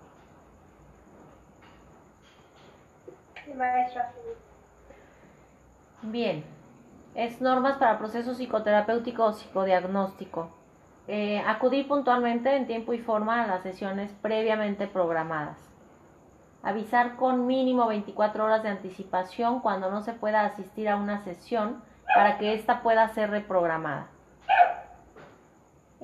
Bien, 6.03 6.45
es 7.15 7.41
normas 7.41 7.79
para 7.79 7.99
proceso 7.99 8.35
psicoterapéutico 8.35 9.25
o 9.25 9.33
psicodiagnóstico. 9.33 10.51
Eh, 11.07 11.43
acudir 11.47 11.87
puntualmente 11.87 12.57
en 12.57 12.67
tiempo 12.67 12.93
y 12.95 12.99
forma 12.99 13.43
a 13.43 13.47
las 13.47 13.63
sesiones 13.63 14.13
previamente 14.23 14.87
programadas. 14.87 15.59
Avisar 16.63 17.17
con 17.17 17.47
mínimo 17.47 17.87
24 17.87 18.45
horas 18.45 18.63
de 18.63 18.71
anticipación 18.71 19.61
cuando 19.61 19.91
no 19.91 20.01
se 20.01 20.15
pueda 20.15 20.45
asistir 20.47 20.89
a 20.89 20.97
una 20.97 21.23
sesión 21.23 21.83
para 22.15 22.39
que 22.39 22.55
ésta 22.55 22.83
pueda 22.83 23.07
ser 23.09 23.31
reprogramada. 23.31 24.09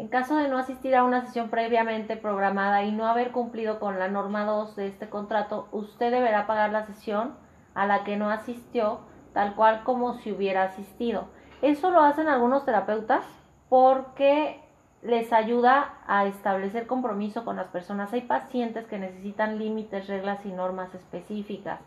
En 0.01 0.09
caso 0.09 0.37
de 0.37 0.49
no 0.49 0.57
asistir 0.57 0.97
a 0.97 1.05
una 1.05 1.21
sesión 1.27 1.51
previamente 1.51 2.17
programada 2.17 2.85
y 2.85 2.91
no 2.91 3.07
haber 3.07 3.33
cumplido 3.33 3.79
con 3.79 3.99
la 3.99 4.09
norma 4.09 4.47
2 4.47 4.75
de 4.75 4.87
este 4.87 5.11
contrato, 5.11 5.69
usted 5.73 6.11
deberá 6.11 6.47
pagar 6.47 6.73
la 6.73 6.87
sesión 6.87 7.35
a 7.75 7.85
la 7.85 8.03
que 8.03 8.17
no 8.17 8.31
asistió, 8.31 9.01
tal 9.35 9.55
cual 9.55 9.83
como 9.85 10.15
si 10.15 10.33
hubiera 10.33 10.63
asistido. 10.63 11.27
Eso 11.61 11.91
lo 11.91 12.01
hacen 12.01 12.29
algunos 12.29 12.65
terapeutas 12.65 13.27
porque 13.69 14.63
les 15.03 15.35
ayuda 15.35 15.97
a 16.07 16.25
establecer 16.25 16.87
compromiso 16.87 17.45
con 17.45 17.57
las 17.57 17.67
personas. 17.67 18.11
Hay 18.15 18.23
pacientes 18.23 18.87
que 18.87 18.99
necesitan 18.99 19.59
límites, 19.59 20.09
reglas 20.09 20.47
y 20.47 20.49
normas 20.51 20.95
específicas 20.95 21.79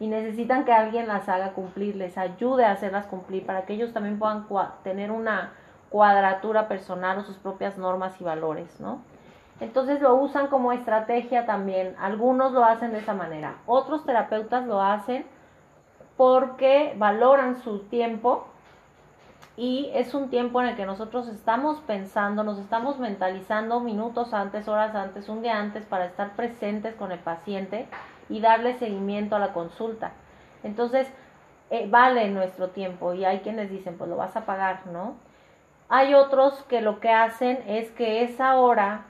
y 0.00 0.06
necesitan 0.06 0.64
que 0.64 0.72
alguien 0.72 1.06
las 1.06 1.28
haga 1.28 1.52
cumplir, 1.52 1.96
les 1.96 2.16
ayude 2.16 2.64
a 2.64 2.72
hacerlas 2.72 3.04
cumplir 3.04 3.44
para 3.44 3.66
que 3.66 3.74
ellos 3.74 3.92
también 3.92 4.18
puedan 4.18 4.46
tener 4.82 5.10
una 5.10 5.52
cuadratura 5.90 6.68
personal 6.68 7.18
o 7.18 7.22
sus 7.22 7.36
propias 7.36 7.78
normas 7.78 8.20
y 8.20 8.24
valores, 8.24 8.80
¿no? 8.80 9.00
Entonces 9.60 10.00
lo 10.00 10.14
usan 10.14 10.48
como 10.48 10.72
estrategia 10.72 11.46
también. 11.46 11.96
Algunos 11.98 12.52
lo 12.52 12.64
hacen 12.64 12.92
de 12.92 12.98
esa 12.98 13.14
manera. 13.14 13.56
Otros 13.66 14.04
terapeutas 14.04 14.66
lo 14.66 14.80
hacen 14.80 15.26
porque 16.16 16.94
valoran 16.96 17.56
su 17.62 17.80
tiempo 17.80 18.46
y 19.56 19.90
es 19.92 20.14
un 20.14 20.30
tiempo 20.30 20.60
en 20.60 20.68
el 20.68 20.76
que 20.76 20.86
nosotros 20.86 21.26
estamos 21.26 21.80
pensando, 21.80 22.44
nos 22.44 22.58
estamos 22.58 23.00
mentalizando 23.00 23.80
minutos 23.80 24.32
antes, 24.32 24.68
horas 24.68 24.94
antes, 24.94 25.28
un 25.28 25.42
día 25.42 25.58
antes 25.58 25.84
para 25.84 26.04
estar 26.04 26.36
presentes 26.36 26.94
con 26.94 27.10
el 27.10 27.18
paciente 27.18 27.88
y 28.28 28.40
darle 28.40 28.78
seguimiento 28.78 29.34
a 29.34 29.40
la 29.40 29.52
consulta. 29.52 30.12
Entonces, 30.62 31.12
eh, 31.70 31.88
vale 31.90 32.30
nuestro 32.30 32.68
tiempo 32.68 33.14
y 33.14 33.24
hay 33.24 33.40
quienes 33.40 33.68
dicen, 33.70 33.98
pues 33.98 34.08
lo 34.08 34.16
vas 34.16 34.36
a 34.36 34.46
pagar, 34.46 34.86
¿no? 34.86 35.16
Hay 35.90 36.12
otros 36.12 36.52
que 36.64 36.82
lo 36.82 37.00
que 37.00 37.10
hacen 37.10 37.64
es 37.66 37.90
que 37.92 38.22
esa 38.22 38.56
hora 38.56 39.06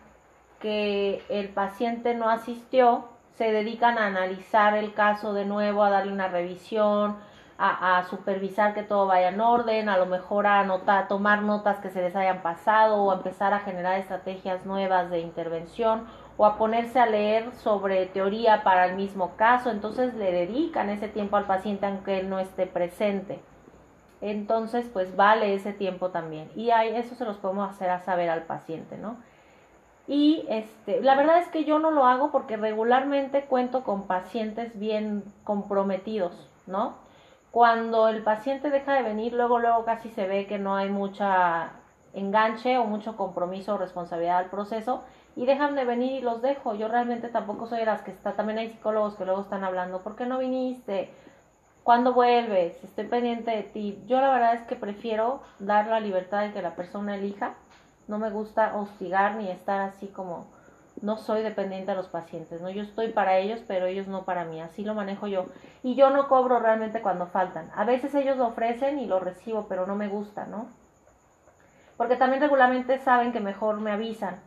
que 0.61 1.25
el 1.29 1.49
paciente 1.49 2.15
no 2.15 2.31
asistió, 2.31 3.09
se 3.35 3.51
dedican 3.51 3.99
a 3.99 4.07
analizar 4.07 4.77
el 4.77 4.95
caso 4.95 5.33
de 5.33 5.45
nuevo, 5.45 5.83
a 5.83 5.91
darle 5.91 6.13
una 6.13 6.29
revisión, 6.29 7.17
a, 7.59 8.05
supervisar 8.05 8.75
que 8.75 8.85
todo 8.85 9.07
vaya 9.07 9.31
en 9.31 9.41
orden, 9.41 9.89
a 9.89 9.99
lo 9.99 10.07
mejor 10.07 10.47
a 10.47 10.61
anotar, 10.61 11.09
tomar 11.09 11.43
notas 11.43 11.81
que 11.81 11.91
se 11.91 12.01
les 12.01 12.15
hayan 12.15 12.43
pasado 12.43 13.03
o 13.03 13.11
a 13.11 13.17
empezar 13.17 13.53
a 13.53 13.59
generar 13.59 13.99
estrategias 13.99 14.65
nuevas 14.65 15.11
de 15.11 15.19
intervención 15.19 16.07
o 16.37 16.47
a 16.47 16.57
ponerse 16.57 17.01
a 17.01 17.07
leer 17.07 17.53
sobre 17.57 18.07
teoría 18.07 18.63
para 18.63 18.87
el 18.87 18.95
mismo 18.95 19.35
caso. 19.35 19.71
Entonces 19.71 20.15
le 20.15 20.31
dedican 20.31 20.91
ese 20.91 21.09
tiempo 21.09 21.37
al 21.37 21.47
paciente 21.47 21.87
aunque 21.87 22.21
él 22.21 22.31
no 22.31 22.39
esté 22.39 22.67
presente 22.67 23.41
entonces 24.20 24.89
pues 24.93 25.15
vale 25.16 25.55
ese 25.55 25.73
tiempo 25.73 26.11
también 26.11 26.51
y 26.57 26.70
eso 26.70 27.15
se 27.15 27.24
los 27.24 27.36
podemos 27.36 27.70
hacer 27.70 27.90
a 27.90 28.01
saber 28.01 28.31
al 28.31 28.43
paciente, 28.45 28.99
¿no? 28.99 29.16
Y 30.09 30.47
este, 30.49 31.03
la 31.03 31.15
verdad 31.15 31.39
es 31.39 31.49
que 31.49 31.65
yo 31.65 31.78
no 31.78 31.90
lo 31.90 32.07
hago 32.07 32.32
porque 32.32 32.57
regularmente 32.57 33.45
cuento 33.45 33.85
con 33.85 34.07
pacientes 34.07 34.78
bien 34.78 35.23
comprometidos, 35.45 36.49
¿no? 36.66 36.95
Cuando 37.51 38.09
el 38.09 38.23
paciente 38.23 38.70
deja 38.70 38.95
de 38.95 39.03
venir, 39.03 39.35
luego 39.35 39.59
luego 39.59 39.85
casi 39.85 40.09
se 40.11 40.27
ve 40.27 40.47
que 40.47 40.59
no 40.59 40.77
hay 40.77 40.89
mucha 40.89 41.73
enganche 42.15 42.78
o 42.78 42.85
mucho 42.85 43.16
compromiso 43.16 43.74
o 43.74 43.78
responsabilidad 43.78 44.39
al 44.39 44.51
proceso 44.51 45.03
y 45.36 45.47
dejan 45.47 45.74
de 45.74 45.85
venir 45.85 46.12
y 46.12 46.20
los 46.20 46.43
dejo. 46.43 46.74
Yo 46.74 46.89
realmente 46.89 47.28
tampoco 47.28 47.66
soy 47.66 47.81
de 47.81 47.86
las 47.86 48.03
que 48.03 48.11
está, 48.11 48.32
también 48.32 48.59
hay 48.59 48.70
psicólogos 48.70 49.15
que 49.15 49.24
luego 49.24 49.43
están 49.43 49.62
hablando, 49.62 50.03
¿por 50.03 50.16
qué 50.16 50.27
no 50.27 50.39
viniste? 50.39 51.11
¿Cuándo 51.89 52.12
vuelves? 52.12 52.85
Estoy 52.85 53.06
pendiente 53.06 53.51
de 53.51 53.62
ti. 53.62 53.98
Yo 54.06 54.20
la 54.20 54.28
verdad 54.28 54.52
es 54.56 54.60
que 54.66 54.77
prefiero 54.77 55.40
dar 55.59 55.86
la 55.86 56.01
libertad 56.01 56.43
de 56.43 56.52
que 56.52 56.60
la 56.60 56.74
persona 56.74 57.16
elija. 57.16 57.55
No 58.09 58.19
me 58.19 58.28
gusta 58.28 58.77
hostigar 58.77 59.36
ni 59.36 59.48
estar 59.48 59.81
así 59.81 60.06
como 60.09 60.48
no 61.01 61.16
soy 61.16 61.43
dependiente 61.43 61.93
de 61.93 61.97
los 61.97 62.09
pacientes, 62.09 62.60
¿no? 62.60 62.69
Yo 62.69 62.82
estoy 62.82 63.09
para 63.12 63.39
ellos, 63.39 63.60
pero 63.66 63.86
ellos 63.86 64.06
no 64.06 64.27
para 64.27 64.44
mí, 64.44 64.60
así 64.60 64.85
lo 64.85 64.93
manejo 64.93 65.28
yo. 65.28 65.47
Y 65.82 65.94
yo 65.94 66.10
no 66.10 66.28
cobro 66.28 66.59
realmente 66.59 67.01
cuando 67.01 67.27
faltan. 67.28 67.70
A 67.74 67.86
veces 67.86 68.15
ellos 68.15 68.36
lo 68.36 68.48
ofrecen 68.48 68.98
y 68.98 69.06
lo 69.06 69.19
recibo, 69.19 69.65
pero 69.66 69.86
no 69.86 69.97
me 69.97 70.09
gusta, 70.09 70.44
¿no? 70.44 70.69
Porque 71.97 72.16
también 72.16 72.43
regularmente 72.43 72.98
saben 72.98 73.32
que 73.32 73.40
mejor 73.40 73.81
me 73.81 73.93
avisan. 73.93 74.40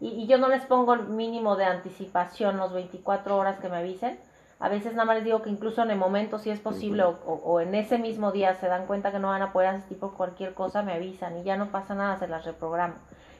Y, 0.00 0.08
y 0.08 0.26
yo 0.26 0.36
no 0.36 0.48
les 0.48 0.66
pongo 0.66 0.92
el 0.92 1.08
mínimo 1.08 1.56
de 1.56 1.64
anticipación, 1.64 2.58
los 2.58 2.74
24 2.74 3.38
horas 3.38 3.58
que 3.58 3.70
me 3.70 3.78
avisen, 3.78 4.18
a 4.64 4.68
veces 4.70 4.94
nada 4.94 5.04
más 5.04 5.16
les 5.16 5.24
digo 5.26 5.42
que 5.42 5.50
incluso 5.50 5.82
en 5.82 5.90
el 5.90 5.98
momento, 5.98 6.38
si 6.38 6.48
es 6.48 6.58
posible, 6.58 7.04
o, 7.04 7.60
en 7.60 7.74
ese 7.74 7.98
mismo 7.98 8.32
día 8.32 8.54
se 8.54 8.66
dan 8.66 8.86
cuenta 8.86 9.12
que 9.12 9.18
no 9.18 9.28
van 9.28 9.42
a 9.42 9.52
poder 9.52 9.68
asistir 9.68 9.98
por 9.98 10.14
cualquier 10.14 10.54
cosa, 10.54 10.82
me 10.82 10.94
avisan 10.94 11.36
y 11.36 11.42
ya 11.42 11.58
no 11.58 11.66
pasa 11.66 11.94
nada, 11.94 12.16
se 12.16 12.28
las 12.28 12.46
reprogramo. 12.46 12.94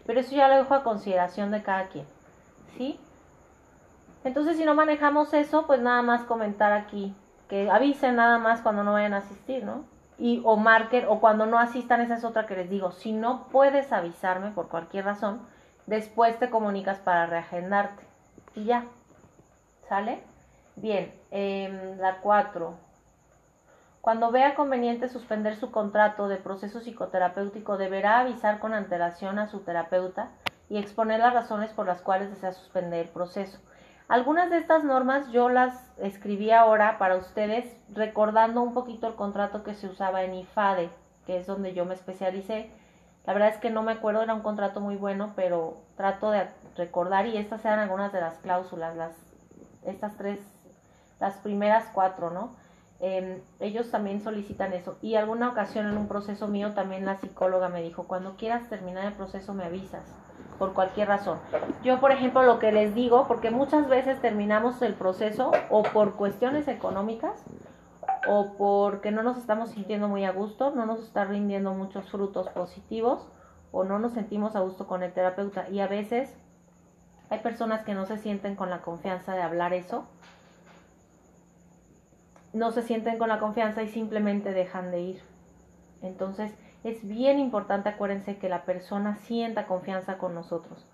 Pero 0.05 0.21
eso 0.21 0.37
ya 0.37 0.49
lo 0.49 0.57
dejo 0.57 0.75
a 0.75 0.83
consideración 0.83 1.51
de 1.51 1.63
cada 1.63 1.87
quien. 1.87 2.05
¿Sí? 2.77 3.01
Entonces, 4.23 4.59
si 4.59 4.67
no 4.67 4.75
manejamos 4.75 5.33
eso, 5.33 5.67
pues 5.67 5.81
nada 5.81 6.03
más 6.03 6.25
comentar 6.25 6.75
aquí. 6.75 7.17
Que 7.49 7.71
avisen 7.71 8.17
nada 8.17 8.37
más 8.37 8.61
cuando 8.61 8.85
no 8.85 8.93
vayan 8.93 9.15
a 9.15 9.19
asistir, 9.19 9.65
¿no? 9.65 9.87
Y, 10.19 10.43
o 10.45 10.57
marquen, 10.59 11.07
o 11.09 11.21
cuando 11.21 11.47
no 11.47 11.59
asistan, 11.59 12.03
esa 12.03 12.17
es 12.17 12.25
otra 12.25 12.45
que 12.45 12.55
les 12.55 12.69
digo. 12.69 12.93
Si 12.93 13.13
no 13.13 13.49
puedes 13.51 13.93
avisarme 13.93 14.51
por 14.51 14.69
cualquier 14.69 15.07
razón, 15.07 15.41
después 15.87 16.39
te 16.39 16.51
comunicas 16.51 16.99
para 16.99 17.25
reagendarte. 17.25 18.03
Y 18.55 18.65
ya. 18.65 18.85
¿Sale? 19.89 20.34
Bien, 20.77 21.15
em, 21.31 21.99
la 21.99 22.21
4. 22.21 22.75
Cuando 24.01 24.33
vea 24.33 24.57
conveniente 24.57 25.09
suspender 25.09 25.55
su 25.55 25.71
contrato 25.71 26.29
de 26.29 26.37
proceso 26.37 26.81
psicoterapéutico, 26.81 27.79
deberá 27.79 28.19
avisar 28.19 28.59
con 28.59 28.75
antelación 28.75 29.39
a 29.39 29.47
su 29.47 29.61
terapeuta 29.61 30.31
y 30.69 30.79
exponer 30.79 31.21
las 31.21 31.33
razones 31.33 31.71
por 31.73 31.87
las 31.87 32.03
cuales 32.03 32.31
desea 32.31 32.53
suspender 32.53 33.07
el 33.07 33.13
proceso. 33.13 33.59
Algunas 34.09 34.51
de 34.51 34.59
estas 34.59 34.85
normas 34.85 35.31
yo 35.31 35.49
las 35.49 35.93
escribí 35.99 36.51
ahora 36.51 36.99
para 36.99 37.17
ustedes 37.17 37.65
recordando 37.89 38.61
un 38.61 38.75
poquito 38.75 39.07
el 39.07 39.15
contrato 39.15 39.63
que 39.63 39.75
se 39.75 39.87
usaba 39.87 40.25
en 40.25 40.35
IFADE, 40.35 40.91
que 41.25 41.39
es 41.39 41.47
donde 41.47 41.73
yo 41.73 41.87
me 41.87 41.95
especialicé. 41.95 42.71
La 43.25 43.33
verdad 43.33 43.51
es 43.51 43.59
que 43.59 43.71
no 43.71 43.83
me 43.83 43.93
acuerdo, 43.93 44.23
era 44.23 44.35
un 44.35 44.43
contrato 44.43 44.81
muy 44.81 44.97
bueno, 44.97 45.33
pero 45.37 45.79
trato 45.97 46.31
de 46.31 46.49
recordar 46.77 47.27
y 47.27 47.39
estas 47.39 47.65
eran 47.65 47.79
algunas 47.79 48.13
de 48.13 48.21
las 48.21 48.39
cláusulas, 48.39 48.97
las, 48.97 49.17
estas 49.85 50.17
tres 50.19 50.54
las 51.25 51.39
primeras 51.39 51.87
cuatro, 51.95 52.31
¿no? 52.31 52.51
Em, 53.01 53.41
ellos 53.61 53.91
también 53.91 54.21
solicitan 54.21 54.75
eso. 54.75 54.99
Y 55.01 55.15
alguna 55.15 55.49
ocasión 55.49 55.87
en 55.87 55.97
un 55.97 56.07
proceso 56.07 56.49
mío 56.49 56.75
también 56.75 57.07
la 57.07 57.17
psicóloga 57.17 57.71
me 57.71 57.83
dijo, 57.83 58.05
cuando 58.05 58.37
quieras 58.37 58.69
terminar 58.69 59.07
el 59.07 59.15
proceso 59.15 59.55
me 59.55 59.65
avisas, 59.65 60.05
por 60.59 60.75
cualquier 60.75 61.09
razón. 61.09 61.39
Yo, 61.83 61.99
por 61.99 62.13
ejemplo, 62.13 62.43
lo 62.43 62.59
que 62.59 62.73
les 62.73 62.95
digo, 62.95 63.27
porque 63.27 63.51
muchas 63.51 63.89
veces 63.89 64.21
terminamos 64.21 64.83
el 64.83 64.95
proceso 64.95 65.51
o 65.71 65.83
por 65.83 66.15
cuestiones 66.15 66.69
económicas 66.69 67.43
o 68.29 68.53
porque 68.59 69.11
no 69.11 69.23
nos 69.23 69.39
estamos 69.39 69.71
sintiendo 69.71 70.09
muy 70.09 70.25
a 70.25 70.33
gusto, 70.33 70.73
no 70.75 70.85
nos 70.85 71.01
está 71.01 71.25
rindiendo 71.25 71.73
muchos 71.73 72.11
frutos 72.11 72.49
positivos 72.51 73.27
o 73.73 73.85
no 73.85 73.99
nos 73.99 74.13
sentimos 74.13 74.57
a 74.57 74.61
gusto 74.61 74.87
con 74.87 75.03
el 75.03 75.13
terapeuta. 75.13 75.69
Y 75.71 75.81
a 75.81 75.89
veces 75.89 76.37
hay 77.31 77.39
personas 77.39 77.83
que 77.83 77.95
no 77.95 78.07
se 78.07 78.19
sienten 78.19 78.55
con 78.55 78.71
la 78.71 78.83
confianza 78.83 79.35
de 79.35 79.43
hablar 79.43 79.73
eso, 79.73 80.07
no 82.55 82.71
se 82.71 82.83
sienten 82.83 83.19
con 83.19 83.29
la 83.29 83.41
confianza 83.41 83.83
y 83.83 83.89
simplemente 83.89 84.53
dejan 84.53 84.91
de 84.91 85.01
ir. 85.01 85.23
Entonces 86.03 86.55
es 86.85 87.07
bien 87.07 87.39
importante, 87.39 87.89
acuérdense, 87.89 88.39
que 88.39 88.49
la 88.49 88.65
persona 88.65 89.17
sienta 89.17 89.67
confianza 89.67 90.19
con 90.19 90.35
nosotros. 90.35 90.87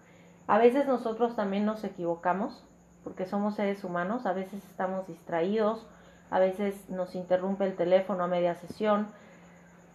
A 0.46 0.58
veces 0.58 0.86
nosotros 0.86 1.36
también 1.36 1.64
nos 1.64 1.84
equivocamos, 1.84 2.64
porque 3.04 3.26
somos 3.26 3.56
seres 3.56 3.84
humanos, 3.84 4.26
a 4.26 4.32
veces 4.32 4.64
estamos 4.64 5.06
distraídos, 5.06 5.86
a 6.30 6.38
veces 6.38 6.88
nos 6.88 7.14
interrumpe 7.14 7.64
el 7.64 7.74
teléfono 7.74 8.24
a 8.24 8.28
media 8.28 8.54
sesión, 8.54 9.08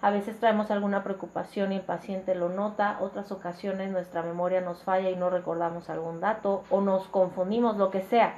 a 0.01 0.11
veces 0.11 0.37
traemos 0.39 0.69
alguna 0.69 1.03
preocupación 1.03 1.71
y 1.71 1.77
el 1.77 1.81
paciente 1.81 2.35
lo 2.35 2.49
nota, 2.49 2.97
otras 3.01 3.31
ocasiones 3.31 3.89
nuestra 3.89 4.21
memoria 4.21 4.61
nos 4.61 4.83
falla 4.83 5.09
y 5.09 5.15
no 5.15 5.29
recordamos 5.29 5.89
algún 5.89 6.19
dato 6.19 6.63
o 6.69 6.81
nos 6.81 7.07
confundimos, 7.07 7.77
lo 7.77 7.89
que 7.89 8.01
sea. 8.01 8.35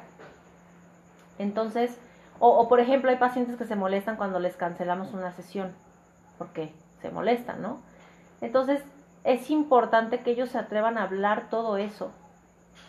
Entonces, 1.40 2.00
o, 2.40 2.68
por 2.68 2.80
ejemplo, 2.80 3.10
hay 3.10 3.18
pacientes 3.18 3.58
que 3.58 3.66
se 3.66 3.76
molestan 3.76 4.16
cuando 4.16 4.40
les 4.40 4.56
cancelamos 4.56 5.14
una 5.14 5.32
sesión, 5.32 5.74
porque 6.38 6.72
se 7.02 7.10
molestan, 7.10 7.62
¿no? 7.62 7.80
Entonces, 8.42 8.84
es 9.24 9.50
importante 9.50 10.22
que 10.22 10.32
ellos 10.32 10.50
se 10.50 10.58
atrevan 10.58 10.98
a 10.98 11.04
hablar 11.04 11.50
todo 11.50 11.78
eso, 11.78 12.12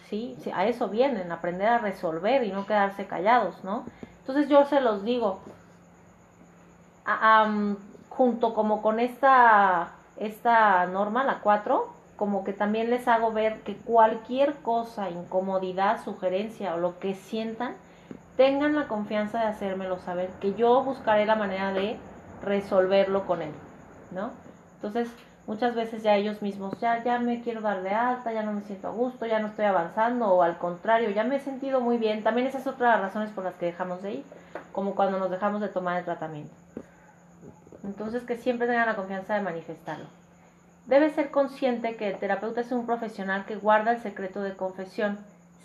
¿sí? 0.08 0.36
A 0.54 0.66
eso 0.66 0.88
vienen, 0.88 1.32
aprender 1.32 1.68
a 1.68 1.78
resolver 1.78 2.44
y 2.44 2.52
no 2.52 2.66
quedarse 2.66 3.06
callados, 3.06 3.64
¿no? 3.64 3.84
Entonces 4.20 4.48
yo 4.48 4.64
se 4.66 4.80
los 4.80 5.04
digo, 5.04 5.40
junto 8.10 8.54
como 8.54 8.82
con 8.82 9.00
esta, 9.00 9.92
esta 10.16 10.86
norma, 10.86 11.24
la 11.24 11.40
4, 11.40 11.88
como 12.16 12.44
que 12.44 12.52
también 12.52 12.90
les 12.90 13.08
hago 13.08 13.32
ver 13.32 13.62
que 13.62 13.76
cualquier 13.76 14.56
cosa, 14.56 15.08
incomodidad, 15.08 16.04
sugerencia 16.04 16.74
o 16.74 16.78
lo 16.78 16.98
que 16.98 17.14
sientan, 17.14 17.74
tengan 18.38 18.76
la 18.76 18.86
confianza 18.86 19.40
de 19.40 19.46
hacérmelo 19.46 19.98
saber, 19.98 20.30
que 20.40 20.54
yo 20.54 20.84
buscaré 20.84 21.26
la 21.26 21.34
manera 21.34 21.72
de 21.72 21.98
resolverlo 22.40 23.26
con 23.26 23.42
él, 23.42 23.50
¿no? 24.12 24.30
Entonces, 24.76 25.10
muchas 25.48 25.74
veces 25.74 26.04
ya 26.04 26.14
ellos 26.14 26.40
mismos, 26.40 26.78
ya, 26.78 27.02
ya 27.02 27.18
me 27.18 27.42
quiero 27.42 27.62
dar 27.62 27.82
de 27.82 27.90
alta, 27.90 28.32
ya 28.32 28.44
no 28.44 28.52
me 28.52 28.62
siento 28.62 28.86
a 28.86 28.92
gusto, 28.92 29.26
ya 29.26 29.40
no 29.40 29.48
estoy 29.48 29.64
avanzando, 29.64 30.28
o 30.28 30.44
al 30.44 30.56
contrario, 30.56 31.10
ya 31.10 31.24
me 31.24 31.34
he 31.34 31.40
sentido 31.40 31.80
muy 31.80 31.98
bien. 31.98 32.22
También 32.22 32.46
esas 32.46 32.60
es 32.60 32.68
otra 32.68 32.86
de 32.86 32.92
las 32.92 33.06
razones 33.06 33.30
por 33.32 33.42
las 33.42 33.56
que 33.56 33.66
dejamos 33.66 34.02
de 34.02 34.12
ir, 34.12 34.24
como 34.70 34.94
cuando 34.94 35.18
nos 35.18 35.32
dejamos 35.32 35.60
de 35.60 35.68
tomar 35.68 35.98
el 35.98 36.04
tratamiento. 36.04 36.54
Entonces, 37.82 38.22
que 38.22 38.36
siempre 38.36 38.68
tengan 38.68 38.86
la 38.86 38.94
confianza 38.94 39.34
de 39.34 39.40
manifestarlo. 39.40 40.06
Debe 40.86 41.10
ser 41.10 41.32
consciente 41.32 41.96
que 41.96 42.08
el 42.08 42.18
terapeuta 42.18 42.60
es 42.60 42.70
un 42.70 42.86
profesional 42.86 43.46
que 43.46 43.56
guarda 43.56 43.90
el 43.90 43.98
secreto 43.98 44.42
de 44.42 44.54
confesión. 44.54 45.18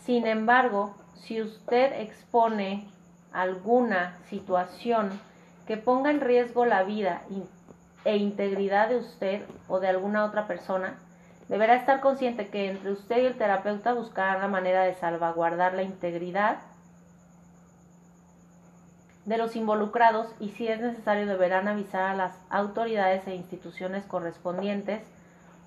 Sin 0.05 0.25
embargo, 0.25 0.95
si 1.15 1.41
usted 1.41 2.01
expone 2.01 2.87
alguna 3.31 4.17
situación 4.29 5.19
que 5.67 5.77
ponga 5.77 6.11
en 6.11 6.21
riesgo 6.21 6.65
la 6.65 6.83
vida 6.83 7.21
e 8.05 8.17
integridad 8.17 8.89
de 8.89 8.97
usted 8.97 9.43
o 9.67 9.79
de 9.79 9.87
alguna 9.87 10.25
otra 10.25 10.45
persona, 10.45 10.95
deberá 11.47 11.75
estar 11.75 12.01
consciente 12.01 12.47
que 12.47 12.69
entre 12.69 12.91
usted 12.91 13.17
y 13.17 13.25
el 13.25 13.37
terapeuta 13.37 13.93
buscarán 13.93 14.41
la 14.41 14.47
manera 14.47 14.83
de 14.83 14.95
salvaguardar 14.95 15.73
la 15.73 15.83
integridad 15.83 16.57
de 19.25 19.37
los 19.37 19.55
involucrados 19.55 20.27
y 20.39 20.49
si 20.49 20.67
es 20.67 20.81
necesario 20.81 21.25
deberán 21.25 21.67
avisar 21.67 22.03
a 22.03 22.15
las 22.15 22.37
autoridades 22.49 23.25
e 23.27 23.35
instituciones 23.35 24.03
correspondientes 24.05 25.01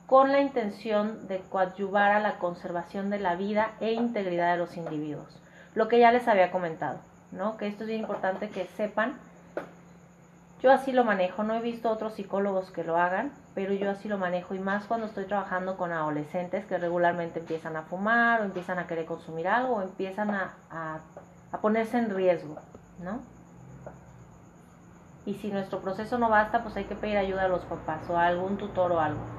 con 0.06 0.32
la 0.32 0.40
intención 0.40 1.26
de 1.28 1.40
coadyuvar 1.40 2.12
a 2.12 2.20
la 2.20 2.38
conservación 2.38 3.10
de 3.10 3.18
la 3.18 3.34
vida 3.34 3.72
e 3.80 3.92
integridad 3.92 4.52
de 4.52 4.58
los 4.58 4.76
individuos 4.76 5.40
lo 5.76 5.88
que 5.88 6.00
ya 6.00 6.10
les 6.10 6.26
había 6.26 6.50
comentado, 6.50 6.98
¿no? 7.30 7.58
Que 7.58 7.68
esto 7.68 7.84
es 7.84 7.88
bien 7.88 8.00
importante 8.00 8.48
que 8.48 8.64
sepan. 8.64 9.12
Yo 10.62 10.72
así 10.72 10.90
lo 10.90 11.04
manejo, 11.04 11.44
no 11.44 11.54
he 11.54 11.60
visto 11.60 11.90
otros 11.90 12.14
psicólogos 12.14 12.70
que 12.70 12.82
lo 12.82 12.96
hagan, 12.96 13.30
pero 13.54 13.74
yo 13.74 13.90
así 13.90 14.08
lo 14.08 14.16
manejo 14.16 14.54
y 14.54 14.58
más 14.58 14.86
cuando 14.86 15.06
estoy 15.06 15.26
trabajando 15.26 15.76
con 15.76 15.92
adolescentes 15.92 16.64
que 16.64 16.78
regularmente 16.78 17.40
empiezan 17.40 17.76
a 17.76 17.82
fumar 17.82 18.40
o 18.40 18.44
empiezan 18.44 18.78
a 18.78 18.86
querer 18.86 19.04
consumir 19.04 19.48
algo 19.48 19.76
o 19.76 19.82
empiezan 19.82 20.30
a, 20.30 20.54
a, 20.70 21.00
a 21.52 21.58
ponerse 21.58 21.98
en 21.98 22.08
riesgo, 22.08 22.56
¿no? 22.98 23.20
Y 25.26 25.34
si 25.34 25.48
nuestro 25.48 25.80
proceso 25.80 26.16
no 26.16 26.30
basta, 26.30 26.62
pues 26.62 26.74
hay 26.76 26.84
que 26.84 26.94
pedir 26.94 27.18
ayuda 27.18 27.44
a 27.44 27.48
los 27.48 27.66
papás 27.66 28.08
o 28.08 28.16
a 28.16 28.26
algún 28.26 28.56
tutor 28.56 28.92
o 28.92 29.00
algo. 29.00 29.35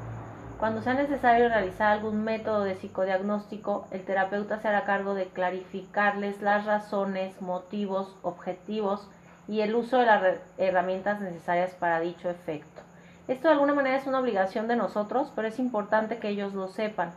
Cuando 0.59 0.81
sea 0.81 0.95
necesario 0.95 1.49
realizar 1.49 1.91
algún 1.91 2.23
método 2.23 2.63
de 2.63 2.75
psicodiagnóstico, 2.75 3.85
el 3.91 4.03
terapeuta 4.03 4.59
se 4.59 4.67
hará 4.67 4.85
cargo 4.85 5.13
de 5.13 5.27
clarificarles 5.27 6.41
las 6.41 6.65
razones, 6.65 7.39
motivos, 7.43 8.15
objetivos 8.23 9.07
y 9.47 9.61
el 9.61 9.75
uso 9.75 9.99
de 9.99 10.07
las 10.07 10.23
herramientas 10.57 11.21
necesarias 11.21 11.75
para 11.75 11.99
dicho 11.99 12.27
efecto. 12.27 12.81
Esto 13.27 13.49
de 13.49 13.53
alguna 13.53 13.75
manera 13.75 13.97
es 13.97 14.07
una 14.07 14.19
obligación 14.19 14.67
de 14.67 14.75
nosotros, 14.75 15.31
pero 15.35 15.47
es 15.47 15.59
importante 15.59 16.17
que 16.17 16.29
ellos 16.29 16.55
lo 16.55 16.69
sepan, 16.69 17.11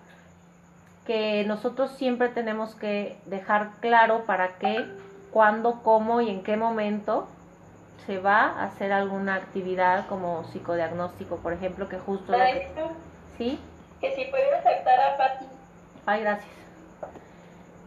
que 1.07 1.45
nosotros 1.47 1.93
siempre 1.93 2.29
tenemos 2.29 2.75
que 2.75 3.17
dejar 3.25 3.71
claro 3.81 4.25
para 4.27 4.59
qué, 4.59 4.87
cuándo, 5.33 5.81
cómo 5.83 6.21
y 6.21 6.29
en 6.29 6.43
qué 6.43 6.59
momento 6.59 7.27
se 8.05 8.19
va 8.19 8.43
a 8.43 8.65
hacer 8.65 8.93
alguna 8.93 9.37
actividad 9.37 10.07
como 10.09 10.45
psicodiagnóstico, 10.45 11.37
por 11.37 11.55
ejemplo, 11.55 11.89
que 11.89 11.99
justo... 11.99 12.35
Que 12.35 12.81
si 13.49 14.25
puede 14.31 14.55
aceptar 14.55 15.01
a 15.01 15.17
Pati. 15.17 15.47
Ay, 16.07 16.21
gracias. 16.21 16.51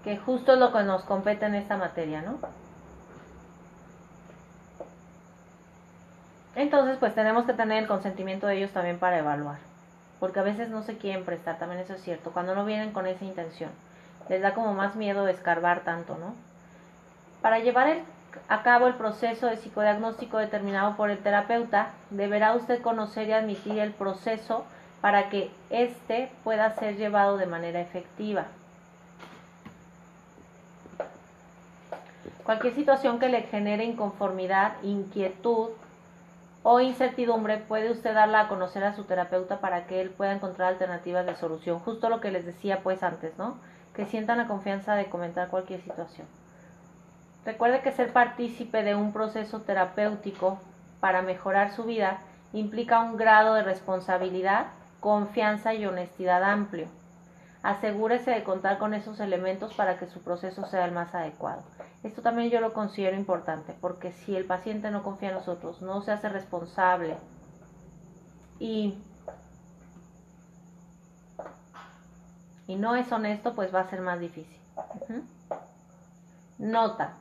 Que 0.04 0.18
justo 0.18 0.54
es 0.54 0.60
lo 0.60 0.74
que 0.74 0.84
nos 0.84 1.04
compete 1.04 1.46
en 1.46 1.56
esta 1.56 1.78
materia, 1.78 2.22
¿no? 2.22 2.40
Entonces, 6.56 6.98
pues 7.00 7.16
tenemos 7.16 7.46
que 7.46 7.54
tener 7.54 7.80
el 7.80 7.88
consentimiento 7.88 8.48
de 8.48 8.58
ellos 8.58 8.72
también 8.72 9.00
para 9.00 9.20
evaluar. 9.20 9.58
Porque 10.20 10.40
a 10.40 10.44
veces 10.44 10.70
no 10.70 10.84
se 10.84 10.98
quieren 10.98 11.26
prestar, 11.26 11.58
también 11.58 11.82
eso 11.82 11.94
es 11.94 12.02
cierto. 12.02 12.32
Cuando 12.32 12.56
no 12.56 12.66
vienen 12.66 12.92
con 12.92 13.08
esa 13.08 13.26
intención, 13.26 13.72
les 14.30 14.42
da 14.42 14.54
como 14.54 14.74
más 14.74 14.96
miedo 14.96 15.28
escarbar 15.28 15.82
tanto, 15.82 16.18
¿no? 16.18 16.36
Para 17.42 17.60
llevar 17.60 17.98
a 18.48 18.64
cabo 18.64 18.88
el 18.88 18.96
proceso 18.96 19.48
de 19.48 19.58
psicodiagnóstico 19.58 20.38
determinado 20.38 20.96
por 20.96 21.10
el 21.10 21.20
terapeuta, 21.20 21.90
deberá 22.10 22.54
usted 22.54 22.82
conocer 22.82 23.30
y 23.30 23.34
admitir 23.34 23.80
el 23.80 23.92
proceso 23.92 24.66
para 25.04 25.28
que 25.28 25.52
éste 25.70 26.32
pueda 26.46 26.76
ser 26.76 26.96
llevado 26.96 27.36
de 27.36 27.46
manera 27.46 27.82
efectiva. 27.82 28.46
Cualquier 32.46 32.74
situación 32.74 33.20
que 33.20 33.28
le 33.28 33.42
genere 33.42 33.84
inconformidad, 33.84 34.82
inquietud 34.82 35.72
o 36.64 36.80
incertidumbre 36.80 37.58
puede 37.58 37.92
usted 37.92 38.14
darla 38.14 38.40
a 38.40 38.48
conocer 38.48 38.86
a 38.86 38.96
su 38.96 39.04
terapeuta 39.04 39.60
para 39.60 39.88
que 39.88 40.00
él 40.00 40.10
pueda 40.10 40.32
encontrar 40.32 40.70
alternativas 40.70 41.26
de 41.26 41.36
solución. 41.36 41.80
Justo 41.80 42.08
lo 42.08 42.22
que 42.22 42.32
les 42.32 42.46
decía 42.46 42.80
pues 42.82 43.04
antes, 43.04 43.38
¿no? 43.38 43.58
Que 43.94 44.06
sientan 44.06 44.38
la 44.38 44.48
confianza 44.48 44.96
de 44.96 45.08
comentar 45.08 45.50
cualquier 45.50 45.82
situación. 45.82 46.28
Recuerde 47.46 47.82
que 47.82 47.92
ser 47.92 48.14
partícipe 48.14 48.84
de 48.84 48.96
un 48.96 49.12
proceso 49.12 49.60
terapéutico 49.64 50.60
para 51.02 51.22
mejorar 51.22 51.74
su 51.74 51.84
vida 51.84 52.20
implica 52.54 53.02
un 53.02 53.18
grado 53.18 53.56
de 53.56 53.64
responsabilidad 53.64 54.68
confianza 55.04 55.74
y 55.74 55.86
honestidad 55.86 56.46
amplio. 56.46 56.88
Asegúrese 57.62 58.32
de 58.32 58.46
contar 58.46 58.78
con 58.78 58.94
esos 58.94 59.20
elementos 59.20 59.74
para 59.74 60.00
que 60.00 60.08
su 60.08 60.22
proceso 60.22 60.66
sea 60.66 60.86
el 60.86 60.94
más 60.94 61.14
adecuado. 61.14 61.62
Esto 62.04 62.22
también 62.22 62.50
yo 62.50 62.62
lo 62.62 62.72
considero 62.72 63.18
importante, 63.18 63.76
porque 63.82 64.14
si 64.14 64.34
el 64.34 64.46
paciente 64.46 64.92
no 64.92 65.04
confía 65.04 65.30
en 65.30 65.36
nosotros, 65.36 65.82
no 65.82 66.02
se 66.04 66.14
hace 66.14 66.30
responsable 66.30 67.18
y, 68.60 68.98
y 72.68 72.76
no 72.78 72.96
es 72.96 73.12
honesto, 73.12 73.56
pues 73.56 73.76
va 73.76 73.82
a 73.82 73.90
ser 73.90 74.00
más 74.00 74.22
difícil. 74.22 74.60
Nota. 76.58 77.12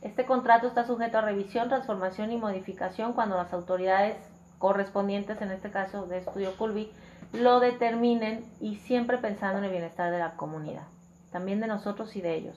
Este 0.00 0.26
contrato 0.26 0.68
está 0.68 0.84
sujeto 0.84 1.18
a 1.18 1.22
revisión, 1.22 1.68
transformación 1.68 2.30
y 2.30 2.36
modificación 2.36 3.14
cuando 3.14 3.36
las 3.36 3.52
autoridades 3.52 4.16
correspondientes, 4.58 5.42
en 5.42 5.50
este 5.50 5.72
caso 5.72 6.06
de 6.06 6.18
Estudio 6.18 6.56
Culvi, 6.56 6.92
lo 7.32 7.60
determinen 7.60 8.44
y 8.60 8.76
siempre 8.76 9.18
pensando 9.18 9.58
en 9.58 9.64
el 9.64 9.70
bienestar 9.70 10.10
de 10.10 10.18
la 10.18 10.32
comunidad, 10.32 10.84
también 11.30 11.60
de 11.60 11.66
nosotros 11.66 12.14
y 12.16 12.20
de 12.20 12.34
ellos. 12.34 12.56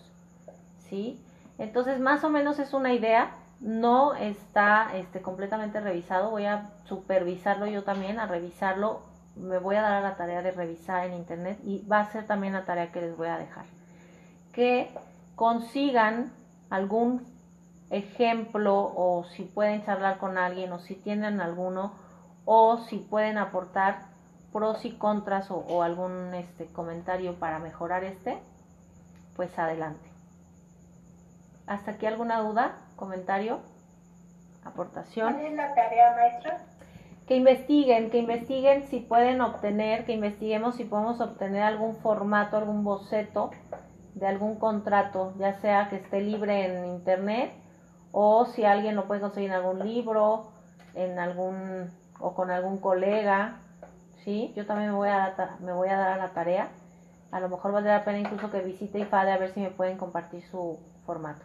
¿Sí? 0.90 1.20
Entonces, 1.58 2.00
más 2.00 2.24
o 2.24 2.30
menos 2.30 2.60
es 2.60 2.74
una 2.74 2.94
idea, 2.94 3.32
no 3.62 4.14
está 4.16 4.96
este, 4.96 5.22
completamente 5.22 5.80
revisado, 5.80 6.30
voy 6.30 6.46
a 6.46 6.70
supervisarlo 6.86 7.66
yo 7.68 7.84
también, 7.84 8.20
a 8.20 8.28
revisarlo, 8.28 9.02
me 9.36 9.58
voy 9.58 9.78
a 9.78 9.82
dar 9.82 9.94
a 9.94 10.02
la 10.02 10.16
tarea 10.16 10.42
de 10.42 10.52
revisar 10.52 11.08
en 11.08 11.14
internet 11.14 11.58
y 11.64 11.86
va 11.88 12.02
a 12.02 12.12
ser 12.12 12.28
también 12.28 12.54
la 12.54 12.66
tarea 12.66 12.92
que 12.92 13.02
les 13.02 13.16
voy 13.16 13.28
a 13.28 13.38
dejar. 13.38 13.66
Que 14.52 14.92
consigan 15.36 16.32
algún 16.70 17.26
ejemplo 17.90 18.92
o 18.96 19.26
si 19.36 19.44
pueden 19.44 19.86
charlar 19.86 20.18
con 20.18 20.38
alguien 20.38 20.72
o 20.72 20.80
si 20.80 20.96
tienen 20.96 21.40
alguno 21.40 21.94
o 22.46 22.78
si 22.78 22.98
pueden 22.98 23.38
aportar 23.38 24.15
pros 24.56 24.86
y 24.86 24.92
contras 24.92 25.52
o, 25.52 25.84
algún 25.84 26.34
este 26.34 26.68
comentario 26.68 27.38
para 27.38 27.60
mejorar 27.60 28.06
este, 28.06 28.38
pues 29.36 29.60
adelante. 29.60 30.10
¿Hasta 31.68 31.92
aquí 31.92 32.06
alguna 32.06 32.40
duda, 32.40 32.78
comentario, 32.96 33.60
aportación? 34.64 35.34
¿Cuál 35.34 35.46
es 35.46 35.54
la 35.56 35.76
tarea, 35.76 36.16
maestra? 36.16 36.62
Que 37.28 37.36
investiguen, 37.36 38.10
que 38.12 38.20
investiguen 38.20 38.84
si 38.88 39.02
pueden 39.02 39.42
obtener, 39.42 40.06
que 40.06 40.14
investiguemos 40.14 40.76
si 40.76 40.86
podemos 40.86 41.20
obtener 41.20 41.64
algún 41.64 41.98
formato, 41.98 42.56
algún 42.56 42.86
boceto 42.86 43.52
de 44.14 44.26
algún 44.26 44.56
contrato, 44.56 45.34
ya 45.38 45.60
sea 45.60 45.90
que 45.90 45.98
esté 45.98 46.22
libre 46.22 46.64
en 46.64 46.86
internet 46.86 47.52
o 48.14 48.46
si 48.46 48.64
alguien 48.64 48.96
lo 48.96 49.06
puede 49.06 49.20
conseguir 49.20 49.50
en 49.50 49.58
algún 49.58 49.80
libro, 49.80 50.46
en 50.94 51.20
algún 51.20 51.92
o 52.22 52.34
con 52.34 52.52
algún 52.52 52.78
colega, 52.78 53.60
¿sí? 54.26 54.52
Yo 54.56 54.66
también 54.66 54.90
me 54.90 54.98
voy 54.98 55.10
a, 55.10 55.58
me 55.62 55.72
voy 55.72 55.88
a 55.88 55.98
dar 55.98 56.14
a 56.14 56.18
la 56.18 56.30
tarea. 56.30 56.68
A 57.32 57.40
lo 57.40 57.48
mejor 57.48 57.72
valdría 57.72 58.00
la 58.00 58.06
pena 58.06 58.20
incluso 58.20 58.52
que 58.52 58.62
visite 58.62 59.00
IFADE 59.00 59.32
a 59.32 59.38
ver 59.38 59.54
si 59.54 59.62
me 59.62 59.70
pueden 59.70 59.98
compartir 59.98 60.44
su 60.44 60.80
formato. 61.06 61.42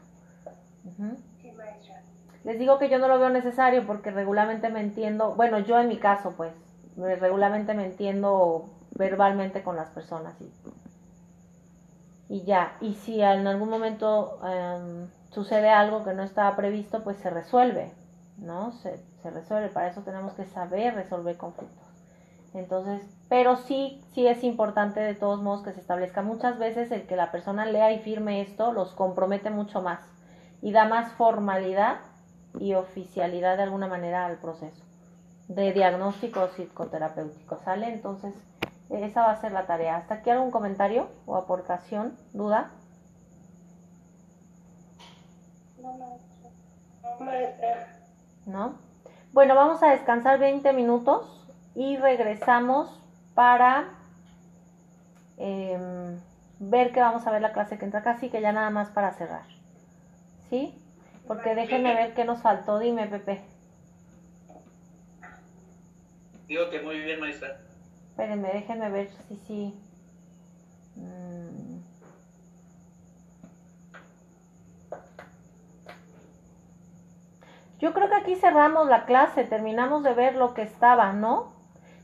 Les 2.42 2.58
digo 2.58 2.78
que 2.78 2.88
yo 2.88 2.98
no 2.98 3.06
lo 3.06 3.18
veo 3.18 3.28
necesario 3.28 3.86
porque 3.86 4.10
regularmente 4.10 4.70
me 4.70 4.80
entiendo, 4.80 5.34
bueno, 5.34 5.58
yo 5.58 5.78
en 5.78 5.88
mi 5.88 5.98
caso 5.98 6.32
pues, 6.36 6.52
regularmente 6.96 7.74
me 7.74 7.84
entiendo 7.84 8.70
verbalmente 8.92 9.62
con 9.62 9.76
las 9.76 9.90
personas 9.90 10.34
y, 10.40 10.50
y 12.34 12.44
ya. 12.44 12.76
Y 12.80 12.94
si 12.94 13.20
en 13.20 13.46
algún 13.46 13.68
momento 13.68 14.38
em, 14.44 15.08
sucede 15.30 15.68
algo 15.68 16.02
que 16.02 16.14
no 16.14 16.22
estaba 16.22 16.56
previsto, 16.56 17.02
pues 17.04 17.18
se 17.18 17.28
resuelve, 17.28 17.92
¿no? 18.38 18.72
Se, 18.72 18.98
se 19.22 19.30
resuelve. 19.30 19.68
Para 19.68 19.88
eso 19.88 20.00
tenemos 20.00 20.32
que 20.32 20.46
saber 20.46 20.94
resolver 20.94 21.36
conflictos. 21.36 21.89
Entonces, 22.52 23.02
pero 23.28 23.56
sí, 23.56 24.02
sí 24.12 24.26
es 24.26 24.42
importante 24.42 25.00
de 25.00 25.14
todos 25.14 25.40
modos 25.40 25.62
que 25.62 25.72
se 25.72 25.80
establezca. 25.80 26.22
Muchas 26.22 26.58
veces 26.58 26.90
el 26.90 27.06
que 27.06 27.16
la 27.16 27.30
persona 27.30 27.64
lea 27.64 27.92
y 27.92 28.00
firme 28.00 28.40
esto 28.40 28.72
los 28.72 28.92
compromete 28.92 29.50
mucho 29.50 29.82
más 29.82 30.00
y 30.60 30.72
da 30.72 30.86
más 30.86 31.12
formalidad 31.12 31.98
y 32.58 32.74
oficialidad 32.74 33.56
de 33.56 33.62
alguna 33.62 33.86
manera 33.86 34.26
al 34.26 34.38
proceso 34.38 34.82
de 35.46 35.72
diagnóstico 35.72 36.48
psicoterapéutico. 36.48 37.58
¿Sale? 37.58 37.92
Entonces, 37.92 38.34
esa 38.88 39.22
va 39.22 39.32
a 39.32 39.40
ser 39.40 39.52
la 39.52 39.66
tarea. 39.66 39.96
¿Hasta 39.96 40.14
aquí 40.14 40.30
algún 40.30 40.50
comentario 40.50 41.08
o 41.26 41.36
aportación, 41.36 42.16
duda? 42.32 42.70
No, 45.80 45.94
maestra. 47.20 48.00
¿No? 48.46 48.74
Bueno, 49.32 49.54
vamos 49.54 49.82
a 49.82 49.90
descansar 49.90 50.40
20 50.40 50.72
minutos 50.72 51.39
y 51.74 51.96
regresamos 51.96 53.00
para 53.34 53.88
em, 55.36 56.18
ver 56.58 56.92
que 56.92 57.00
vamos 57.00 57.26
a 57.26 57.30
ver 57.30 57.42
la 57.42 57.52
clase 57.52 57.78
que 57.78 57.84
entra 57.84 58.02
casi 58.02 58.28
que 58.28 58.40
ya 58.40 58.52
nada 58.52 58.70
más 58.70 58.90
para 58.90 59.12
cerrar. 59.12 59.44
¿Sí? 60.48 60.74
Porque 61.26 61.54
déjenme 61.54 61.94
ver 61.94 62.14
qué 62.14 62.24
nos 62.24 62.42
faltó. 62.42 62.78
Dime, 62.78 63.06
Pepe. 63.06 63.40
Digo 66.48 66.68
que 66.70 66.80
muy 66.80 66.98
bien, 66.98 67.20
maestra. 67.20 67.60
Espérenme, 68.10 68.50
déjenme 68.52 68.90
ver 68.90 69.08
si 69.28 69.36
sí. 69.36 69.80
Mm. 70.96 71.78
Yo 77.78 77.94
creo 77.94 78.08
que 78.08 78.16
aquí 78.16 78.36
cerramos 78.36 78.88
la 78.88 79.06
clase, 79.06 79.44
terminamos 79.44 80.02
de 80.02 80.12
ver 80.12 80.34
lo 80.34 80.52
que 80.52 80.62
estaba, 80.62 81.12
¿no? 81.12 81.59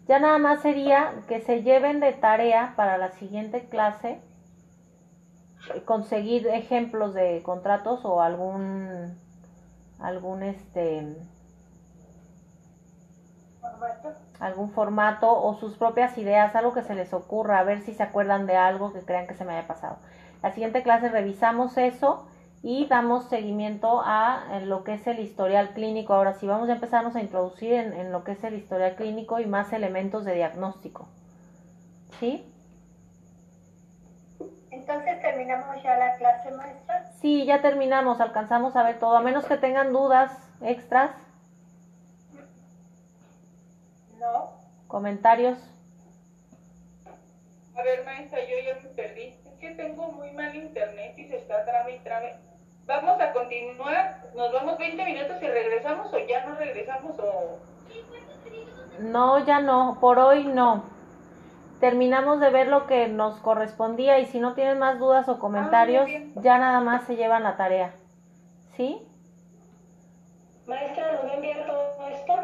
Ya 0.08 0.20
nada 0.20 0.38
más 0.38 0.62
sería 0.62 1.14
que 1.26 1.40
se 1.40 1.62
lleven 1.62 2.00
de 2.00 2.12
tarea 2.12 2.74
para 2.76 2.96
la 2.96 3.10
siguiente 3.12 3.68
clase 3.68 4.20
conseguir 5.84 6.46
ejemplos 6.46 7.12
de 7.12 7.42
contratos 7.42 8.04
o 8.04 8.22
algún 8.22 9.18
algún 9.98 10.42
este 10.44 11.16
algún 14.38 14.70
formato 14.70 15.42
o 15.42 15.54
sus 15.54 15.76
propias 15.76 16.16
ideas, 16.18 16.54
algo 16.54 16.72
que 16.72 16.82
se 16.82 16.94
les 16.94 17.12
ocurra, 17.12 17.58
a 17.58 17.64
ver 17.64 17.80
si 17.80 17.94
se 17.94 18.02
acuerdan 18.02 18.46
de 18.46 18.56
algo 18.56 18.92
que 18.92 19.00
crean 19.00 19.26
que 19.26 19.34
se 19.34 19.44
me 19.44 19.54
haya 19.54 19.66
pasado. 19.66 19.96
La 20.42 20.52
siguiente 20.52 20.82
clase 20.82 21.08
revisamos 21.08 21.76
eso 21.78 22.26
y 22.68 22.84
damos 22.86 23.28
seguimiento 23.28 24.02
a 24.04 24.58
lo 24.64 24.82
que 24.82 24.94
es 24.94 25.06
el 25.06 25.20
historial 25.20 25.68
clínico. 25.68 26.14
Ahora 26.14 26.32
sí, 26.32 26.48
vamos 26.48 26.68
a 26.68 26.72
empezarnos 26.72 27.14
a 27.14 27.20
introducir 27.20 27.72
en, 27.72 27.92
en 27.92 28.10
lo 28.10 28.24
que 28.24 28.32
es 28.32 28.42
el 28.42 28.54
historial 28.54 28.96
clínico 28.96 29.38
y 29.38 29.46
más 29.46 29.72
elementos 29.72 30.24
de 30.24 30.34
diagnóstico. 30.34 31.06
¿Sí? 32.18 32.44
Entonces 34.72 35.22
terminamos 35.22 35.80
ya 35.80 35.96
la 35.96 36.16
clase 36.16 36.50
maestra. 36.50 37.08
Sí, 37.20 37.44
ya 37.46 37.62
terminamos, 37.62 38.20
alcanzamos 38.20 38.74
a 38.74 38.82
ver 38.82 38.98
todo, 38.98 39.16
a 39.16 39.20
menos 39.20 39.44
que 39.44 39.58
tengan 39.58 39.92
dudas 39.92 40.36
extras. 40.60 41.12
No. 44.18 44.50
¿Comentarios? 44.88 45.56
A 47.76 47.82
ver, 47.84 48.04
maestra, 48.04 48.40
yo 48.40 48.56
ya 48.66 48.80
me 48.82 48.88
perdí. 48.88 49.36
Es 49.44 49.54
que 49.60 49.70
tengo 49.76 50.10
muy 50.10 50.32
mal 50.32 50.52
internet 50.56 51.16
y 51.16 51.28
se 51.28 51.36
está 51.36 51.64
trame 51.64 51.94
y 51.94 51.98
trame. 52.00 52.45
Vamos 52.86 53.20
a 53.20 53.32
continuar, 53.32 54.22
nos 54.34 54.52
vamos 54.52 54.78
20 54.78 55.04
minutos 55.04 55.42
y 55.42 55.46
regresamos 55.46 56.12
o 56.12 56.18
ya 56.18 56.46
no 56.46 56.54
regresamos 56.54 57.18
o... 57.18 57.58
No, 59.00 59.44
ya 59.44 59.60
no, 59.60 59.98
por 60.00 60.18
hoy 60.18 60.44
no 60.44 60.96
terminamos 61.80 62.40
de 62.40 62.50
ver 62.50 62.68
lo 62.68 62.86
que 62.86 63.08
nos 63.08 63.36
correspondía 63.40 64.18
y 64.18 64.26
si 64.26 64.40
no 64.40 64.54
tienen 64.54 64.78
más 64.78 64.98
dudas 64.98 65.28
o 65.28 65.32
Ah, 65.32 65.38
comentarios, 65.38 66.08
ya 66.36 66.58
nada 66.58 66.80
más 66.80 67.04
se 67.04 67.16
llevan 67.16 67.42
la 67.42 67.56
tarea. 67.56 67.94
¿Sí? 68.76 69.06
Maestra, 70.66 71.12
¿nos 71.12 71.24
va 71.24 71.30
a 71.30 71.34
enviar 71.34 71.66
todo 71.66 72.08
esto? 72.08 72.34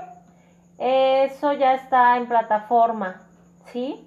Eso 0.78 1.52
ya 1.52 1.74
está 1.74 2.16
en 2.16 2.26
plataforma. 2.26 3.22
¿Sí? 3.66 4.06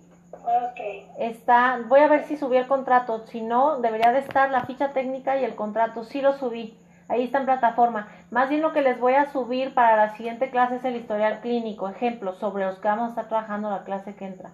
Está, 1.18 1.80
voy 1.88 2.00
a 2.00 2.08
ver 2.08 2.24
si 2.26 2.38
subí 2.38 2.58
el 2.58 2.68
contrato, 2.68 3.26
si 3.28 3.42
no, 3.42 3.80
debería 3.80 4.12
de 4.12 4.20
estar 4.20 4.50
la 4.52 4.66
ficha 4.66 4.94
técnica 4.94 5.38
y 5.38 5.44
el 5.44 5.56
contrato, 5.56 6.04
sí 6.04 6.22
lo 6.22 6.34
subí. 6.34 6.78
Ahí 7.08 7.24
está 7.24 7.40
en 7.40 7.46
plataforma. 7.46 8.08
Más 8.32 8.50
bien 8.50 8.62
lo 8.62 8.74
que 8.74 8.82
les 8.82 9.00
voy 9.00 9.14
a 9.14 9.32
subir 9.32 9.74
para 9.74 9.96
la 9.96 10.16
siguiente 10.16 10.50
clase 10.50 10.78
es 10.78 10.86
el 10.86 10.96
historial 10.96 11.40
clínico, 11.42 11.88
ejemplos 11.88 12.38
sobre 12.40 12.66
los 12.66 12.80
que 12.80 12.88
vamos 12.88 13.06
a 13.06 13.10
estar 13.10 13.28
trabajando 13.28 13.70
la 13.70 13.84
clase 13.84 14.16
que 14.16 14.26
entra. 14.26 14.52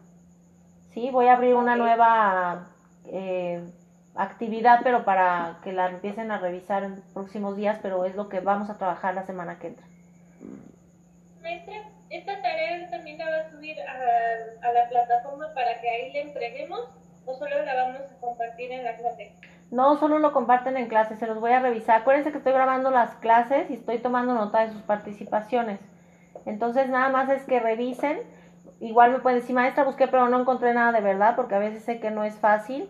Sí, 0.94 1.10
voy 1.12 1.28
a 1.28 1.34
abrir 1.34 1.56
una 1.56 1.78
nueva 1.78 2.68
eh, 3.06 3.64
actividad, 4.16 4.82
pero 4.84 5.06
para 5.06 5.60
que 5.64 5.72
la 5.72 5.90
empiecen 5.90 6.32
a 6.32 6.40
revisar 6.40 6.84
en 6.84 7.02
próximos 7.14 7.56
días, 7.56 7.80
pero 7.82 8.04
es 8.04 8.16
lo 8.16 8.28
que 8.28 8.42
vamos 8.42 8.70
a 8.70 8.78
trabajar 8.78 9.14
la 9.14 9.24
semana 9.24 9.58
que 9.58 9.68
entra. 9.68 9.86
Maestra, 11.42 11.84
¿esta 12.12 12.42
tarea 12.42 12.90
también 12.90 13.18
la 13.18 13.30
va 13.30 13.38
a 13.38 13.50
subir 13.50 13.78
a, 13.82 14.72
la 14.72 14.90
plataforma 14.90 15.54
para 15.54 15.80
que 15.82 15.90
ahí 15.90 16.12
le 16.12 16.22
entreguemos 16.22 16.90
o 17.26 17.34
solo 17.34 17.64
la 17.64 17.76
vamos 17.76 18.02
a 18.02 18.20
compartir 18.20 18.72
en 18.72 18.84
la 18.84 18.96
clase? 18.98 19.36
No, 19.72 19.98
solo 19.98 20.20
lo 20.20 20.34
comparten 20.34 20.78
en 20.78 20.88
clase, 20.88 21.16
se 21.16 21.28
los 21.28 21.40
voy 21.40 21.52
a 21.52 21.60
revisar. 21.60 22.02
Acuérdense 22.02 22.32
que 22.32 22.38
estoy 22.40 22.54
grabando 22.54 22.92
las 22.92 23.16
clases 23.16 23.70
y 23.70 23.76
estoy 23.76 24.00
tomando 24.00 24.34
nota 24.34 24.66
de 24.66 24.72
sus 24.72 24.82
participaciones. 24.82 25.80
Entonces, 26.46 26.90
nada 26.90 27.10
más 27.10 27.30
es 27.30 27.44
que 27.46 27.60
revisen 27.60 28.20
Igual 28.82 29.12
me 29.12 29.20
pueden 29.20 29.40
decir, 29.40 29.56
maestra, 29.56 29.84
busqué 29.84 30.08
pero 30.08 30.28
no 30.28 30.40
encontré 30.40 30.74
nada 30.74 30.92
de 30.92 31.02
verdad, 31.02 31.36
porque 31.36 31.54
a 31.54 31.60
veces 31.60 31.84
sé 31.84 32.00
que 32.00 32.10
no 32.10 32.24
es 32.24 32.40
fácil, 32.40 32.90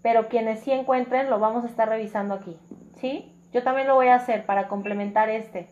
pero 0.00 0.28
quienes 0.28 0.60
sí 0.60 0.70
encuentren 0.70 1.28
lo 1.28 1.40
vamos 1.40 1.64
a 1.64 1.66
estar 1.66 1.88
revisando 1.88 2.34
aquí, 2.34 2.56
¿sí? 3.00 3.36
Yo 3.52 3.64
también 3.64 3.88
lo 3.88 3.96
voy 3.96 4.08
a 4.08 4.14
hacer 4.14 4.46
para 4.46 4.68
complementar 4.68 5.28
este. 5.30 5.68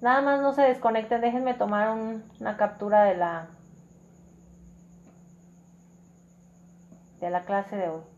Nada 0.00 0.22
más 0.22 0.40
no 0.40 0.52
se 0.52 0.62
desconecten, 0.62 1.20
déjenme 1.20 1.54
tomar 1.54 1.90
una 2.40 2.56
captura 2.56 3.04
de 3.04 3.16
la 3.16 3.48
de 7.20 7.30
la 7.30 7.44
clase 7.44 7.76
de 7.76 7.88
hoy. 7.88 8.09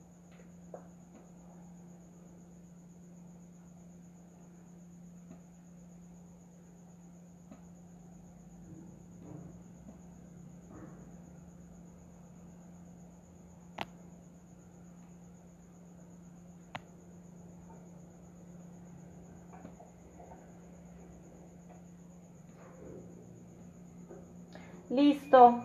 Listo. 25.02 25.64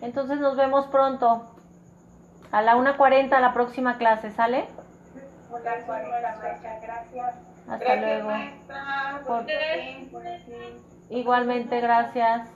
Entonces 0.00 0.40
nos 0.40 0.56
vemos 0.56 0.86
pronto. 0.88 1.48
A 2.50 2.60
la 2.60 2.74
1.40 2.76 3.40
la 3.40 3.52
próxima 3.54 3.98
clase, 3.98 4.32
¿sale? 4.32 4.64
Gracias. 5.48 7.34
Hasta 7.68 7.76
Gracias, 7.78 8.00
luego. 8.00 8.28
maestra. 8.30 9.22
Por- 9.26 9.42
aquí. 9.42 10.10
Igualmente, 11.10 11.80
gracias. 11.80 12.48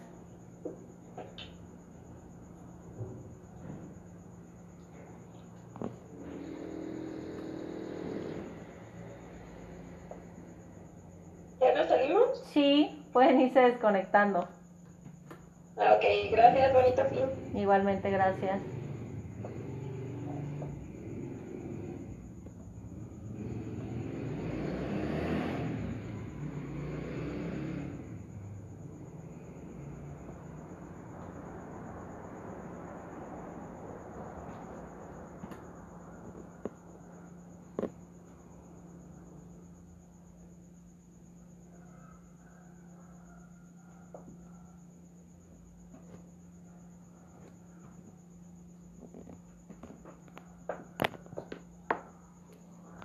¿Ya 11.60 11.74
nos 11.74 11.88
salimos? 11.88 12.42
Sí, 12.52 13.02
pueden 13.12 13.40
irse 13.40 13.60
desconectando. 13.60 14.46
Ok, 15.77 16.05
gracias, 16.31 16.73
bonito 16.73 17.05
fin. 17.11 17.31
Igualmente, 17.53 18.11
gracias. 18.11 18.61